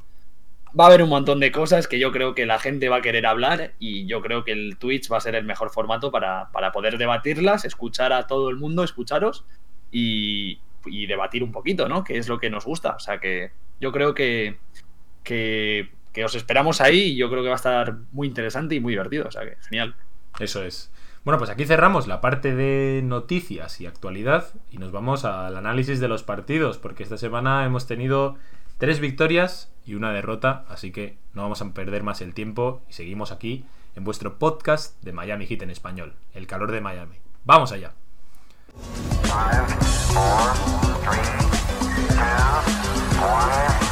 Va 0.76 0.82
a 0.82 0.86
haber 0.88 1.04
un 1.04 1.10
montón 1.10 1.38
de 1.38 1.52
cosas 1.52 1.86
que 1.86 2.00
yo 2.00 2.10
creo 2.10 2.34
que 2.34 2.44
la 2.44 2.58
gente 2.58 2.88
va 2.88 2.96
a 2.96 3.02
querer 3.02 3.26
hablar 3.26 3.74
y 3.78 4.06
yo 4.06 4.20
creo 4.20 4.42
que 4.42 4.50
el 4.50 4.78
Twitch 4.78 5.12
va 5.12 5.18
a 5.18 5.20
ser 5.20 5.36
el 5.36 5.44
mejor 5.44 5.70
formato 5.70 6.10
para, 6.10 6.50
para 6.50 6.72
poder 6.72 6.98
debatirlas, 6.98 7.66
escuchar 7.66 8.12
a 8.12 8.26
todo 8.26 8.50
el 8.50 8.56
mundo, 8.56 8.82
escucharos 8.82 9.44
y, 9.92 10.58
y 10.86 11.06
debatir 11.06 11.44
un 11.44 11.52
poquito, 11.52 11.88
¿no? 11.88 12.02
Que 12.02 12.18
es 12.18 12.26
lo 12.26 12.40
que 12.40 12.50
nos 12.50 12.64
gusta. 12.64 12.96
O 12.96 12.98
sea 12.98 13.20
que 13.20 13.52
yo 13.80 13.92
creo 13.92 14.12
que, 14.12 14.58
que, 15.22 15.96
que 16.12 16.24
os 16.24 16.34
esperamos 16.34 16.80
ahí 16.80 17.00
y 17.00 17.16
yo 17.16 17.30
creo 17.30 17.42
que 17.42 17.48
va 17.48 17.54
a 17.54 17.56
estar 17.56 17.96
muy 18.12 18.28
interesante 18.28 18.74
y 18.74 18.80
muy 18.80 18.92
divertido. 18.92 19.26
O 19.28 19.30
sea 19.30 19.42
que 19.42 19.56
genial. 19.68 19.94
Eso 20.38 20.62
es. 20.62 20.90
Bueno, 21.24 21.38
pues 21.38 21.50
aquí 21.50 21.66
cerramos 21.66 22.06
la 22.06 22.20
parte 22.20 22.54
de 22.54 23.02
noticias 23.04 23.80
y 23.80 23.86
actualidad 23.86 24.46
y 24.70 24.78
nos 24.78 24.92
vamos 24.92 25.24
al 25.24 25.56
análisis 25.56 26.00
de 26.00 26.08
los 26.08 26.22
partidos, 26.22 26.78
porque 26.78 27.02
esta 27.02 27.18
semana 27.18 27.64
hemos 27.66 27.86
tenido 27.86 28.36
tres 28.78 29.00
victorias 29.00 29.70
y 29.84 29.94
una 29.94 30.12
derrota, 30.12 30.64
así 30.68 30.92
que 30.92 31.18
no 31.34 31.42
vamos 31.42 31.60
a 31.60 31.70
perder 31.72 32.02
más 32.02 32.22
el 32.22 32.32
tiempo 32.34 32.80
y 32.88 32.92
seguimos 32.94 33.32
aquí 33.32 33.64
en 33.96 34.04
vuestro 34.04 34.38
podcast 34.38 35.02
de 35.02 35.12
Miami 35.12 35.46
Heat 35.46 35.62
en 35.62 35.70
español, 35.70 36.14
El 36.32 36.46
calor 36.46 36.70
de 36.70 36.80
Miami. 36.80 37.16
Vamos 37.44 37.72
allá. 37.72 37.92
Five, 39.24 39.68
four, 40.14 40.54
three, 41.02 41.24
two, 43.80 43.87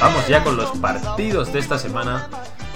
Vamos 0.00 0.28
ya 0.28 0.44
con 0.44 0.56
los 0.56 0.70
partidos 0.78 1.52
de 1.52 1.58
esta 1.58 1.78
semana, 1.78 2.28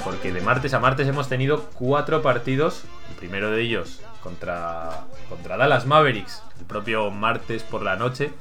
porque 0.04 0.32
de 0.32 0.40
martes 0.40 0.74
a 0.74 0.80
martes 0.80 1.06
hemos 1.06 1.28
tenido 1.28 1.70
cuatro 1.74 2.22
partidos. 2.22 2.84
El 3.10 3.16
primero 3.16 3.50
de 3.50 3.62
ellos 3.62 4.00
contra, 4.22 5.04
contra 5.28 5.56
Dallas 5.56 5.86
Mavericks, 5.86 6.42
el 6.58 6.66
propio 6.66 7.10
martes 7.10 7.62
por 7.62 7.82
la 7.82 7.96
noche. 7.96 8.32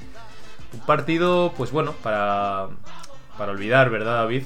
Un 0.73 0.79
partido, 0.81 1.53
pues 1.55 1.71
bueno, 1.71 1.93
para, 2.01 2.67
para 3.37 3.51
olvidar, 3.51 3.89
¿verdad, 3.89 4.15
David? 4.15 4.43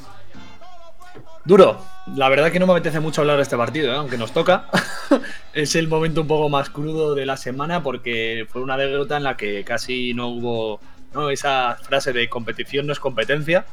Duro. 1.45 1.79
La 2.15 2.27
verdad 2.27 2.51
que 2.51 2.59
no 2.59 2.65
me 2.65 2.73
apetece 2.73 2.99
mucho 2.99 3.21
hablar 3.21 3.37
de 3.37 3.43
este 3.43 3.55
partido, 3.55 3.93
¿eh? 3.93 3.95
aunque 3.95 4.17
nos 4.17 4.33
toca. 4.33 4.65
es 5.53 5.75
el 5.75 5.87
momento 5.87 6.21
un 6.21 6.27
poco 6.27 6.49
más 6.49 6.71
crudo 6.71 7.13
de 7.13 7.27
la 7.27 7.37
semana 7.37 7.83
porque 7.83 8.47
fue 8.49 8.61
una 8.63 8.77
derrota 8.77 9.17
en 9.17 9.23
la 9.23 9.37
que 9.37 9.63
casi 9.63 10.15
no 10.15 10.27
hubo 10.27 10.79
¿no? 11.13 11.29
esa 11.29 11.77
frase 11.81 12.13
de 12.13 12.29
competición 12.29 12.87
no 12.87 12.93
es 12.93 12.99
competencia. 12.99 13.65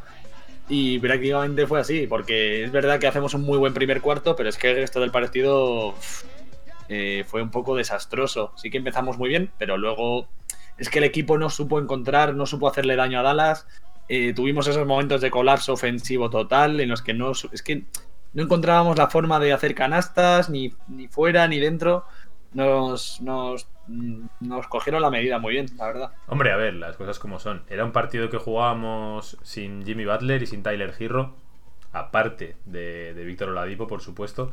Y 0.69 0.99
prácticamente 0.99 1.67
fue 1.67 1.81
así, 1.81 2.07
porque 2.07 2.65
es 2.65 2.73
verdad 2.73 3.01
que 3.01 3.07
hacemos 3.07 3.35
un 3.35 3.43
muy 3.43 3.59
buen 3.59 3.75
primer 3.75 4.01
cuarto, 4.01 4.37
pero 4.37 4.49
es 4.49 4.59
que 4.59 4.71
el 4.71 4.77
resto 4.77 5.01
del 5.01 5.11
partido 5.11 5.95
eh, 6.89 7.25
fue 7.27 7.43
un 7.43 7.51
poco 7.51 7.75
desastroso. 7.75 8.53
Sí 8.57 8.71
que 8.71 8.79
empezamos 8.79 9.19
muy 9.19 9.31
bien, 9.31 9.51
pero 9.59 9.79
luego 9.79 10.29
es 10.77 10.91
que 10.91 10.99
el 10.99 11.05
equipo 11.05 11.39
no 11.39 11.51
supo 11.51 11.81
encontrar, 11.81 12.35
no 12.35 12.47
supo 12.47 12.69
hacerle 12.69 12.97
daño 12.97 13.21
a 13.21 13.23
Dallas. 13.23 13.67
Eh, 14.09 14.33
tuvimos 14.35 14.67
esos 14.67 14.87
momentos 14.87 15.21
de 15.21 15.31
colapso 15.31 15.73
ofensivo 15.73 16.29
total 16.29 16.81
en 16.81 16.89
los 16.89 17.03
que 17.03 17.15
no 17.15 17.33
es 17.33 17.63
que 17.63 17.85
no 18.35 18.43
encontrábamos 18.43 18.97
la 18.99 19.09
forma 19.09 19.39
de 19.39 19.53
hacer 19.53 19.75
canastas 19.75 20.51
ni, 20.51 20.75
ni 20.89 21.09
fuera 21.09 21.47
ni 21.49 21.59
dentro. 21.61 22.05
Nos, 22.55 23.21
nos, 23.23 23.67
mm, 23.87 24.27
nos 24.41 24.67
cogieron 24.67 25.01
la 25.01 25.11
medida 25.11 25.39
muy 25.39 25.55
bien, 25.55 25.67
la 25.79 25.87
verdad. 25.87 26.13
Hombre, 26.27 26.53
a 26.53 26.57
ver, 26.57 26.75
las 26.75 26.97
cosas 26.97 27.19
como 27.19 27.39
son. 27.39 27.63
Era 27.69 27.85
un 27.85 27.93
partido 27.93 28.29
que 28.29 28.37
jugábamos 28.39 29.39
sin 29.43 29.85
Jimmy 29.87 30.05
Butler 30.05 30.43
y 30.43 30.47
sin 30.47 30.63
Tyler 30.63 30.93
Hero, 30.99 31.35
aparte 31.93 32.57
de, 32.67 33.15
de 33.15 33.25
Víctor 33.25 33.51
Oladipo, 33.51 33.87
por 33.87 34.01
supuesto. 34.03 34.53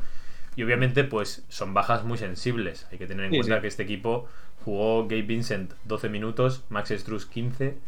Y 0.56 0.62
obviamente, 0.62 1.04
pues 1.04 1.44
son 1.48 1.74
bajas 1.74 2.04
muy 2.04 2.18
sensibles. 2.18 2.86
Hay 2.90 2.98
que 2.98 3.06
tener 3.06 3.26
en 3.26 3.32
Sí, 3.32 3.38
cuenta 3.38 3.56
sí. 3.56 3.60
que 3.62 3.68
este 3.68 3.82
equipo 3.82 4.26
jugó 4.64 5.04
Gabe 5.04 5.22
Vincent 5.22 5.72
12 5.84 6.08
minutos, 6.08 6.64
Max 6.70 6.90
Struz 6.96 7.26
15 7.26 7.78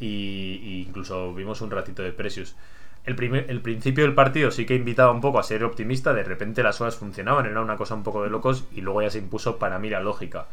y, 0.00 0.60
y 0.62 0.82
incluso 0.88 1.34
vimos 1.34 1.60
un 1.60 1.70
ratito 1.70 2.02
de 2.02 2.12
Precious. 2.12 2.56
El, 3.04 3.16
primer- 3.16 3.46
el 3.50 3.60
principio 3.60 4.04
del 4.04 4.14
partido 4.14 4.50
sí 4.50 4.66
que 4.66 4.74
invitaba 4.74 5.12
un 5.12 5.20
poco 5.20 5.38
a 5.38 5.42
ser 5.42 5.64
optimista, 5.64 6.12
de 6.14 6.24
repente 6.24 6.62
las 6.62 6.78
cosas 6.78 6.96
funcionaban, 6.96 7.46
era 7.46 7.60
una 7.62 7.76
cosa 7.76 7.94
un 7.94 8.02
poco 8.02 8.22
de 8.22 8.30
locos 8.30 8.64
y 8.72 8.80
luego 8.82 9.02
ya 9.02 9.10
se 9.10 9.18
impuso 9.18 9.58
para 9.58 9.78
mí 9.78 9.90
la 9.90 10.00
lógica. 10.00 10.46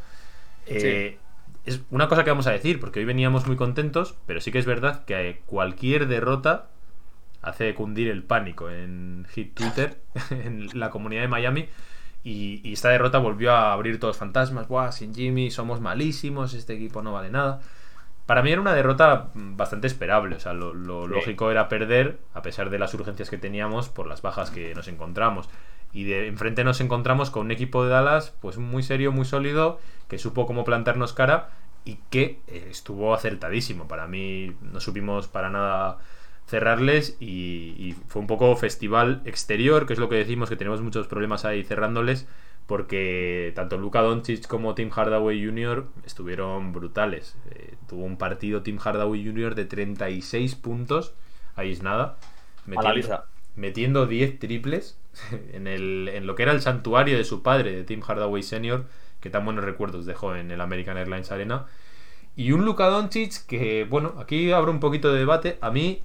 Eh, 0.65 1.19
es 1.65 1.81
una 1.91 2.07
cosa 2.07 2.23
que 2.23 2.29
vamos 2.31 2.47
a 2.47 2.51
decir, 2.51 2.79
porque 2.79 2.99
hoy 2.99 3.05
veníamos 3.05 3.47
muy 3.47 3.55
contentos, 3.55 4.15
pero 4.25 4.41
sí 4.41 4.51
que 4.51 4.59
es 4.59 4.65
verdad 4.65 5.05
que 5.05 5.41
cualquier 5.45 6.07
derrota 6.07 6.67
hace 7.41 7.73
cundir 7.75 8.09
el 8.09 8.23
pánico 8.23 8.69
en 8.69 9.25
Hit 9.33 9.53
Twitter, 9.53 9.97
en 10.31 10.69
la 10.79 10.89
comunidad 10.89 11.21
de 11.21 11.27
Miami. 11.27 11.69
Y, 12.23 12.61
y 12.67 12.73
esta 12.73 12.89
derrota 12.89 13.19
volvió 13.19 13.51
a 13.53 13.73
abrir 13.73 13.99
todos 13.99 14.11
los 14.15 14.19
fantasmas. 14.19 14.67
Buah, 14.67 14.91
sin 14.91 15.13
Jimmy 15.13 15.51
somos 15.51 15.79
malísimos, 15.81 16.53
este 16.55 16.73
equipo 16.73 17.01
no 17.03 17.13
vale 17.13 17.29
nada. 17.29 17.61
Para 18.25 18.41
mí 18.41 18.51
era 18.51 18.61
una 18.61 18.73
derrota 18.73 19.29
bastante 19.35 19.87
esperable. 19.87 20.35
O 20.35 20.39
sea, 20.39 20.53
lo, 20.53 20.73
lo 20.73 21.03
Sí. 21.05 21.09
lógico 21.13 21.51
era 21.51 21.69
perder, 21.69 22.19
a 22.33 22.41
pesar 22.41 22.69
de 22.69 22.79
las 22.79 22.93
urgencias 22.93 23.29
que 23.29 23.37
teníamos 23.37 23.89
por 23.89 24.07
las 24.07 24.21
bajas 24.21 24.49
que 24.51 24.73
nos 24.75 24.87
encontramos. 24.87 25.49
Y 25.93 26.03
de 26.05 26.27
enfrente 26.27 26.63
nos 26.63 26.81
encontramos 26.81 27.29
con 27.29 27.45
un 27.45 27.51
equipo 27.51 27.83
de 27.83 27.91
Dallas, 27.91 28.33
pues 28.41 28.57
muy 28.57 28.83
serio, 28.83 29.11
muy 29.11 29.25
sólido, 29.25 29.79
que 30.09 30.17
supo 30.17 30.45
cómo 30.45 30.65
plantarnos 30.65 31.13
cara 31.13 31.49
y 31.85 31.99
que 32.09 32.39
eh, 32.47 32.67
estuvo 32.71 33.13
acertadísimo. 33.13 33.87
Para 33.87 34.07
mí 34.07 34.55
no 34.61 34.79
supimos 34.79 35.27
para 35.27 35.49
nada 35.49 35.99
cerrarles 36.47 37.17
y, 37.19 37.75
y 37.77 37.95
fue 38.07 38.21
un 38.21 38.27
poco 38.27 38.55
festival 38.55 39.21
exterior, 39.25 39.85
que 39.85 39.93
es 39.93 39.99
lo 39.99 40.09
que 40.09 40.15
decimos, 40.15 40.49
que 40.49 40.55
tenemos 40.55 40.81
muchos 40.81 41.07
problemas 41.07 41.45
ahí 41.45 41.63
cerrándoles, 41.63 42.27
porque 42.67 43.51
tanto 43.55 43.77
Luka 43.77 44.01
Doncic 44.01 44.47
como 44.47 44.73
Tim 44.75 44.89
Hardaway 44.89 45.43
Jr. 45.43 45.85
estuvieron 46.05 46.73
brutales. 46.73 47.35
Eh, 47.51 47.75
tuvo 47.87 48.05
un 48.05 48.17
partido 48.17 48.63
Tim 48.63 48.77
Hardaway 48.77 49.23
Jr. 49.23 49.55
de 49.55 49.65
36 49.65 50.55
puntos, 50.55 51.13
ahí 51.55 51.71
es 51.71 51.83
nada, 51.83 52.17
Analiza. 52.75 53.25
metiendo 53.55 54.07
10 54.07 54.39
triples 54.39 54.97
en, 55.53 55.67
el, 55.67 56.09
en 56.11 56.27
lo 56.27 56.35
que 56.35 56.43
era 56.43 56.51
el 56.51 56.61
santuario 56.61 57.17
de 57.17 57.23
su 57.23 57.43
padre, 57.43 57.71
de 57.71 57.83
Tim 57.83 58.01
Hardaway 58.01 58.41
Sr., 58.41 58.85
que 59.19 59.29
tan 59.29 59.45
buenos 59.45 59.63
recuerdos 59.63 60.05
dejó 60.05 60.35
en 60.35 60.51
el 60.51 60.61
American 60.61 60.97
Airlines 60.97 61.31
Arena. 61.31 61.65
Y 62.35 62.51
un 62.51 62.65
Luka 62.65 62.87
Doncic 62.87 63.45
que, 63.45 63.85
bueno, 63.85 64.15
aquí 64.19 64.51
abro 64.51 64.71
un 64.71 64.79
poquito 64.79 65.11
de 65.11 65.19
debate. 65.19 65.57
A 65.61 65.71
mí, 65.71 66.03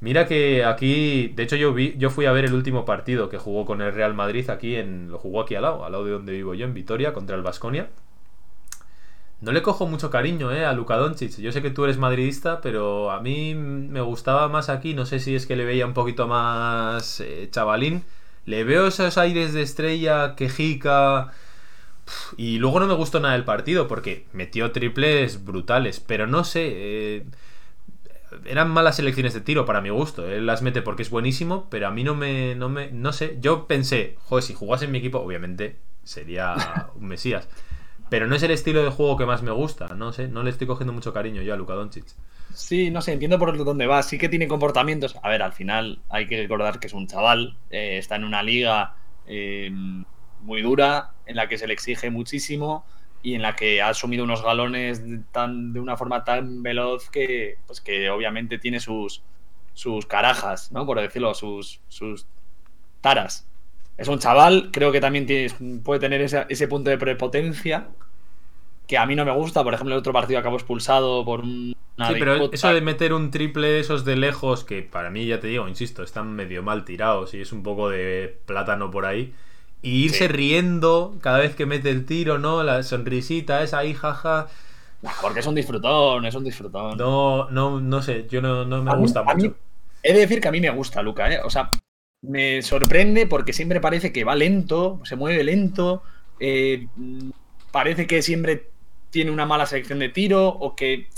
mira 0.00 0.26
que 0.26 0.64
aquí, 0.64 1.28
de 1.28 1.42
hecho 1.42 1.56
yo 1.56 1.72
vi, 1.74 1.94
yo 1.98 2.10
fui 2.10 2.26
a 2.26 2.32
ver 2.32 2.44
el 2.44 2.54
último 2.54 2.84
partido 2.84 3.28
que 3.28 3.38
jugó 3.38 3.64
con 3.66 3.82
el 3.82 3.92
Real 3.92 4.14
Madrid 4.14 4.48
aquí 4.50 4.76
en, 4.76 5.10
lo 5.10 5.18
jugó 5.18 5.42
aquí 5.42 5.54
al 5.54 5.62
lado, 5.62 5.84
al 5.84 5.92
lado 5.92 6.04
de 6.04 6.12
donde 6.12 6.32
vivo 6.32 6.54
yo, 6.54 6.66
en 6.66 6.74
Vitoria, 6.74 7.12
contra 7.12 7.36
el 7.36 7.42
Vasconia. 7.42 7.88
No 9.40 9.52
le 9.52 9.62
cojo 9.62 9.86
mucho 9.86 10.10
cariño 10.10 10.52
eh, 10.52 10.66
a 10.66 10.72
Luka 10.74 10.96
Doncic. 10.96 11.38
Yo 11.38 11.50
sé 11.52 11.62
que 11.62 11.70
tú 11.70 11.84
eres 11.84 11.96
madridista, 11.98 12.60
pero 12.60 13.10
a 13.10 13.20
mí 13.20 13.54
me 13.54 14.00
gustaba 14.02 14.48
más 14.48 14.68
aquí. 14.68 14.92
No 14.94 15.06
sé 15.06 15.18
si 15.18 15.34
es 15.34 15.46
que 15.46 15.56
le 15.56 15.64
veía 15.64 15.86
un 15.86 15.94
poquito 15.94 16.26
más 16.26 17.20
eh, 17.20 17.48
chavalín. 17.50 18.04
Le 18.44 18.64
veo 18.64 18.86
esos 18.88 19.16
aires 19.18 19.54
de 19.54 19.62
estrella, 19.62 20.34
quejica. 20.36 21.32
Y 22.36 22.58
luego 22.58 22.80
no 22.80 22.86
me 22.86 22.94
gustó 22.94 23.20
nada 23.20 23.34
el 23.36 23.44
partido 23.44 23.88
porque 23.88 24.26
metió 24.32 24.72
triples 24.72 25.44
brutales. 25.44 26.00
Pero 26.00 26.26
no 26.26 26.44
sé. 26.44 26.68
eh, 26.74 27.26
eran 28.46 28.70
malas 28.70 28.96
selecciones 28.96 29.34
de 29.34 29.40
tiro 29.40 29.64
para 29.64 29.80
mi 29.80 29.90
gusto. 29.90 30.28
Él 30.30 30.46
las 30.46 30.62
mete 30.62 30.82
porque 30.82 31.02
es 31.02 31.10
buenísimo, 31.10 31.68
pero 31.70 31.86
a 31.88 31.90
mí 31.90 32.04
no 32.04 32.14
me. 32.14 32.54
No, 32.54 32.68
me, 32.68 32.90
no 32.92 33.12
sé. 33.12 33.38
Yo 33.40 33.66
pensé, 33.66 34.16
joder, 34.24 34.42
si 34.44 34.54
jugase 34.54 34.86
en 34.86 34.92
mi 34.92 34.98
equipo, 34.98 35.18
obviamente 35.20 35.78
sería 36.04 36.90
un 36.96 37.06
Mesías. 37.08 37.48
Pero 38.08 38.26
no 38.26 38.34
es 38.34 38.42
el 38.42 38.50
estilo 38.50 38.82
de 38.82 38.90
juego 38.90 39.16
que 39.16 39.26
más 39.26 39.42
me 39.42 39.52
gusta. 39.52 39.94
No 39.94 40.12
sé, 40.12 40.28
no 40.28 40.42
le 40.42 40.50
estoy 40.50 40.66
cogiendo 40.66 40.92
mucho 40.92 41.12
cariño 41.12 41.42
yo 41.42 41.54
a 41.54 41.56
Luka 41.56 41.74
Doncic. 41.74 42.06
Sí, 42.52 42.90
no 42.90 43.00
sé, 43.00 43.12
entiendo 43.12 43.38
por 43.38 43.56
dónde 43.64 43.86
va. 43.86 44.02
Sí 44.02 44.18
que 44.18 44.28
tiene 44.28 44.48
comportamientos. 44.48 45.16
A 45.22 45.28
ver, 45.28 45.42
al 45.42 45.52
final 45.52 46.02
hay 46.08 46.26
que 46.26 46.36
recordar 46.42 46.80
que 46.80 46.88
es 46.88 46.92
un 46.94 47.06
chaval. 47.06 47.56
eh, 47.70 47.98
está 47.98 48.16
en 48.16 48.24
una 48.24 48.42
liga 48.42 48.96
eh, 49.26 49.70
muy 50.40 50.62
dura, 50.62 51.12
en 51.26 51.36
la 51.36 51.48
que 51.48 51.58
se 51.58 51.66
le 51.66 51.74
exige 51.74 52.10
muchísimo 52.10 52.84
y 53.22 53.34
en 53.34 53.42
la 53.42 53.54
que 53.56 53.82
ha 53.82 53.88
asumido 53.90 54.24
unos 54.24 54.42
galones 54.42 55.06
de 55.08 55.20
tan, 55.32 55.72
de 55.72 55.80
una 55.80 55.96
forma 55.96 56.24
tan 56.24 56.62
veloz 56.62 57.10
que, 57.10 57.56
pues 57.66 57.80
que 57.80 58.08
obviamente 58.10 58.58
tiene 58.58 58.80
sus, 58.80 59.22
sus 59.74 60.06
carajas, 60.06 60.72
¿no? 60.72 60.86
Por 60.86 61.00
decirlo, 61.00 61.34
sus, 61.34 61.80
sus 61.88 62.26
taras. 63.00 63.46
Es 63.98 64.08
un 64.08 64.18
chaval, 64.18 64.70
creo 64.72 64.92
que 64.92 65.00
también 65.00 65.26
tiene- 65.26 65.50
puede 65.84 66.00
tener 66.00 66.20
ese, 66.22 66.46
ese 66.48 66.66
punto 66.68 66.88
de 66.90 66.96
prepotencia 66.98 67.88
que 68.86 68.98
a 68.98 69.06
mí 69.06 69.14
no 69.14 69.24
me 69.24 69.32
gusta. 69.32 69.62
Por 69.62 69.74
ejemplo, 69.74 69.94
el 69.94 69.98
otro 70.00 70.12
partido 70.12 70.38
acabó 70.40 70.56
expulsado 70.56 71.24
por 71.24 71.40
un- 71.40 71.74
Sí, 72.14 72.14
pero 72.18 72.32
eso 72.54 72.68
de 72.74 72.80
meter 72.80 73.12
un 73.12 73.30
triple 73.30 73.78
esos 73.78 74.06
de 74.06 74.16
lejos, 74.16 74.64
que 74.64 74.82
para 74.82 75.10
mí, 75.10 75.26
ya 75.26 75.38
te 75.38 75.48
digo, 75.48 75.68
insisto, 75.68 76.02
están 76.02 76.32
medio 76.32 76.62
mal 76.62 76.86
tirados 76.86 77.34
y 77.34 77.42
es 77.42 77.52
un 77.52 77.62
poco 77.62 77.90
de 77.90 78.38
plátano 78.46 78.90
por 78.90 79.04
ahí. 79.04 79.34
Y 79.82 80.04
irse 80.04 80.26
Sí. 80.26 80.28
riendo 80.28 81.16
cada 81.20 81.38
vez 81.38 81.54
que 81.56 81.66
mete 81.66 81.90
el 81.90 82.04
tiro, 82.04 82.38
¿no? 82.38 82.62
La 82.62 82.82
sonrisita 82.82 83.62
esa 83.62 83.78
ahí, 83.78 83.94
jaja. 83.94 84.48
Porque 85.22 85.40
es 85.40 85.46
un 85.46 85.54
disfrutón, 85.54 86.26
es 86.26 86.34
un 86.34 86.44
disfrutón. 86.44 86.98
No, 86.98 87.48
no, 87.50 87.80
no 87.80 88.02
sé, 88.02 88.26
yo 88.28 88.42
no, 88.42 88.66
no 88.66 88.82
me 88.82 88.90
A 88.90 88.94
mí- 88.94 89.00
gusta 89.00 89.20
a 89.20 89.34
mí- 89.34 89.44
mucho. 89.44 89.56
He 90.02 90.12
de 90.12 90.20
decir 90.20 90.40
que 90.40 90.48
a 90.48 90.52
mí 90.52 90.60
me 90.60 90.70
gusta 90.70 91.02
Luca, 91.02 91.32
¿eh? 91.32 91.40
O 91.44 91.48
sea, 91.50 91.70
me 92.22 92.60
sorprende 92.62 93.26
porque 93.26 93.52
siempre 93.54 93.80
parece 93.80 94.12
que 94.12 94.24
va 94.24 94.34
lento, 94.34 95.00
se 95.04 95.16
mueve 95.16 95.42
lento, 95.44 96.02
eh, 96.38 96.86
parece 97.72 98.06
que 98.06 98.20
siempre 98.22 98.68
tiene 99.10 99.30
una 99.30 99.46
mala 99.46 99.66
selección 99.66 99.98
de 99.98 100.08
tiro 100.10 100.48
o 100.48 100.76
que, 100.76 101.08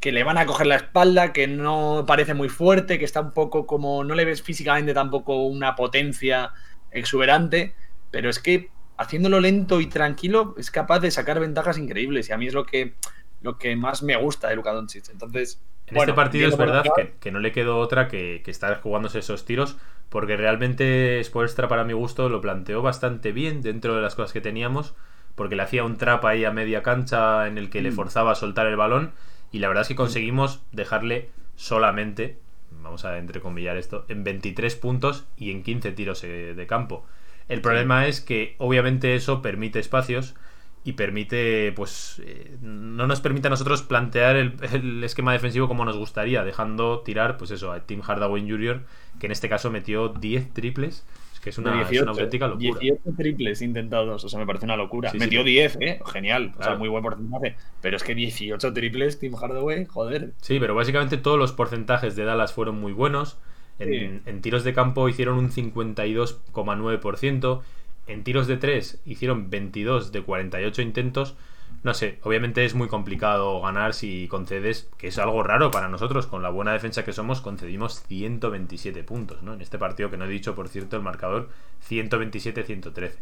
que 0.00 0.12
le 0.12 0.24
van 0.24 0.38
a 0.38 0.46
coger 0.46 0.66
la 0.66 0.76
espalda, 0.76 1.32
que 1.32 1.46
no 1.46 2.04
parece 2.06 2.32
muy 2.34 2.48
fuerte, 2.48 2.98
que 2.98 3.04
está 3.04 3.20
un 3.20 3.32
poco 3.32 3.66
como, 3.66 4.04
no 4.04 4.14
le 4.14 4.24
ves 4.24 4.42
físicamente 4.42 4.94
tampoco 4.94 5.44
una 5.44 5.76
potencia 5.76 6.52
exuberante, 6.90 7.74
pero 8.10 8.30
es 8.30 8.38
que 8.40 8.70
haciéndolo 8.96 9.40
lento 9.40 9.80
y 9.80 9.86
tranquilo 9.88 10.54
es 10.58 10.70
capaz 10.70 11.00
de 11.00 11.10
sacar 11.10 11.40
ventajas 11.40 11.78
increíbles 11.78 12.28
y 12.28 12.32
a 12.32 12.38
mí 12.38 12.46
es 12.46 12.54
lo 12.54 12.64
que, 12.64 12.94
lo 13.40 13.58
que 13.58 13.76
más 13.76 14.02
me 14.02 14.16
gusta 14.16 14.48
de 14.48 14.56
Luka 14.56 14.72
Doncic. 14.72 15.08
Entonces, 15.10 15.60
En 15.86 15.94
bueno, 15.94 16.10
este 16.10 16.14
partido 16.14 16.48
es 16.48 16.56
verdad 16.56 16.92
que, 16.94 17.14
que 17.20 17.30
no 17.30 17.38
le 17.38 17.52
quedó 17.52 17.78
otra 17.78 18.08
que, 18.08 18.42
que 18.44 18.50
estar 18.50 18.80
jugándose 18.80 19.20
esos 19.20 19.44
tiros, 19.44 19.76
porque 20.08 20.36
realmente 20.36 21.22
Spoelstra, 21.22 21.68
para 21.68 21.84
mi 21.84 21.92
gusto, 21.92 22.28
lo 22.28 22.40
planteó 22.40 22.82
bastante 22.82 23.32
bien 23.32 23.62
dentro 23.62 23.94
de 23.94 24.02
las 24.02 24.14
cosas 24.16 24.32
que 24.32 24.40
teníamos, 24.40 24.94
porque 25.36 25.54
le 25.54 25.62
hacía 25.62 25.84
un 25.84 25.96
trap 25.96 26.24
ahí 26.24 26.44
a 26.44 26.50
media 26.50 26.82
cancha 26.82 27.46
en 27.46 27.56
el 27.58 27.70
que 27.70 27.82
le 27.82 27.90
Mm. 27.90 27.94
forzaba 27.94 28.32
a 28.32 28.34
soltar 28.34 28.66
el 28.66 28.76
balón, 28.76 29.12
y 29.52 29.60
la 29.60 29.68
verdad 29.68 29.82
es 29.82 29.88
que 29.88 29.94
conseguimos 29.96 30.60
dejarle 30.72 31.30
solamente, 31.54 32.38
vamos 32.82 33.04
a 33.04 33.18
entrecomillar 33.18 33.76
esto, 33.76 34.04
en 34.08 34.24
23 34.24 34.74
puntos 34.76 35.24
y 35.36 35.52
en 35.52 35.62
15 35.62 35.92
tiros 35.92 36.24
eh, 36.24 36.54
de 36.56 36.66
campo. 36.66 37.06
El 37.48 37.60
problema 37.60 38.06
es 38.06 38.20
que 38.20 38.56
obviamente 38.58 39.14
eso 39.14 39.42
permite 39.42 39.78
espacios 39.78 40.34
y 40.86 40.92
permite, 40.92 41.72
pues, 41.72 42.22
eh, 42.24 42.56
no 42.60 43.08
nos 43.08 43.20
permite 43.20 43.48
a 43.48 43.50
nosotros 43.50 43.82
plantear 43.82 44.36
el, 44.36 44.54
el 44.72 45.02
esquema 45.02 45.32
defensivo 45.32 45.66
como 45.66 45.84
nos 45.84 45.96
gustaría, 45.96 46.44
dejando 46.44 47.00
tirar, 47.00 47.38
pues 47.38 47.50
eso, 47.50 47.72
a 47.72 47.80
Tim 47.80 48.02
Hardaway 48.02 48.48
Jr., 48.48 48.84
que 49.18 49.26
en 49.26 49.32
este 49.32 49.48
caso 49.48 49.70
metió 49.70 50.10
10 50.10 50.52
triples, 50.52 51.04
es 51.34 51.40
que 51.40 51.50
es 51.50 51.58
una, 51.58 51.82
es 51.82 52.02
una 52.02 52.12
auténtica 52.12 52.46
locura. 52.46 52.78
18 52.80 53.00
triples 53.16 53.62
intentados, 53.62 54.24
o 54.24 54.28
sea, 54.28 54.38
me 54.38 54.46
parece 54.46 54.64
una 54.64 54.76
locura. 54.76 55.10
Sí, 55.10 55.18
Metió 55.18 55.42
sí. 55.42 55.50
10, 55.50 55.78
¿eh? 55.80 56.00
Genial, 56.06 56.54
o 56.56 56.62
sea, 56.62 56.76
muy 56.76 56.88
buen 56.88 57.02
porcentaje. 57.02 57.56
Pero 57.80 57.96
es 57.96 58.04
que 58.04 58.14
18 58.14 58.72
triples, 58.72 59.18
Tim 59.18 59.34
Hardaway, 59.34 59.86
joder. 59.86 60.34
Sí, 60.40 60.60
pero 60.60 60.76
básicamente 60.76 61.16
todos 61.16 61.38
los 61.38 61.50
porcentajes 61.50 62.14
de 62.14 62.24
Dallas 62.24 62.52
fueron 62.52 62.80
muy 62.80 62.92
buenos. 62.92 63.38
En, 63.78 63.88
Sí. 63.88 64.20
en 64.26 64.42
tiros 64.42 64.64
de 64.64 64.74
campo 64.74 65.08
hicieron 65.08 65.38
un 65.38 65.50
52,9%. 65.50 67.62
En 68.06 68.22
tiros 68.24 68.46
de 68.46 68.56
3 68.56 69.00
hicieron 69.04 69.50
22 69.50 70.12
de 70.12 70.22
48 70.22 70.82
intentos. 70.82 71.36
No 71.82 71.94
sé, 71.94 72.18
obviamente 72.22 72.64
es 72.64 72.74
muy 72.74 72.88
complicado 72.88 73.60
ganar 73.60 73.94
si 73.94 74.28
concedes, 74.28 74.88
que 74.96 75.08
es 75.08 75.18
algo 75.18 75.42
raro 75.42 75.70
para 75.70 75.88
nosotros, 75.88 76.26
con 76.26 76.42
la 76.42 76.48
buena 76.50 76.72
defensa 76.72 77.04
que 77.04 77.12
somos, 77.12 77.40
concedimos 77.40 78.02
127 78.04 79.02
puntos, 79.04 79.42
¿no? 79.42 79.54
En 79.54 79.60
este 79.60 79.78
partido 79.78 80.10
que 80.10 80.16
no 80.16 80.24
he 80.24 80.28
dicho, 80.28 80.54
por 80.54 80.68
cierto, 80.68 80.96
el 80.96 81.02
marcador 81.02 81.48
127-113. 81.88 83.18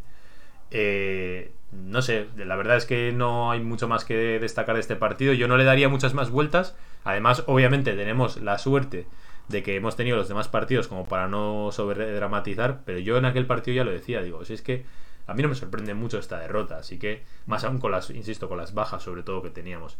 Eh, 0.71 1.53
no 1.73 2.03
sé, 2.03 2.27
la 2.37 2.57
verdad 2.57 2.77
es 2.77 2.87
que 2.87 3.13
no 3.13 3.51
hay 3.51 3.61
mucho 3.61 3.89
más 3.89 4.05
que 4.05 4.39
destacar 4.41 4.75
de 4.77 4.81
este 4.81 4.97
partido. 4.97 5.33
Yo 5.33 5.49
no 5.49 5.57
le 5.57 5.65
daría 5.65 5.89
muchas 5.89 6.15
más 6.15 6.31
vueltas. 6.31 6.77
Además, 7.05 7.45
obviamente, 7.47 7.93
tenemos 7.95 8.39
la 8.39 8.59
suerte 8.59 9.07
de 9.49 9.63
que 9.63 9.77
hemos 9.77 9.97
tenido 9.97 10.17
los 10.17 10.29
demás 10.29 10.49
partidos 10.49 10.89
como 10.89 11.07
para 11.07 11.29
no 11.29 11.71
sobredramatizar. 11.73 12.81
Pero 12.85 12.99
yo 12.99 13.17
en 13.17 13.25
aquel 13.25 13.47
partido 13.47 13.77
ya 13.77 13.85
lo 13.85 13.93
decía, 13.93 14.23
digo, 14.23 14.45
si 14.45 14.55
es 14.55 14.63
que 14.63 14.85
a 15.27 15.35
mí 15.35 15.43
no 15.43 15.49
me 15.49 15.55
sorprende 15.55 15.95
mucho 15.95 16.19
esta 16.19 16.39
derrota. 16.39 16.79
Así 16.79 16.99
que, 16.99 17.23
más 17.47 17.65
aún 17.65 17.79
con 17.79 17.91
las, 17.91 18.11
insisto, 18.11 18.49
con 18.49 18.59
las 18.59 18.75
bajas 18.75 19.03
sobre 19.03 19.23
todo 19.23 19.43
que 19.43 19.51
teníamos. 19.51 19.97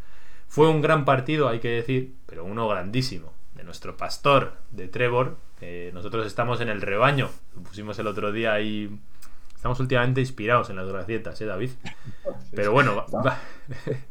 Fue 0.47 0.69
un 0.69 0.81
gran 0.81 1.05
partido, 1.05 1.49
hay 1.49 1.59
que 1.59 1.69
decir, 1.69 2.15
pero 2.25 2.45
uno 2.45 2.67
grandísimo. 2.67 3.33
De 3.55 3.63
nuestro 3.63 3.95
pastor, 3.95 4.57
de 4.71 4.89
Trevor. 4.89 5.37
Eh, 5.61 5.91
nosotros 5.93 6.27
estamos 6.27 6.59
en 6.59 6.69
el 6.69 6.81
rebaño. 6.81 7.29
Lo 7.55 7.63
pusimos 7.63 7.97
el 7.99 8.07
otro 8.07 8.31
día 8.31 8.53
ahí. 8.53 8.99
Estamos 9.65 9.79
últimamente 9.79 10.21
inspirados 10.21 10.69
en 10.69 10.75
las 10.75 10.87
gracietas, 10.87 11.41
¿eh, 11.41 11.45
David? 11.47 11.71
Pero 12.55 12.71
bueno, 12.71 13.03
va- 13.11 13.39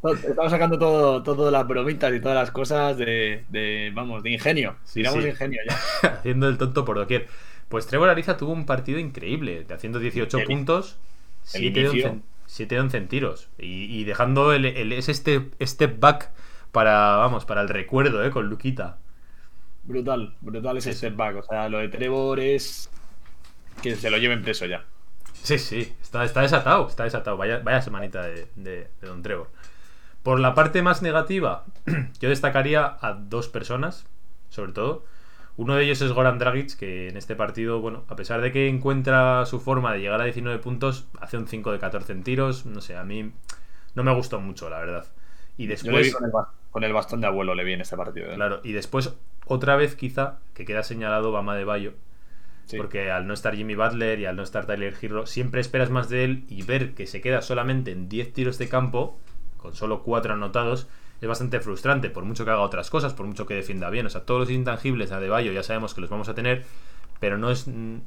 Estamos 0.03 0.51
sacando 0.51 0.77
todo, 0.81 1.23
todas 1.23 1.53
las 1.53 1.65
bromitas 1.65 2.13
y 2.13 2.19
todas 2.19 2.35
las 2.37 2.51
cosas 2.51 2.99
de, 2.99 3.45
de, 3.51 3.93
vamos, 3.95 4.25
de 4.25 4.33
ingenio. 4.33 4.75
Sí, 4.83 4.95
Tiramos 4.95 5.21
sí. 5.21 5.27
de 5.27 5.31
ingenio 5.31 5.61
ya. 5.69 6.09
haciendo 6.09 6.49
el 6.49 6.59
tonto 6.59 6.85
por 6.85 6.97
doquier. 6.97 7.29
Pues 7.69 7.87
Trevor 7.87 8.09
Ariza 8.09 8.37
tuvo 8.37 8.51
un 8.53 8.67
partido 8.67 8.99
increíble, 8.99 9.65
haciendo 9.73 10.01
18 10.01 10.39
El- 10.39 10.45
puntos, 10.45 10.99
el 11.55 11.61
7 11.61 11.81
de, 11.81 11.87
11, 11.87 11.99
inicio. 12.01 12.23
7 12.47 12.75
de 12.75 12.81
11 12.81 12.97
en 12.97 13.07
tiros. 13.09 13.49
Y, 13.57 13.85
y 14.01 14.03
dejando 14.03 14.53
el, 14.53 14.65
el- 14.65 14.93
ese 14.93 15.15
step, 15.15 15.55
step 15.63 16.01
back 16.01 16.33
para, 16.73 17.15
vamos, 17.19 17.45
para 17.45 17.61
el 17.61 17.69
recuerdo, 17.69 18.25
¿eh? 18.25 18.33
Con 18.33 18.49
Luquita. 18.51 18.99
Brutal, 19.85 20.35
brutal 20.41 20.79
ese 20.79 20.91
sí. 20.95 20.99
step 20.99 21.15
back. 21.15 21.37
O 21.37 21.43
sea, 21.45 21.69
lo 21.69 21.79
de 21.79 21.87
Trevor 21.91 22.41
es 22.41 22.91
que 23.85 23.95
se 23.95 24.11
lo 24.11 24.17
lleven 24.19 24.43
preso 24.43 24.67
ya. 24.67 24.85
Sí, 25.45 25.59
sí, 25.59 25.95
está, 26.03 26.25
está 26.25 26.41
desatado, 26.43 26.89
está 26.89 27.05
desatado. 27.05 27.37
Vaya, 27.37 27.61
vaya 27.63 27.83
semanita 27.83 28.23
de, 28.23 28.49
de- 28.57 28.89
de 29.01 29.07
Don 29.09 29.23
Trevor. 29.23 29.49
Por 30.23 30.41
la 30.41 30.55
parte 30.55 30.83
más 30.83 31.03
negativa, 31.03 31.65
yo 32.21 32.29
destacaría 32.31 32.97
a 33.01 33.13
dos 33.15 33.49
personas, 33.49 34.07
sobre 34.49 34.73
todo. 34.73 35.05
Uno 35.57 35.77
de 35.77 35.85
ellos 35.85 36.01
es 36.03 36.13
Goran 36.13 36.39
Dragic, 36.39 36.77
que 36.77 37.09
en 37.09 37.17
este 37.17 37.37
partido, 37.37 37.81
bueno, 37.81 38.05
a 38.09 38.17
pesar 38.17 38.41
de 38.41 38.51
que 38.53 38.69
encuentra 38.69 39.47
su 39.47 39.61
forma 39.61 39.93
de 39.93 40.01
llegar 40.01 40.21
a 40.21 40.25
19 40.25 40.59
puntos, 40.61 41.07
hace 41.21 41.37
un 41.39 41.47
5 41.47 41.73
de 41.73 41.79
14 41.79 42.13
en 42.13 42.25
tiros, 42.25 42.67
no 42.67 42.81
sé, 42.81 42.97
a 42.97 43.05
mí 43.05 43.33
no 43.95 44.03
me 44.05 44.15
gustó 44.15 44.41
mucho, 44.41 44.71
la 44.71 44.79
verdad. 44.81 45.07
Y 45.59 45.69
Yo 45.69 45.93
le 45.93 45.99
vi 45.99 46.11
después, 46.11 46.15
con 46.15 46.25
el, 46.25 46.31
ba- 46.33 46.53
con 46.73 46.85
el 46.85 46.93
bastón 46.93 47.21
de 47.21 47.29
abuelo, 47.29 47.55
le 47.55 47.65
vi 47.65 47.75
en 47.75 47.83
este 47.83 47.97
partido. 47.97 48.33
¿eh? 48.33 48.35
claro, 48.35 48.61
y 48.65 48.73
después 48.73 49.15
otra 49.47 49.77
vez 49.77 49.95
quizá 49.95 50.39
que 50.55 50.65
queda 50.65 50.83
señalado 50.83 51.31
Bama 51.31 51.55
de 51.55 51.65
Bayo, 51.65 51.93
Porque 52.77 53.11
al 53.11 53.27
no 53.27 53.35
estar 53.35 53.55
Jimmy 53.55 53.75
Butler 53.75 54.19
y 54.19 54.27
al 54.27 54.37
no 54.37 54.43
estar 54.43 54.67
Tyler 54.67 54.95
Hero, 55.01 55.27
siempre 55.27 55.61
esperas 55.61 55.91
más 55.91 56.09
de 56.09 56.25
él 56.25 56.45
y 56.49 56.63
ver 56.63 56.95
que 56.95 57.07
se 57.07 57.21
queda 57.21 57.43
solamente 57.43 57.93
en 57.93 58.09
10 58.09 58.33
tiros 58.33 58.59
de 58.59 58.69
campo, 58.69 59.19
con 59.59 59.75
solo 59.75 60.03
4 60.03 60.35
anotados, 60.35 60.89
es 61.21 61.29
bastante 61.29 61.61
frustrante, 61.61 62.11
por 62.11 62.25
mucho 62.25 62.45
que 62.45 62.51
haga 62.51 62.61
otras 62.61 62.91
cosas, 62.91 63.15
por 63.15 63.27
mucho 63.27 63.47
que 63.47 63.55
defienda 63.55 63.91
bien. 63.91 64.07
O 64.07 64.11
sea, 64.11 64.23
todos 64.25 64.41
los 64.41 64.51
intangibles 64.51 65.13
a 65.13 65.21
Bayo 65.21 65.53
ya 65.53 65.63
sabemos 65.63 65.95
que 65.95 66.01
los 66.01 66.11
vamos 66.11 66.29
a 66.29 66.35
tener, 66.35 66.65
pero 67.21 67.39
no 67.39 67.51
es, 67.51 67.67
mm, 67.67 67.99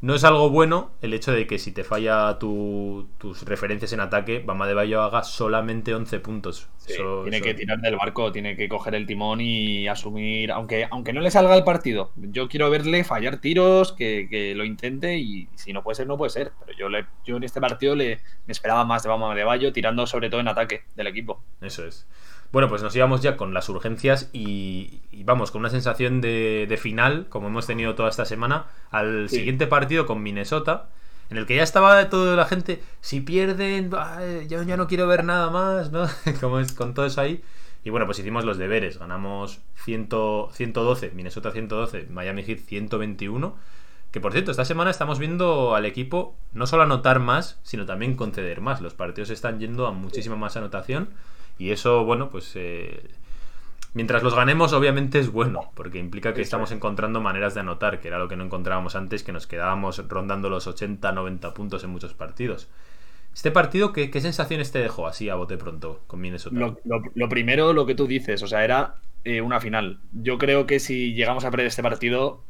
no 0.00 0.14
es 0.14 0.22
algo 0.24 0.48
bueno 0.50 0.92
el 1.02 1.12
hecho 1.12 1.32
de 1.32 1.46
que 1.46 1.58
si 1.58 1.72
te 1.72 1.82
falla 1.84 2.38
tu- 2.38 3.08
tus 3.18 3.42
referencias 3.44 3.92
en 3.92 4.00
ataque, 4.00 4.40
Bama 4.44 4.66
de 4.66 4.74
Bayo 4.74 5.02
haga 5.02 5.24
solamente 5.24 5.94
11 5.94 6.20
puntos. 6.20 6.68
Sí, 6.76 6.94
tiene 7.24 7.42
que 7.42 7.54
tirar 7.54 7.78
del 7.80 7.96
barco, 7.96 8.30
tiene 8.32 8.56
que 8.56 8.68
coger 8.68 8.94
el 8.94 9.06
timón 9.06 9.40
y 9.40 9.88
asumir, 9.88 10.52
aunque, 10.52 10.86
aunque 10.90 11.12
no 11.12 11.20
le 11.20 11.30
salga 11.30 11.56
el 11.56 11.64
partido, 11.64 12.12
yo 12.16 12.48
quiero 12.48 12.70
verle 12.70 13.04
fallar 13.04 13.40
tiros, 13.40 13.92
que, 13.92 14.26
que 14.30 14.54
lo 14.54 14.64
intente 14.64 15.18
y 15.18 15.48
si 15.56 15.72
no 15.72 15.82
puede 15.82 15.96
ser, 15.96 16.06
no 16.06 16.16
puede 16.16 16.30
ser. 16.30 16.52
Pero 16.64 16.78
yo, 16.78 16.88
le, 16.88 17.06
yo 17.24 17.36
en 17.36 17.42
este 17.44 17.60
partido 17.60 17.94
le, 17.94 18.20
me 18.46 18.52
esperaba 18.52 18.84
más 18.84 19.02
de 19.02 19.08
Bama 19.08 19.34
de 19.34 19.44
Bayo, 19.44 19.72
tirando 19.72 20.06
sobre 20.06 20.30
todo 20.30 20.40
en 20.40 20.48
ataque 20.48 20.82
del 20.96 21.08
equipo. 21.08 21.42
Eso 21.60 21.84
es. 21.84 22.06
Bueno, 22.50 22.68
pues 22.68 22.82
nos 22.82 22.96
íbamos 22.96 23.20
ya 23.20 23.36
con 23.36 23.52
las 23.52 23.68
urgencias 23.68 24.30
y, 24.32 25.00
y 25.12 25.24
vamos, 25.24 25.50
con 25.50 25.60
una 25.60 25.70
sensación 25.70 26.20
de, 26.22 26.66
de 26.68 26.76
final, 26.78 27.26
como 27.28 27.48
hemos 27.48 27.66
tenido 27.66 27.94
toda 27.94 28.08
esta 28.08 28.24
semana, 28.24 28.66
al 28.90 29.28
Sí. 29.28 29.36
siguiente 29.36 29.66
partido 29.66 30.06
con 30.06 30.22
Minnesota, 30.22 30.88
en 31.30 31.36
el 31.36 31.44
que 31.44 31.56
ya 31.56 31.62
estaba 31.62 32.08
toda 32.08 32.36
la 32.36 32.46
gente, 32.46 32.82
si 33.02 33.20
pierden, 33.20 33.90
bah, 33.90 34.18
yo 34.48 34.62
ya 34.62 34.78
no 34.78 34.86
quiero 34.86 35.06
ver 35.06 35.24
nada 35.24 35.50
más, 35.50 35.92
¿no? 35.92 36.06
como 36.40 36.58
es 36.58 36.72
con 36.72 36.94
todo 36.94 37.04
eso 37.04 37.20
ahí. 37.20 37.42
Y 37.84 37.90
bueno, 37.90 38.06
pues 38.06 38.18
hicimos 38.18 38.44
los 38.44 38.56
deberes, 38.58 38.98
ganamos 38.98 39.60
100 39.84 40.08
112, 40.52 41.10
Minnesota 41.14 41.52
112, 41.52 42.06
Miami 42.10 42.42
Heat 42.44 42.60
121. 42.60 43.56
Que 44.10 44.20
por 44.20 44.32
cierto, 44.32 44.50
esta 44.50 44.64
semana 44.64 44.90
estamos 44.90 45.18
viendo 45.18 45.74
al 45.74 45.84
equipo 45.84 46.34
no 46.54 46.66
solo 46.66 46.82
anotar 46.84 47.18
más, 47.20 47.60
sino 47.62 47.84
también 47.84 48.16
conceder 48.16 48.62
más. 48.62 48.80
Los 48.80 48.94
partidos 48.94 49.28
están 49.28 49.60
yendo 49.60 49.86
a 49.86 49.92
muchísima 49.92 50.34
más 50.34 50.56
anotación. 50.56 51.10
Y 51.58 51.70
eso, 51.72 52.04
bueno, 52.04 52.30
pues 52.30 52.52
eh, 52.56 53.08
mientras 53.94 54.22
los 54.22 54.34
ganemos, 54.34 54.72
obviamente 54.74 55.18
es 55.20 55.32
bueno, 55.32 55.72
porque 55.74 55.98
implica 55.98 56.34
que 56.34 56.42
estamos 56.42 56.70
es. 56.70 56.72
encontrando 56.72 57.20
maneras 57.20 57.54
de 57.54 57.60
anotar, 57.60 58.00
que 58.00 58.08
era 58.08 58.18
lo 58.18 58.28
que 58.28 58.36
no 58.36 58.44
encontrábamos 58.44 58.96
antes, 58.96 59.22
que 59.24 59.32
nos 59.32 59.46
quedábamos 59.46 60.06
rondando 60.08 60.50
los 60.50 60.66
80, 60.66 61.12
90 61.12 61.54
puntos 61.54 61.84
en 61.84 61.90
muchos 61.90 62.14
partidos. 62.14 62.68
Este 63.34 63.50
partido, 63.52 63.92
¿qué, 63.92 64.10
qué 64.10 64.20
sensaciones 64.20 64.72
te 64.72 64.80
dejó 64.80 65.06
así 65.08 65.28
a 65.30 65.36
bote 65.36 65.58
pronto 65.58 66.02
con 66.08 66.20
Minnesota? 66.20 66.60
Lo, 66.60 66.78
lo- 66.84 67.02
lo 67.14 67.28
primero, 67.28 67.72
lo 67.72 67.84
que 67.86 67.94
tú 67.94 68.06
dices, 68.06 68.42
o 68.42 68.46
sea, 68.46 68.64
era 68.64 68.94
eh, 69.24 69.40
una 69.42 69.60
final. 69.60 70.00
Yo 70.12 70.38
creo 70.38 70.66
que 70.66 70.80
si 70.80 71.12
llegamos 71.14 71.44
a 71.44 71.50
perder 71.50 71.66
este 71.66 71.82
partido, 71.82 72.42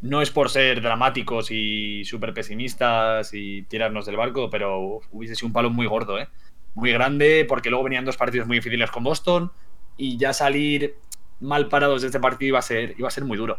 no 0.00 0.22
es 0.22 0.30
por 0.30 0.50
ser 0.50 0.82
dramáticos 0.82 1.50
y 1.50 2.04
súper 2.06 2.34
pesimistas 2.34 3.32
y 3.34 3.62
tirarnos 3.64 4.06
del 4.06 4.16
barco, 4.16 4.50
pero 4.50 5.00
hubiese 5.12 5.36
sido 5.36 5.48
un 5.48 5.54
palo 5.54 5.70
muy 5.70 5.86
gordo, 5.86 6.18
¿eh? 6.20 6.28
Muy 6.74 6.92
grande, 6.92 7.44
porque 7.48 7.70
luego 7.70 7.84
venían 7.84 8.04
dos 8.04 8.16
partidos 8.16 8.46
muy 8.46 8.58
difíciles 8.58 8.90
con 8.90 9.04
Boston 9.04 9.52
y 9.96 10.16
ya 10.16 10.32
salir 10.32 10.96
mal 11.40 11.68
parados 11.68 12.02
de 12.02 12.08
este 12.08 12.20
partido 12.20 12.48
iba 12.48 12.58
a 12.58 12.62
ser, 12.62 12.94
iba 12.98 13.08
a 13.08 13.10
ser 13.10 13.24
muy 13.24 13.36
duro. 13.36 13.58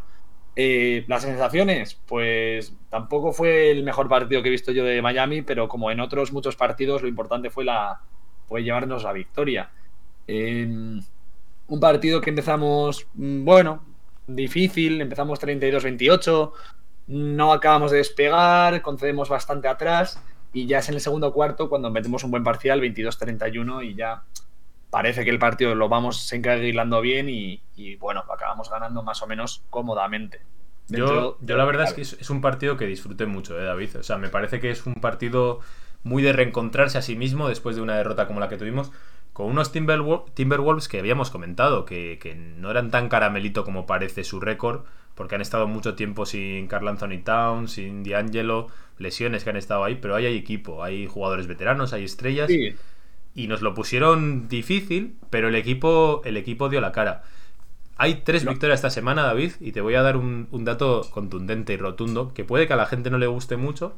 Eh, 0.55 1.03
las 1.07 1.23
sensaciones, 1.23 1.99
pues 2.05 2.73
tampoco 2.89 3.33
fue 3.33 3.71
el 3.71 3.83
mejor 3.83 4.07
partido 4.07 4.41
que 4.41 4.49
he 4.49 4.51
visto 4.51 4.71
yo 4.71 4.83
de 4.83 5.01
Miami, 5.01 5.41
pero 5.41 5.67
como 5.67 5.91
en 5.91 5.99
otros 5.99 6.31
muchos 6.31 6.55
partidos, 6.55 7.01
lo 7.01 7.07
importante 7.07 7.49
fue 7.49 7.65
la 7.65 8.01
fue 8.47 8.63
llevarnos 8.63 9.03
la 9.03 9.13
victoria. 9.13 9.71
Eh, 10.27 10.67
un 11.67 11.79
partido 11.79 12.21
que 12.21 12.29
empezamos, 12.29 13.07
mm, 13.15 13.45
bueno, 13.45 13.83
difícil, 14.27 15.01
empezamos 15.01 15.39
32-28, 15.39 16.53
no 17.07 17.51
acabamos 17.51 17.91
de 17.91 17.97
despegar, 17.97 18.81
concedemos 18.81 19.29
bastante 19.29 19.67
atrás 19.67 20.21
y 20.53 20.67
ya 20.67 20.79
es 20.79 20.89
en 20.89 20.95
el 20.95 21.01
segundo 21.01 21.33
cuarto 21.33 21.69
cuando 21.69 21.89
metemos 21.89 22.23
un 22.23 22.31
buen 22.31 22.43
parcial, 22.43 22.79
22-31 22.81 23.83
y 23.83 23.95
ya 23.95 24.23
parece 24.89 25.23
que 25.23 25.31
el 25.31 25.39
partido 25.39 25.73
lo 25.75 25.89
vamos 25.89 26.31
encarrilando 26.33 27.01
bien 27.01 27.27
y, 27.29 27.61
y, 27.75 27.95
bueno, 27.95 28.23
acabamos 28.31 28.69
ganando 28.69 29.01
más 29.03 29.21
o 29.23 29.27
menos 29.27 29.63
cómodamente. 29.69 30.41
Yo, 30.87 31.37
yo 31.41 31.57
la 31.57 31.65
verdad 31.65 31.85
es 31.87 31.93
que 31.93 32.01
es, 32.01 32.13
es 32.13 32.29
un 32.29 32.41
partido 32.41 32.77
que 32.77 32.85
disfruté 32.85 33.25
mucho, 33.25 33.59
¿eh, 33.59 33.63
David? 33.63 33.97
O 33.99 34.03
sea, 34.03 34.17
me 34.17 34.29
parece 34.29 34.59
que 34.59 34.69
es 34.69 34.85
un 34.85 34.95
partido 34.95 35.61
muy 36.03 36.21
de 36.21 36.33
reencontrarse 36.33 36.97
a 36.97 37.01
sí 37.01 37.15
mismo 37.15 37.47
después 37.47 37.75
de 37.75 37.81
una 37.81 37.95
derrota 37.95 38.27
como 38.27 38.39
la 38.39 38.49
que 38.49 38.57
tuvimos, 38.57 38.91
con 39.31 39.47
unos 39.47 39.73
Timberwol- 39.73 40.25
Timberwolves 40.35 40.87
que 40.87 40.99
habíamos 40.99 41.31
comentado, 41.31 41.85
que, 41.85 42.19
que 42.21 42.35
no 42.35 42.69
eran 42.69 42.91
tan 42.91 43.09
caramelito 43.09 43.63
como 43.63 43.87
parece 43.87 44.23
su 44.23 44.39
récord, 44.39 44.81
porque 45.15 45.35
han 45.35 45.41
estado 45.41 45.67
mucho 45.67 45.95
tiempo 45.95 46.25
sin 46.25 46.67
Carl 46.67 46.87
Anthony 46.87 47.23
Towns, 47.23 47.71
sin 47.71 48.03
D'Angelo, 48.03 48.67
lesiones 48.97 49.43
que 49.43 49.49
han 49.51 49.57
estado 49.57 49.83
ahí, 49.83 49.95
pero 50.01 50.15
ahí 50.15 50.25
hay 50.25 50.37
equipo, 50.37 50.83
hay 50.83 51.07
jugadores 51.07 51.47
veteranos, 51.47 51.93
hay 51.93 52.03
estrellas 52.05 52.49
Sí, 52.49 52.79
y 53.35 53.47
nos 53.47 53.61
lo 53.61 53.73
pusieron 53.73 54.47
difícil, 54.49 55.17
pero 55.29 55.49
el 55.49 55.55
equipo, 55.55 56.21
el 56.25 56.37
equipo 56.37 56.69
dio 56.69 56.81
la 56.81 56.91
cara. 56.91 57.23
Hay 57.97 58.23
tres 58.23 58.45
No. 58.45 58.51
victorias 58.51 58.79
esta 58.79 58.89
semana, 58.91 59.23
David, 59.23 59.53
y 59.61 59.71
te 59.71 59.81
voy 59.81 59.95
a 59.95 60.01
dar 60.03 60.17
un, 60.17 60.47
un 60.51 60.65
dato 60.65 61.09
contundente 61.11 61.73
y 61.73 61.77
rotundo, 61.77 62.33
que 62.33 62.43
puede 62.45 62.67
que 62.67 62.73
a 62.73 62.77
la 62.77 62.87
gente 62.87 63.09
no 63.11 63.17
le 63.19 63.27
guste 63.27 63.57
mucho, 63.57 63.95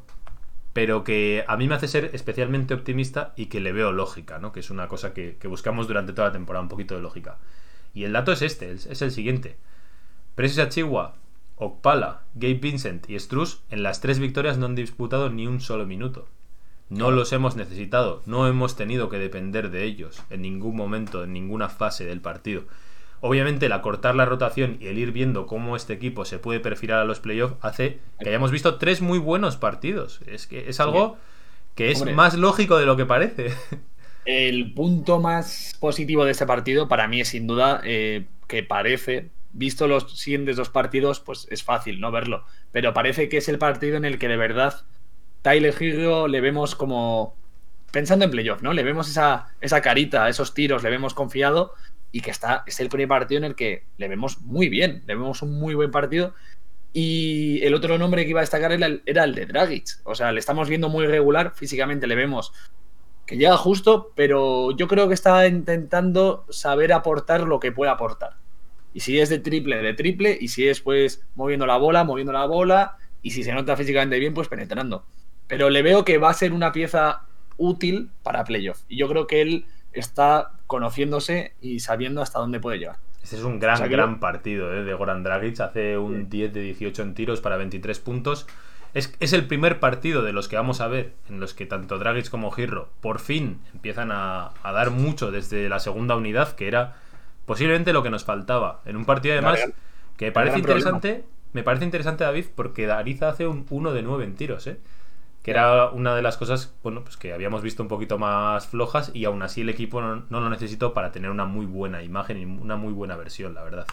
pero 0.73 1.03
que 1.03 1.45
a 1.47 1.57
mí 1.57 1.67
me 1.67 1.75
hace 1.75 1.87
ser 1.87 2.11
especialmente 2.13 2.73
optimista 2.73 3.33
y 3.37 3.47
que 3.47 3.61
le 3.61 3.71
veo 3.73 3.91
lógica, 3.93 4.39
¿no? 4.39 4.51
Que 4.51 4.59
es 4.61 4.69
una 4.69 4.87
cosa 4.89 5.13
que, 5.13 5.37
que 5.39 5.47
buscamos 5.47 5.87
durante 5.87 6.13
toda 6.13 6.27
la 6.29 6.33
temporada, 6.33 6.63
un 6.63 6.69
poquito 6.69 6.95
de 6.95 7.01
lógica. 7.01 7.37
Y 7.93 8.03
el 8.03 8.13
dato 8.13 8.31
es 8.33 8.41
este, 8.41 8.71
es, 8.73 8.85
es 8.87 9.01
el 9.01 9.11
siguiente. 9.11 9.57
Precious 10.35 10.67
Achigua, 10.67 11.15
Okpala, 11.57 12.21
Gabe 12.35 12.55
Vincent 12.55 13.09
y 13.09 13.17
Struz 13.19 13.61
en 13.69 13.83
las 13.83 14.01
tres 14.01 14.19
victorias 14.19 14.57
no 14.57 14.65
han 14.65 14.75
disputado 14.75 15.29
ni 15.29 15.47
un 15.47 15.61
solo 15.61 15.85
minuto. 15.85 16.27
No 16.89 17.11
los 17.11 17.31
hemos 17.33 17.55
necesitado, 17.55 18.21
no 18.25 18.47
hemos 18.47 18.75
tenido 18.75 19.09
que 19.09 19.17
depender 19.17 19.71
de 19.71 19.83
ellos 19.85 20.21
en 20.29 20.41
ningún 20.41 20.75
momento, 20.75 21.23
en 21.23 21.33
ninguna 21.33 21.69
fase 21.69 22.05
del 22.05 22.21
partido. 22.21 22.63
Obviamente 23.21 23.65
el 23.65 23.71
acortar 23.71 24.15
la 24.15 24.25
rotación 24.25 24.77
y 24.79 24.87
el 24.87 24.99
ir 24.99 25.11
viendo 25.11 25.47
cómo 25.47 25.75
este 25.75 25.93
equipo 25.93 26.25
se 26.25 26.37
puede 26.37 26.59
perfilar 26.59 26.99
a 26.99 27.05
los 27.05 27.19
playoffs 27.19 27.55
hace 27.61 27.99
que 28.19 28.29
hayamos 28.29 28.51
visto 28.51 28.75
tres 28.75 29.01
muy 29.01 29.17
buenos 29.17 29.57
partidos. 29.57 30.19
Es 30.27 30.45
que 30.47 30.69
es 30.69 30.79
algo 30.79 31.17
que 31.73 31.89
es 31.91 31.99
Hombre. 31.99 32.13
más 32.13 32.35
lógico 32.35 32.77
de 32.77 32.85
lo 32.85 32.97
que 32.97 33.05
parece. 33.05 33.53
El 34.25 34.73
punto 34.73 35.19
más 35.19 35.75
positivo 35.79 36.25
de 36.25 36.31
este 36.31 36.45
partido 36.45 36.87
para 36.87 37.07
mí 37.07 37.21
es 37.21 37.29
sin 37.29 37.47
duda 37.47 37.81
eh, 37.83 38.25
que 38.47 38.63
parece, 38.63 39.29
visto 39.55 39.87
los 39.87 40.19
siguientes 40.19 40.57
dos 40.57 40.69
partidos, 40.69 41.19
pues 41.19 41.47
es 41.49 41.63
fácil 41.63 41.99
no 41.99 42.11
verlo, 42.11 42.45
pero 42.71 42.93
parece 42.93 43.29
que 43.29 43.37
es 43.37 43.49
el 43.49 43.57
partido 43.57 43.97
en 43.97 44.05
el 44.05 44.19
que 44.19 44.27
de 44.27 44.37
verdad 44.37 44.83
Tyler 45.41 45.73
Hero 45.79 46.27
le 46.27 46.41
vemos 46.41 46.75
como 46.75 47.35
pensando 47.91 48.25
en 48.25 48.31
playoff, 48.31 48.61
¿no? 48.61 48.73
Le 48.73 48.83
vemos 48.83 49.09
esa, 49.09 49.47
esa 49.61 49.81
carita, 49.81 50.27
esos 50.27 50.53
tiros, 50.53 50.83
le 50.83 50.89
vemos 50.89 51.13
confiado 51.13 51.73
y 52.11 52.21
que 52.21 52.31
está, 52.31 52.63
es 52.67 52.79
el 52.79 52.89
primer 52.89 53.07
partido 53.07 53.39
en 53.39 53.45
el 53.45 53.55
que 53.55 53.83
le 53.97 54.07
vemos 54.07 54.41
muy 54.41 54.69
bien, 54.69 55.03
le 55.07 55.15
vemos 55.15 55.41
un 55.41 55.57
muy 55.57 55.73
buen 55.73 55.91
partido. 55.91 56.33
Y 56.91 57.61
el 57.63 57.73
otro 57.73 57.97
nombre 57.97 58.23
que 58.23 58.29
iba 58.29 58.39
a 58.39 58.43
destacar 58.43 58.71
era 58.71 58.85
el, 58.85 59.03
era 59.05 59.25
el 59.25 59.35
de 59.35 59.45
Dragic. 59.45 59.85
O 60.03 60.15
sea, 60.15 60.31
le 60.31 60.39
estamos 60.39 60.69
viendo 60.69 60.87
muy 60.87 61.07
regular, 61.07 61.53
físicamente 61.55 62.07
le 62.07 62.15
vemos 62.15 62.53
que 63.25 63.37
llega 63.37 63.57
justo, 63.57 64.11
pero 64.15 64.71
yo 64.71 64.87
creo 64.87 65.07
que 65.07 65.13
está 65.13 65.47
intentando 65.47 66.45
saber 66.49 66.93
aportar 66.93 67.41
lo 67.41 67.59
que 67.59 67.71
puede 67.71 67.91
aportar. 67.91 68.35
Y 68.95 69.01
si 69.01 69.19
es 69.19 69.27
de 69.27 69.39
triple, 69.39 69.81
de 69.81 69.93
triple, 69.93 70.37
y 70.39 70.47
si 70.47 70.69
es 70.69 70.79
pues 70.79 71.21
moviendo 71.35 71.65
la 71.65 71.75
bola, 71.75 72.05
moviendo 72.05 72.31
la 72.31 72.45
bola, 72.45 72.95
y 73.21 73.31
si 73.31 73.43
se 73.43 73.51
nota 73.51 73.75
físicamente 73.75 74.17
bien, 74.19 74.33
pues 74.33 74.47
penetrando. 74.47 75.03
Pero 75.47 75.69
le 75.69 75.81
veo 75.81 76.05
que 76.05 76.17
va 76.17 76.29
a 76.29 76.33
ser 76.33 76.53
una 76.53 76.71
pieza 76.71 77.23
útil 77.57 78.09
para 78.23 78.45
playoff. 78.45 78.83
Y 78.87 78.95
yo 78.95 79.09
creo 79.09 79.27
que 79.27 79.41
él 79.41 79.65
está 79.91 80.53
conociéndose 80.65 81.55
y 81.59 81.81
sabiendo 81.81 82.21
hasta 82.21 82.39
dónde 82.39 82.61
puede 82.61 82.79
llegar. 82.79 82.95
Este 83.21 83.35
es 83.35 83.43
un 83.43 83.59
gran, 83.59 83.73
O 83.73 83.77
sea, 83.79 83.89
que 83.89 83.95
gran 83.95 84.21
partido 84.21 84.73
¿eh? 84.73 84.85
de 84.85 84.93
Goran 84.93 85.23
Dragic. 85.23 85.59
Hace 85.59 85.97
un 85.97 86.29
10 86.29 86.53
de 86.53 86.61
18 86.61 87.01
en 87.01 87.15
tiros 87.15 87.41
para 87.41 87.57
23 87.57 87.99
puntos. 87.99 88.47
Es, 88.93 89.13
es 89.19 89.33
el 89.33 89.45
primer 89.45 89.81
partido 89.81 90.23
de 90.23 90.31
los 90.31 90.47
que 90.47 90.55
vamos 90.55 90.79
a 90.79 90.87
ver 90.87 91.11
en 91.27 91.41
los 91.41 91.53
que 91.53 91.65
tanto 91.65 91.99
Dragic 91.99 92.29
como 92.29 92.49
Girro 92.49 92.87
por 93.01 93.19
fin 93.19 93.59
empiezan 93.73 94.13
a, 94.13 94.53
a 94.63 94.71
dar 94.71 94.91
mucho 94.91 95.31
desde 95.31 95.67
la 95.67 95.81
segunda 95.81 96.15
unidad, 96.15 96.55
que 96.55 96.69
era 96.69 96.95
posiblemente 97.45 97.93
lo 97.93 98.03
que 98.03 98.09
nos 98.09 98.23
faltaba. 98.23 98.81
En 98.85 98.95
un 98.95 99.05
partido 99.05 99.33
además 99.33 99.59
gran- 99.59 99.73
que 100.17 100.25
me 100.25 100.31
parece 100.31 100.59
problema. 100.59 100.79
interesante, 100.79 101.25
me 101.53 101.63
parece 101.63 101.85
interesante 101.85 102.23
David 102.23 102.45
porque 102.55 102.89
Ariza 102.91 103.29
hace 103.29 103.47
un 103.47 103.65
1 103.69 103.93
de 103.93 104.01
9 104.01 104.23
en 104.23 104.35
tiros, 104.35 104.67
¿eh? 104.67 104.77
que 105.43 105.51
era 105.51 105.89
una 105.89 106.15
de 106.15 106.23
las 106.23 106.37
cosas 106.37 106.73
bueno, 106.81 107.03
pues 107.03 107.17
que 107.17 107.31
habíamos 107.31 107.61
visto 107.61 107.83
un 107.83 107.87
poquito 107.89 108.17
más 108.17 108.65
flojas 108.67 109.11
y 109.13 109.25
aún 109.25 109.43
así 109.43 109.61
el 109.61 109.69
equipo 109.69 110.01
no, 110.01 110.25
no 110.29 110.39
lo 110.39 110.49
necesitó 110.49 110.93
para 110.93 111.11
tener 111.11 111.29
una 111.29 111.45
muy 111.45 111.67
buena 111.67 112.01
imagen 112.01 112.37
y 112.39 112.45
una 112.45 112.77
muy 112.77 112.93
buena 112.93 113.15
versión, 113.15 113.53
la 113.53 113.61
verdad. 113.63 113.85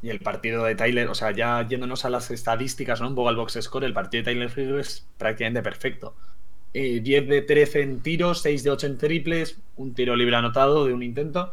Y 0.00 0.08
el 0.10 0.18
partido 0.20 0.64
de 0.64 0.74
Tyler, 0.74 1.08
o 1.08 1.14
sea, 1.14 1.30
ya 1.30 1.66
yéndonos 1.68 2.04
a 2.04 2.10
las 2.10 2.30
estadísticas, 2.30 3.00
¿no? 3.00 3.08
Un 3.08 3.14
poco 3.14 3.28
al 3.28 3.36
box 3.36 3.58
score, 3.60 3.84
el 3.84 3.92
partido 3.92 4.24
de 4.24 4.32
Tyler 4.32 4.50
Hero 4.56 4.78
es 4.80 5.06
prácticamente 5.16 5.62
perfecto. 5.62 6.16
Eh, 6.74 7.00
10 7.00 7.28
de 7.28 7.42
13 7.42 7.82
en 7.82 8.00
tiros, 8.00 8.40
6 8.42 8.64
de 8.64 8.70
8 8.70 8.86
en 8.86 8.98
triples, 8.98 9.60
un 9.76 9.94
tiro 9.94 10.16
libre 10.16 10.34
anotado 10.34 10.86
de 10.86 10.92
un 10.94 11.02
intento 11.02 11.52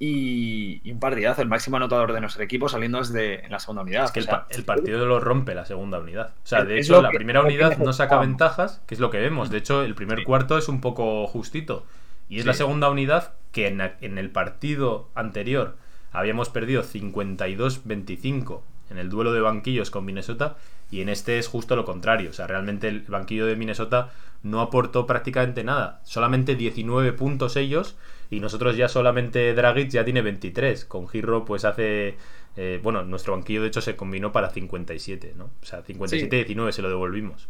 y, 0.00 0.80
y 0.84 0.92
un 0.92 1.00
partidazo, 1.00 1.42
el 1.42 1.48
máximo 1.48 1.76
anotador 1.76 2.12
de 2.12 2.20
nuestro 2.20 2.42
equipo 2.44 2.68
saliendo 2.68 2.98
desde 2.98 3.44
en 3.44 3.50
la 3.50 3.58
segunda 3.58 3.82
unidad. 3.82 4.04
Es 4.04 4.12
que 4.12 4.20
O 4.20 4.22
el, 4.22 4.26
sea, 4.26 4.40
pa- 4.40 4.46
el 4.50 4.64
partido 4.64 5.04
lo 5.06 5.18
rompe 5.20 5.54
la 5.54 5.64
segunda 5.64 5.98
unidad. 5.98 6.34
O 6.44 6.46
sea, 6.46 6.64
de 6.64 6.78
hecho, 6.78 7.02
la 7.02 7.10
que- 7.10 7.16
primera 7.16 7.42
unidad 7.42 7.76
no 7.78 7.92
saca 7.92 8.18
ventajas, 8.18 8.80
que 8.86 8.94
es 8.94 9.00
lo 9.00 9.10
que 9.10 9.18
vemos. 9.18 9.50
De 9.50 9.58
hecho, 9.58 9.82
el 9.82 9.94
primer 9.94 10.18
Sí. 10.20 10.24
cuarto 10.24 10.56
es 10.56 10.68
un 10.68 10.80
poco 10.80 11.26
justito. 11.26 11.84
Y 12.28 12.36
es 12.36 12.42
Sí. 12.42 12.46
la 12.48 12.54
segunda 12.54 12.90
unidad 12.90 13.32
que 13.52 13.66
en, 13.68 13.80
en 14.00 14.18
el 14.18 14.30
partido 14.30 15.08
anterior 15.14 15.76
habíamos 16.12 16.48
perdido 16.50 16.82
52-25 16.82 18.62
en 18.90 18.98
el 18.98 19.08
duelo 19.10 19.32
de 19.32 19.40
banquillos 19.40 19.90
con 19.90 20.04
Minnesota. 20.04 20.56
Y 20.90 21.02
en 21.02 21.08
este 21.10 21.38
es 21.38 21.48
justo 21.48 21.76
lo 21.76 21.84
contrario. 21.84 22.30
O 22.30 22.32
sea, 22.32 22.46
realmente 22.46 22.88
el 22.88 23.02
banquillo 23.02 23.44
de 23.46 23.56
Minnesota 23.56 24.10
no 24.42 24.60
aportó 24.60 25.06
prácticamente 25.06 25.62
nada. 25.64 26.00
Solamente 26.04 26.54
19 26.54 27.12
puntos 27.12 27.56
ellos. 27.56 27.96
Y 28.30 28.40
nosotros 28.40 28.76
ya 28.76 28.88
solamente 28.88 29.54
Dragic 29.54 29.90
ya 29.90 30.04
tiene 30.04 30.22
23. 30.22 30.84
Con 30.84 31.08
Girro 31.08 31.44
pues 31.44 31.64
hace... 31.64 32.18
eh, 32.56 32.80
bueno, 32.82 33.04
nuestro 33.04 33.32
banquillo 33.34 33.62
de 33.62 33.68
hecho 33.68 33.80
se 33.80 33.96
combinó 33.96 34.32
para 34.32 34.50
57, 34.50 35.34
¿no? 35.36 35.50
O 35.62 35.66
sea, 35.66 35.82
57-19 35.84 36.72
se 36.72 36.82
lo 36.82 36.88
devolvimos. 36.88 37.48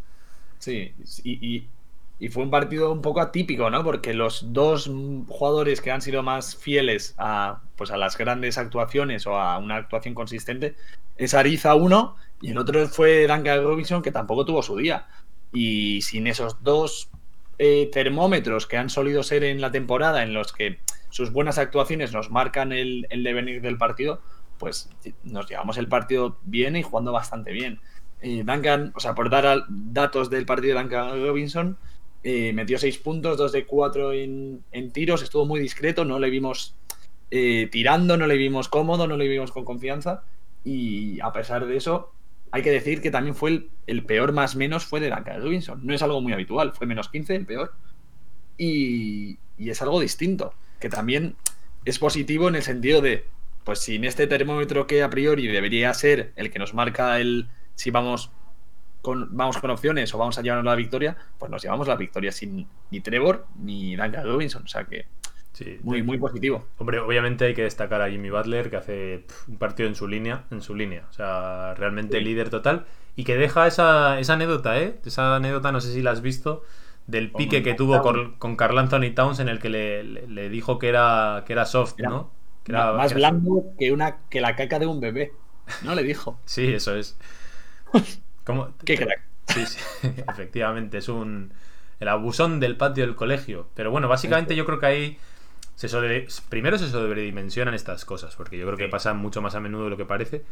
Sí, 0.57 0.93
y, 1.23 1.55
y- 1.57 1.69
y 2.21 2.27
fue 2.29 2.43
un 2.43 2.49
partido 2.51 2.91
un 2.91 3.01
poco 3.01 3.21
atípico, 3.21 3.69
¿no? 3.69 3.81
Porque 3.83 4.13
los 4.13 4.51
dos 4.53 4.91
jugadores 5.29 5.79
que 5.81 5.89
han 5.91 6.01
sido 6.01 6.21
más 6.21 6.55
fieles 6.57 7.15
a, 7.17 7.61
pues 7.77 7.91
a 7.91 7.97
las 7.97 8.17
grandes 8.17 8.57
actuaciones 8.57 9.25
o 9.25 9.35
a 9.39 9.57
una 9.57 9.77
actuación 9.77 10.15
consistente 10.15 10.75
es 11.15 11.33
Ariza 11.33 11.75
uno 11.75 12.17
y 12.41 12.51
el 12.51 12.57
otro 12.57 12.85
fue 12.89 13.25
Duncan 13.25 13.63
Robinson 13.63 14.01
que 14.01 14.11
tampoco 14.11 14.43
tuvo 14.45 14.61
su 14.61 14.75
día. 14.75 15.07
Y 15.53 16.01
sin 16.01 16.27
esos 16.27 16.61
dos 16.61 17.09
eh, 17.61 17.89
termómetros 17.91 18.67
que 18.67 18.77
han 18.77 18.89
solido 18.89 19.21
ser 19.21 19.43
en 19.43 19.59
la 19.59 19.69
temporada 19.69 20.23
en 20.23 20.33
los 20.33 20.53
que 20.53 20.79
sus 21.09 21.33
buenas 21.33 21.57
actuaciones 21.57 22.13
nos 22.13 22.31
marcan 22.31 22.71
el, 22.71 23.05
el 23.09 23.21
devenir 23.21 23.61
del 23.61 23.77
partido, 23.77 24.21
pues 24.57 24.89
nos 25.23 25.49
llevamos 25.49 25.77
el 25.77 25.89
partido 25.89 26.37
bien 26.43 26.77
y 26.77 26.83
jugando 26.83 27.11
bastante 27.11 27.51
bien. 27.51 27.81
Eh, 28.21 28.43
Duncan, 28.45 28.93
o 28.95 29.01
sea, 29.01 29.13
por 29.13 29.29
dar 29.29 29.65
datos 29.67 30.29
del 30.29 30.45
partido 30.45 30.77
de 30.77 30.83
Duncan 30.83 31.21
Robinson, 31.21 31.77
eh, 32.23 32.53
metió 32.53 32.77
6 32.77 32.97
puntos, 32.99 33.37
2 33.37 33.51
de 33.51 33.65
4 33.65 34.13
en, 34.13 34.63
en 34.71 34.91
tiros, 34.91 35.21
estuvo 35.21 35.45
muy 35.45 35.59
discreto, 35.59 36.05
no 36.05 36.17
le 36.17 36.29
vimos 36.29 36.75
tirando, 37.29 38.17
no 38.17 38.25
le 38.25 38.37
vimos 38.37 38.69
cómodo, 38.69 39.05
no 39.05 39.15
le 39.15 39.27
vimos 39.27 39.51
con 39.51 39.63
confianza. 39.63 40.23
Y 40.63 41.19
a 41.21 41.31
pesar 41.31 41.67
de 41.67 41.77
eso, 41.77 42.11
hay 42.51 42.61
que 42.61 42.71
decir 42.71 43.01
que 43.01 43.11
también 43.11 43.35
fue 43.35 43.49
el, 43.51 43.69
el 43.87 44.03
peor 44.03 44.33
más 44.33 44.55
menos 44.55 44.85
fue 44.85 44.99
de 44.99 45.09
Duncan 45.09 45.41
Robinson. 45.41 45.79
No 45.83 45.93
es 45.93 46.01
algo 46.01 46.21
muy 46.21 46.33
habitual, 46.33 46.73
fue 46.73 46.87
menos 46.87 47.09
15 47.09 47.35
el 47.35 47.45
peor. 47.45 47.73
Y, 48.57 49.37
y 49.57 49.69
es 49.69 49.81
algo 49.81 49.99
distinto, 49.99 50.53
que 50.79 50.89
también 50.89 51.35
es 51.85 51.99
positivo 51.99 52.47
en 52.47 52.55
el 52.55 52.63
sentido 52.63 53.01
de, 53.01 53.25
pues 53.63 53.79
sin 53.79 54.03
este 54.03 54.27
termómetro 54.27 54.87
que 54.87 55.03
a 55.03 55.09
priori 55.09 55.47
debería 55.47 55.93
ser 55.93 56.33
el 56.35 56.51
que 56.51 56.59
nos 56.59 56.73
marca 56.73 57.19
el 57.19 57.47
si 57.75 57.91
vamos 57.91 58.31
con, 59.01 59.35
vamos 59.35 59.57
con 59.57 59.69
opciones 59.69 60.13
o 60.13 60.17
vamos 60.17 60.37
a 60.37 60.41
llevarnos 60.41 60.65
la 60.65 60.75
victoria, 60.75 61.17
pues 61.37 61.49
nos 61.49 61.61
llevamos 61.61 61.87
la 61.87 61.95
victoria 61.95 62.31
sin 62.31 62.67
ni 62.91 62.99
Trevor 62.99 63.47
ni 63.57 63.95
Duncan 63.95 64.25
Robinson. 64.25 64.63
O 64.63 64.67
sea 64.67 64.83
que 64.83 65.05
Sí, 65.59 65.77
muy, 65.83 66.03
muy 66.03 66.17
positivo. 66.17 66.65
Hombre, 66.77 66.99
obviamente 66.99 67.43
hay 67.43 67.53
que 67.53 67.63
destacar 67.63 68.01
a 68.01 68.09
Jimmy 68.09 68.29
Butler, 68.29 68.69
que 68.69 68.77
hace 68.77 69.25
un 69.49 69.57
partido 69.57 69.89
en 69.89 69.95
su 69.95 70.07
línea, 70.07 70.45
en 70.51 70.61
su 70.61 70.73
línea. 70.73 71.05
O 71.09 71.13
sea, 71.13 71.73
realmente 71.75 72.17
Sí. 72.19 72.23
líder 72.23 72.49
total. 72.49 72.85
Y 73.17 73.25
que 73.25 73.35
deja 73.35 73.67
esa, 73.67 74.19
esa 74.19 74.33
anécdota, 74.35 74.79
¿eh? 74.79 74.99
Esa 75.05 75.35
anécdota, 75.35 75.73
no 75.73 75.81
sé 75.81 75.91
si 75.91 76.01
la 76.01 76.11
has 76.11 76.21
visto, 76.21 76.63
del 77.07 77.31
pique 77.31 77.61
que 77.61 77.73
tuvo 77.73 78.01
con, 78.01 78.35
con 78.35 78.55
Carl 78.55 78.77
Anthony 78.77 79.11
Towns 79.13 79.39
en 79.39 79.49
el 79.49 79.59
que 79.59 79.67
le, 79.67 80.03
le- 80.05 80.27
le 80.27 80.49
dijo 80.49 80.79
que 80.79 80.87
era, 80.87 81.43
que 81.45 81.51
era 81.53 81.65
soft, 81.65 81.95
Era 81.97 82.09
¿no? 82.09 82.31
Que 82.63 82.71
era- 82.71 82.93
más 82.93 83.11
que 83.11 83.19
era- 83.19 83.29
blando 83.31 83.63
que 83.77 83.91
una 83.91 84.17
que 84.29 84.39
la 84.39 84.55
caca 84.55 84.79
de 84.79 84.85
un 84.87 85.01
bebé. 85.01 85.33
No 85.83 85.93
le 85.93 86.03
dijo. 86.03 86.39
Sí, 86.45 86.73
eso 86.73 86.95
es. 86.95 87.17
¿Cómo? 88.45 88.69
Qué 88.85 88.95
crack. 88.97 89.21
Sí, 89.47 89.65
sí, 89.65 89.79
efectivamente, 90.29 90.99
es 90.99 91.09
un 91.09 91.51
el 91.99 92.07
abusón 92.07 92.61
del 92.61 92.77
patio 92.77 93.05
del 93.05 93.15
colegio. 93.15 93.67
Pero 93.75 93.91
bueno, 93.91 94.07
básicamente 94.07 94.55
yo 94.55 94.65
creo 94.65 94.79
que 94.79 94.85
ahí 94.85 95.17
se 95.79 95.87
sobre- 95.87 96.27
primero 96.49 96.77
se 96.77 96.89
sobredimensionan 96.89 97.73
estas 97.73 98.03
cosas, 98.03 98.35
porque 98.35 98.57
yo 98.57 98.65
creo 98.65 98.77
que 98.77 98.89
pasan 98.89 99.15
mucho 99.17 99.41
más 99.41 99.55
a 99.55 99.61
menudo 99.61 99.85
de 99.85 99.89
lo 99.91 99.95
que 99.95 100.03
parece. 100.03 100.43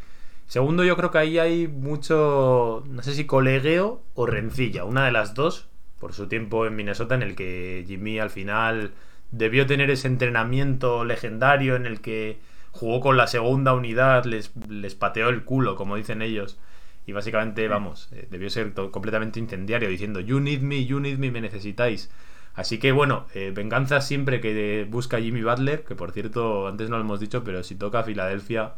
Segundo, 0.47 0.85
yo 0.85 0.95
creo 0.95 1.11
que 1.11 1.17
ahí 1.17 1.37
hay 1.37 1.67
mucho, 1.67 2.81
no 2.87 3.03
sé 3.03 3.13
si 3.13 3.25
colegueo 3.25 4.01
o 4.13 4.25
rencilla, 4.25 4.85
una 4.85 5.05
de 5.05 5.11
las 5.11 5.33
dos, 5.33 5.67
por 5.99 6.13
su 6.13 6.27
tiempo 6.29 6.65
en 6.65 6.77
Minnesota, 6.77 7.15
en 7.15 7.23
el 7.23 7.35
que 7.35 7.83
Jimmy 7.85 8.19
al 8.19 8.29
final 8.29 8.93
debió 9.31 9.67
tener 9.67 9.89
ese 9.89 10.07
entrenamiento 10.07 11.03
legendario 11.03 11.75
en 11.75 11.85
el 11.85 11.99
que 11.99 12.37
jugó 12.71 13.01
con 13.01 13.17
la 13.17 13.27
segunda 13.27 13.73
unidad, 13.73 14.23
les, 14.23 14.53
les 14.69 14.95
pateó 14.95 15.27
el 15.27 15.43
culo, 15.43 15.75
como 15.75 15.97
dicen 15.97 16.21
ellos. 16.21 16.57
Y 17.05 17.11
básicamente, 17.11 17.67
vamos, 17.67 18.07
eh, 18.13 18.29
debió 18.31 18.49
ser 18.49 18.71
completamente 18.91 19.41
incendiario, 19.41 19.89
diciendo, 19.89 20.21
you 20.21 20.39
need 20.39 20.61
me, 20.61 20.85
you 20.85 21.01
need 21.01 21.17
me, 21.17 21.31
me 21.31 21.41
necesitáis. 21.41 22.09
Así 22.57 22.77
que 22.79 22.91
bueno, 22.91 23.25
eh, 23.35 23.51
venganza 23.55 24.01
siempre 24.01 24.41
que 24.41 24.85
busca 24.89 25.21
Jimmy 25.21 25.43
Butler, 25.43 25.83
que 25.85 25.95
por 25.95 26.11
cierto, 26.11 26.67
antes 26.67 26.89
no 26.89 26.97
lo 26.97 27.03
hemos 27.03 27.19
dicho, 27.21 27.43
pero 27.45 27.63
si 27.63 27.75
toca 27.75 28.03
Filadelfia, 28.03 28.73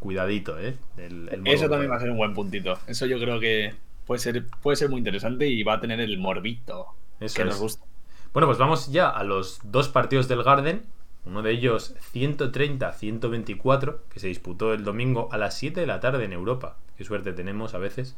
cuidadito, 0.00 0.58
¿eh? 0.58 0.76
El- 0.96 1.28
el 1.32 1.42
modo 1.42 1.54
Eso 1.54 1.68
también 1.68 1.90
va 1.92 1.96
a 1.96 2.00
ser 2.00 2.10
un 2.10 2.16
buen 2.18 2.34
puntito. 2.34 2.78
Eso 2.86 3.06
yo 3.06 3.18
creo 3.20 3.38
que 3.40 3.74
puede 4.06 4.18
ser, 4.20 4.46
puede 4.62 4.76
ser 4.76 4.88
muy 4.90 4.98
interesante 4.98 5.46
y 5.48 5.62
va 5.62 5.74
a 5.74 5.80
tener 5.80 6.00
el 6.00 6.18
morbito 6.18 6.86
Eso 7.20 7.36
que 7.36 7.42
es. 7.42 7.48
nos 7.48 7.58
gusta. 7.58 7.84
Bueno, 8.32 8.46
pues 8.46 8.58
vamos 8.58 8.90
ya 8.92 9.08
a 9.08 9.24
los 9.24 9.60
dos 9.64 9.88
partidos 9.88 10.28
del 10.28 10.42
Garden. 10.42 10.82
Uno 11.26 11.42
de 11.42 11.50
ellos 11.52 11.94
130-124, 12.00 14.00
que 14.10 14.20
se 14.20 14.28
disputó 14.28 14.72
el 14.72 14.84
domingo 14.84 15.28
a 15.32 15.38
las 15.38 15.56
7 15.58 15.80
de 15.80 15.86
la 15.86 16.00
tarde 16.00 16.24
en 16.24 16.32
Europa. 16.32 16.76
Qué 16.96 17.04
suerte 17.04 17.32
tenemos 17.32 17.74
a 17.74 17.78
veces. 17.78 18.16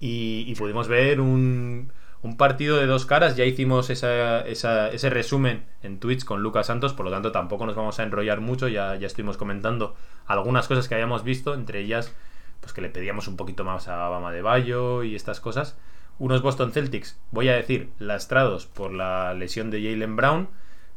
Y, 0.00 0.44
y 0.46 0.54
pudimos 0.54 0.88
ver 0.88 1.20
un, 1.20 1.92
un 2.22 2.36
partido 2.36 2.78
de 2.78 2.86
dos 2.86 3.06
caras. 3.06 3.36
Ya 3.36 3.44
hicimos 3.44 3.90
ese 3.90 5.10
resumen 5.10 5.66
en 5.82 6.00
Twitch 6.00 6.24
con 6.24 6.42
Lucas 6.42 6.66
Santos, 6.66 6.92
por 6.94 7.04
lo 7.06 7.12
tanto 7.12 7.32
tampoco 7.32 7.66
nos 7.66 7.76
vamos 7.76 7.98
a 7.98 8.02
enrollar 8.02 8.40
mucho. 8.40 8.68
Ya, 8.68 8.94
ya 8.96 9.06
estuvimos 9.06 9.36
comentando 9.36 9.94
algunas 10.26 10.68
cosas 10.68 10.88
que 10.88 10.94
habíamos 10.94 11.24
visto, 11.24 11.54
entre 11.54 11.80
ellas 11.80 12.14
pues 12.60 12.72
que 12.72 12.80
le 12.80 12.90
pedíamos 12.90 13.28
un 13.28 13.36
poquito 13.36 13.62
más 13.64 13.86
a 13.88 14.08
Bama 14.08 14.32
de 14.32 14.42
Bayo 14.42 15.04
y 15.04 15.14
estas 15.14 15.40
cosas. 15.40 15.76
Unos 16.18 16.42
Boston 16.42 16.72
Celtics, 16.72 17.16
voy 17.30 17.48
a 17.48 17.54
decir, 17.54 17.90
lastrados 18.00 18.66
por 18.66 18.92
la 18.92 19.32
lesión 19.34 19.70
de 19.70 19.82
Jalen 19.82 20.16
Brown. 20.16 20.48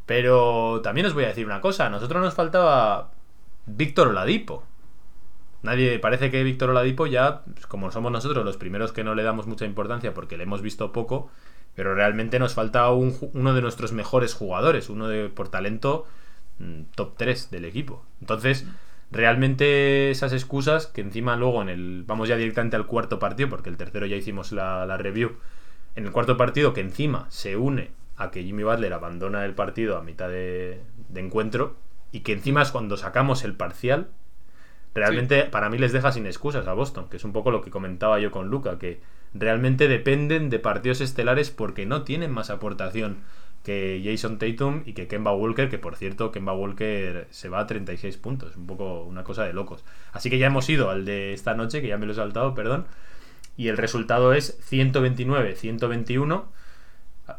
Pero 0.07 0.81
también 0.81 1.05
os 1.05 1.13
voy 1.13 1.25
a 1.25 1.27
decir 1.27 1.45
una 1.45 1.61
cosa. 1.61 1.85
A 1.85 1.89
nosotros 1.91 2.21
nos 2.21 2.33
faltaba 2.33 3.11
Víctor 3.67 4.07
Oladipo. 4.07 4.63
Nadie, 5.63 5.99
parece 5.99 6.31
que 6.31 6.43
Víctor 6.43 6.71
Oladipo 6.71 7.05
ya, 7.05 7.43
pues, 7.53 7.67
como 7.67 7.91
somos 7.91 8.11
nosotros 8.11 8.43
los 8.43 8.57
primeros 8.57 8.91
que 8.91 9.03
no 9.03 9.13
le 9.13 9.23
damos 9.23 9.45
mucha 9.45 9.65
importancia 9.65 10.13
porque 10.13 10.37
le 10.37 10.43
hemos 10.43 10.61
visto 10.61 10.91
poco, 10.91 11.29
pero 11.75 11.93
realmente 11.93 12.39
nos 12.39 12.55
falta 12.55 12.89
un 12.91 13.15
uno 13.33 13.53
de 13.53 13.61
nuestros 13.61 13.91
mejores 13.91 14.33
jugadores, 14.33 14.89
uno 14.89 15.07
de 15.07 15.29
por 15.29 15.49
talento 15.49 16.05
mm, 16.59 16.81
top 16.95 17.13
3 17.17 17.51
del 17.51 17.65
equipo. 17.65 18.03
Entonces, 18.21 18.65
realmente 19.11 20.09
esas 20.09 20.33
excusas 20.33 20.87
que 20.87 21.01
encima 21.01 21.35
luego 21.35 21.61
en 21.61 21.69
el 21.69 22.03
vamos 22.07 22.27
ya 22.29 22.37
directamente 22.37 22.77
al 22.77 22.87
cuarto 22.87 23.19
partido 23.19 23.49
porque 23.49 23.69
el 23.69 23.77
tercero 23.77 24.05
ya 24.07 24.15
hicimos 24.15 24.51
la, 24.51 24.85
la 24.85 24.97
review. 24.97 25.37
En 25.95 26.05
el 26.05 26.11
cuarto 26.11 26.37
partido 26.37 26.73
que 26.73 26.81
encima 26.81 27.27
se 27.29 27.55
une 27.55 27.91
a 28.17 28.31
que 28.31 28.43
Jimmy 28.43 28.63
Butler 28.63 28.93
abandona 28.93 29.45
el 29.45 29.53
partido 29.53 29.97
a 29.97 30.01
mitad 30.01 30.29
de, 30.29 30.81
de 31.09 31.19
encuentro 31.19 31.75
y 32.11 32.21
que 32.21 32.33
encima 32.33 32.61
es 32.61 32.71
cuando 32.71 32.97
sacamos 32.97 33.43
el 33.43 33.55
parcial 33.55 34.09
realmente 34.93 35.43
para 35.45 35.69
mí 35.69 35.77
les 35.77 35.93
deja 35.93 36.11
sin 36.11 36.25
excusas 36.25 36.67
a 36.67 36.73
Boston, 36.73 37.07
que 37.09 37.17
es 37.17 37.23
un 37.23 37.33
poco 37.33 37.51
lo 37.51 37.61
que 37.61 37.71
comentaba 37.71 38.19
yo 38.19 38.31
con 38.31 38.49
Luca, 38.49 38.77
que 38.77 39.01
realmente 39.33 39.87
dependen 39.87 40.49
de 40.49 40.59
partidos 40.59 41.01
estelares 41.01 41.51
porque 41.51 41.85
no 41.85 42.03
tienen 42.03 42.31
más 42.31 42.49
aportación 42.49 43.17
que 43.63 44.01
Jason 44.03 44.39
Tatum 44.39 44.81
y 44.85 44.93
que 44.93 45.07
Kemba 45.07 45.33
Walker, 45.33 45.69
que 45.69 45.77
por 45.77 45.95
cierto 45.95 46.31
Kemba 46.31 46.53
Walker 46.53 47.27
se 47.29 47.49
va 47.49 47.59
a 47.59 47.67
36 47.67 48.17
puntos, 48.17 48.55
un 48.55 48.65
poco 48.65 49.03
una 49.03 49.23
cosa 49.23 49.43
de 49.43 49.53
locos. 49.53 49.83
Así 50.11 50.29
que 50.29 50.39
ya 50.39 50.47
hemos 50.47 50.67
ido 50.69 50.89
al 50.89 51.05
de 51.05 51.33
esta 51.33 51.53
noche, 51.53 51.81
que 51.81 51.87
ya 51.87 51.97
me 51.97 52.05
lo 52.05 52.13
he 52.13 52.15
saltado, 52.15 52.55
perdón, 52.55 52.85
y 53.57 53.67
el 53.67 53.77
resultado 53.77 54.33
es 54.33 54.59
129-121. 54.71 56.45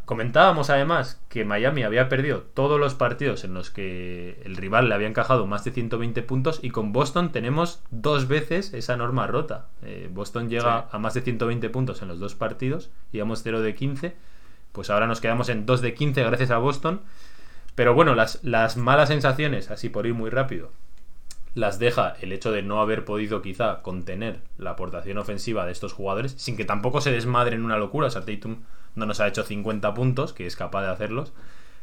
Comentábamos 0.04 0.70
además 0.70 1.20
que 1.28 1.44
Miami 1.44 1.82
había 1.82 2.08
perdido 2.08 2.42
todos 2.54 2.78
los 2.78 2.94
partidos 2.94 3.44
en 3.44 3.54
los 3.54 3.70
que 3.70 4.40
el 4.44 4.56
rival 4.56 4.88
le 4.88 4.94
había 4.94 5.08
encajado 5.08 5.46
más 5.46 5.64
de 5.64 5.70
120 5.72 6.22
puntos 6.22 6.60
y 6.62 6.70
con 6.70 6.92
Boston 6.92 7.32
tenemos 7.32 7.82
dos 7.90 8.28
veces 8.28 8.72
esa 8.74 8.96
norma 8.96 9.26
rota. 9.26 9.66
Eh, 9.82 10.08
Boston 10.12 10.48
llega 10.48 10.82
Sí. 10.82 10.88
a 10.92 10.98
más 10.98 11.14
de 11.14 11.22
120 11.22 11.68
puntos 11.70 12.02
en 12.02 12.08
los 12.08 12.20
dos 12.20 12.34
partidos, 12.34 12.90
íbamos 13.12 13.42
0 13.42 13.60
de 13.62 13.74
15, 13.74 14.14
pues 14.72 14.90
ahora 14.90 15.06
nos 15.06 15.20
quedamos 15.20 15.48
en 15.48 15.66
2 15.66 15.80
de 15.80 15.94
15 15.94 16.22
gracias 16.24 16.50
a 16.50 16.58
Boston. 16.58 17.00
Pero 17.74 17.94
bueno, 17.94 18.14
las, 18.14 18.42
las 18.44 18.76
malas 18.76 19.08
sensaciones, 19.08 19.70
así 19.70 19.88
por 19.88 20.06
ir 20.06 20.14
muy 20.14 20.30
rápido. 20.30 20.70
las 21.54 21.78
deja 21.78 22.14
el 22.22 22.32
hecho 22.32 22.50
de 22.50 22.62
no 22.62 22.80
haber 22.80 23.04
podido 23.04 23.42
quizá 23.42 23.82
contener 23.82 24.40
la 24.56 24.70
aportación 24.70 25.18
ofensiva 25.18 25.66
de 25.66 25.72
estos 25.72 25.92
jugadores, 25.92 26.32
sin 26.38 26.56
que 26.56 26.64
tampoco 26.64 27.00
se 27.02 27.12
desmadren 27.12 27.62
una 27.64 27.76
locura. 27.76 28.06
O 28.06 28.10
sea, 28.10 28.24
Tatum 28.24 28.62
no 28.94 29.06
nos 29.06 29.20
ha 29.20 29.28
hecho 29.28 29.44
50 29.44 29.94
puntos, 29.94 30.32
que 30.32 30.46
es 30.46 30.56
capaz 30.56 30.82
de 30.82 30.88
hacerlos. 30.90 31.32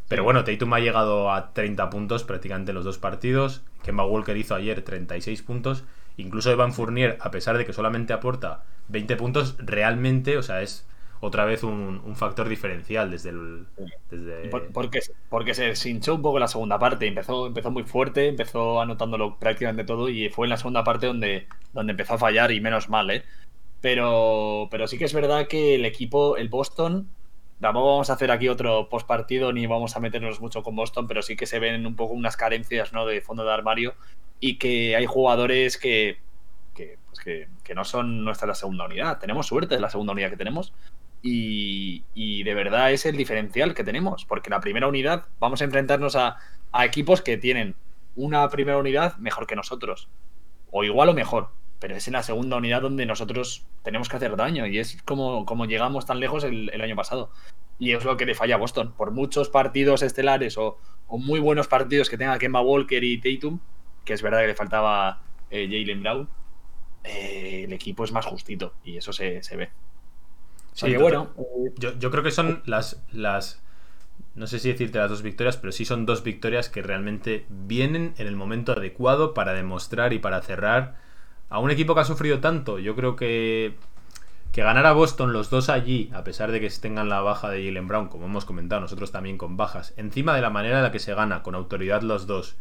Pero 0.08 0.24
bueno, 0.24 0.44
Tatum 0.44 0.74
ha 0.74 0.80
llegado 0.80 1.32
a 1.32 1.54
30 1.54 1.90
puntos 1.90 2.24
prácticamente 2.24 2.72
en 2.72 2.76
los 2.76 2.86
dos 2.86 2.98
partidos. 2.98 3.62
Kemba 3.84 4.06
Walker 4.06 4.36
hizo 4.38 4.56
ayer 4.56 4.82
36 4.84 5.44
puntos. 5.44 5.84
Incluso 6.18 6.52
Evan 6.52 6.74
Fournier, 6.74 7.18
a 7.22 7.32
pesar 7.32 7.58
de 7.58 7.66
que 7.66 7.74
solamente 7.74 8.14
aporta 8.14 8.64
20 8.88 9.16
puntos, 9.16 9.56
realmente, 9.60 10.38
o 10.38 10.44
sea, 10.44 10.62
es 10.62 10.88
otra 11.22 11.46
vez 11.46 11.64
un, 11.64 12.02
un 12.04 12.16
factor 12.16 12.50
diferencial 12.50 13.12
desde 13.12 13.30
el... 13.30 13.68
Desde... 14.10 14.50
Por- 14.50 14.72
porque, 14.72 15.00
porque 15.30 15.54
se 15.54 15.76
se 15.76 15.90
hinchó 15.90 16.16
un 16.16 16.22
poco 16.22 16.38
en 16.38 16.42
la 16.42 16.48
segunda 16.48 16.80
parte. 16.80 17.08
Empezó, 17.08 17.48
empezó 17.48 17.72
muy 17.72 17.84
fuerte, 17.84 18.28
empezó 18.28 18.82
anotándolo 18.82 19.38
prácticamente 19.38 19.84
todo 19.84 20.10
y 20.10 20.30
fue 20.30 20.48
en 20.48 20.50
la 20.52 20.58
segunda 20.58 20.84
parte 20.84 21.08
donde, 21.08 21.48
donde 21.74 21.92
empezó 21.92 22.14
a 22.16 22.18
fallar 22.18 22.52
y 22.52 22.62
menos 22.62 22.90
mal, 22.90 23.10
¿eh? 23.12 23.24
Pero, 23.82 24.68
pero 24.72 24.88
sí 24.88 24.98
que 24.98 25.06
es 25.06 25.14
verdad 25.14 25.48
que 25.48 25.76
el 25.76 25.86
equipo, 25.86 26.38
el 26.38 26.50
Boston, 26.50 27.10
tampoco 27.62 27.92
vamos 27.92 28.10
a 28.10 28.14
hacer 28.14 28.32
aquí 28.32 28.50
otro 28.50 28.90
post 28.90 29.08
partido 29.08 29.54
ni 29.54 29.68
vamos 29.68 29.96
a 29.96 30.00
meternos 30.00 30.42
mucho 30.42 30.64
con 30.64 30.76
Boston, 30.76 31.08
pero 31.08 31.22
sí 31.22 31.36
que 31.36 31.46
se 31.46 31.60
ven 31.60 31.86
un 31.86 31.96
poco 31.96 32.14
unas 32.14 32.38
carencias 32.38 32.94
¿no? 32.94 33.06
de 33.06 33.22
fondo 33.22 33.44
de 33.46 33.54
armario 33.54 33.96
y 34.40 34.58
que 34.58 34.96
hay 34.96 35.06
jugadores 35.06 35.78
que, 35.78 36.18
que, 36.76 36.98
pues 37.08 37.76
no 37.76 37.86
son 37.86 38.24
nuestra 38.24 38.54
segunda 38.56 38.86
unidad. 38.86 39.20
Tenemos 39.20 39.48
suerte 39.48 39.76
de 39.76 39.82
la 39.82 39.90
segunda 39.90 40.14
unidad 40.14 40.30
que 40.30 40.38
tenemos 40.38 40.74
y, 41.22 42.44
de 42.44 42.54
verdad 42.54 42.92
es 42.92 43.06
el 43.06 43.18
diferencial 43.18 43.74
que 43.74 43.84
tenemos, 43.84 44.26
porque 44.26 44.50
la 44.50 44.62
primera 44.62 44.88
unidad 44.88 45.26
vamos 45.40 45.62
a 45.62 45.66
enfrentarnos 45.66 46.16
a 46.16 46.38
equipos 46.84 47.22
que 47.22 47.38
tienen 47.38 47.76
una 48.16 48.50
primera 48.50 48.78
unidad 48.78 49.18
mejor 49.18 49.48
que 49.48 49.56
nosotros, 49.56 50.10
o 50.72 50.84
igual 50.84 51.10
o 51.10 51.14
mejor, 51.14 51.50
pero 51.80 51.96
es 51.96 52.08
en 52.08 52.14
la 52.14 52.24
segunda 52.24 52.58
unidad 52.58 52.82
donde 52.82 53.06
nosotros 53.06 53.66
tenemos 53.84 54.10
que 54.10 54.18
hacer 54.18 54.36
daño 54.36 54.68
y 54.68 54.80
es 54.80 55.02
como, 55.04 55.46
como 55.46 55.66
llegamos 55.66 56.06
tan 56.06 56.20
lejos 56.20 56.44
el, 56.44 56.70
el 56.74 56.82
año 56.82 56.96
pasado. 56.96 57.32
Y 57.80 57.94
es 57.94 58.04
lo 58.04 58.18
que 58.18 58.26
le 58.26 58.36
falla 58.36 58.56
a 58.56 58.58
Boston. 58.58 58.94
Por 58.98 59.12
muchos 59.12 59.48
partidos 59.50 60.02
estelares 60.02 60.58
o, 60.58 60.78
o 61.08 61.18
muy 61.18 61.40
buenos 61.40 61.68
partidos 61.68 62.10
que 62.10 62.18
tenga 62.18 62.38
Kemba 62.38 62.62
Walker 62.62 63.02
y 63.04 63.20
Tatum, 63.22 63.60
que 64.04 64.14
es 64.14 64.22
verdad 64.22 64.42
que 64.42 64.48
le 64.48 64.56
faltaba 64.56 65.22
eh, 65.50 65.68
Jalen 65.70 66.04
Brown, 66.04 66.30
eh, 67.04 67.64
el 67.66 67.74
equipo 67.74 68.04
es 68.04 68.12
más 68.12 68.26
justito 68.26 68.74
y 68.84 68.98
eso 68.98 69.14
se, 69.14 69.42
se 69.44 69.56
ve. 69.56 69.70
Sí, 70.74 70.86
Así 70.86 70.92
que 70.92 70.98
total. 70.98 71.28
bueno, 71.28 71.34
eh, 71.38 71.74
Yo, 71.78 71.98
yo 71.98 72.12
creo 72.12 72.24
que 72.24 72.32
son 72.32 72.62
las, 72.66 73.02
las. 73.12 73.62
No 74.36 74.48
sé 74.48 74.60
si 74.60 74.70
decirte 74.70 75.00
las 75.00 75.10
dos 75.10 75.22
victorias, 75.22 75.58
pero 75.58 75.72
sí 75.72 75.86
son 75.86 76.06
dos 76.06 76.24
victorias 76.24 76.70
que 76.70 76.82
realmente 76.82 77.46
vienen 77.50 78.14
en 78.18 78.28
el 78.28 78.36
momento 78.36 78.74
adecuado 78.74 79.34
para 79.34 79.54
demostrar 79.54 80.12
y 80.14 80.20
para 80.20 80.42
cerrar 80.42 80.98
a 81.50 81.60
un 81.60 81.72
equipo 81.72 81.96
que 81.96 82.02
ha 82.02 82.06
sufrido 82.06 82.40
tanto. 82.40 82.80
Yo 82.80 82.96
creo 82.96 83.16
que. 83.16 83.76
Que 84.52 84.64
ganar 84.64 84.88
a 84.88 84.94
Boston 84.94 85.32
los 85.32 85.52
dos 85.52 85.70
allí, 85.70 86.10
a 86.12 86.24
pesar 86.24 86.52
de 86.52 86.60
que 86.60 86.68
tengan 86.72 87.08
la 87.08 87.22
baja 87.22 87.52
de 87.52 87.64
Jalen 87.64 87.88
Brown, 87.88 88.08
como 88.08 88.26
hemos 88.26 88.46
comentado, 88.46 88.82
nosotros 88.82 89.12
también 89.12 89.38
con 89.38 89.58
bajas, 89.58 89.94
encima 89.96 90.34
de 90.34 90.42
la 90.42 90.50
manera 90.50 90.78
en 90.78 90.84
la 90.84 90.92
que 90.92 90.98
se 90.98 91.14
gana, 91.14 91.44
con 91.44 91.54
autoridad 91.54 92.02
los 92.02 92.26
dos, 92.26 92.56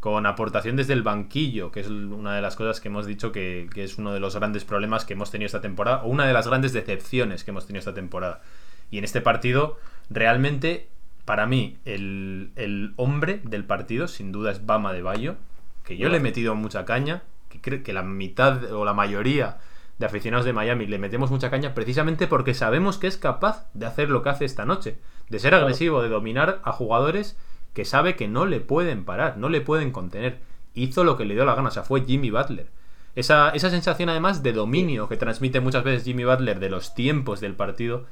con 0.00 0.26
aportación 0.26 0.76
desde 0.76 0.92
el 0.92 1.02
banquillo, 1.02 1.72
que 1.72 1.80
es 1.80 1.88
una 1.88 2.34
de 2.34 2.42
las 2.42 2.56
cosas 2.56 2.78
que 2.82 2.88
hemos 2.88 3.06
dicho 3.06 3.32
que, 3.32 3.70
que 3.72 3.84
es 3.84 3.96
uno 3.96 4.12
de 4.12 4.20
los 4.20 4.36
grandes 4.36 4.66
problemas 4.66 5.06
que 5.06 5.14
hemos 5.14 5.30
tenido 5.30 5.46
esta 5.46 5.62
temporada, 5.62 6.02
o 6.02 6.08
una 6.08 6.26
de 6.26 6.34
las 6.34 6.46
grandes 6.46 6.74
decepciones 6.74 7.42
que 7.42 7.52
hemos 7.52 7.66
tenido 7.66 7.78
esta 7.78 7.94
temporada. 7.94 8.42
Y 8.90 8.98
en 8.98 9.04
este 9.04 9.22
partido, 9.22 9.78
realmente, 10.10 10.88
para 11.24 11.46
mí, 11.46 11.78
el, 11.86 12.50
el 12.56 12.92
hombre 12.96 13.40
del 13.44 13.64
partido, 13.64 14.08
sin 14.08 14.30
duda, 14.30 14.50
es 14.50 14.66
Bama 14.66 14.92
de 14.92 15.00
Bayo, 15.00 15.36
que 15.84 15.96
yo 15.96 16.10
le 16.10 16.18
he 16.18 16.20
metido 16.20 16.54
mucha 16.54 16.84
caña, 16.84 17.22
que 17.50 17.60
creo 17.60 17.82
que 17.82 17.92
la 17.92 18.02
mitad 18.02 18.72
o 18.72 18.86
la 18.86 18.94
mayoría 18.94 19.58
de 19.98 20.06
aficionados 20.06 20.46
de 20.46 20.54
Miami 20.54 20.86
le 20.86 20.98
metemos 20.98 21.30
mucha 21.30 21.50
caña 21.50 21.74
precisamente 21.74 22.26
porque 22.26 22.54
sabemos 22.54 22.96
que 22.96 23.06
es 23.06 23.18
capaz 23.18 23.68
de 23.74 23.84
hacer 23.84 24.08
lo 24.08 24.22
que 24.22 24.30
hace 24.30 24.46
esta 24.46 24.64
noche, 24.64 24.98
de 25.28 25.38
ser 25.38 25.54
agresivo, 25.54 26.00
de 26.00 26.08
dominar 26.08 26.62
a 26.64 26.72
jugadores 26.72 27.36
que 27.74 27.84
sabe 27.84 28.16
que 28.16 28.26
no 28.26 28.46
le 28.46 28.60
pueden 28.60 29.04
parar, 29.04 29.36
no 29.36 29.50
le 29.50 29.60
pueden 29.60 29.92
contener. 29.92 30.40
Hizo 30.72 31.04
lo 31.04 31.18
que 31.18 31.26
le 31.26 31.34
dio 31.34 31.44
la 31.44 31.54
gana, 31.54 31.68
o 31.68 31.72
sea, 31.72 31.82
fue 31.82 32.04
Jimmy 32.06 32.30
Butler. 32.30 32.70
Esa, 33.14 33.50
esa 33.50 33.68
sensación 33.68 34.08
además 34.08 34.42
de 34.42 34.52
dominio 34.52 35.08
que 35.08 35.16
transmite 35.16 35.60
muchas 35.60 35.84
veces 35.84 36.04
Jimmy 36.04 36.24
Butler 36.24 36.60
de 36.60 36.70
los 36.70 36.94
tiempos 36.94 37.40
del 37.40 37.54
partido 37.54 38.06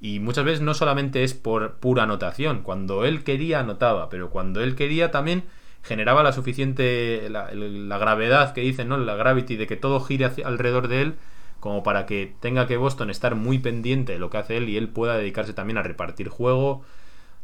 y 0.00 0.20
muchas 0.20 0.44
veces 0.44 0.60
no 0.60 0.74
solamente 0.74 1.22
es 1.22 1.34
por 1.34 1.74
pura 1.74 2.04
anotación, 2.04 2.62
cuando 2.62 3.04
él 3.04 3.24
quería 3.24 3.60
anotaba, 3.60 4.08
pero 4.08 4.30
cuando 4.30 4.62
él 4.62 4.74
quería 4.74 5.10
también 5.10 5.44
generaba 5.82 6.22
la 6.22 6.32
suficiente 6.32 7.28
la, 7.30 7.50
la 7.52 7.98
gravedad 7.98 8.52
que 8.52 8.60
dicen, 8.62 8.88
¿no? 8.88 8.96
La 8.98 9.16
gravity 9.16 9.56
de 9.56 9.66
que 9.66 9.76
todo 9.76 10.00
gire 10.00 10.26
hacia- 10.26 10.46
alrededor 10.46 10.88
de 10.88 11.02
él 11.02 11.14
como 11.60 11.82
para 11.82 12.06
que 12.06 12.34
tenga 12.40 12.66
que 12.66 12.76
Boston 12.76 13.10
estar 13.10 13.34
muy 13.34 13.58
pendiente 13.58 14.12
de 14.12 14.18
lo 14.18 14.30
que 14.30 14.38
hace 14.38 14.56
él 14.58 14.68
y 14.68 14.76
él 14.76 14.88
pueda 14.88 15.16
dedicarse 15.16 15.52
también 15.54 15.78
a 15.78 15.82
repartir 15.82 16.28
juego. 16.28 16.84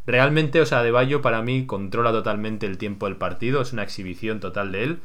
Realmente, 0.06 0.60
o 0.60 0.66
sea, 0.66 0.82
De 0.82 0.90
Bayo 0.90 1.22
para 1.22 1.42
mí 1.42 1.66
controla 1.66 2.12
totalmente 2.12 2.66
el 2.66 2.78
tiempo 2.78 3.06
del 3.06 3.16
partido, 3.16 3.62
es 3.62 3.72
una 3.72 3.82
exhibición 3.82 4.40
total 4.40 4.70
de 4.72 4.84
él 4.84 5.00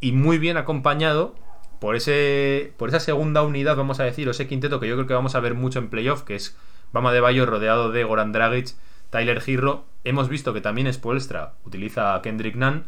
y 0.00 0.12
muy 0.12 0.38
bien 0.38 0.56
acompañado 0.56 1.34
por 1.80 1.96
ese 1.96 2.72
por 2.76 2.88
esa 2.88 3.00
segunda 3.00 3.42
unidad, 3.42 3.76
vamos 3.76 4.00
a 4.00 4.04
decir, 4.04 4.28
o 4.28 4.30
ese 4.30 4.46
quinteto 4.48 4.80
que 4.80 4.88
yo 4.88 4.94
creo 4.96 5.06
que 5.06 5.14
vamos 5.14 5.34
a 5.34 5.40
ver 5.40 5.54
mucho 5.54 5.78
en 5.78 5.90
playoff, 5.90 6.22
que 6.22 6.36
es 6.36 6.56
Bama 6.92 7.12
de 7.12 7.20
Bayo 7.20 7.46
rodeado 7.46 7.90
de 7.92 8.04
Goran 8.04 8.32
Dragic, 8.32 8.74
Tyler 9.10 9.40
Girro. 9.40 9.84
Hemos 10.08 10.28
visto 10.28 10.54
que 10.54 10.60
también 10.60 10.92
Spoelstra 10.92 11.54
utiliza 11.64 12.14
a 12.14 12.22
Kendrick 12.22 12.56
Nunn 12.56 12.84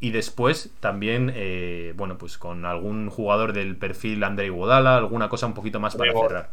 y 0.00 0.10
después 0.12 0.70
también, 0.80 1.32
eh, 1.34 1.92
bueno, 1.96 2.16
pues 2.18 2.38
con 2.38 2.64
algún 2.64 3.10
jugador 3.10 3.52
del 3.52 3.76
perfil 3.76 4.24
Andrei 4.24 4.46
Iguodala, 4.48 4.96
alguna 4.96 5.28
cosa 5.28 5.46
un 5.46 5.54
poquito 5.54 5.80
más 5.80 5.96
para 5.96 6.14
cerrar. 6.14 6.50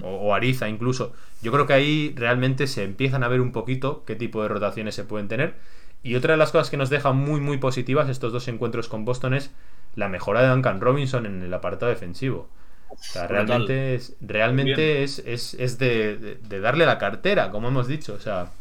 O, 0.00 0.08
o 0.16 0.34
Ariza 0.34 0.68
incluso. 0.68 1.14
Yo 1.42 1.50
creo 1.52 1.66
que 1.66 1.72
ahí 1.72 2.12
realmente 2.16 2.66
se 2.66 2.84
empiezan 2.84 3.24
a 3.24 3.28
ver 3.28 3.40
un 3.40 3.52
poquito 3.52 4.04
qué 4.06 4.14
tipo 4.16 4.42
de 4.42 4.48
rotaciones 4.48 4.94
se 4.94 5.04
pueden 5.04 5.28
tener. 5.28 5.54
Y 6.02 6.14
otra 6.14 6.32
de 6.34 6.38
las 6.38 6.52
cosas 6.52 6.70
que 6.70 6.76
nos 6.76 6.90
deja 6.90 7.12
muy 7.12 7.40
muy 7.40 7.56
positivas 7.58 8.08
estos 8.08 8.32
dos 8.32 8.46
encuentros 8.48 8.88
con 8.88 9.04
Boston 9.04 9.34
es 9.34 9.50
la 9.96 10.08
mejora 10.08 10.42
de 10.42 10.48
Duncan 10.48 10.80
Robinson 10.80 11.26
en 11.26 11.42
el 11.42 11.52
apartado 11.54 11.90
defensivo. 11.90 12.48
O 13.08 13.12
sea, 13.12 13.26
realmente 13.26 13.94
es, 13.94 14.16
realmente 14.20 15.02
es, 15.02 15.20
es, 15.20 15.54
es 15.54 15.78
de, 15.78 16.16
de- 16.18 16.34
de 16.36 16.60
darle 16.60 16.86
la 16.86 16.98
cartera, 16.98 17.50
como 17.50 17.68
hemos 17.68 17.88
dicho. 17.88 18.14
O 18.14 18.20
sea, 18.20 18.52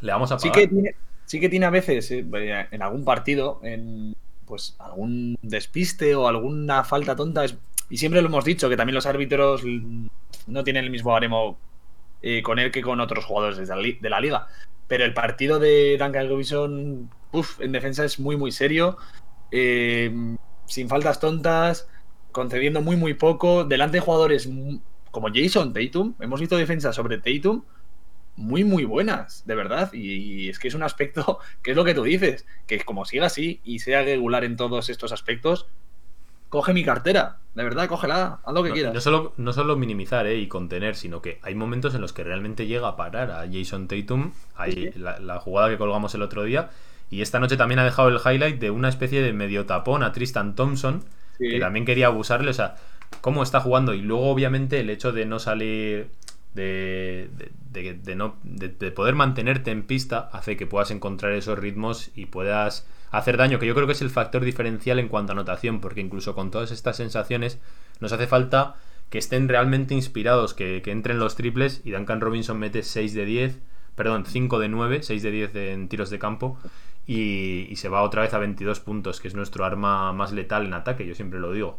le 0.00 0.12
vamos 0.12 0.32
a 0.32 0.38
Sí 0.38 0.50
que 0.50 0.66
tiene, 0.68 0.94
sí 1.26 1.40
que 1.40 1.48
tiene 1.48 1.66
a 1.66 1.70
veces 1.70 2.10
eh, 2.10 2.66
en 2.70 2.82
algún 2.82 3.04
partido, 3.04 3.60
en 3.62 4.14
pues 4.46 4.74
algún 4.78 5.36
despiste 5.42 6.14
o 6.14 6.26
alguna 6.28 6.82
falta 6.84 7.14
tonta. 7.16 7.44
es- 7.44 7.56
y 7.88 7.96
siempre 7.98 8.20
lo 8.22 8.28
hemos 8.28 8.44
dicho, 8.44 8.68
que 8.68 8.76
también 8.76 8.94
los 8.94 9.06
árbitros 9.06 9.62
no 10.46 10.64
tienen 10.64 10.84
el 10.84 10.90
mismo 10.90 11.10
baremo 11.12 11.58
eh, 12.22 12.42
con 12.42 12.58
él 12.58 12.70
que 12.70 12.82
con 12.82 13.00
otros 13.00 13.24
jugadores 13.24 13.56
de 13.58 13.66
la, 13.66 13.76
li- 13.76 13.98
de 14.00 14.10
la 14.10 14.20
liga. 14.20 14.46
Pero 14.88 15.04
el 15.04 15.14
partido 15.14 15.58
de 15.58 15.96
Duncan 15.98 16.28
Robinson, 16.28 17.10
uf, 17.32 17.60
en 17.60 17.72
defensa 17.72 18.04
es 18.04 18.18
muy, 18.20 18.36
muy 18.36 18.52
serio. 18.52 18.96
eh, 19.52 20.12
sin 20.66 20.88
faltas 20.88 21.18
tontas, 21.18 21.88
concediendo 22.30 22.80
muy, 22.80 22.96
muy 22.96 23.14
poco. 23.14 23.64
Delante 23.64 23.96
de 23.96 24.00
jugadores 24.00 24.48
como 25.10 25.28
Jason 25.34 25.72
Tatum. 25.72 26.14
Hemos 26.20 26.38
visto 26.40 26.56
defensa 26.56 26.92
sobre 26.92 27.18
Tatum 27.18 27.62
muy, 28.40 28.64
muy 28.64 28.84
buenas, 28.84 29.44
de 29.46 29.54
verdad. 29.54 29.92
Y, 29.92 30.12
y 30.44 30.48
es 30.48 30.58
que 30.58 30.68
es 30.68 30.74
un 30.74 30.82
aspecto 30.82 31.38
que 31.62 31.70
es 31.72 31.76
lo 31.76 31.84
que 31.84 31.94
tú 31.94 32.02
dices, 32.04 32.46
que 32.66 32.80
como 32.80 33.04
siga 33.04 33.26
así 33.26 33.60
y 33.64 33.78
sea 33.80 34.02
regular 34.02 34.44
en 34.44 34.56
todos 34.56 34.88
estos 34.90 35.12
aspectos, 35.12 35.66
coge 36.48 36.72
mi 36.72 36.82
cartera, 36.84 37.38
de 37.54 37.62
verdad, 37.62 37.88
cógela, 37.88 38.40
haz 38.44 38.54
lo 38.54 38.62
que 38.64 38.70
No, 38.70 38.74
quieras. 38.74 38.94
no 38.94 39.00
solo, 39.00 39.32
no 39.36 39.52
solo 39.52 39.76
minimizar 39.76 40.26
eh, 40.26 40.36
y 40.38 40.48
contener, 40.48 40.96
sino 40.96 41.22
que 41.22 41.38
hay 41.42 41.54
momentos 41.54 41.94
en 41.94 42.00
los 42.00 42.12
que 42.12 42.24
realmente 42.24 42.66
llega 42.66 42.88
a 42.88 42.96
parar 42.96 43.30
a 43.30 43.46
Jason 43.50 43.86
Tatum. 43.86 44.32
Hay 44.56 44.72
Sí, 44.72 44.90
la, 44.96 45.20
la 45.20 45.38
jugada 45.38 45.68
que 45.70 45.78
colgamos 45.78 46.12
el 46.16 46.22
otro 46.22 46.42
día. 46.42 46.70
Y 47.08 47.22
esta 47.22 47.38
noche 47.40 47.56
también 47.56 47.78
ha 47.78 47.84
dejado 47.84 48.08
el 48.08 48.18
highlight 48.24 48.58
de 48.60 48.70
una 48.70 48.88
especie 48.88 49.22
de 49.22 49.32
medio 49.32 49.66
tapón 49.66 50.02
a 50.02 50.12
Tristan 50.12 50.54
Thompson, 50.56 51.04
Sí. 51.38 51.48
que 51.50 51.60
también 51.60 51.84
quería 51.86 52.06
abusarle. 52.08 52.50
O 52.50 52.54
sea, 52.54 52.76
cómo 53.20 53.42
está 53.42 53.60
jugando. 53.60 53.94
Y 53.94 54.00
luego, 54.02 54.30
obviamente, 54.30 54.80
el 54.80 54.90
hecho 54.90 55.12
de 55.12 55.26
no 55.26 55.38
salir. 55.38 56.10
De, 56.54 57.30
de- 57.70 57.94
de- 57.94 58.16
no, 58.16 58.36
de, 58.42 58.68
de 58.68 58.90
poder 58.90 59.14
mantenerte 59.14 59.70
en 59.70 59.84
pista 59.84 60.28
hace 60.32 60.56
que 60.56 60.66
puedas 60.66 60.90
encontrar 60.90 61.32
esos 61.32 61.58
ritmos 61.58 62.10
y 62.16 62.26
puedas 62.26 62.86
hacer 63.12 63.36
daño, 63.36 63.58
que 63.58 63.66
yo 63.66 63.74
creo 63.74 63.86
que 63.86 63.92
es 63.92 64.02
el 64.02 64.10
factor 64.10 64.44
diferencial 64.44 64.98
en 64.98 65.08
cuanto 65.08 65.32
a 65.32 65.34
anotación, 65.34 65.80
porque 65.80 66.00
incluso 66.00 66.34
con 66.34 66.50
todas 66.50 66.70
estas 66.72 66.96
sensaciones 66.96 67.58
nos 68.00 68.12
hace 68.12 68.26
falta 68.26 68.76
que 69.10 69.18
estén 69.18 69.48
realmente 69.48 69.94
inspirados, 69.94 70.54
que, 70.54 70.82
entren 70.86 71.18
los 71.18 71.34
triples 71.36 71.82
y 71.84 71.90
Duncan 71.92 72.20
Robinson 72.20 72.58
mete 72.58 72.82
6 72.82 73.14
de 73.14 73.24
10, 73.24 73.58
perdón, 73.96 74.24
5 74.26 74.58
de 74.58 74.68
9, 74.68 75.02
6 75.02 75.22
de 75.22 75.30
10 75.30 75.54
en 75.56 75.88
tiros 75.88 76.10
de 76.10 76.18
campo 76.18 76.58
y, 77.06 77.66
y 77.68 77.76
se 77.76 77.88
va 77.88 78.02
otra 78.02 78.22
vez 78.22 78.34
a 78.34 78.38
22 78.38 78.80
puntos, 78.80 79.20
que 79.20 79.28
es 79.28 79.34
nuestro 79.34 79.64
arma 79.64 80.12
más 80.12 80.32
letal 80.32 80.66
en 80.66 80.74
ataque, 80.74 81.06
yo 81.06 81.14
siempre 81.14 81.40
lo 81.40 81.52
digo. 81.52 81.76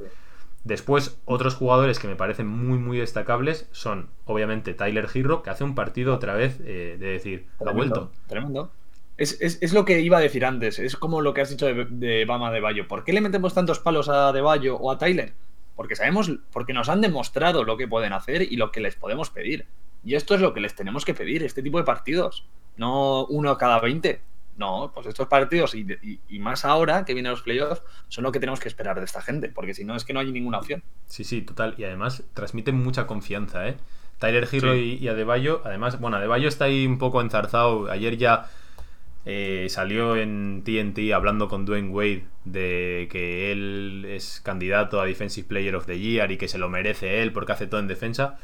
Después, 0.64 1.20
otros 1.26 1.56
jugadores 1.56 1.98
que 1.98 2.08
me 2.08 2.16
parecen 2.16 2.48
muy, 2.48 2.78
muy 2.78 2.98
destacables 3.00 3.68
son, 3.72 4.10
obviamente, 4.26 4.74
Tyler 4.76 5.08
Girro, 5.08 5.42
que 5.42 5.50
hace 5.50 5.64
un 5.64 5.74
partido 5.74 6.14
otra 6.14 6.36
vez 6.36 6.60
eh, 6.64 6.98
de 7.00 7.08
decir, 7.08 7.48
ha 7.60 7.72
vuelto. 7.72 8.12
Tremendo. 8.28 8.72
Es, 9.18 9.40
es- 9.42 9.58
es 9.62 9.74
lo 9.74 9.86
que 9.86 10.02
iba 10.02 10.18
a 10.18 10.22
decir 10.22 10.46
antes. 10.46 10.78
Es 10.80 10.96
como 10.96 11.22
lo 11.22 11.34
que 11.34 11.42
has 11.42 11.50
dicho 11.50 11.66
de, 11.66 11.86
de 11.90 12.26
Bama 12.26 12.52
de 12.52 12.60
Bayo. 12.62 12.88
¿Por 12.88 13.04
qué 13.04 13.12
le 13.14 13.22
metemos 13.22 13.54
tantos 13.54 13.80
palos 13.80 14.08
a 14.10 14.32
De 14.32 14.42
Bayo 14.42 14.76
o 14.78 14.92
a 14.92 14.98
Tyler? 14.98 15.34
Porque 15.76 15.96
sabemos, 15.96 16.32
porque 16.52 16.74
nos 16.74 16.90
han 16.90 17.02
demostrado 17.02 17.64
lo 17.64 17.76
que 17.78 17.88
pueden 17.88 18.14
hacer 18.14 18.42
y 18.44 18.56
lo 18.56 18.72
que 18.72 18.82
les 18.82 18.96
podemos 18.96 19.30
pedir. 19.32 19.66
Y 20.04 20.16
esto 20.16 20.36
es 20.36 20.42
lo 20.42 20.54
que 20.54 20.60
les 20.62 20.76
tenemos 20.76 21.06
que 21.06 21.14
pedir, 21.14 21.44
este 21.44 21.64
tipo 21.64 21.78
de 21.80 21.84
partidos. 21.84 22.46
No 22.78 23.26
uno 23.26 23.58
cada 23.58 23.80
20. 23.80 24.22
No, 24.58 24.92
pues 24.94 25.08
estos 25.08 25.28
partidos 25.28 25.74
y, 25.76 25.86
y- 26.04 26.20
y 26.30 26.40
más 26.40 26.66
ahora 26.66 27.04
que 27.06 27.14
vienen 27.14 27.32
los 27.32 27.42
playoffs 27.42 27.82
son 28.10 28.24
lo 28.24 28.32
que 28.32 28.40
tenemos 28.40 28.60
que 28.60 28.68
esperar 28.68 29.00
de 29.00 29.06
esta 29.06 29.22
gente. 29.22 29.50
Porque 29.50 29.74
si 29.74 29.84
no, 29.86 29.96
es 29.96 30.04
que 30.06 30.14
no 30.14 30.20
hay 30.20 30.32
ninguna 30.32 30.60
opción. 30.60 30.84
Sí, 31.08 31.24
sí, 31.24 31.42
total. 31.42 31.74
Y 31.78 31.84
además 31.86 32.24
transmiten 32.34 32.76
mucha 32.84 33.08
confianza, 33.08 33.68
¿eh? 33.68 33.78
Tyler 34.20 34.46
Sí. 34.46 34.60
y, 34.68 35.04
y 35.04 35.08
Adebayo, 35.08 35.62
además, 35.66 36.00
bueno, 36.00 36.18
Adebayo 36.18 36.48
está 36.48 36.66
ahí 36.66 36.86
un 36.86 37.00
poco 37.00 37.22
enzarzado. 37.22 37.90
Ayer 37.90 38.18
ya 38.18 38.50
eh, 39.26 39.68
salió 39.70 40.16
en 40.16 40.64
TNT 40.64 41.14
hablando 41.14 41.48
con 41.48 41.66
Dwayne 41.66 41.90
Wade 41.90 42.26
de 42.46 43.08
que 43.12 43.52
él 43.52 44.06
es 44.08 44.42
candidato 44.42 45.00
a 45.02 45.06
Defensive 45.06 45.48
Player 45.48 45.76
of 45.76 45.86
the 45.86 45.98
Year 46.00 46.32
y 46.32 46.38
que 46.38 46.48
se 46.48 46.58
lo 46.58 46.70
merece 46.70 47.22
él 47.24 47.32
porque 47.32 47.52
hace 47.54 47.68
todo 47.68 47.80
en 47.80 47.88
defensa. 47.88 48.38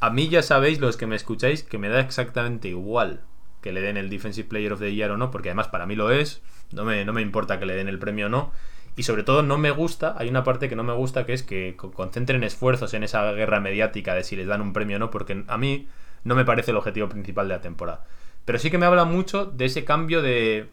A 0.00 0.10
mí 0.10 0.28
ya 0.28 0.42
sabéis, 0.42 0.80
los 0.80 0.96
que 0.96 1.06
me 1.06 1.16
escucháis, 1.16 1.62
que 1.62 1.76
me 1.78 1.88
da 1.88 2.00
exactamente 2.00 2.68
igual 2.68 3.20
que 3.60 3.72
le 3.72 3.80
den 3.80 3.96
el 3.96 4.10
Defensive 4.10 4.48
Player 4.48 4.72
of 4.72 4.80
the 4.80 4.94
Year 4.94 5.10
o 5.10 5.16
no, 5.16 5.30
porque 5.30 5.48
además 5.50 5.68
para 5.68 5.86
mí 5.86 5.96
lo 5.96 6.10
es. 6.10 6.42
No 6.72 6.84
me, 6.84 7.04
no 7.04 7.12
me 7.12 7.22
importa 7.22 7.58
que 7.58 7.66
le 7.66 7.74
den 7.74 7.88
el 7.88 7.98
premio 7.98 8.26
o 8.26 8.28
no. 8.28 8.52
Y 8.96 9.04
sobre 9.04 9.22
todo 9.22 9.42
no 9.42 9.58
me 9.58 9.70
gusta, 9.70 10.16
hay 10.18 10.28
una 10.28 10.42
parte 10.42 10.68
que 10.68 10.74
no 10.76 10.82
me 10.82 10.92
gusta 10.92 11.24
que 11.24 11.32
es 11.32 11.42
que 11.44 11.74
co- 11.76 11.92
concentren 11.92 12.42
esfuerzos 12.42 12.94
en 12.94 13.04
esa 13.04 13.30
guerra 13.32 13.60
mediática 13.60 14.14
de 14.14 14.24
si 14.24 14.34
les 14.34 14.48
dan 14.48 14.60
un 14.60 14.72
premio 14.72 14.96
o 14.96 14.98
no, 14.98 15.10
porque 15.10 15.44
a 15.46 15.56
mí 15.56 15.88
no 16.24 16.34
me 16.34 16.44
parece 16.44 16.72
el 16.72 16.76
objetivo 16.76 17.08
principal 17.08 17.46
de 17.48 17.54
la 17.54 17.60
temporada. 17.60 18.04
Pero 18.44 18.58
sí 18.58 18.70
que 18.70 18.78
me 18.78 18.86
habla 18.86 19.04
mucho 19.04 19.46
de 19.46 19.66
ese 19.66 19.84
cambio 19.84 20.20
de, 20.20 20.68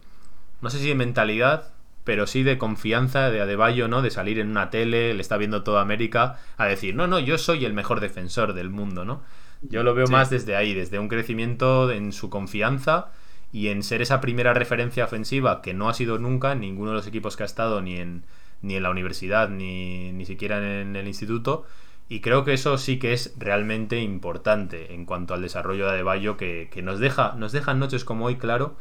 no 0.62 0.70
sé 0.72 0.80
si 0.80 0.88
de 0.88 0.96
mentalidad, 0.96 1.74
pero 2.04 2.26
sí 2.26 2.42
de 2.44 2.58
confianza 2.58 3.30
de 3.30 3.42
Adebayo, 3.42 3.88
¿no? 3.88 4.02
De 4.02 4.10
salir 4.12 4.40
en 4.40 4.50
una 4.50 4.70
tele, 4.72 5.14
le 5.14 5.22
está 5.22 5.38
viendo 5.38 5.64
toda 5.64 5.82
América, 5.82 6.40
a 6.58 6.66
decir, 6.66 6.96
no, 6.96 7.06
no, 7.08 7.20
yo 7.20 7.38
soy 7.38 7.66
el 7.66 7.74
mejor 7.74 8.00
defensor 8.00 8.54
del 8.54 8.70
mundo, 8.70 9.06
¿no? 9.06 9.22
Yo 9.70 9.84
lo 9.84 9.94
veo 9.94 10.08
Sí. 10.08 10.12
más 10.14 10.30
desde 10.30 10.56
ahí, 10.56 10.74
desde 10.74 11.00
un 11.00 11.08
crecimiento 11.08 11.92
en 11.92 12.12
su 12.12 12.30
confianza 12.30 13.12
y 13.52 13.70
en 13.70 13.84
ser 13.84 14.02
esa 14.02 14.22
primera 14.22 14.54
referencia 14.54 15.06
ofensiva 15.06 15.62
que 15.62 15.74
no 15.74 15.90
ha 15.90 15.94
sido 15.94 16.18
nunca 16.20 16.52
en 16.52 16.60
ninguno 16.62 16.92
de 16.92 16.98
los 16.98 17.08
equipos 17.08 17.36
que 17.38 17.44
ha 17.44 17.46
estado, 17.46 17.82
ni 17.82 17.98
en, 17.98 18.24
ni 18.62 18.76
en 18.76 18.84
la 18.84 18.90
universidad, 18.90 19.50
ni, 19.50 20.12
ni 20.12 20.26
siquiera 20.26 20.82
en 20.82 20.96
el 20.96 21.08
instituto. 21.08 21.66
Y 22.10 22.22
creo 22.22 22.44
que 22.46 22.54
eso 22.54 22.78
sí 22.78 23.00
que 23.00 23.14
es 23.14 23.34
realmente 23.38 24.00
importante 24.02 24.94
en 24.94 25.06
cuanto 25.06 25.34
al 25.34 25.42
desarrollo 25.42 25.86
de 25.86 25.92
Adebayo, 25.94 26.38
que, 26.38 26.70
que 26.72 26.82
nos 26.84 27.00
deja, 27.00 27.34
nos 27.38 27.52
deja 27.52 27.72
en 27.72 27.80
noches 27.80 28.06
como 28.06 28.26
hoy 28.26 28.36
claro 28.38 28.76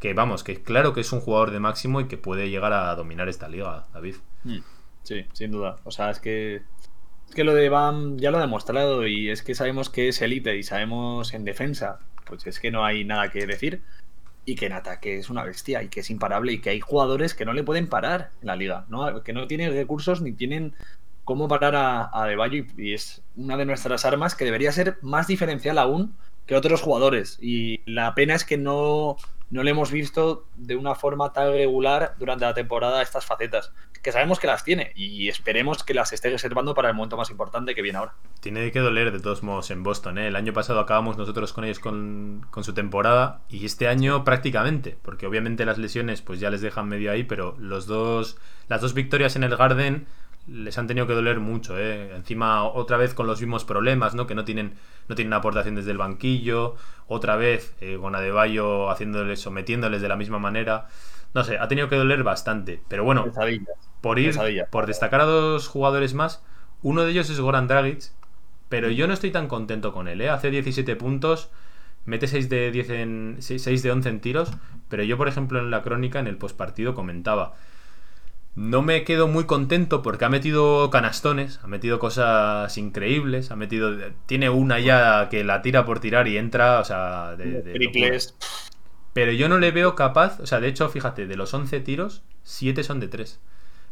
que 0.00 0.12
vamos, 0.14 0.42
que 0.44 0.62
claro 0.62 0.92
que 0.92 1.00
es 1.00 1.12
un 1.12 1.20
jugador 1.20 1.50
de 1.50 1.60
máximo 1.60 2.00
y 2.00 2.08
que 2.08 2.18
puede 2.18 2.50
llegar 2.50 2.72
a 2.72 2.94
dominar 2.94 3.28
esta 3.28 3.48
liga, 3.48 3.86
David. 3.94 4.16
Sí, 5.02 5.26
sin 5.32 5.50
duda. 5.50 5.76
O 5.84 5.90
sea, 5.90 6.10
es 6.10 6.20
que. 6.20 6.62
Que 7.34 7.44
lo 7.44 7.54
de 7.54 7.68
Bam 7.68 8.16
ya 8.18 8.30
lo 8.30 8.38
ha 8.38 8.42
demostrado 8.42 9.06
y 9.06 9.30
es 9.30 9.42
que 9.42 9.54
sabemos 9.54 9.90
que 9.90 10.08
es 10.08 10.22
élite 10.22 10.56
y 10.56 10.62
sabemos 10.62 11.34
en 11.34 11.44
defensa, 11.44 11.98
pues 12.26 12.46
es 12.46 12.60
que 12.60 12.70
no 12.70 12.84
hay 12.84 13.04
nada 13.04 13.30
que 13.30 13.46
decir. 13.46 13.82
Y 14.46 14.56
que 14.56 14.66
en 14.66 14.72
ataque 14.72 15.18
es 15.18 15.30
una 15.30 15.42
bestia 15.42 15.82
y 15.82 15.88
que 15.88 16.00
es 16.00 16.10
imparable 16.10 16.52
y 16.52 16.58
que 16.58 16.70
hay 16.70 16.80
jugadores 16.80 17.34
que 17.34 17.46
no 17.46 17.54
le 17.54 17.64
pueden 17.64 17.88
parar 17.88 18.30
en 18.42 18.46
la 18.48 18.56
liga, 18.56 18.84
¿no? 18.88 19.22
Que 19.22 19.32
no 19.32 19.46
tienen 19.46 19.72
recursos 19.72 20.20
ni 20.20 20.32
tienen 20.32 20.74
cómo 21.24 21.48
parar 21.48 21.74
a, 21.74 22.10
a 22.12 22.48
y, 22.48 22.66
y 22.76 22.92
es 22.92 23.22
una 23.36 23.56
de 23.56 23.64
nuestras 23.64 24.04
armas 24.04 24.34
que 24.34 24.44
debería 24.44 24.70
ser 24.70 24.98
más 25.00 25.26
diferencial 25.26 25.78
aún 25.78 26.14
que 26.46 26.56
otros 26.56 26.82
jugadores. 26.82 27.38
Y 27.40 27.80
la 27.90 28.14
pena 28.14 28.34
es 28.34 28.44
que 28.44 28.58
no, 28.58 29.16
no 29.50 29.62
le 29.62 29.70
hemos 29.70 29.90
visto 29.90 30.46
de 30.56 30.76
una 30.76 30.94
forma 30.94 31.32
tan 31.32 31.52
regular 31.52 32.14
durante 32.18 32.44
la 32.44 32.54
temporada 32.54 33.02
estas 33.02 33.24
facetas, 33.26 33.72
que 34.02 34.12
sabemos 34.12 34.38
que 34.38 34.46
las 34.46 34.64
tiene 34.64 34.92
y 34.94 35.28
esperemos 35.28 35.82
que 35.82 35.94
las 35.94 36.12
esté 36.12 36.30
reservando 36.30 36.74
para 36.74 36.88
el 36.88 36.94
momento 36.94 37.16
más 37.16 37.30
importante 37.30 37.74
que 37.74 37.82
viene 37.82 37.98
ahora. 37.98 38.14
Tiene 38.40 38.70
que 38.70 38.80
doler 38.80 39.12
de 39.12 39.20
todos 39.20 39.42
modos 39.42 39.70
en 39.70 39.82
Boston. 39.82 40.18
¿eh? 40.18 40.28
El 40.28 40.36
año 40.36 40.52
pasado 40.52 40.80
acabamos 40.80 41.16
nosotros 41.16 41.52
con 41.52 41.64
ellos 41.64 41.78
con, 41.78 42.46
con 42.50 42.64
su 42.64 42.74
temporada 42.74 43.42
y 43.48 43.64
este 43.64 43.88
año 43.88 44.24
prácticamente, 44.24 44.98
porque 45.02 45.26
obviamente 45.26 45.64
las 45.64 45.78
lesiones 45.78 46.20
pues 46.20 46.40
ya 46.40 46.50
les 46.50 46.60
dejan 46.60 46.88
medio 46.88 47.10
ahí, 47.10 47.24
pero 47.24 47.56
los 47.58 47.86
dos, 47.86 48.36
las 48.68 48.80
dos 48.80 48.92
victorias 48.92 49.36
en 49.36 49.44
el 49.44 49.56
Garden 49.56 50.06
les 50.46 50.76
han 50.78 50.86
tenido 50.86 51.06
que 51.06 51.14
doler 51.14 51.40
mucho. 51.40 51.78
¿eh? 51.78 52.14
Encima 52.14 52.64
otra 52.64 52.96
vez 52.96 53.14
con 53.14 53.26
los 53.26 53.40
mismos 53.40 53.64
problemas, 53.64 54.14
¿no? 54.14 54.26
que 54.26 54.34
no 54.34 54.44
tienen, 54.44 54.74
no 55.08 55.14
tienen 55.14 55.32
aportación 55.32 55.74
desde 55.74 55.90
el 55.90 55.98
banquillo, 55.98 56.76
otra 57.06 57.36
vez 57.36 57.74
eh, 57.80 57.98
con 58.00 58.14
Adebayo 58.14 58.90
haciéndoles, 58.90 59.40
sometiéndoles 59.40 60.02
de 60.02 60.08
la 60.08 60.16
misma 60.16 60.38
manera. 60.38 60.86
No 61.34 61.42
sé, 61.44 61.58
ha 61.58 61.68
tenido 61.68 61.88
que 61.88 61.96
doler 61.96 62.22
bastante. 62.22 62.82
Pero 62.88 63.04
bueno, 63.04 63.24
Pesadillas. 63.24 63.78
por 64.00 64.18
ir, 64.18 64.36
por 64.70 64.86
destacar 64.86 65.20
a 65.20 65.24
dos 65.24 65.68
jugadores 65.68 66.14
más, 66.14 66.44
uno 66.82 67.02
de 67.02 67.10
ellos 67.10 67.30
es 67.30 67.40
Goran 67.40 67.66
Dragic, 67.66 68.12
pero 68.68 68.90
yo 68.90 69.06
no 69.06 69.14
estoy 69.14 69.30
tan 69.30 69.48
contento 69.48 69.92
con 69.92 70.08
él, 70.08 70.20
¿eh? 70.20 70.28
Hace 70.28 70.50
17 70.50 70.96
puntos, 70.96 71.50
mete 72.04 72.26
6 72.26 72.48
de 72.48 72.70
10 72.70 72.90
en 72.90 73.36
6 73.40 73.82
de 73.82 73.90
11 73.90 74.08
en 74.08 74.20
tiros, 74.20 74.50
pero 74.88 75.02
yo 75.02 75.16
por 75.16 75.28
ejemplo 75.28 75.58
en 75.58 75.70
la 75.70 75.82
crónica 75.82 76.18
en 76.18 76.26
el 76.26 76.36
postpartido 76.36 76.94
comentaba 76.94 77.54
no 78.56 78.82
me 78.82 79.02
quedo 79.04 79.26
muy 79.28 79.44
contento 79.44 80.02
porque 80.02 80.24
ha 80.24 80.28
metido 80.28 80.88
canastones, 80.90 81.58
ha 81.62 81.66
metido 81.66 81.98
cosas 81.98 82.76
increíbles, 82.78 83.50
ha 83.50 83.56
metido 83.56 83.92
tiene 84.26 84.48
una 84.50 84.78
ya 84.78 85.28
que 85.28 85.42
la 85.44 85.60
tira 85.62 85.84
por 85.84 86.00
tirar 86.00 86.28
y 86.28 86.38
entra, 86.38 86.78
o 86.80 86.84
sea, 86.84 87.34
de. 87.36 87.62
Triples. 87.62 88.34
Pero 89.12 89.32
yo 89.32 89.48
no 89.48 89.58
le 89.58 89.70
veo 89.70 89.94
capaz, 89.94 90.40
o 90.40 90.46
sea, 90.46 90.60
de 90.60 90.68
hecho, 90.68 90.88
fíjate, 90.88 91.26
de 91.26 91.36
los 91.36 91.52
11 91.54 91.80
tiros, 91.80 92.22
7 92.42 92.82
son 92.82 93.00
de 93.00 93.08
3. 93.08 93.40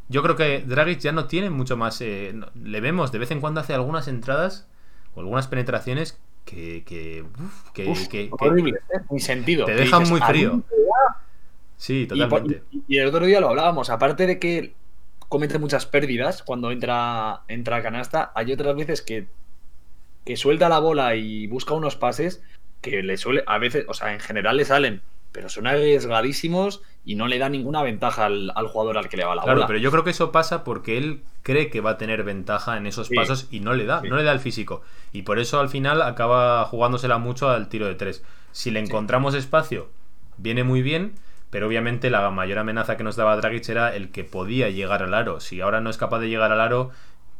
Yo 0.09 0.23
creo 0.23 0.35
que 0.37 0.61
Dragic 0.67 0.99
ya 1.01 1.13
no 1.13 1.27
tiene 1.27 1.49
mucho 1.51 1.77
más. 1.77 2.01
eh, 2.01 2.33
no- 2.35 2.49
le 2.55 2.81
vemos, 2.81 3.13
de 3.13 3.19
vez 3.19 3.31
en 3.31 3.41
cuando 3.41 3.61
hace 3.61 3.73
algunas 3.73 4.09
entradas 4.09 4.67
o 5.15 5.21
algunas 5.21 5.47
penetraciones 5.49 6.19
que. 6.45 6.83
que, 6.85 7.23
uf, 7.23 7.71
que- 7.73 7.89
Uf, 7.89 8.09
que- 8.09 8.29
que 8.31 8.35
horrible, 8.45 8.81
¿eh? 8.93 9.21
Sentido. 9.21 9.65
te 9.65 9.75
dejan 9.75 10.01
dices, 10.01 10.11
muy 10.11 10.21
¿a 10.21 10.27
frío. 10.27 10.63
Sí, 11.83 12.07
totalmente. 12.07 12.63
y- 12.71 12.83
y 12.87 12.99
el 12.99 13.09
otro 13.09 13.27
día 13.27 13.41
lo 13.41 13.49
hablábamos, 13.49 13.91
aparte 13.91 14.27
de 14.29 14.39
que 14.39 14.75
comete 15.29 15.59
muchas 15.59 15.85
pérdidas 15.87 16.43
cuando 16.45 16.71
entra, 16.71 17.41
entra 17.49 17.79
a 17.79 17.83
canasta, 17.83 18.31
hay 18.37 18.53
otras 18.53 18.77
veces 18.77 19.03
que, 19.03 19.27
que 20.25 20.37
suelta 20.37 20.69
la 20.69 20.79
bola 20.79 21.17
y 21.17 21.49
busca 21.49 21.75
unos 21.75 21.97
pases 21.97 22.41
que 22.81 23.03
le 23.03 23.17
suele, 23.17 23.43
a 23.47 23.59
veces, 23.59 23.85
o 23.89 23.95
sea, 23.95 24.13
en 24.13 24.21
general 24.21 24.57
le 24.59 24.65
salen, 24.65 25.03
pero 25.33 25.49
son 25.49 25.67
arriesgadísimos 25.67 26.83
y 27.05 27.15
no 27.17 27.27
le 27.27 27.39
da 27.39 27.49
ninguna 27.49 27.83
ventaja 27.83 28.27
al, 28.27 28.53
al 28.55 28.69
jugador 28.69 28.99
al 28.99 29.09
que 29.09 29.17
le 29.17 29.25
va 29.25 29.35
la 29.35 29.43
Claro, 29.43 29.57
bola. 29.59 29.67
pero 29.67 29.79
yo 29.81 29.91
creo 29.91 30.05
que 30.05 30.11
eso 30.11 30.31
pasa 30.31 30.63
porque 30.63 30.99
él 30.99 31.23
cree 31.43 31.69
que 31.71 31.81
va 31.81 31.91
a 31.93 31.99
tener 31.99 32.23
ventaja 32.23 32.77
en 32.77 32.87
esos 32.87 33.09
Sí. 33.09 33.15
pasos 33.17 33.49
y 33.51 33.59
no 33.61 33.73
le 33.75 33.87
da, 33.87 34.03
Sí. 34.03 34.09
no 34.09 34.17
le 34.17 34.23
da 34.23 34.31
el 34.33 34.39
físico. 34.41 34.83
Y 35.13 35.23
por 35.23 35.41
eso 35.41 35.59
al 35.59 35.69
final 35.69 36.03
acaba 36.03 36.65
jugándosela 36.67 37.19
mucho 37.19 37.49
al 37.51 37.69
tiro 37.69 37.87
de 37.89 37.95
tres. 37.97 38.23
Si 38.53 38.71
le 38.71 38.79
encontramos 38.79 39.35
espacio, 39.35 39.89
viene 40.37 40.63
muy 40.63 40.83
bien, 40.83 41.15
pero 41.53 41.67
obviamente 41.67 42.09
la 42.09 42.31
mayor 42.31 42.59
amenaza 42.59 42.97
que 42.97 43.05
nos 43.05 43.15
daba 43.15 43.37
Dragic 43.37 43.69
era 43.69 43.95
el 43.95 44.11
que 44.11 44.25
podía 44.25 44.71
llegar 44.71 45.03
al 45.03 45.13
aro. 45.13 45.39
Si 45.39 45.61
ahora 45.61 45.83
no 45.83 45.91
es 45.91 45.99
capaz 45.99 46.19
de 46.21 46.31
llegar 46.31 46.51
al 46.51 46.63
aro, 46.63 46.93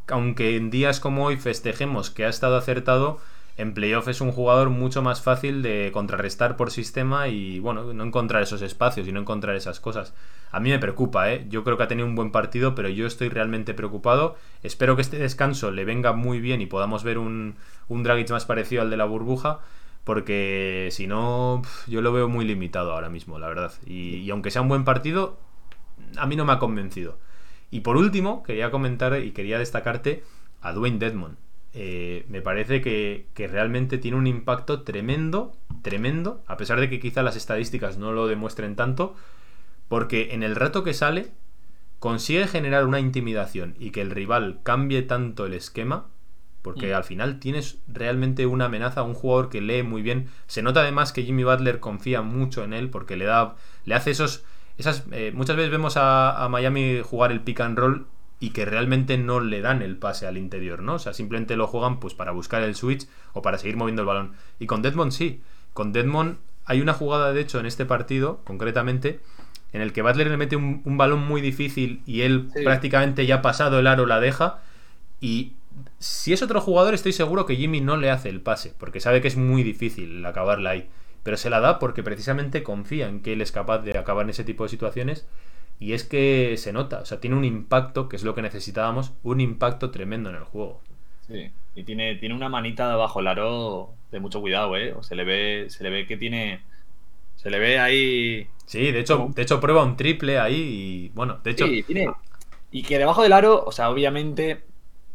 aunque 0.07 0.57
en 0.57 0.71
días 0.71 1.01
como 1.01 1.25
hoy 1.25 1.39
festejemos 1.39 2.11
que 2.11 2.27
ha 2.27 2.29
estado 2.29 2.59
acertado, 2.59 3.21
en 3.57 3.73
playoff 3.73 4.09
es 4.09 4.21
un 4.21 4.31
jugador 4.31 4.69
mucho 4.69 5.01
más 5.01 5.23
fácil 5.23 5.63
de 5.63 5.89
contrarrestar 5.95 6.59
por 6.59 6.71
sistema 6.71 7.29
y 7.29 7.59
bueno, 7.59 7.95
no 7.95 8.05
encontrar 8.05 8.43
esos 8.43 8.61
espacios 8.61 9.09
y 9.09 9.13
no 9.13 9.21
encontrar 9.21 9.57
esas 9.57 9.81
cosas. 9.81 10.13
A 10.51 10.61
mí 10.61 10.69
me 10.69 10.79
preocupa, 10.79 11.33
¿eh? 11.33 11.47
Yo 11.49 11.65
creo 11.65 11.79
que 11.79 11.85
ha 11.85 11.89
tenido 11.89 12.07
un 12.07 12.15
buen 12.15 12.33
partido, 12.33 12.75
pero 12.75 12.91
yo 12.91 13.07
estoy 13.07 13.31
realmente 13.31 13.73
preocupado. 13.73 14.37
Espero 14.63 14.95
que 14.95 15.01
este 15.01 15.17
descanso 15.17 15.71
le 15.71 15.87
venga 15.87 16.13
muy 16.13 16.39
bien 16.39 16.61
y 16.61 16.67
podamos 16.67 17.03
ver 17.03 17.17
un, 17.17 17.57
un 17.89 18.03
Dragic 18.03 18.29
más 18.29 18.45
parecido 18.45 18.83
al 18.83 18.91
de 18.91 18.99
la 18.99 19.07
burbuja, 19.07 19.61
porque 20.05 20.89
si 20.91 21.07
no, 21.07 21.63
yo 21.87 22.01
lo 22.01 22.13
veo 22.13 22.29
muy 22.29 22.45
limitado 22.45 22.93
ahora 22.93 23.09
mismo, 23.09 23.39
la 23.39 23.49
verdad. 23.49 23.73
Y, 23.87 24.17
y 24.17 24.31
aunque 24.31 24.51
sea 24.51 24.63
un 24.63 24.69
buen 24.69 24.85
partido, 24.85 25.39
a 26.17 26.27
mí 26.27 26.37
no 26.37 26.45
me 26.45 26.53
ha 26.53 26.59
convencido. 26.59 27.19
Y 27.71 27.81
por 27.81 27.97
último, 27.97 28.43
quería 28.43 28.71
comentar 28.71 29.19
y 29.23 29.33
quería 29.33 29.59
destacarte 29.59 30.25
a 30.61 30.73
Dwayne 30.73 30.99
Dedmon. 30.99 31.37
Eh, 31.75 32.27
me 32.29 32.43
parece 32.43 32.83
que, 32.83 33.27
que 33.33 33.49
realmente 33.49 33.97
tiene 33.97 34.19
un 34.19 34.27
impacto 34.27 34.83
tremendo, 34.83 35.57
tremendo, 35.81 36.43
a 36.47 36.59
pesar 36.59 36.81
de 36.81 36.91
que 36.91 37.01
quizá 37.01 37.23
las 37.23 37.37
estadísticas 37.37 37.97
no 37.97 38.13
lo 38.13 38.27
demuestren 38.27 38.77
tanto, 38.77 39.15
porque 39.89 40.35
en 40.35 40.43
el 40.43 40.55
rato 40.55 40.85
que 40.85 40.93
sale 40.93 41.31
consigue 41.99 42.47
generar 42.47 42.85
una 42.85 43.01
intimidación 43.01 43.75
y 43.79 43.91
que 43.91 44.03
el 44.03 44.11
rival 44.11 44.61
cambie 44.63 45.03
tanto 45.03 45.47
el 45.47 45.55
esquema, 45.55 46.09
porque 46.63 46.93
Mm. 46.93 46.97
al 46.97 47.05
final 47.05 47.39
tienes 47.41 47.79
realmente 47.89 48.47
una 48.47 48.67
amenaza, 48.67 49.03
un 49.03 49.15
jugador 49.15 49.49
que 49.49 49.61
lee 49.61 49.83
muy 49.83 50.01
bien. 50.03 50.29
Se 50.47 50.63
nota 50.63 50.81
además 50.81 51.13
que 51.13 51.25
Jimmy 51.25 51.45
Butler 51.45 51.81
confía 51.81 52.23
mucho 52.23 52.63
en 52.65 52.73
él 52.73 52.89
porque 52.91 53.17
le 53.17 53.25
da, 53.25 53.57
le 53.85 53.95
hace 53.95 54.13
esos, 54.13 54.45
esas, 54.79 55.05
eh, 55.13 55.33
muchas 55.35 55.57
veces 55.57 55.71
vemos 55.73 55.97
a, 55.97 56.43
a 56.45 56.49
Miami 56.49 57.01
jugar 57.05 57.33
el 57.33 57.41
pick 57.41 57.61
and 57.61 57.79
roll 57.79 58.07
y 58.41 58.51
que 58.51 58.65
realmente 58.65 59.19
no 59.19 59.39
le 59.41 59.61
dan 59.61 59.83
el 59.83 59.97
pase 59.97 60.27
al 60.27 60.37
interior, 60.37 60.83
¿no? 60.83 60.95
O 60.95 60.99
sea, 60.99 61.13
simplemente 61.15 61.57
lo 61.57 61.67
juegan 61.69 62.01
pues 62.01 62.15
para 62.15 62.33
buscar 62.33 62.63
el 62.63 62.75
switch 62.75 63.07
o 63.35 63.43
para 63.43 63.59
seguir 63.59 63.77
moviendo 63.77 64.03
el 64.03 64.07
balón. 64.07 64.33
Y 64.59 64.67
con 64.67 64.83
Deadmond 64.83 65.13
sí, 65.13 65.41
con 65.75 65.93
Deadmond 65.93 66.39
hay 66.65 66.81
una 66.81 66.93
jugada, 66.93 67.33
de 67.33 67.41
hecho, 67.41 67.61
en 67.61 67.67
este 67.67 67.85
partido, 67.87 68.41
concretamente, 68.45 69.21
en 69.73 69.81
el 69.81 69.93
que 69.93 70.03
Butler 70.03 70.29
le 70.29 70.37
mete 70.37 70.55
un, 70.57 70.83
un 70.85 70.97
balón 70.97 71.21
muy 71.27 71.41
difícil 71.41 72.03
y 72.07 72.23
él 72.23 72.51
Sí. 72.55 72.63
prácticamente 72.63 73.27
ya 73.27 73.43
pasado 73.43 73.79
el 73.81 73.87
aro 73.87 74.07
la 74.07 74.21
deja. 74.21 74.61
Y 75.21 75.53
si 75.99 76.33
es 76.33 76.43
otro 76.43 76.61
jugador, 76.61 76.95
estoy 76.95 77.13
seguro 77.13 77.47
que 77.47 77.57
Jimmy 77.57 77.81
no 77.81 77.97
le 77.97 78.11
hace 78.11 78.29
el 78.29 78.41
pase, 78.41 78.75
porque 78.79 79.01
sabe 79.01 79.21
que 79.21 79.29
es 79.29 79.37
muy 79.37 79.63
difícil 79.63 80.25
acabarla 80.25 80.71
ahí. 80.71 80.89
Pero 81.23 81.37
se 81.37 81.51
la 81.51 81.61
da 81.61 81.79
porque 81.79 82.03
precisamente 82.03 82.63
confía 82.63 83.09
en 83.09 83.23
que 83.23 83.33
él 83.35 83.41
es 83.41 83.53
capaz 83.53 83.79
de 83.81 83.97
acabar 83.97 84.25
en 84.25 84.31
ese 84.31 84.45
tipo 84.45 84.65
de 84.65 84.71
situaciones. 84.71 85.27
Y 85.79 85.95
es 85.95 86.05
que 86.05 86.57
se 86.59 86.73
nota, 86.73 87.01
o 87.01 87.05
sea, 87.05 87.21
tiene 87.21 87.37
un 87.37 87.45
impacto, 87.45 88.09
que 88.09 88.17
es 88.17 88.25
lo 88.25 88.35
que 88.35 88.43
necesitábamos, 88.43 89.13
un 89.23 89.41
impacto 89.41 89.91
tremendo 89.91 90.31
en 90.31 90.37
el 90.37 90.45
juego. 90.45 90.81
Sí. 91.27 91.51
Y 91.75 91.85
tiene, 91.85 92.17
tiene 92.17 92.35
una 92.35 92.49
manita 92.49 92.89
debajo 92.91 93.21
el 93.21 93.27
aro 93.29 93.95
de 94.11 94.21
mucho 94.21 94.41
cuidado, 94.41 94.77
¿eh? 94.77 94.93
O 94.95 95.03
se 95.03 95.15
le 95.15 95.25
ve, 95.25 95.67
se 95.71 95.83
le 95.85 95.91
ve 95.91 96.07
que 96.07 96.17
tiene. 96.17 96.61
Se 97.37 97.51
le 97.51 97.59
ve 97.59 97.79
ahí. 97.79 98.47
Sí, 98.67 98.93
de 98.93 99.01
hecho, 99.01 99.31
de 99.35 99.43
hecho 99.43 99.61
prueba 99.61 99.85
un 99.85 99.97
triple 99.97 100.39
ahí 100.39 100.55
y 100.57 101.09
bueno, 101.15 101.39
de 101.43 101.51
hecho, 101.51 101.67
Sí, 101.67 101.83
tiene. 101.83 102.11
Y 102.71 102.83
que 102.83 102.99
debajo 102.99 103.23
del 103.23 103.33
aro, 103.33 103.65
o 103.65 103.73
sea, 103.73 103.91
obviamente. 103.91 104.63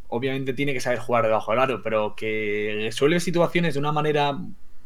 Obviamente 0.09 0.53
tiene 0.53 0.73
que 0.73 0.79
saber 0.79 0.99
jugar 0.99 1.25
debajo 1.25 1.51
del 1.51 1.59
aro, 1.59 1.81
pero 1.81 2.15
que 2.15 2.79
resuelve 2.83 3.19
situaciones 3.19 3.73
de 3.73 3.79
una 3.79 3.91
manera 3.91 4.37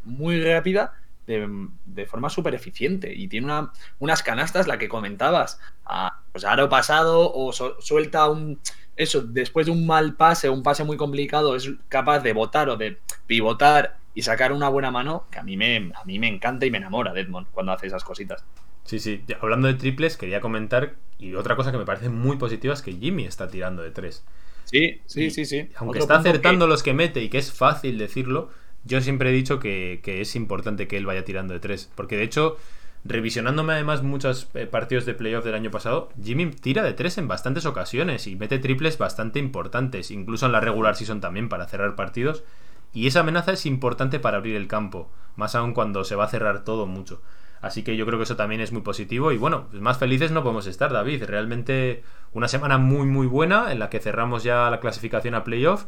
muy 0.03 0.43
rápida, 0.43 0.93
de, 1.27 2.05
forma 2.07 2.29
súper 2.29 2.55
eficiente. 2.55 3.13
Y 3.13 3.27
tiene 3.27 3.45
una- 3.45 3.71
unas 3.99 4.23
canastas, 4.23 4.67
la 4.67 4.77
que 4.77 4.89
comentabas, 4.89 5.59
a, 5.85 6.21
pues 6.31 6.43
aro 6.45 6.69
pasado 6.69 7.31
o 7.33 7.51
suelta 7.53 8.29
un. 8.29 8.59
Eso, 8.97 9.21
después 9.21 9.65
de 9.65 9.71
un 9.71 9.87
mal 9.87 10.15
pase, 10.15 10.49
un 10.49 10.63
pase 10.63 10.83
muy 10.83 10.97
complicado, 10.97 11.55
es 11.55 11.71
capaz 11.87 12.19
de 12.19 12.33
botar 12.33 12.69
o 12.69 12.75
de 12.77 12.97
pivotar 13.27 13.97
y 14.13 14.23
sacar 14.23 14.51
una 14.51 14.67
buena 14.69 14.91
mano, 14.91 15.25
que 15.31 15.39
a 15.39 15.43
mí 15.43 15.55
me, 15.55 15.91
a 15.95 16.03
mí 16.05 16.19
me 16.19 16.27
encanta 16.27 16.65
y 16.65 16.71
me 16.71 16.77
enamora 16.79 17.17
Edmond 17.17 17.47
cuando 17.51 17.71
hace 17.71 17.87
esas 17.87 18.03
cositas. 18.03 18.43
Sí, 18.83 18.99
sí. 18.99 19.23
Hablando 19.39 19.67
de 19.67 19.75
triples, 19.75 20.17
quería 20.17 20.41
comentar, 20.41 20.95
y 21.17 21.35
otra 21.35 21.55
cosa 21.55 21.71
que 21.71 21.77
me 21.77 21.85
parece 21.85 22.09
muy 22.09 22.37
positiva 22.37 22.73
es 22.73 22.81
que 22.81 22.93
Jimmy 22.93 23.25
está 23.25 23.47
tirando 23.47 23.81
de 23.83 23.91
tres. 23.91 24.25
Sí, 24.65 25.01
sí, 25.05 25.29
sí, 25.31 25.45
sí. 25.45 25.69
Aunque 25.75 25.99
Otro 25.99 26.01
está 26.01 26.13
que- 26.23 26.29
acertando 26.29 26.67
los 26.67 26.83
que 26.83 26.93
mete 26.93 27.21
y 27.21 27.29
que 27.29 27.37
es 27.37 27.51
fácil 27.51 27.97
decirlo, 27.97 28.49
yo 28.85 29.01
siempre 29.01 29.29
he 29.29 29.33
dicho 29.33 29.59
que, 29.59 29.99
que 30.03 30.21
es 30.21 30.35
importante 30.35 30.87
que 30.87 30.97
él 30.97 31.05
vaya 31.05 31.25
tirando 31.25 31.53
de 31.53 31.59
tres. 31.59 31.91
Porque 31.95 32.17
de 32.17 32.23
hecho, 32.23 32.57
revisionándome 33.03 33.73
además 33.73 34.03
muchos 34.03 34.49
eh, 34.53 34.67
partidos 34.67 35.05
de 35.05 35.13
playoff 35.13 35.43
del 35.45 35.55
año 35.55 35.71
pasado, 35.71 36.09
Jimmy 36.23 36.47
tira 36.51 36.83
de 36.83 36.93
tres 36.93 37.17
en 37.17 37.27
bastantes 37.27 37.65
ocasiones 37.65 38.27
y 38.27 38.35
mete 38.35 38.59
triples 38.59 38.97
bastante 38.97 39.39
importantes, 39.39 40.11
incluso 40.11 40.45
en 40.45 40.51
la 40.53 40.61
regular 40.61 40.95
season 40.95 41.21
también 41.21 41.49
para 41.49 41.67
cerrar 41.67 41.95
partidos. 41.95 42.43
Y 42.93 43.07
esa 43.07 43.21
amenaza 43.21 43.53
es 43.53 43.65
importante 43.65 44.19
para 44.19 44.37
abrir 44.37 44.55
el 44.55 44.67
campo, 44.67 45.09
más 45.35 45.55
aún 45.55 45.73
cuando 45.73 46.03
se 46.03 46.15
va 46.15 46.25
a 46.25 46.29
cerrar 46.29 46.63
todo 46.63 46.87
mucho. 46.87 47.21
Así 47.61 47.83
que 47.83 47.95
yo 47.95 48.05
creo 48.05 48.17
que 48.17 48.23
eso 48.23 48.35
también 48.35 48.61
es 48.61 48.71
muy 48.71 48.81
positivo. 48.81 49.31
Y 49.31 49.37
bueno, 49.37 49.67
pues 49.69 49.81
más 49.81 49.97
felices 49.97 50.31
no 50.31 50.41
podemos 50.43 50.65
estar, 50.67 50.91
David. 50.91 51.23
Realmente 51.25 52.03
una 52.33 52.47
semana 52.47 52.77
muy, 52.77 53.05
muy 53.05 53.27
buena 53.27 53.71
en 53.71 53.79
la 53.79 53.89
que 53.89 53.99
cerramos 53.99 54.43
ya 54.43 54.69
la 54.69 54.79
clasificación 54.79 55.35
a 55.35 55.43
playoff. 55.43 55.85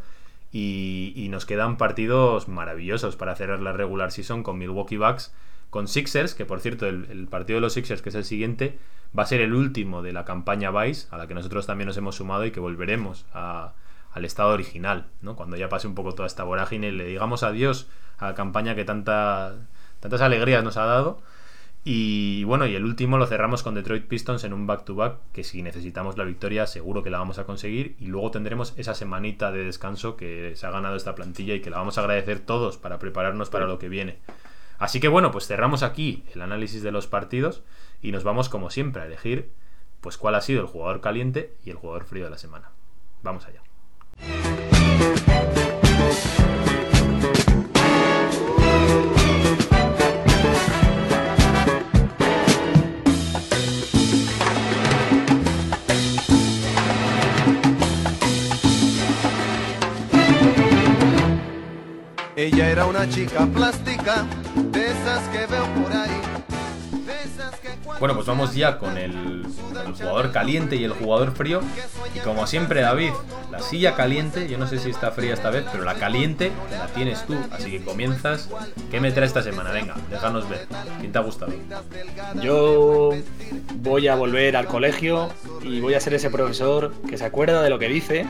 Y, 0.52 1.28
nos 1.32 1.48
quedan 1.48 1.78
partidos 1.78 2.48
maravillosos 2.48 3.16
para 3.16 3.36
cerrar 3.36 3.60
la 3.60 3.74
regular 3.74 4.12
season 4.12 4.44
con 4.44 4.60
Milwaukee 4.60 4.98
Bucks, 4.98 5.34
con 5.72 5.88
Sixers, 5.88 6.36
que 6.36 6.46
por 6.46 6.60
cierto, 6.60 6.86
el, 6.86 7.08
el 7.10 7.28
partido 7.28 7.58
de 7.58 7.62
los 7.62 7.74
Sixers, 7.74 8.04
que 8.04 8.10
es 8.10 8.16
el 8.16 8.24
siguiente, 8.24 8.78
va 9.18 9.24
a 9.24 9.26
ser 9.26 9.42
el 9.42 9.56
último 9.56 10.04
de 10.04 10.14
la 10.14 10.26
campaña 10.26 10.70
Vice, 10.70 11.08
a 11.10 11.18
la 11.18 11.26
que 11.28 11.34
nosotros 11.34 11.66
también 11.66 11.88
nos 11.88 11.98
hemos 11.98 12.16
sumado 12.18 12.46
y 12.46 12.52
que 12.52 12.60
volveremos 12.60 13.26
a- 13.34 13.74
al 14.12 14.26
estado 14.26 14.50
original, 14.52 15.08
¿no? 15.24 15.36
Cuando 15.36 15.58
ya 15.58 15.70
pase 15.70 15.88
un 15.88 15.96
poco 15.96 16.14
toda 16.14 16.28
esta 16.28 16.44
vorágine 16.44 16.90
y 16.90 16.92
le 16.92 17.06
digamos 17.06 17.42
adiós 17.42 17.88
a 18.20 18.28
la 18.28 18.36
campaña 18.36 18.76
que 18.76 18.86
tanta, 18.86 19.56
tantas 20.02 20.22
alegrías 20.22 20.64
nos 20.64 20.78
ha 20.78 20.86
dado. 20.86 21.20
Y 21.86 22.46
bueno, 22.46 22.66
y 22.66 22.76
el 22.76 22.86
último 22.86 23.18
lo 23.18 23.28
cerramos 23.28 23.62
con 23.62 23.76
Detroit 23.76 24.08
Pistons 24.08 24.46
en 24.46 24.54
un 24.54 24.66
back-to-back, 24.66 25.18
que 25.34 25.44
si 25.44 25.62
necesitamos 25.62 26.18
la 26.18 26.24
victoria 26.24 26.66
seguro 26.66 27.04
que 27.04 27.10
la 27.10 27.18
vamos 27.18 27.40
a 27.40 27.44
conseguir. 27.44 27.98
Y 28.00 28.08
luego 28.08 28.32
tendremos 28.32 28.74
esa 28.78 28.96
semanita 28.96 29.52
de 29.52 29.66
descanso 29.66 30.16
que 30.16 30.54
se 30.56 30.66
ha 30.66 30.72
ganado 30.72 30.96
esta 30.96 31.16
plantilla 31.16 31.56
y 31.56 31.62
que 31.62 31.70
la 31.70 31.78
vamos 31.78 31.98
a 31.98 32.02
agradecer 32.02 32.40
todos 32.40 32.78
para 32.78 33.00
prepararnos 33.00 33.50
para 33.50 33.68
lo 33.68 33.80
que 33.80 33.90
viene. 33.90 34.20
Así 34.80 35.00
que 35.00 35.10
bueno, 35.10 35.32
pues 35.32 35.48
cerramos 35.48 35.84
aquí 35.84 36.24
el 36.34 36.42
análisis 36.42 36.84
de 36.84 36.92
los 36.92 37.08
partidos 37.08 37.64
y 38.02 38.12
nos 38.12 38.24
vamos 38.24 38.50
como 38.50 38.70
siempre 38.70 39.02
a 39.02 39.06
elegir 39.06 39.52
pues 40.02 40.18
cuál 40.18 40.36
ha 40.36 40.42
sido 40.42 40.62
el 40.62 40.68
jugador 40.68 41.00
caliente 41.00 41.56
y 41.64 41.70
el 41.70 41.78
jugador 41.78 42.04
frío 42.06 42.26
de 42.26 42.32
la 42.32 42.38
semana. 42.38 42.72
Vamos 43.24 43.46
allá. 43.46 43.62
Ella 62.44 62.70
era 62.70 62.86
una 62.86 63.08
chica 63.08 63.46
plástica, 63.46 64.26
de 64.54 64.88
esas 64.88 65.30
que 65.30 65.46
veo 65.46 65.66
por 65.82 65.94
ahí. 65.94 66.12
Bueno, 68.02 68.16
pues 68.16 68.28
vamos 68.28 68.54
ya 68.54 68.80
con 68.80 68.98
el, 68.98 69.46
con 69.72 69.88
el 69.88 69.94
jugador 69.94 70.32
caliente 70.34 70.76
y 70.76 70.84
el 70.84 70.92
jugador 70.92 71.32
frío. 71.32 71.62
Y 72.14 72.20
como 72.20 72.46
siempre, 72.46 72.82
David, 72.82 73.12
la 73.50 73.62
silla 73.62 73.96
caliente, 73.96 74.50
yo 74.50 74.58
no 74.58 74.68
sé 74.68 74.78
si 74.80 74.90
está 74.90 75.12
fría 75.12 75.34
esta 75.34 75.52
vez, 75.52 75.64
pero 75.72 75.86
la 75.86 75.94
caliente 75.94 76.52
la 76.70 76.88
tienes 76.88 77.26
tú. 77.26 77.34
Así 77.50 77.72
que 77.72 77.82
comienzas. 77.82 78.50
¿Qué 78.92 79.00
me 79.00 79.14
trae 79.14 79.26
esta 79.26 79.42
semana? 79.42 79.72
Venga, 79.72 79.96
déjanos 80.10 80.50
ver. 80.50 80.68
¿Quién 81.00 81.14
te 81.14 81.20
ha 81.20 81.22
gustado? 81.22 81.54
Yo 82.42 83.12
voy 83.76 84.10
a 84.10 84.16
volver 84.16 84.58
al 84.58 84.66
colegio 84.66 85.30
y 85.62 85.80
voy 85.80 85.94
a 85.94 86.02
ser 86.02 86.14
ese 86.14 86.30
profesor 86.30 86.94
que 87.08 87.18
se 87.18 87.24
acuerda 87.24 87.62
de 87.62 87.70
lo 87.70 87.80
que 87.80 87.88
dice 87.88 88.26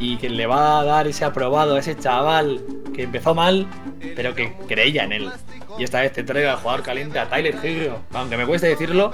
y 0.00 0.16
que 0.16 0.28
le 0.28 0.46
va 0.48 0.80
a 0.80 0.84
dar 0.84 1.06
ese 1.06 1.24
aprobado 1.24 1.76
a 1.76 1.78
ese 1.78 1.96
chaval 1.96 2.60
que 2.98 3.04
empezó 3.04 3.32
mal, 3.32 3.64
pero 4.16 4.34
que 4.34 4.52
creía 4.66 5.04
en 5.04 5.12
él. 5.12 5.30
Y 5.78 5.84
esta 5.84 6.00
vez 6.00 6.12
te 6.12 6.24
traigo 6.24 6.50
al 6.50 6.56
jugador 6.56 6.82
caliente 6.82 7.20
a 7.20 7.28
Tyler 7.28 7.54
Hero. 7.62 8.00
Aunque 8.12 8.36
me 8.36 8.44
cueste 8.44 8.66
decirlo, 8.66 9.12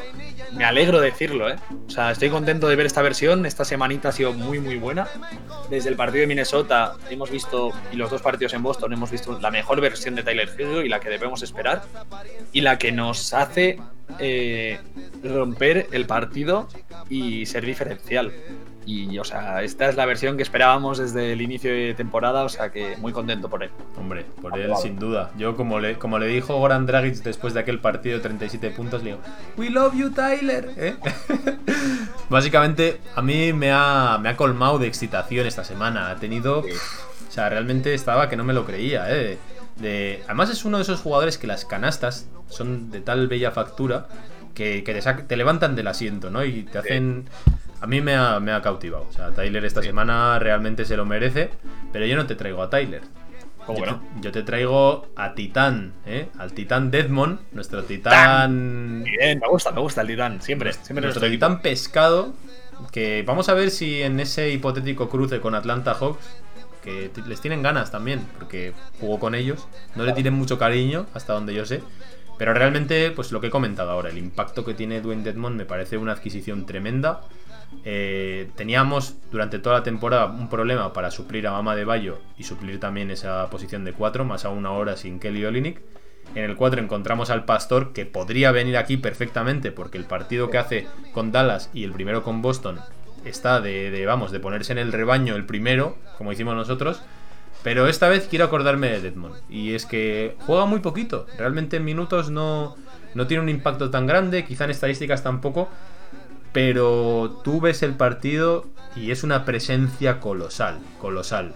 me 0.55 0.65
alegro 0.65 1.01
de 1.01 1.11
decirlo, 1.11 1.51
¿eh? 1.51 1.57
O 1.87 1.91
sea, 1.91 2.11
estoy 2.11 2.31
contento 2.31 2.67
de 2.67 2.77
ver 2.77 2.87
esta 2.87 3.03
versión. 3.03 3.45
Esta 3.45 3.67
semanita 3.67 4.09
ha 4.09 4.13
sido 4.13 4.33
muy, 4.33 4.59
muy 4.59 4.77
buena. 4.79 5.07
Desde 5.69 5.91
el 5.91 5.97
partido 5.97 6.23
de 6.23 6.29
Minnesota 6.29 6.97
hemos 7.11 7.31
visto, 7.31 7.73
y 7.93 7.97
los 7.97 8.11
dos 8.11 8.23
partidos 8.23 8.55
en 8.55 8.63
Boston, 8.63 8.95
hemos 8.95 9.11
visto 9.11 9.39
la 9.39 9.51
mejor 9.51 9.83
versión 9.83 10.15
de 10.15 10.23
Tyler 10.23 10.49
Hero 10.59 10.81
y 10.81 10.89
la 10.89 10.99
que 10.99 11.11
debemos 11.11 11.43
esperar. 11.43 11.83
Y 12.53 12.63
la 12.63 12.79
que 12.79 12.91
nos 12.91 13.35
hace 13.35 13.79
eh, 14.19 14.81
romper 15.23 15.89
el 15.93 16.07
partido 16.07 16.69
y 17.11 17.45
ser 17.45 17.67
diferencial. 17.67 18.33
Y, 18.87 19.19
o 19.19 19.25
sea, 19.25 19.63
esta 19.63 19.89
es 19.89 19.97
la 19.97 20.05
versión 20.05 20.37
que 20.37 20.43
esperábamos 20.43 20.99
desde 20.99 21.33
el 21.33 21.41
inicio 21.41 21.73
de 21.73 21.95
temporada, 21.95 22.45
o 22.45 22.49
sea 22.49 22.71
que 22.71 22.97
muy 22.99 23.13
contento 23.13 23.49
por 23.49 23.63
él. 23.63 23.71
Hombre, 23.97 24.27
por 24.43 24.59
él 24.59 24.73
sin 24.81 24.99
duda. 24.99 25.31
Yo, 25.39 25.57
como 25.57 25.81
le, 25.81 25.99
como 25.99 26.19
le 26.19 26.27
dijo 26.27 26.59
Goran 26.59 26.85
Dragic 26.85 27.23
después 27.23 27.55
de 27.55 27.61
aquel 27.61 27.81
partido 27.81 28.19
de 28.19 28.23
37 28.23 28.71
puntos, 28.71 29.03
le 29.03 29.13
digo, 29.13 29.23
We 29.57 29.71
love 29.71 29.95
you, 29.95 30.11
Tyler. 30.11 30.71
¿eh? 30.77 30.97
Básicamente, 32.29 33.01
a 33.15 33.23
mí 33.23 33.53
me 33.53 33.73
ha, 33.73 34.19
me 34.21 34.29
ha 34.29 34.37
colmado 34.37 34.79
de 34.79 34.87
excitación 34.87 35.47
esta 35.47 35.65
semana. 35.65 36.11
Ha 36.11 36.17
tenido. 36.17 36.61
O 36.61 37.31
sea, 37.35 37.49
realmente 37.49 37.95
estaba 37.95 38.29
que 38.29 38.37
no 38.37 38.45
me 38.45 38.53
lo 38.53 38.65
creía, 38.65 39.07
¿eh? 39.09 39.39
De, 39.77 40.23
además, 40.27 40.51
es 40.51 40.65
uno 40.65 40.77
de 40.77 40.85
esos 40.85 41.01
jugadores 41.01 41.37
que 41.37 41.47
las 41.47 41.65
canastas 41.65 42.29
son 42.49 42.91
de 42.91 43.01
tal 43.01 43.27
bella 43.27 43.51
factura 43.51 44.07
que, 44.55 44.85
que 44.85 44.95
te 45.27 45.37
levantan 45.37 45.75
del 45.75 45.89
asiento, 45.89 46.31
¿no? 46.31 46.45
Y 46.45 46.63
te 46.63 46.79
hacen. 46.79 47.29
A 47.85 47.87
mí 47.87 48.01
me 48.01 48.17
ha, 48.17 48.41
me 48.41 48.51
ha 48.51 48.63
cautivado. 48.63 49.07
O 49.11 49.13
sea, 49.13 49.33
Tyler 49.33 49.63
esta 49.63 49.83
semana 49.83 50.39
realmente 50.39 50.87
se 50.87 50.97
lo 50.97 51.05
merece. 51.05 51.51
Pero 51.93 52.07
yo 52.07 52.17
no 52.17 52.25
te 52.25 52.35
traigo 52.35 52.63
a 52.63 52.71
Tyler. 52.71 53.03
¿Cómo 53.67 53.79
yo, 53.79 53.85
que 53.85 53.91
no? 53.91 53.99
te, 53.99 54.07
yo 54.23 54.33
te 54.33 54.43
traigo 54.43 55.09
a 55.17 55.35
Titán, 55.35 55.93
¿eh? 56.07 56.29
Al 56.39 56.55
Titán 56.55 56.91
Deadmon, 56.91 57.41
nuestro 57.53 57.85
Titán. 57.85 59.03
Bien, 59.05 59.39
me 59.39 59.49
gusta, 59.49 59.71
me 59.71 59.83
gusta 59.83 60.01
el 60.01 60.07
titán, 60.07 60.41
siempre, 60.41 60.73
siempre 60.73 61.03
Nuestro 61.03 61.29
Titán 61.29 61.61
pescado. 61.61 62.33
Que 62.91 63.23
vamos 63.23 63.51
a 63.51 63.55
ver 63.55 63.71
si 63.71 64.01
en 64.01 64.19
ese 64.19 64.51
hipotético 64.51 65.11
cruce 65.11 65.41
con 65.41 65.55
Atlanta 65.55 65.93
Hawks. 65.93 66.25
Que 66.83 67.11
les 67.27 67.43
tienen 67.43 67.63
ganas 67.63 67.91
también, 67.91 68.27
porque 68.39 68.73
jugó 68.99 69.19
con 69.19 69.35
ellos. 69.35 69.69
No 69.95 70.05
le 70.05 70.15
tienen 70.15 70.33
mucho 70.33 70.59
cariño, 70.59 71.05
hasta 71.13 71.35
donde 71.35 71.53
yo 71.53 71.67
sé. 71.67 71.83
Pero 72.39 72.55
realmente, 72.55 73.11
pues 73.11 73.31
lo 73.31 73.43
que 73.43 73.49
he 73.49 73.51
comentado 73.51 73.91
ahora, 73.91 74.09
el 74.09 74.17
impacto 74.17 74.65
que 74.65 74.73
tiene 74.73 75.03
Dwayne 75.03 75.23
Deadmon 75.23 75.55
me 75.55 75.67
parece 75.67 75.99
una 75.99 76.13
adquisición 76.13 76.65
tremenda. 76.65 77.21
Eh, 77.85 78.51
teníamos 78.57 79.17
durante 79.31 79.59
toda 79.59 79.79
la 79.79 79.83
temporada 79.83 80.27
un 80.27 80.49
problema 80.49 80.93
para 80.93 81.11
suplir 81.11 81.47
a 81.47 81.53
Mama 81.53 81.77
de 81.77 81.85
Bayo 81.85 82.21
y 82.39 82.45
suplir 82.45 82.81
también 82.81 83.11
esa 83.11 83.49
posición 83.51 83.85
de 83.85 83.93
4, 83.93 84.25
más 84.25 84.45
aún 84.45 84.67
ahora 84.67 84.97
sin 84.97 85.21
Kelly 85.21 85.45
Olynyk. 85.45 85.81
En 86.35 86.45
el 86.45 86.57
4 86.57 86.81
encontramos 86.81 87.31
al 87.31 87.45
Pastor, 87.45 87.93
que 87.93 88.07
podría 88.07 88.51
venir 88.51 88.77
aquí 88.77 88.97
perfectamente, 88.97 89.73
porque 89.73 89.99
el 89.99 90.05
partido 90.05 90.51
que 90.51 90.59
hace 90.59 90.87
con 91.13 91.33
Dallas 91.33 91.71
y 91.75 91.85
el 91.85 91.93
primero 91.93 92.23
con 92.23 92.43
Boston 92.43 92.81
está 93.25 93.61
de, 93.61 93.91
de, 93.91 94.07
vamos, 94.07 94.33
de 94.33 94.41
ponerse 94.41 94.73
en 94.73 94.79
el 94.79 94.93
rebaño 94.93 95.37
el 95.37 95.47
primero, 95.47 95.97
como 96.17 96.33
hicimos 96.33 96.55
nosotros. 96.55 97.03
Pero 97.65 97.89
esta 97.89 98.09
vez 98.11 98.27
quiero 98.29 98.45
acordarme 98.45 98.91
de 98.91 99.01
Deadmond. 99.01 99.37
Y 99.49 99.75
es 99.75 99.87
que 99.87 100.37
juega 100.41 100.67
muy 100.67 100.81
poquito. 100.81 101.27
Realmente 101.39 101.79
en 101.79 101.85
minutos 101.85 102.31
no, 102.31 102.77
no 103.15 103.27
tiene 103.27 103.43
un 103.43 103.49
impacto 103.49 103.91
tan 103.91 104.07
grande. 104.07 104.45
Quizá 104.45 104.65
en 104.65 104.71
estadísticas 104.71 105.23
tampoco. 105.23 105.71
Pero 106.55 107.41
tú 107.45 107.61
ves 107.61 107.83
el 107.83 107.95
partido 107.95 108.65
y 108.97 109.11
es 109.11 109.25
una 109.25 109.45
presencia 109.45 110.21
colosal. 110.21 110.79
Colosal. 111.01 111.55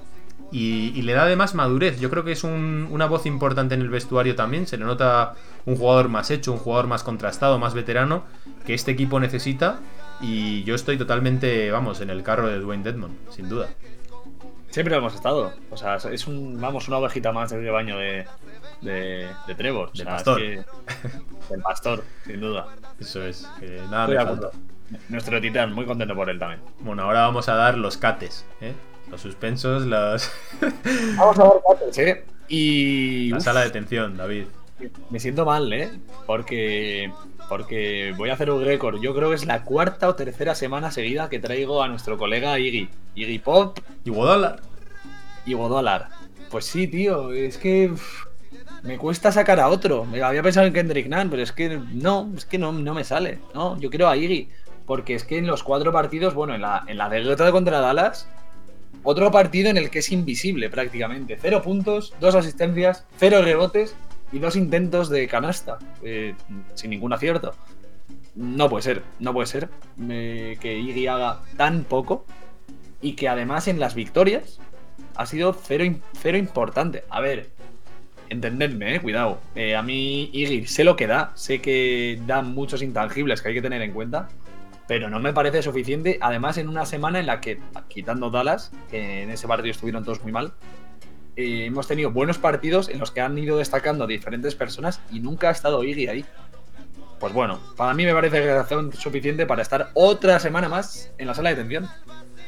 Y, 0.51 0.93
y 0.99 1.03
le 1.03 1.13
da 1.13 1.23
además 1.23 1.55
madurez. 1.55 2.01
Yo 2.01 2.11
creo 2.11 2.25
que 2.25 2.33
es 2.33 2.43
un- 2.43 2.89
una 2.91 3.07
voz 3.07 3.25
importante 3.25 3.75
en 3.75 3.81
el 3.83 3.91
vestuario 3.91 4.35
también. 4.35 4.67
Se 4.67 4.77
le 4.77 4.85
nota 4.85 5.35
un 5.67 5.77
jugador 5.77 6.09
más 6.09 6.31
hecho, 6.33 6.53
un 6.53 6.59
jugador 6.59 6.89
más 6.89 7.05
contrastado, 7.05 7.59
más 7.59 7.75
veterano. 7.75 8.25
Que 8.67 8.75
este 8.75 8.91
equipo 8.91 9.21
necesita. 9.21 9.79
Y 10.21 10.65
yo 10.65 10.75
estoy 10.75 10.99
totalmente, 10.99 11.71
vamos, 11.71 12.01
en 12.01 12.11
el 12.11 12.23
carro 12.25 12.49
de 12.49 12.59
Dwayne 12.59 12.83
Dedmon, 12.83 13.17
sin 13.31 13.49
duda. 13.49 13.69
Siempre 14.71 14.91
lo 14.93 14.99
hemos 14.99 15.15
estado. 15.15 15.53
O 15.71 15.77
sea, 15.77 15.95
es 15.97 16.27
un, 16.27 16.61
vamos, 16.61 16.89
una 16.89 16.97
ovejita 16.99 17.31
más 17.31 17.51
del 17.51 17.63
rebaño 17.63 17.99
de, 17.99 18.27
de, 18.83 19.29
de 19.47 19.55
Trevor. 19.55 19.89
O 19.91 19.93
Del 19.93 20.03
sea, 20.07 20.15
pastor. 20.17 20.43
es 20.43 20.65
que- 20.67 21.11
del 21.51 21.63
pastor, 21.63 22.03
sin 22.27 22.41
duda. 22.41 22.67
Eso 22.99 23.23
es, 23.23 23.47
que 23.61 23.81
nada 23.91 24.05
Estoy 24.13 24.17
me 24.19 24.25
falta. 24.25 24.51
Nuestro 25.09 25.41
titán, 25.41 25.73
muy 25.73 25.85
contento 25.85 26.15
por 26.15 26.31
él 26.31 26.39
también. 26.39 26.61
Bueno, 26.81 27.03
ahora 27.03 27.23
vamos 27.23 27.49
a 27.49 27.55
dar 27.55 27.77
los 27.77 27.97
cates, 27.97 28.45
¿eh? 28.61 28.73
Los 29.11 29.21
suspensos, 29.23 29.87
las... 29.87 30.31
Vamos 31.17 31.39
a 31.39 31.45
ver 31.45 31.53
cuántos, 31.63 31.99
¿eh? 31.99 32.25
Y. 32.49 33.31
la 33.31 33.41
sala 33.41 33.61
de 33.63 33.71
tensión, 33.71 34.17
David. 34.17 34.45
Me 35.11 35.19
siento 35.19 35.45
mal, 35.45 35.73
¿eh? 35.73 35.91
Porque. 36.27 37.11
Porque 37.49 38.13
voy 38.17 38.29
a 38.29 38.35
hacer 38.35 38.51
un 38.51 38.63
récord. 38.65 39.01
Yo 39.01 39.15
creo 39.15 39.31
que 39.31 39.35
es 39.37 39.47
la 39.47 39.65
cuarta 39.65 40.09
o 40.09 40.15
tercera 40.15 40.55
semana 40.55 40.91
seguida 40.91 41.31
que 41.31 41.39
traigo 41.39 41.83
a 41.83 41.89
nuestro 41.89 42.19
colega 42.19 42.59
Iggy. 42.59 42.89
Iggy 43.15 43.39
Pop 43.39 43.79
Y 44.05 44.11
Wodola. 44.11 44.57
y 45.47 45.55
Godolar. 45.55 46.09
Pues 46.51 46.67
sí, 46.67 46.87
tío. 46.87 47.33
Es 47.33 47.57
que. 47.57 47.91
me 48.83 48.99
cuesta 48.99 49.33
sacar 49.33 49.61
a 49.61 49.69
otro. 49.69 50.05
Me 50.05 50.23
había 50.23 50.43
pensado 50.43 50.67
en 50.67 50.75
Kendrick 50.75 51.09
Nunn, 51.09 51.31
pero 51.31 51.43
es 51.43 51.53
que 51.53 51.79
no, 51.93 52.31
es 52.37 52.45
que 52.45 52.59
no, 52.59 52.73
no 52.73 52.93
me 52.93 53.05
sale. 53.05 53.39
No, 53.55 53.79
yo 53.81 53.89
quiero 53.89 54.09
a 54.09 54.17
Iggy. 54.17 54.49
Porque 54.89 55.15
es 55.15 55.23
que 55.23 55.39
en 55.39 55.47
los 55.47 55.63
cuatro 55.63 55.93
partidos, 55.93 56.35
bueno, 56.35 56.57
en 56.57 56.63
la, 56.63 56.83
en 56.89 56.99
la 56.99 57.09
derrota 57.09 57.53
contra 57.53 57.79
Dallas, 57.79 58.29
otro 59.05 59.31
partido 59.31 59.71
en 59.71 59.77
el 59.77 59.91
que 59.91 60.01
es 60.01 60.11
invisible 60.11 60.71
prácticamente. 60.71 61.39
Cero 61.41 61.63
puntos, 61.63 62.15
dos 62.21 62.35
asistencias, 62.35 63.07
cero 63.19 63.41
rebotes 63.43 63.95
y 64.33 64.41
dos 64.41 64.57
intentos 64.57 65.09
de 65.11 65.29
canasta. 65.29 65.79
eh, 66.03 66.35
sin 66.75 66.91
ningún 66.91 67.13
acierto. 67.13 67.55
No 68.35 68.69
puede 68.69 68.83
ser, 68.83 69.03
no 69.19 69.33
puede 69.33 69.47
ser 69.47 69.69
eh, 70.09 70.57
que 70.61 70.79
Iggy 70.79 71.07
haga 71.07 71.41
tan 71.57 71.85
poco 71.85 72.25
y 73.01 73.13
que 73.13 73.29
además 73.29 73.69
en 73.69 73.81
las 73.81 73.95
victorias 73.95 74.59
ha 75.17 75.27
sido 75.27 75.53
cero, 75.53 75.85
cero 76.15 76.39
importante. 76.39 77.05
A 77.11 77.21
ver, 77.21 77.51
entendedme, 78.29 78.95
eh, 78.95 79.01
cuidado. 79.01 79.41
Eh, 79.55 79.75
a 79.75 79.83
mí 79.83 80.31
Iggy 80.33 80.67
sé 80.67 80.85
lo 80.85 80.97
que 80.97 81.07
da, 81.07 81.33
sé 81.35 81.61
que 81.61 82.21
da 82.27 82.43
muchos 82.43 82.83
intangibles 82.83 83.43
que 83.43 83.49
hay 83.49 83.55
que 83.55 83.63
tener 83.63 83.83
en 83.83 83.93
cuenta, 83.93 84.29
pero 84.89 85.11
no 85.11 85.21
me 85.21 85.33
parece 85.33 85.63
suficiente. 85.63 86.19
Además, 86.21 86.59
en 86.59 86.69
una 86.69 86.87
semana 86.87 87.21
en 87.21 87.27
la 87.27 87.41
que, 87.41 87.61
quitando 87.87 88.31
Dallas, 88.31 88.73
que 88.91 89.23
en 89.23 89.31
ese 89.31 89.47
partido 89.47 89.71
estuvieron 89.71 90.03
todos 90.03 90.23
muy 90.23 90.33
mal, 90.33 90.55
eh, 91.37 91.67
hemos 91.67 91.87
tenido 91.87 92.11
buenos 92.11 92.39
partidos 92.39 92.89
en 92.89 92.99
los 92.99 93.13
que 93.13 93.21
han 93.21 93.39
ido 93.39 93.59
destacando 93.59 94.07
diferentes 94.07 94.57
personas 94.57 95.01
y 95.13 95.21
nunca 95.21 95.51
ha 95.51 95.53
estado 95.53 95.85
Iggy 95.85 96.09
ahí. 96.09 96.25
Pues 97.21 97.33
bueno, 97.33 97.61
para 97.77 97.95
mí 97.95 98.05
me 98.05 98.15
parece 98.15 98.55
razón 98.55 98.93
suficiente 98.93 99.45
para 99.45 99.61
estar 99.61 99.91
otra 99.93 100.41
semana 100.41 100.69
más 100.69 101.13
en 101.19 101.27
la 101.27 101.35
sala 101.35 101.51
de 101.51 101.57
tensión. 101.57 101.89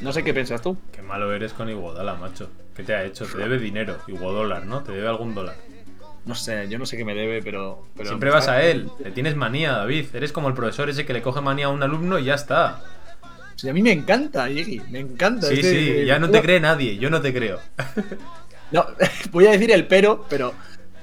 No 0.00 0.12
sé 0.12 0.24
qué 0.24 0.32
piensas 0.32 0.62
tú. 0.62 0.78
Qué 0.92 1.02
malo 1.02 1.34
eres 1.34 1.52
con 1.52 1.68
Iguodala, 1.68 2.14
macho. 2.14 2.50
¿Qué 2.74 2.82
te 2.84 2.94
ha 2.94 3.04
hecho? 3.04 3.26
Te 3.26 3.36
debe 3.36 3.58
dinero. 3.58 3.98
Iguodólar, 4.06 4.64
¿no? 4.64 4.82
Te 4.82 4.92
debe 4.92 5.08
algún 5.08 5.34
dólar. 5.34 5.56
No 6.26 6.34
sé, 6.34 6.68
yo 6.68 6.78
no 6.78 6.86
sé 6.86 6.96
qué 6.96 7.04
me 7.04 7.14
debe, 7.14 7.42
pero. 7.42 7.86
pero 7.96 8.08
Siempre 8.08 8.30
vas 8.30 8.46
a 8.48 8.62
él. 8.62 8.90
Le 9.02 9.10
tienes 9.10 9.36
manía, 9.36 9.72
David. 9.72 10.06
Eres 10.14 10.32
como 10.32 10.48
el 10.48 10.54
profesor 10.54 10.88
ese 10.90 11.06
que 11.06 11.12
le 11.12 11.22
coge 11.22 11.40
manía 11.40 11.66
a 11.66 11.70
un 11.70 11.82
alumno 11.82 12.18
y 12.18 12.24
ya 12.24 12.34
está. 12.34 12.82
Sí, 13.56 13.68
a 13.68 13.72
mí 13.74 13.82
me 13.82 13.92
encanta, 13.92 14.48
Iggy, 14.48 14.80
me 14.90 15.00
encanta. 15.00 15.48
Sí, 15.48 15.54
Es 15.54 15.60
que- 15.60 15.70
sí, 16.00 16.06
ya 16.06 16.18
no 16.18 16.30
te 16.30 16.40
cree 16.40 16.60
nadie. 16.60 16.96
Yo 16.98 17.10
no 17.10 17.20
te 17.20 17.32
creo. 17.34 17.58
No, 18.72 18.86
voy 19.32 19.46
a 19.46 19.50
decir 19.50 19.72
el 19.72 19.88
pero, 19.88 20.24
pero 20.28 20.54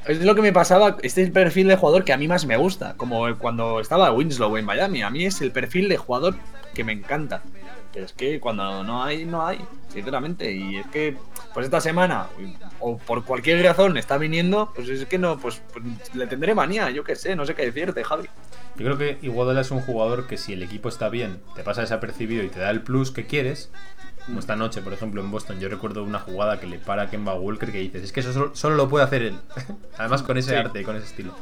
es 0.05 0.24
lo 0.24 0.36
que 0.36 0.41
me 0.41 0.53
pasaba. 0.53 0.95
Este 1.01 1.22
es 1.22 1.28
el 1.28 1.34
perfil 1.34 1.68
de 1.68 1.76
jugador 1.76 2.05
que 2.05 2.13
a 2.13 2.18
mí 2.18 2.26
más 2.28 2.45
me 2.45 2.55
gusta. 2.55 2.93
Como 2.95 3.38
cuando 3.38 3.82
estaba 3.82 4.09
Winslow 4.13 4.55
en 4.55 4.63
Miami. 4.63 5.01
A 5.01 5.09
mí 5.09 5.26
es 5.26 5.41
el 5.41 5.51
perfil 5.51 5.89
de 5.89 5.97
jugador 5.97 6.36
que 6.74 6.86
me 6.86 6.93
encanta. 6.93 7.41
Pero 7.93 8.05
es 8.05 8.13
que 8.13 8.39
cuando 8.39 8.84
no 8.86 9.03
hay, 9.03 9.26
no 9.26 9.45
hay, 9.45 9.59
sinceramente. 9.91 10.49
Y 10.49 10.78
es 10.78 10.88
que, 10.88 11.18
pues 11.58 11.66
esta 11.66 11.82
semana, 11.82 12.28
o 12.80 12.99
por 12.99 13.26
cualquier 13.26 13.64
razón 13.66 13.97
está 13.97 14.20
viniendo, 14.20 14.72
pues 14.76 14.89
es 14.89 15.08
que 15.08 15.18
no, 15.18 15.39
pues, 15.39 15.60
pues 15.74 15.84
le 16.14 16.28
tendré 16.28 16.53
manía, 16.53 16.91
yo 16.91 17.03
qué 17.03 17.16
sé, 17.16 17.36
no 17.36 17.47
sé 17.47 17.55
qué 17.55 17.66
decirte, 17.66 18.03
Javi. 18.03 18.26
Yo 18.76 18.86
creo 18.86 18.95
que 18.99 19.18
Iguodala 19.24 19.62
es 19.62 19.72
un 19.72 19.80
jugador 19.82 20.28
que 20.28 20.38
si 20.38 20.53
el 20.53 20.62
equipo 20.62 20.88
está 20.88 21.10
bien, 21.10 21.39
te 21.55 21.64
pasa 21.64 21.82
desapercibido 21.82 22.43
y 22.43 22.49
te 22.49 22.60
da 22.60 22.70
el 22.70 22.84
plus 22.84 23.10
que 23.10 23.26
quieres. 23.26 23.72
Como 24.28 24.38
esta 24.38 24.55
noche, 24.55 24.84
por 24.84 24.93
ejemplo, 24.93 25.20
en 25.20 25.32
Boston, 25.32 25.60
yo 25.60 25.68
recuerdo 25.68 26.03
una 26.03 26.20
jugada 26.20 26.60
que 26.60 26.68
le 26.68 26.78
para 26.78 27.01
a 27.01 27.10
Kemba 27.10 27.34
Walker 27.34 27.72
que 27.72 27.80
dices, 27.80 28.03
es 28.03 28.12
que 28.12 28.20
eso 28.20 28.34
solo, 28.34 28.55
solo 28.55 28.76
lo 28.76 28.88
puede 28.88 29.05
hacer 29.05 29.24
él. 29.24 29.39
Además 29.97 30.22
con 30.22 30.38
ese 30.38 30.51
Sí. 30.51 30.55
arte 30.58 30.82
y 30.82 30.84
con 30.84 30.95
ese 30.95 31.08
estilo. 31.08 31.34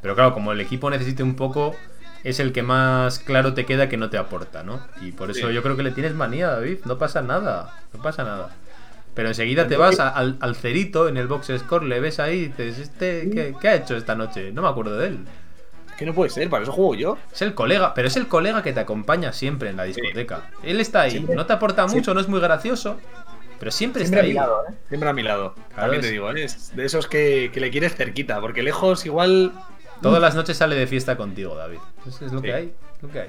Pero 0.00 0.14
claro, 0.14 0.32
como 0.32 0.52
el 0.52 0.60
equipo 0.60 0.88
necesite 0.90 1.24
un 1.24 1.34
poco, 1.34 1.74
es 2.22 2.38
el 2.38 2.52
que 2.52 2.62
más 2.62 3.18
claro 3.18 3.52
te 3.52 3.66
queda 3.66 3.88
que 3.88 3.96
no 3.96 4.10
te 4.10 4.16
aporta, 4.18 4.62
¿no? 4.62 4.78
Y 5.00 5.10
por 5.10 5.28
eso 5.32 5.48
Sí. 5.48 5.54
yo 5.54 5.60
creo 5.64 5.76
que 5.76 5.82
le 5.82 5.90
tienes 5.90 6.14
manía, 6.14 6.50
David. 6.52 6.78
No 6.84 6.98
pasa 6.98 7.20
nada, 7.20 7.80
no 7.92 8.00
pasa 8.00 8.22
nada. 8.22 8.50
Pero 9.16 9.28
enseguida 9.28 9.66
te 9.66 9.76
vas 9.76 9.98
a- 9.98 10.10
al, 10.10 10.36
al 10.40 10.54
cerito 10.54 11.08
en 11.08 11.16
el 11.16 11.26
box 11.26 11.50
score, 11.58 11.84
le 11.84 11.98
ves 11.98 12.20
ahí 12.20 12.36
y 12.36 12.46
dices, 12.48 12.78
¿este 12.78 13.28
qué, 13.30 13.54
qué 13.60 13.68
ha 13.68 13.74
hecho 13.74 13.96
esta 13.96 14.14
noche? 14.14 14.52
No 14.52 14.62
me 14.62 14.68
acuerdo 14.68 14.96
de 14.96 15.08
él. 15.08 15.18
Es 15.90 15.96
que 15.96 16.04
no 16.06 16.12
puede 16.14 16.28
ser, 16.30 16.48
para 16.50 16.62
eso 16.62 16.70
juego 16.72 16.94
yo. 16.94 17.18
Es 17.32 17.40
el 17.42 17.54
colega, 17.54 17.94
pero 17.94 18.06
es 18.08 18.16
el 18.16 18.28
colega 18.28 18.62
que 18.62 18.72
te 18.74 18.80
acompaña 18.80 19.32
siempre 19.32 19.70
en 19.70 19.76
la 19.78 19.84
discoteca. 19.84 20.50
Él 20.62 20.78
está 20.80 21.00
ahí, 21.02 21.12
Siempre- 21.12 21.34
no 21.34 21.46
te 21.46 21.54
aporta 21.54 21.82
mucho, 21.84 21.92
siempre- 21.94 22.14
no 22.14 22.20
es 22.20 22.28
muy 22.28 22.40
gracioso, 22.40 22.98
pero 23.58 23.70
siempre, 23.70 24.02
Siempre 24.02 24.20
a 24.20 24.22
está 24.22 24.26
mi 24.26 24.28
ahí. 24.28 24.34
lado, 24.34 24.62
¿eh? 24.68 24.74
Siempre 24.88 25.08
a 25.08 25.12
mi 25.14 25.22
lado. 25.22 25.54
Claro, 25.54 25.70
También 25.74 26.00
te 26.02 26.06
es- 26.08 26.12
digo, 26.12 26.30
¿eh? 26.30 26.44
Es 26.44 26.76
de 26.76 26.84
esos 26.84 27.08
que, 27.08 27.50
que 27.54 27.60
le 27.60 27.70
quieres 27.70 27.94
cerquita, 27.96 28.38
porque 28.40 28.62
lejos 28.62 29.06
igual. 29.06 29.52
Todas 30.02 30.20
las 30.20 30.34
noches 30.34 30.58
sale 30.58 30.76
de 30.76 30.86
fiesta 30.86 31.16
contigo, 31.16 31.54
David. 31.56 31.78
Eso 32.06 32.26
es 32.26 32.30
lo 32.32 32.40
Sí. 32.40 32.44
que 32.44 32.52
hay, 32.52 32.64
es 32.96 33.02
lo 33.02 33.08
que 33.08 33.20
hay. 33.20 33.28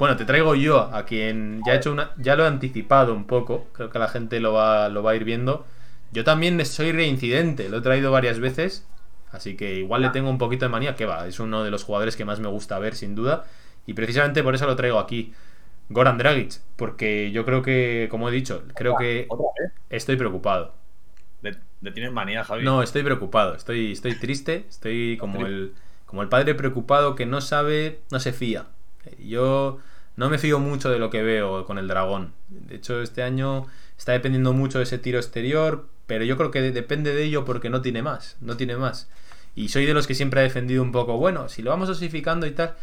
Bueno, 0.00 0.16
te 0.16 0.24
traigo 0.24 0.54
yo 0.54 0.80
a 0.94 1.04
quien 1.04 1.60
ya 1.66 1.74
he 1.74 1.76
hecho 1.76 1.92
una, 1.92 2.12
ya 2.16 2.34
lo 2.34 2.44
he 2.44 2.46
anticipado 2.46 3.14
un 3.14 3.26
poco. 3.26 3.66
Creo 3.74 3.90
que 3.90 3.98
la 3.98 4.08
gente 4.08 4.40
lo 4.40 4.54
va, 4.54 4.88
lo 4.88 5.02
va 5.02 5.10
a 5.10 5.14
ir 5.14 5.24
viendo. 5.24 5.66
Yo 6.10 6.24
también 6.24 6.64
soy 6.64 6.90
reincidente, 6.92 7.68
lo 7.68 7.76
he 7.76 7.80
traído 7.82 8.10
varias 8.10 8.40
veces. 8.40 8.88
Así 9.30 9.58
que 9.58 9.74
igual 9.74 10.00
le 10.00 10.08
tengo 10.08 10.30
un 10.30 10.38
poquito 10.38 10.64
de 10.64 10.70
manía, 10.70 10.96
que 10.96 11.04
va, 11.04 11.26
es 11.26 11.38
uno 11.38 11.64
de 11.64 11.70
los 11.70 11.84
jugadores 11.84 12.16
que 12.16 12.24
más 12.24 12.40
me 12.40 12.48
gusta 12.48 12.78
ver, 12.78 12.94
sin 12.94 13.14
duda. 13.14 13.44
Y 13.84 13.92
precisamente 13.92 14.42
por 14.42 14.54
eso 14.54 14.66
lo 14.66 14.74
traigo 14.74 14.98
aquí. 14.98 15.34
Goran 15.90 16.16
Dragic, 16.16 16.60
porque 16.76 17.30
yo 17.30 17.44
creo 17.44 17.60
que, 17.60 18.08
como 18.10 18.30
he 18.30 18.32
dicho, 18.32 18.62
creo 18.74 18.96
que 18.96 19.28
vez. 19.60 19.72
estoy 19.90 20.16
preocupado. 20.16 20.72
Le, 21.42 21.58
le 21.82 21.90
tienes 21.92 22.10
manía, 22.10 22.42
Javi. 22.42 22.64
No, 22.64 22.82
estoy 22.82 23.02
preocupado, 23.02 23.54
estoy, 23.54 23.92
estoy 23.92 24.14
triste, 24.14 24.64
estoy 24.66 25.18
como 25.18 25.44
el, 25.44 25.74
como 26.06 26.22
el 26.22 26.30
padre 26.30 26.54
preocupado 26.54 27.16
que 27.16 27.26
no 27.26 27.42
sabe, 27.42 28.00
no 28.10 28.18
se 28.18 28.32
fía. 28.32 28.64
Yo 29.18 29.78
no 30.20 30.30
me 30.30 30.38
fío 30.38 30.58
mucho 30.58 30.90
de 30.90 30.98
lo 30.98 31.10
que 31.10 31.22
veo 31.22 31.64
con 31.64 31.78
el 31.78 31.88
dragón. 31.88 32.32
De 32.48 32.76
hecho, 32.76 33.00
este 33.02 33.22
año 33.22 33.66
está 33.98 34.12
dependiendo 34.12 34.52
mucho 34.52 34.78
de 34.78 34.84
ese 34.84 34.98
tiro 34.98 35.18
exterior, 35.18 35.88
pero 36.06 36.24
yo 36.24 36.36
creo 36.36 36.50
que 36.50 36.60
de- 36.60 36.72
depende 36.72 37.14
de 37.14 37.24
ello 37.24 37.44
porque 37.44 37.70
no 37.70 37.80
tiene 37.82 38.02
más, 38.02 38.36
no 38.40 38.56
tiene 38.56 38.76
más. 38.76 39.08
Y 39.54 39.68
soy 39.68 39.86
de 39.86 39.94
los 39.94 40.06
que 40.06 40.14
siempre 40.14 40.40
ha 40.40 40.42
defendido 40.44 40.82
un 40.82 40.92
poco, 40.92 41.16
bueno, 41.16 41.48
si 41.48 41.62
lo 41.62 41.70
vamos 41.70 41.88
osificando 41.88 42.46
y 42.46 42.52
tal, 42.52 42.74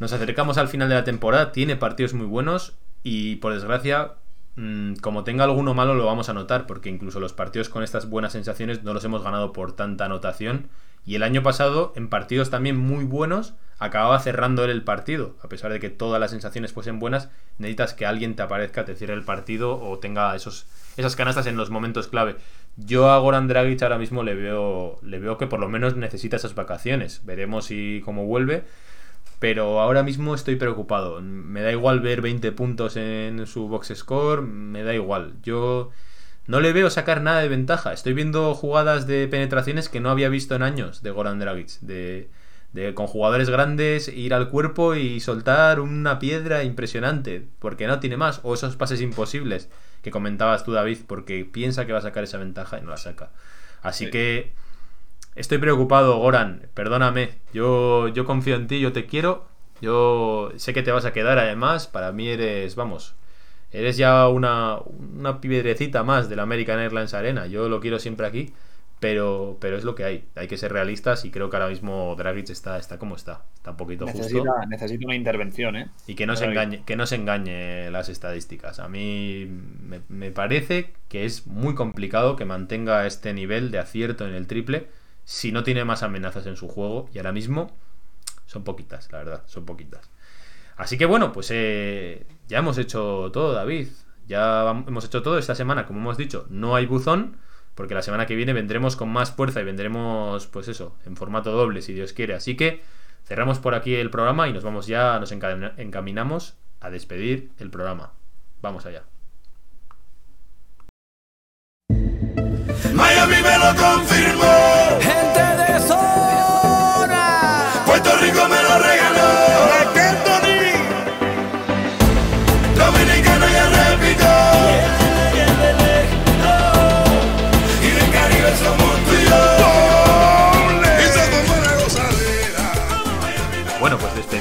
nos 0.00 0.12
acercamos 0.12 0.58
al 0.58 0.68
final 0.68 0.88
de 0.88 0.96
la 0.96 1.04
temporada, 1.04 1.52
tiene 1.52 1.76
partidos 1.76 2.14
muy 2.14 2.26
buenos 2.26 2.74
y 3.04 3.36
por 3.36 3.52
desgracia, 3.54 4.12
mm, 4.56 4.94
como 4.96 5.24
tenga 5.24 5.44
alguno 5.44 5.74
malo 5.74 5.94
lo 5.94 6.06
vamos 6.06 6.28
a 6.28 6.32
notar, 6.34 6.66
porque 6.66 6.88
incluso 6.90 7.20
los 7.20 7.32
partidos 7.32 7.68
con 7.68 7.82
estas 7.82 8.08
buenas 8.08 8.32
sensaciones 8.32 8.82
no 8.82 8.94
los 8.94 9.04
hemos 9.04 9.22
ganado 9.22 9.52
por 9.52 9.76
tanta 9.76 10.06
anotación. 10.06 10.68
Y 11.04 11.16
el 11.16 11.22
año 11.22 11.42
pasado, 11.42 11.92
en 11.96 12.08
partidos 12.08 12.50
también 12.50 12.76
muy 12.76 13.04
buenos, 13.04 13.54
acababa 13.78 14.20
cerrando 14.20 14.64
él 14.64 14.70
el 14.70 14.84
partido. 14.84 15.36
A 15.42 15.48
pesar 15.48 15.72
de 15.72 15.80
que 15.80 15.90
todas 15.90 16.20
las 16.20 16.30
sensaciones 16.30 16.72
fuesen 16.72 17.00
buenas, 17.00 17.28
necesitas 17.58 17.94
que 17.94 18.06
alguien 18.06 18.36
te 18.36 18.42
aparezca, 18.42 18.84
te 18.84 18.94
cierre 18.94 19.14
el 19.14 19.24
partido 19.24 19.80
o 19.80 19.98
tenga 19.98 20.34
esos, 20.36 20.66
esas 20.96 21.16
canastas 21.16 21.46
en 21.46 21.56
los 21.56 21.70
momentos 21.70 22.06
clave. 22.06 22.36
Yo 22.76 23.10
a 23.10 23.18
Goran 23.18 23.48
Dragic 23.48 23.82
ahora 23.82 23.98
mismo 23.98 24.22
le 24.22 24.34
veo, 24.34 25.00
le 25.02 25.18
veo 25.18 25.36
que 25.38 25.48
por 25.48 25.58
lo 25.58 25.68
menos 25.68 25.96
necesita 25.96 26.36
esas 26.36 26.54
vacaciones. 26.54 27.22
Veremos 27.24 27.66
si 27.66 28.00
cómo 28.04 28.24
vuelve. 28.26 28.64
Pero 29.40 29.80
ahora 29.80 30.04
mismo 30.04 30.36
estoy 30.36 30.54
preocupado. 30.54 31.20
Me 31.20 31.62
da 31.62 31.72
igual 31.72 31.98
ver 31.98 32.20
20 32.20 32.52
puntos 32.52 32.96
en 32.96 33.44
su 33.48 33.66
box 33.66 33.92
score, 33.96 34.42
me 34.42 34.84
da 34.84 34.94
igual. 34.94 35.34
Yo 35.42 35.90
no 36.46 36.60
le 36.60 36.72
veo 36.72 36.90
sacar 36.90 37.22
nada 37.22 37.40
de 37.40 37.48
ventaja. 37.48 37.92
Estoy 37.92 38.14
viendo 38.14 38.54
jugadas 38.54 39.06
de 39.06 39.28
penetraciones 39.28 39.88
que 39.88 40.00
no 40.00 40.10
había 40.10 40.28
visto 40.28 40.54
en 40.54 40.62
años 40.62 41.02
de 41.02 41.10
Goran 41.10 41.38
Dragic. 41.38 41.78
De, 41.80 42.28
de 42.72 42.94
con 42.94 43.06
jugadores 43.06 43.50
grandes 43.50 44.08
ir 44.08 44.32
al 44.34 44.48
cuerpo 44.48 44.94
y 44.94 45.20
soltar 45.20 45.78
una 45.80 46.18
piedra 46.18 46.64
impresionante, 46.64 47.46
porque 47.58 47.86
no 47.86 48.00
tiene 48.00 48.16
más, 48.16 48.40
o 48.44 48.54
esos 48.54 48.76
pases 48.76 49.00
imposibles 49.02 49.68
que 50.02 50.10
comentabas 50.10 50.64
tú 50.64 50.72
David, 50.72 50.98
porque 51.06 51.44
piensa 51.44 51.84
que 51.86 51.92
va 51.92 51.98
a 51.98 52.02
sacar 52.02 52.24
esa 52.24 52.38
ventaja 52.38 52.78
y 52.78 52.82
no 52.82 52.90
la 52.90 52.96
saca. 52.96 53.30
Así 53.82 54.06
Sí. 54.06 54.10
que 54.10 54.52
estoy 55.34 55.58
preocupado, 55.58 56.16
Goran, 56.16 56.66
perdóname, 56.74 57.34
yo, 57.52 58.08
yo 58.08 58.24
confío 58.24 58.56
en 58.56 58.66
ti, 58.66 58.80
yo 58.80 58.92
te 58.92 59.06
quiero, 59.06 59.46
yo 59.80 60.50
sé 60.56 60.72
que 60.72 60.82
te 60.82 60.92
vas 60.92 61.04
a 61.04 61.12
quedar 61.12 61.38
además, 61.38 61.86
para 61.86 62.10
mí 62.10 62.28
eres, 62.28 62.74
vamos, 62.74 63.14
eres 63.72 63.96
ya 63.96 64.28
una, 64.28 64.78
una 64.78 65.40
piedrecita 65.40 66.02
más 66.02 66.28
del 66.28 66.40
American 66.40 66.78
Airlines 66.78 67.14
Arena, 67.14 67.46
yo 67.46 67.68
lo 67.68 67.80
quiero 67.80 67.98
siempre 67.98 68.26
aquí. 68.26 68.52
Pero, 69.00 69.56
pero 69.60 69.76
es 69.76 69.82
lo 69.82 69.96
que 69.96 70.04
hay. 70.04 70.28
Hay 70.36 70.46
que 70.46 70.56
ser 70.56 70.72
realistas 70.72 71.24
y 71.24 71.32
creo 71.32 71.50
que 71.50 71.56
ahora 71.56 71.68
mismo 71.68 72.14
Dragic 72.16 72.50
está, 72.50 72.78
está 72.78 72.98
como 72.98 73.16
está. 73.16 73.42
Está 73.56 73.72
un 73.72 73.76
poquito 73.76 74.06
justo. 74.06 74.20
Necesita, 74.20 74.66
necesita 74.68 75.06
una 75.06 75.16
intervención, 75.16 75.74
¿eh? 75.74 75.90
Y 76.06 76.14
que 76.14 76.24
no, 76.24 76.36
se 76.36 76.44
engañe, 76.44 76.84
que 76.84 76.94
no 76.94 77.04
se 77.06 77.16
engañe 77.16 77.90
las 77.90 78.08
estadísticas. 78.08 78.78
A 78.78 78.86
mí 78.86 79.48
me, 79.82 80.02
me 80.08 80.30
parece 80.30 80.92
que 81.08 81.24
es 81.24 81.48
muy 81.48 81.74
complicado 81.74 82.36
que 82.36 82.44
mantenga 82.44 83.04
este 83.04 83.34
nivel 83.34 83.72
de 83.72 83.80
acierto 83.80 84.24
en 84.28 84.34
el 84.34 84.46
triple 84.46 84.86
si 85.24 85.50
no 85.50 85.64
tiene 85.64 85.84
más 85.84 86.04
amenazas 86.04 86.46
en 86.46 86.54
su 86.54 86.68
juego. 86.68 87.08
Y 87.12 87.18
ahora 87.18 87.32
mismo 87.32 87.72
son 88.46 88.62
poquitas, 88.62 89.10
la 89.10 89.18
verdad, 89.18 89.42
son 89.46 89.64
poquitas. 89.64 90.10
Así 90.76 90.96
que 90.96 91.06
bueno, 91.06 91.32
pues 91.32 91.48
eh, 91.50 92.24
ya 92.52 92.58
hemos 92.58 92.76
hecho 92.76 93.30
todo, 93.32 93.54
David. 93.54 93.88
Ya 94.26 94.68
hemos 94.86 95.06
hecho 95.06 95.22
todo 95.22 95.38
esta 95.38 95.54
semana, 95.54 95.86
como 95.86 96.00
hemos 96.00 96.18
dicho. 96.18 96.44
No 96.50 96.76
hay 96.76 96.84
buzón, 96.84 97.38
porque 97.74 97.94
la 97.94 98.02
semana 98.02 98.26
que 98.26 98.34
viene 98.36 98.52
vendremos 98.52 98.94
con 98.94 99.08
más 99.08 99.30
fuerza 99.32 99.62
y 99.62 99.64
vendremos, 99.64 100.46
pues 100.48 100.68
eso, 100.68 100.94
en 101.06 101.16
formato 101.16 101.50
doble, 101.50 101.80
si 101.80 101.94
Dios 101.94 102.12
quiere. 102.12 102.34
Así 102.34 102.54
que 102.54 102.82
cerramos 103.24 103.58
por 103.58 103.74
aquí 103.74 103.94
el 103.94 104.10
programa 104.10 104.48
y 104.48 104.52
nos 104.52 104.64
vamos 104.64 104.86
ya, 104.86 105.18
nos 105.18 105.32
encamina- 105.32 105.72
encaminamos 105.78 106.54
a 106.80 106.90
despedir 106.90 107.52
el 107.58 107.70
programa. 107.70 108.12
Vamos 108.60 108.84
allá. 108.84 109.04
Miami 112.94 113.36
me 113.42 113.58
lo 113.58 113.74
confirmó. 113.82 115.00
Gente 115.00 115.51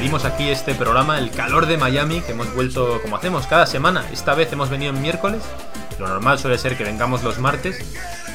despedimos 0.02 0.26
aquí 0.26 0.50
este 0.50 0.74
programa, 0.74 1.20
El 1.20 1.30
Calor 1.30 1.68
de 1.68 1.78
Miami, 1.78 2.22
que 2.22 2.32
hemos 2.32 2.52
vuelto 2.56 3.00
como 3.04 3.18
hacemos 3.18 3.46
cada 3.46 3.68
semana. 3.68 4.04
Esta 4.12 4.34
vez 4.34 4.52
hemos 4.52 4.72
venido 4.72 4.92
en 4.92 5.00
miércoles. 5.00 5.44
Lo 6.00 6.08
normal 6.08 6.40
suele 6.40 6.58
ser 6.58 6.76
que 6.76 6.84
vengamos 6.84 7.22
los 7.22 7.38
martes. 7.38 7.78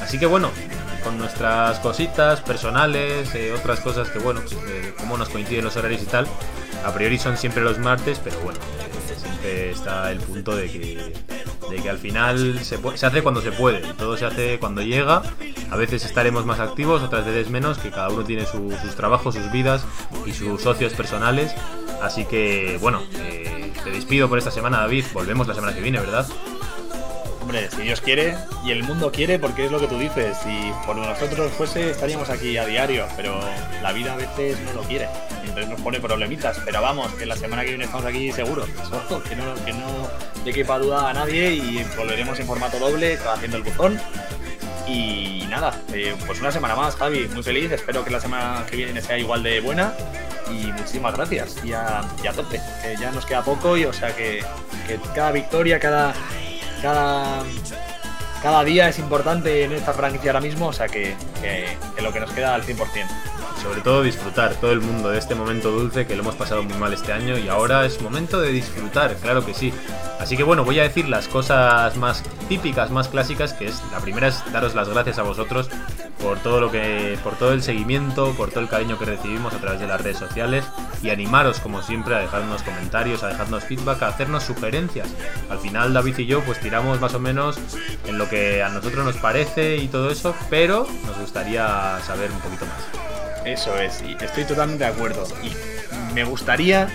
Así 0.01 0.17
que 0.17 0.27
bueno, 0.27 0.49
con 1.03 1.17
nuestras 1.17 1.79
cositas 1.79 2.39
personales, 2.39 3.35
eh, 3.35 3.51
otras 3.51 3.81
cosas 3.81 4.07
que 4.07 4.19
bueno, 4.19 4.39
pues, 4.39 4.53
eh, 4.53 4.93
como 4.97 5.17
nos 5.17 5.27
coinciden 5.27 5.65
los 5.65 5.75
horarios 5.75 6.03
y 6.03 6.05
tal. 6.05 6.25
A 6.85 6.93
priori 6.93 7.17
son 7.17 7.35
siempre 7.35 7.61
los 7.61 7.77
martes, 7.79 8.21
pero 8.23 8.39
bueno, 8.39 8.59
eh, 8.61 9.15
siempre 9.19 9.71
está 9.71 10.09
el 10.09 10.19
punto 10.19 10.55
de 10.55 10.71
que, 10.71 11.13
de 11.69 11.77
que 11.77 11.89
al 11.89 11.97
final 11.97 12.59
se, 12.63 12.77
se 12.95 13.05
hace 13.05 13.21
cuando 13.23 13.41
se 13.41 13.51
puede. 13.51 13.81
Todo 13.93 14.17
se 14.17 14.25
hace 14.25 14.59
cuando 14.59 14.81
llega. 14.81 15.21
A 15.69 15.75
veces 15.75 16.05
estaremos 16.05 16.45
más 16.45 16.59
activos, 16.59 17.01
otras 17.01 17.25
veces 17.25 17.49
menos, 17.49 17.77
que 17.77 17.89
cada 17.91 18.09
uno 18.09 18.23
tiene 18.23 18.45
su- 18.45 18.73
sus 18.81 18.95
trabajos, 18.95 19.35
sus 19.35 19.51
vidas 19.51 19.85
y 20.25 20.31
sus 20.33 20.61
socios 20.61 20.93
personales. 20.93 21.53
Así 22.01 22.25
que 22.25 22.77
bueno, 22.81 23.01
eh, 23.15 23.73
te 23.83 23.89
despido 23.91 24.29
por 24.29 24.37
esta 24.37 24.51
semana, 24.51 24.79
David. 24.79 25.05
Volvemos 25.13 25.47
la 25.47 25.53
semana 25.55 25.73
que 25.73 25.81
viene, 25.81 25.99
¿verdad? 25.99 26.25
Hombre, 27.47 27.69
si 27.71 27.83
Dios 27.83 28.01
quiere 28.01 28.35
y 28.65 28.71
el 28.71 28.83
mundo 28.83 29.09
quiere, 29.09 29.39
porque 29.39 29.63
es 29.63 29.71
lo 29.71 29.79
que 29.79 29.87
tú 29.87 29.97
dices. 29.97 30.37
Si 30.43 30.69
por 30.85 30.97
nosotros 30.97 31.49
fuese, 31.53 31.91
estaríamos 31.91 32.29
aquí 32.29 32.57
a 32.57 32.65
diario, 32.65 33.07
pero 33.15 33.39
la 33.81 33.93
vida 33.93 34.11
a 34.11 34.15
veces 34.17 34.59
no 34.65 34.73
lo 34.73 34.81
quiere. 34.81 35.07
Entonces 35.43 35.69
nos 35.69 35.79
pone 35.79 36.01
problemitas. 36.01 36.59
Pero 36.65 36.81
vamos, 36.81 37.09
que 37.13 37.25
la 37.25 37.37
semana 37.37 37.61
que 37.61 37.69
viene 37.69 37.85
estamos 37.85 38.05
aquí 38.05 38.33
seguros. 38.33 38.67
Eso, 38.67 39.23
que 39.23 39.37
no, 39.37 39.55
que 39.63 39.71
no 39.71 40.09
le 40.43 40.51
quepa 40.51 40.77
duda 40.77 41.09
a 41.09 41.13
nadie 41.13 41.53
y 41.53 41.85
volveremos 41.95 42.37
en 42.37 42.47
formato 42.47 42.79
doble, 42.79 43.17
haciendo 43.17 43.55
el 43.55 43.63
buzón. 43.63 43.97
Y 44.85 45.45
nada, 45.49 45.73
eh, 45.93 46.17
pues 46.25 46.41
una 46.41 46.51
semana 46.51 46.75
más, 46.75 46.97
Javi. 46.97 47.29
Muy 47.33 47.43
feliz. 47.43 47.71
Espero 47.71 48.03
que 48.03 48.09
la 48.09 48.19
semana 48.19 48.65
que 48.69 48.75
viene 48.75 49.01
sea 49.01 49.17
igual 49.17 49.41
de 49.41 49.61
buena. 49.61 49.93
Y 50.51 50.65
muchísimas 50.73 51.15
gracias. 51.15 51.55
Y 51.63 51.71
a, 51.71 52.01
y 52.21 52.27
a 52.27 52.33
tope. 52.33 52.59
Que 52.83 52.97
ya 52.99 53.09
nos 53.11 53.25
queda 53.25 53.41
poco 53.41 53.77
y 53.77 53.85
o 53.85 53.93
sea 53.93 54.13
que, 54.13 54.43
que 54.85 54.99
cada 55.15 55.31
victoria, 55.31 55.79
cada, 55.79 56.13
cada, 56.81 57.43
cada 58.41 58.63
día 58.63 58.89
es 58.89 58.99
importante 58.99 59.63
en 59.63 59.73
esta 59.73 59.93
franquicia 59.93 60.31
ahora 60.31 60.41
mismo. 60.41 60.67
O 60.67 60.73
sea 60.73 60.87
que, 60.87 61.15
que- 61.41 61.77
lo 62.01 62.11
que 62.13 62.19
nos 62.19 62.31
queda 62.31 62.55
al 62.55 62.63
100%. 62.63 62.77
Sobre 63.61 63.81
todo 63.81 64.03
disfrutar 64.03 64.55
todo 64.55 64.71
el 64.71 64.81
mundo 64.81 65.09
de 65.09 65.17
este 65.17 65.35
momento 65.35 65.71
dulce 65.71 66.05
que 66.05 66.15
lo 66.15 66.21
hemos 66.21 66.35
pasado 66.35 66.63
muy 66.63 66.77
mal 66.77 66.93
este 66.93 67.11
año 67.11 67.37
y 67.37 67.47
ahora 67.47 67.85
es 67.85 68.01
momento 68.01 68.39
de 68.39 68.51
disfrutar, 68.51 69.15
claro 69.17 69.45
que 69.45 69.53
sí. 69.53 69.73
Así 70.19 70.37
que 70.37 70.43
bueno, 70.43 70.63
voy 70.63 70.79
a 70.79 70.83
decir 70.83 71.07
las 71.07 71.27
cosas 71.27 71.95
más 71.97 72.23
típicas, 72.49 72.91
más 72.91 73.07
clásicas, 73.07 73.53
que 73.53 73.67
es 73.67 73.81
la 73.91 73.99
primera 73.99 74.27
es 74.27 74.43
daros 74.51 74.75
las 74.75 74.89
gracias 74.89 75.19
a 75.19 75.23
vosotros 75.23 75.69
por 76.21 76.39
todo 76.39 76.59
lo 76.59 76.71
que 76.71 77.17
por 77.23 77.35
todo 77.35 77.53
el 77.53 77.61
seguimiento, 77.61 78.33
por 78.33 78.49
todo 78.49 78.61
el 78.61 78.69
cariño 78.69 78.97
que 78.97 79.05
recibimos 79.05 79.53
a 79.53 79.57
través 79.57 79.79
de 79.79 79.87
las 79.87 80.01
redes 80.01 80.17
sociales 80.17 80.65
y 81.03 81.09
animaros 81.09 81.59
como 81.59 81.81
siempre 81.81 82.15
a 82.15 82.19
dejarnos 82.19 82.63
comentarios, 82.63 83.23
a 83.23 83.27
dejarnos 83.27 83.63
feedback, 83.63 84.01
a 84.01 84.07
hacernos 84.07 84.43
sugerencias. 84.43 85.07
Al 85.49 85.59
final 85.59 85.93
David 85.93 86.17
y 86.17 86.25
yo 86.25 86.41
pues 86.41 86.59
tiramos 86.59 86.99
más 86.99 87.13
o 87.13 87.19
menos 87.19 87.59
en 88.05 88.17
lo 88.17 88.27
que 88.29 88.63
a 88.63 88.69
nosotros 88.69 89.05
nos 89.05 89.17
parece 89.17 89.77
y 89.77 89.87
todo 89.87 90.09
eso, 90.09 90.35
pero 90.49 90.87
nos 91.05 91.17
gustaría 91.19 91.99
saber 92.05 92.31
un 92.31 92.39
poquito 92.39 92.65
más. 92.65 93.06
Eso 93.47 93.77
es, 93.77 94.01
y 94.01 94.11
estoy 94.21 94.43
totalmente 94.43 94.83
de 94.83 94.89
acuerdo. 94.89 95.25
Y 95.41 96.13
me 96.13 96.25
gustaría 96.25 96.89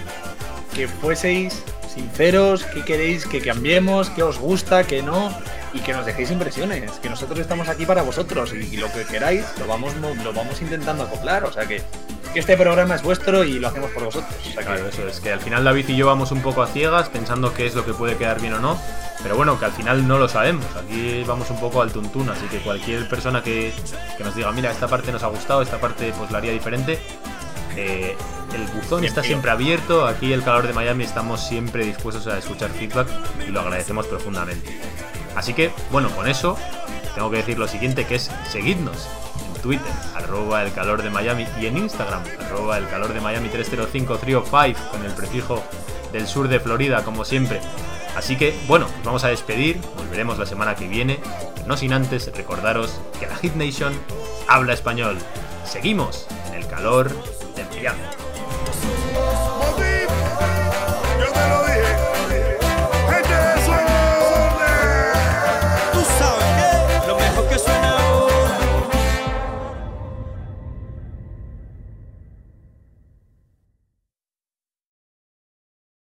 que 0.75 0.87
fueseis 0.87 1.65
sinceros, 1.95 2.65
qué 2.65 2.83
queréis 2.85 3.27
que 3.27 3.41
cambiemos, 3.41 4.11
qué 4.11 4.23
os 4.23 4.39
gusta, 4.39 4.85
qué 4.85 5.03
no, 5.03 5.33
y 5.75 5.81
que 5.81 5.93
nos 5.93 6.07
dejéis 6.07 6.31
impresiones. 6.31 6.91
Que 7.01 7.09
nosotros 7.11 7.39
estamos 7.39 7.69
aquí 7.69 7.87
para 7.87 8.03
vosotros 8.03 8.53
y, 8.53 8.77
lo 8.77 8.91
que 8.93 9.05
queráis 9.05 9.45
lo 9.59 9.67
vamos, 9.67 9.95
mo- 9.97 10.15
lo 10.23 10.33
vamos 10.33 10.61
intentando 10.63 11.05
acoplar. 11.05 11.45
O 11.45 11.53
sea 11.53 11.67
que, 11.67 11.83
este 12.35 12.57
programa 12.57 12.95
es 12.95 13.03
vuestro 13.03 13.45
y 13.45 13.59
lo 13.59 13.69
hacemos 13.69 13.91
por 13.91 14.05
vosotros. 14.05 14.33
Claro, 14.55 14.89
eso 14.89 15.07
es 15.07 15.21
que 15.21 15.33
al 15.33 15.41
final 15.41 15.65
David 15.65 15.87
y 15.91 15.97
yo 15.97 16.07
vamos 16.07 16.33
un 16.33 16.41
poco 16.41 16.63
a 16.63 16.67
ciegas 16.67 17.11
pensando 17.11 17.53
qué 17.53 17.67
es 17.67 17.75
lo 17.75 17.85
que 17.85 17.93
puede 17.93 18.17
quedar 18.17 18.41
bien 18.41 18.55
o 18.55 18.59
no, 18.59 18.81
pero 19.23 19.37
bueno, 19.37 19.59
que 19.59 19.67
al 19.67 19.73
final 19.73 20.09
no 20.09 20.17
lo 20.19 20.29
sabemos. 20.31 20.65
Aquí 20.83 21.23
vamos 21.27 21.51
un 21.51 21.61
poco 21.61 21.83
al 21.83 21.93
tuntún, 21.93 22.31
así 22.31 22.47
que 22.47 22.57
cualquier 22.61 23.07
persona 23.07 23.43
que, 23.43 23.75
que 24.17 24.25
nos 24.25 24.35
diga, 24.35 24.51
mira, 24.51 24.71
esta 24.71 24.89
parte 24.89 25.13
nos 25.13 25.23
ha 25.23 25.27
gustado, 25.27 25.61
esta 25.61 25.79
parte 25.79 26.11
pues 26.17 26.31
la 26.31 26.39
haría 26.39 26.53
diferente, 26.53 26.99
eh, 27.77 28.17
el 28.55 28.67
buzón 28.75 29.05
está 29.05 29.23
siempre 29.23 29.51
abierto. 29.51 30.07
Aquí 30.07 30.33
el 30.33 30.43
calor 30.43 30.67
de 30.67 30.73
Miami 30.73 31.05
estamos 31.05 31.47
siempre 31.47 31.85
dispuestos 31.85 32.27
a 32.27 32.39
escuchar 32.39 32.71
feedback 32.71 33.09
y 33.47 33.51
lo 33.51 33.61
agradecemos 33.61 34.07
profundamente. 34.07 34.79
Así 35.35 35.55
que, 35.55 35.71
bueno, 35.91 36.11
con 36.11 36.29
eso 36.29 36.59
tengo 37.15 37.31
que 37.31 37.39
decir 37.39 37.59
lo 37.59 37.69
siguiente, 37.69 38.07
que 38.07 38.17
es 38.17 38.31
seguidnos 38.51 39.09
en 39.47 39.63
Twitter, 39.63 39.93
arroba 40.15 40.63
el 40.63 40.73
calor 40.73 41.03
de 41.03 41.11
Miami, 41.11 41.47
y 41.61 41.67
en 41.67 41.79
Instagram, 41.79 42.23
arroba 42.47 42.79
el 42.79 42.89
calor 42.89 43.13
de 43.13 43.21
Miami 43.21 43.49
305 43.49 44.19
con 44.91 45.05
el 45.05 45.13
prefijo 45.13 45.63
del 46.13 46.27
sur 46.27 46.49
de 46.49 46.61
Florida, 46.61 47.05
como 47.05 47.25
siempre. 47.25 47.61
Así 48.17 48.37
que, 48.37 48.55
bueno, 48.67 48.87
nos 48.97 49.05
vamos 49.05 49.25
a 49.25 49.29
despedir, 49.29 49.81
volveremos 49.97 50.39
la 50.39 50.45
semana 50.45 50.75
que 50.75 50.87
viene, 50.87 51.19
no 51.67 51.77
sin 51.77 51.93
antes 51.95 52.31
recordaros 52.35 53.01
que 53.19 53.27
la 53.27 53.37
Hit 53.37 53.55
Nation 53.55 53.95
habla 54.49 54.75
español. 54.75 55.17
Seguimos 55.65 56.27
en 56.49 56.55
el 56.55 56.67
calor 56.67 57.11
de 57.83 57.89
Miami. 57.89 58.22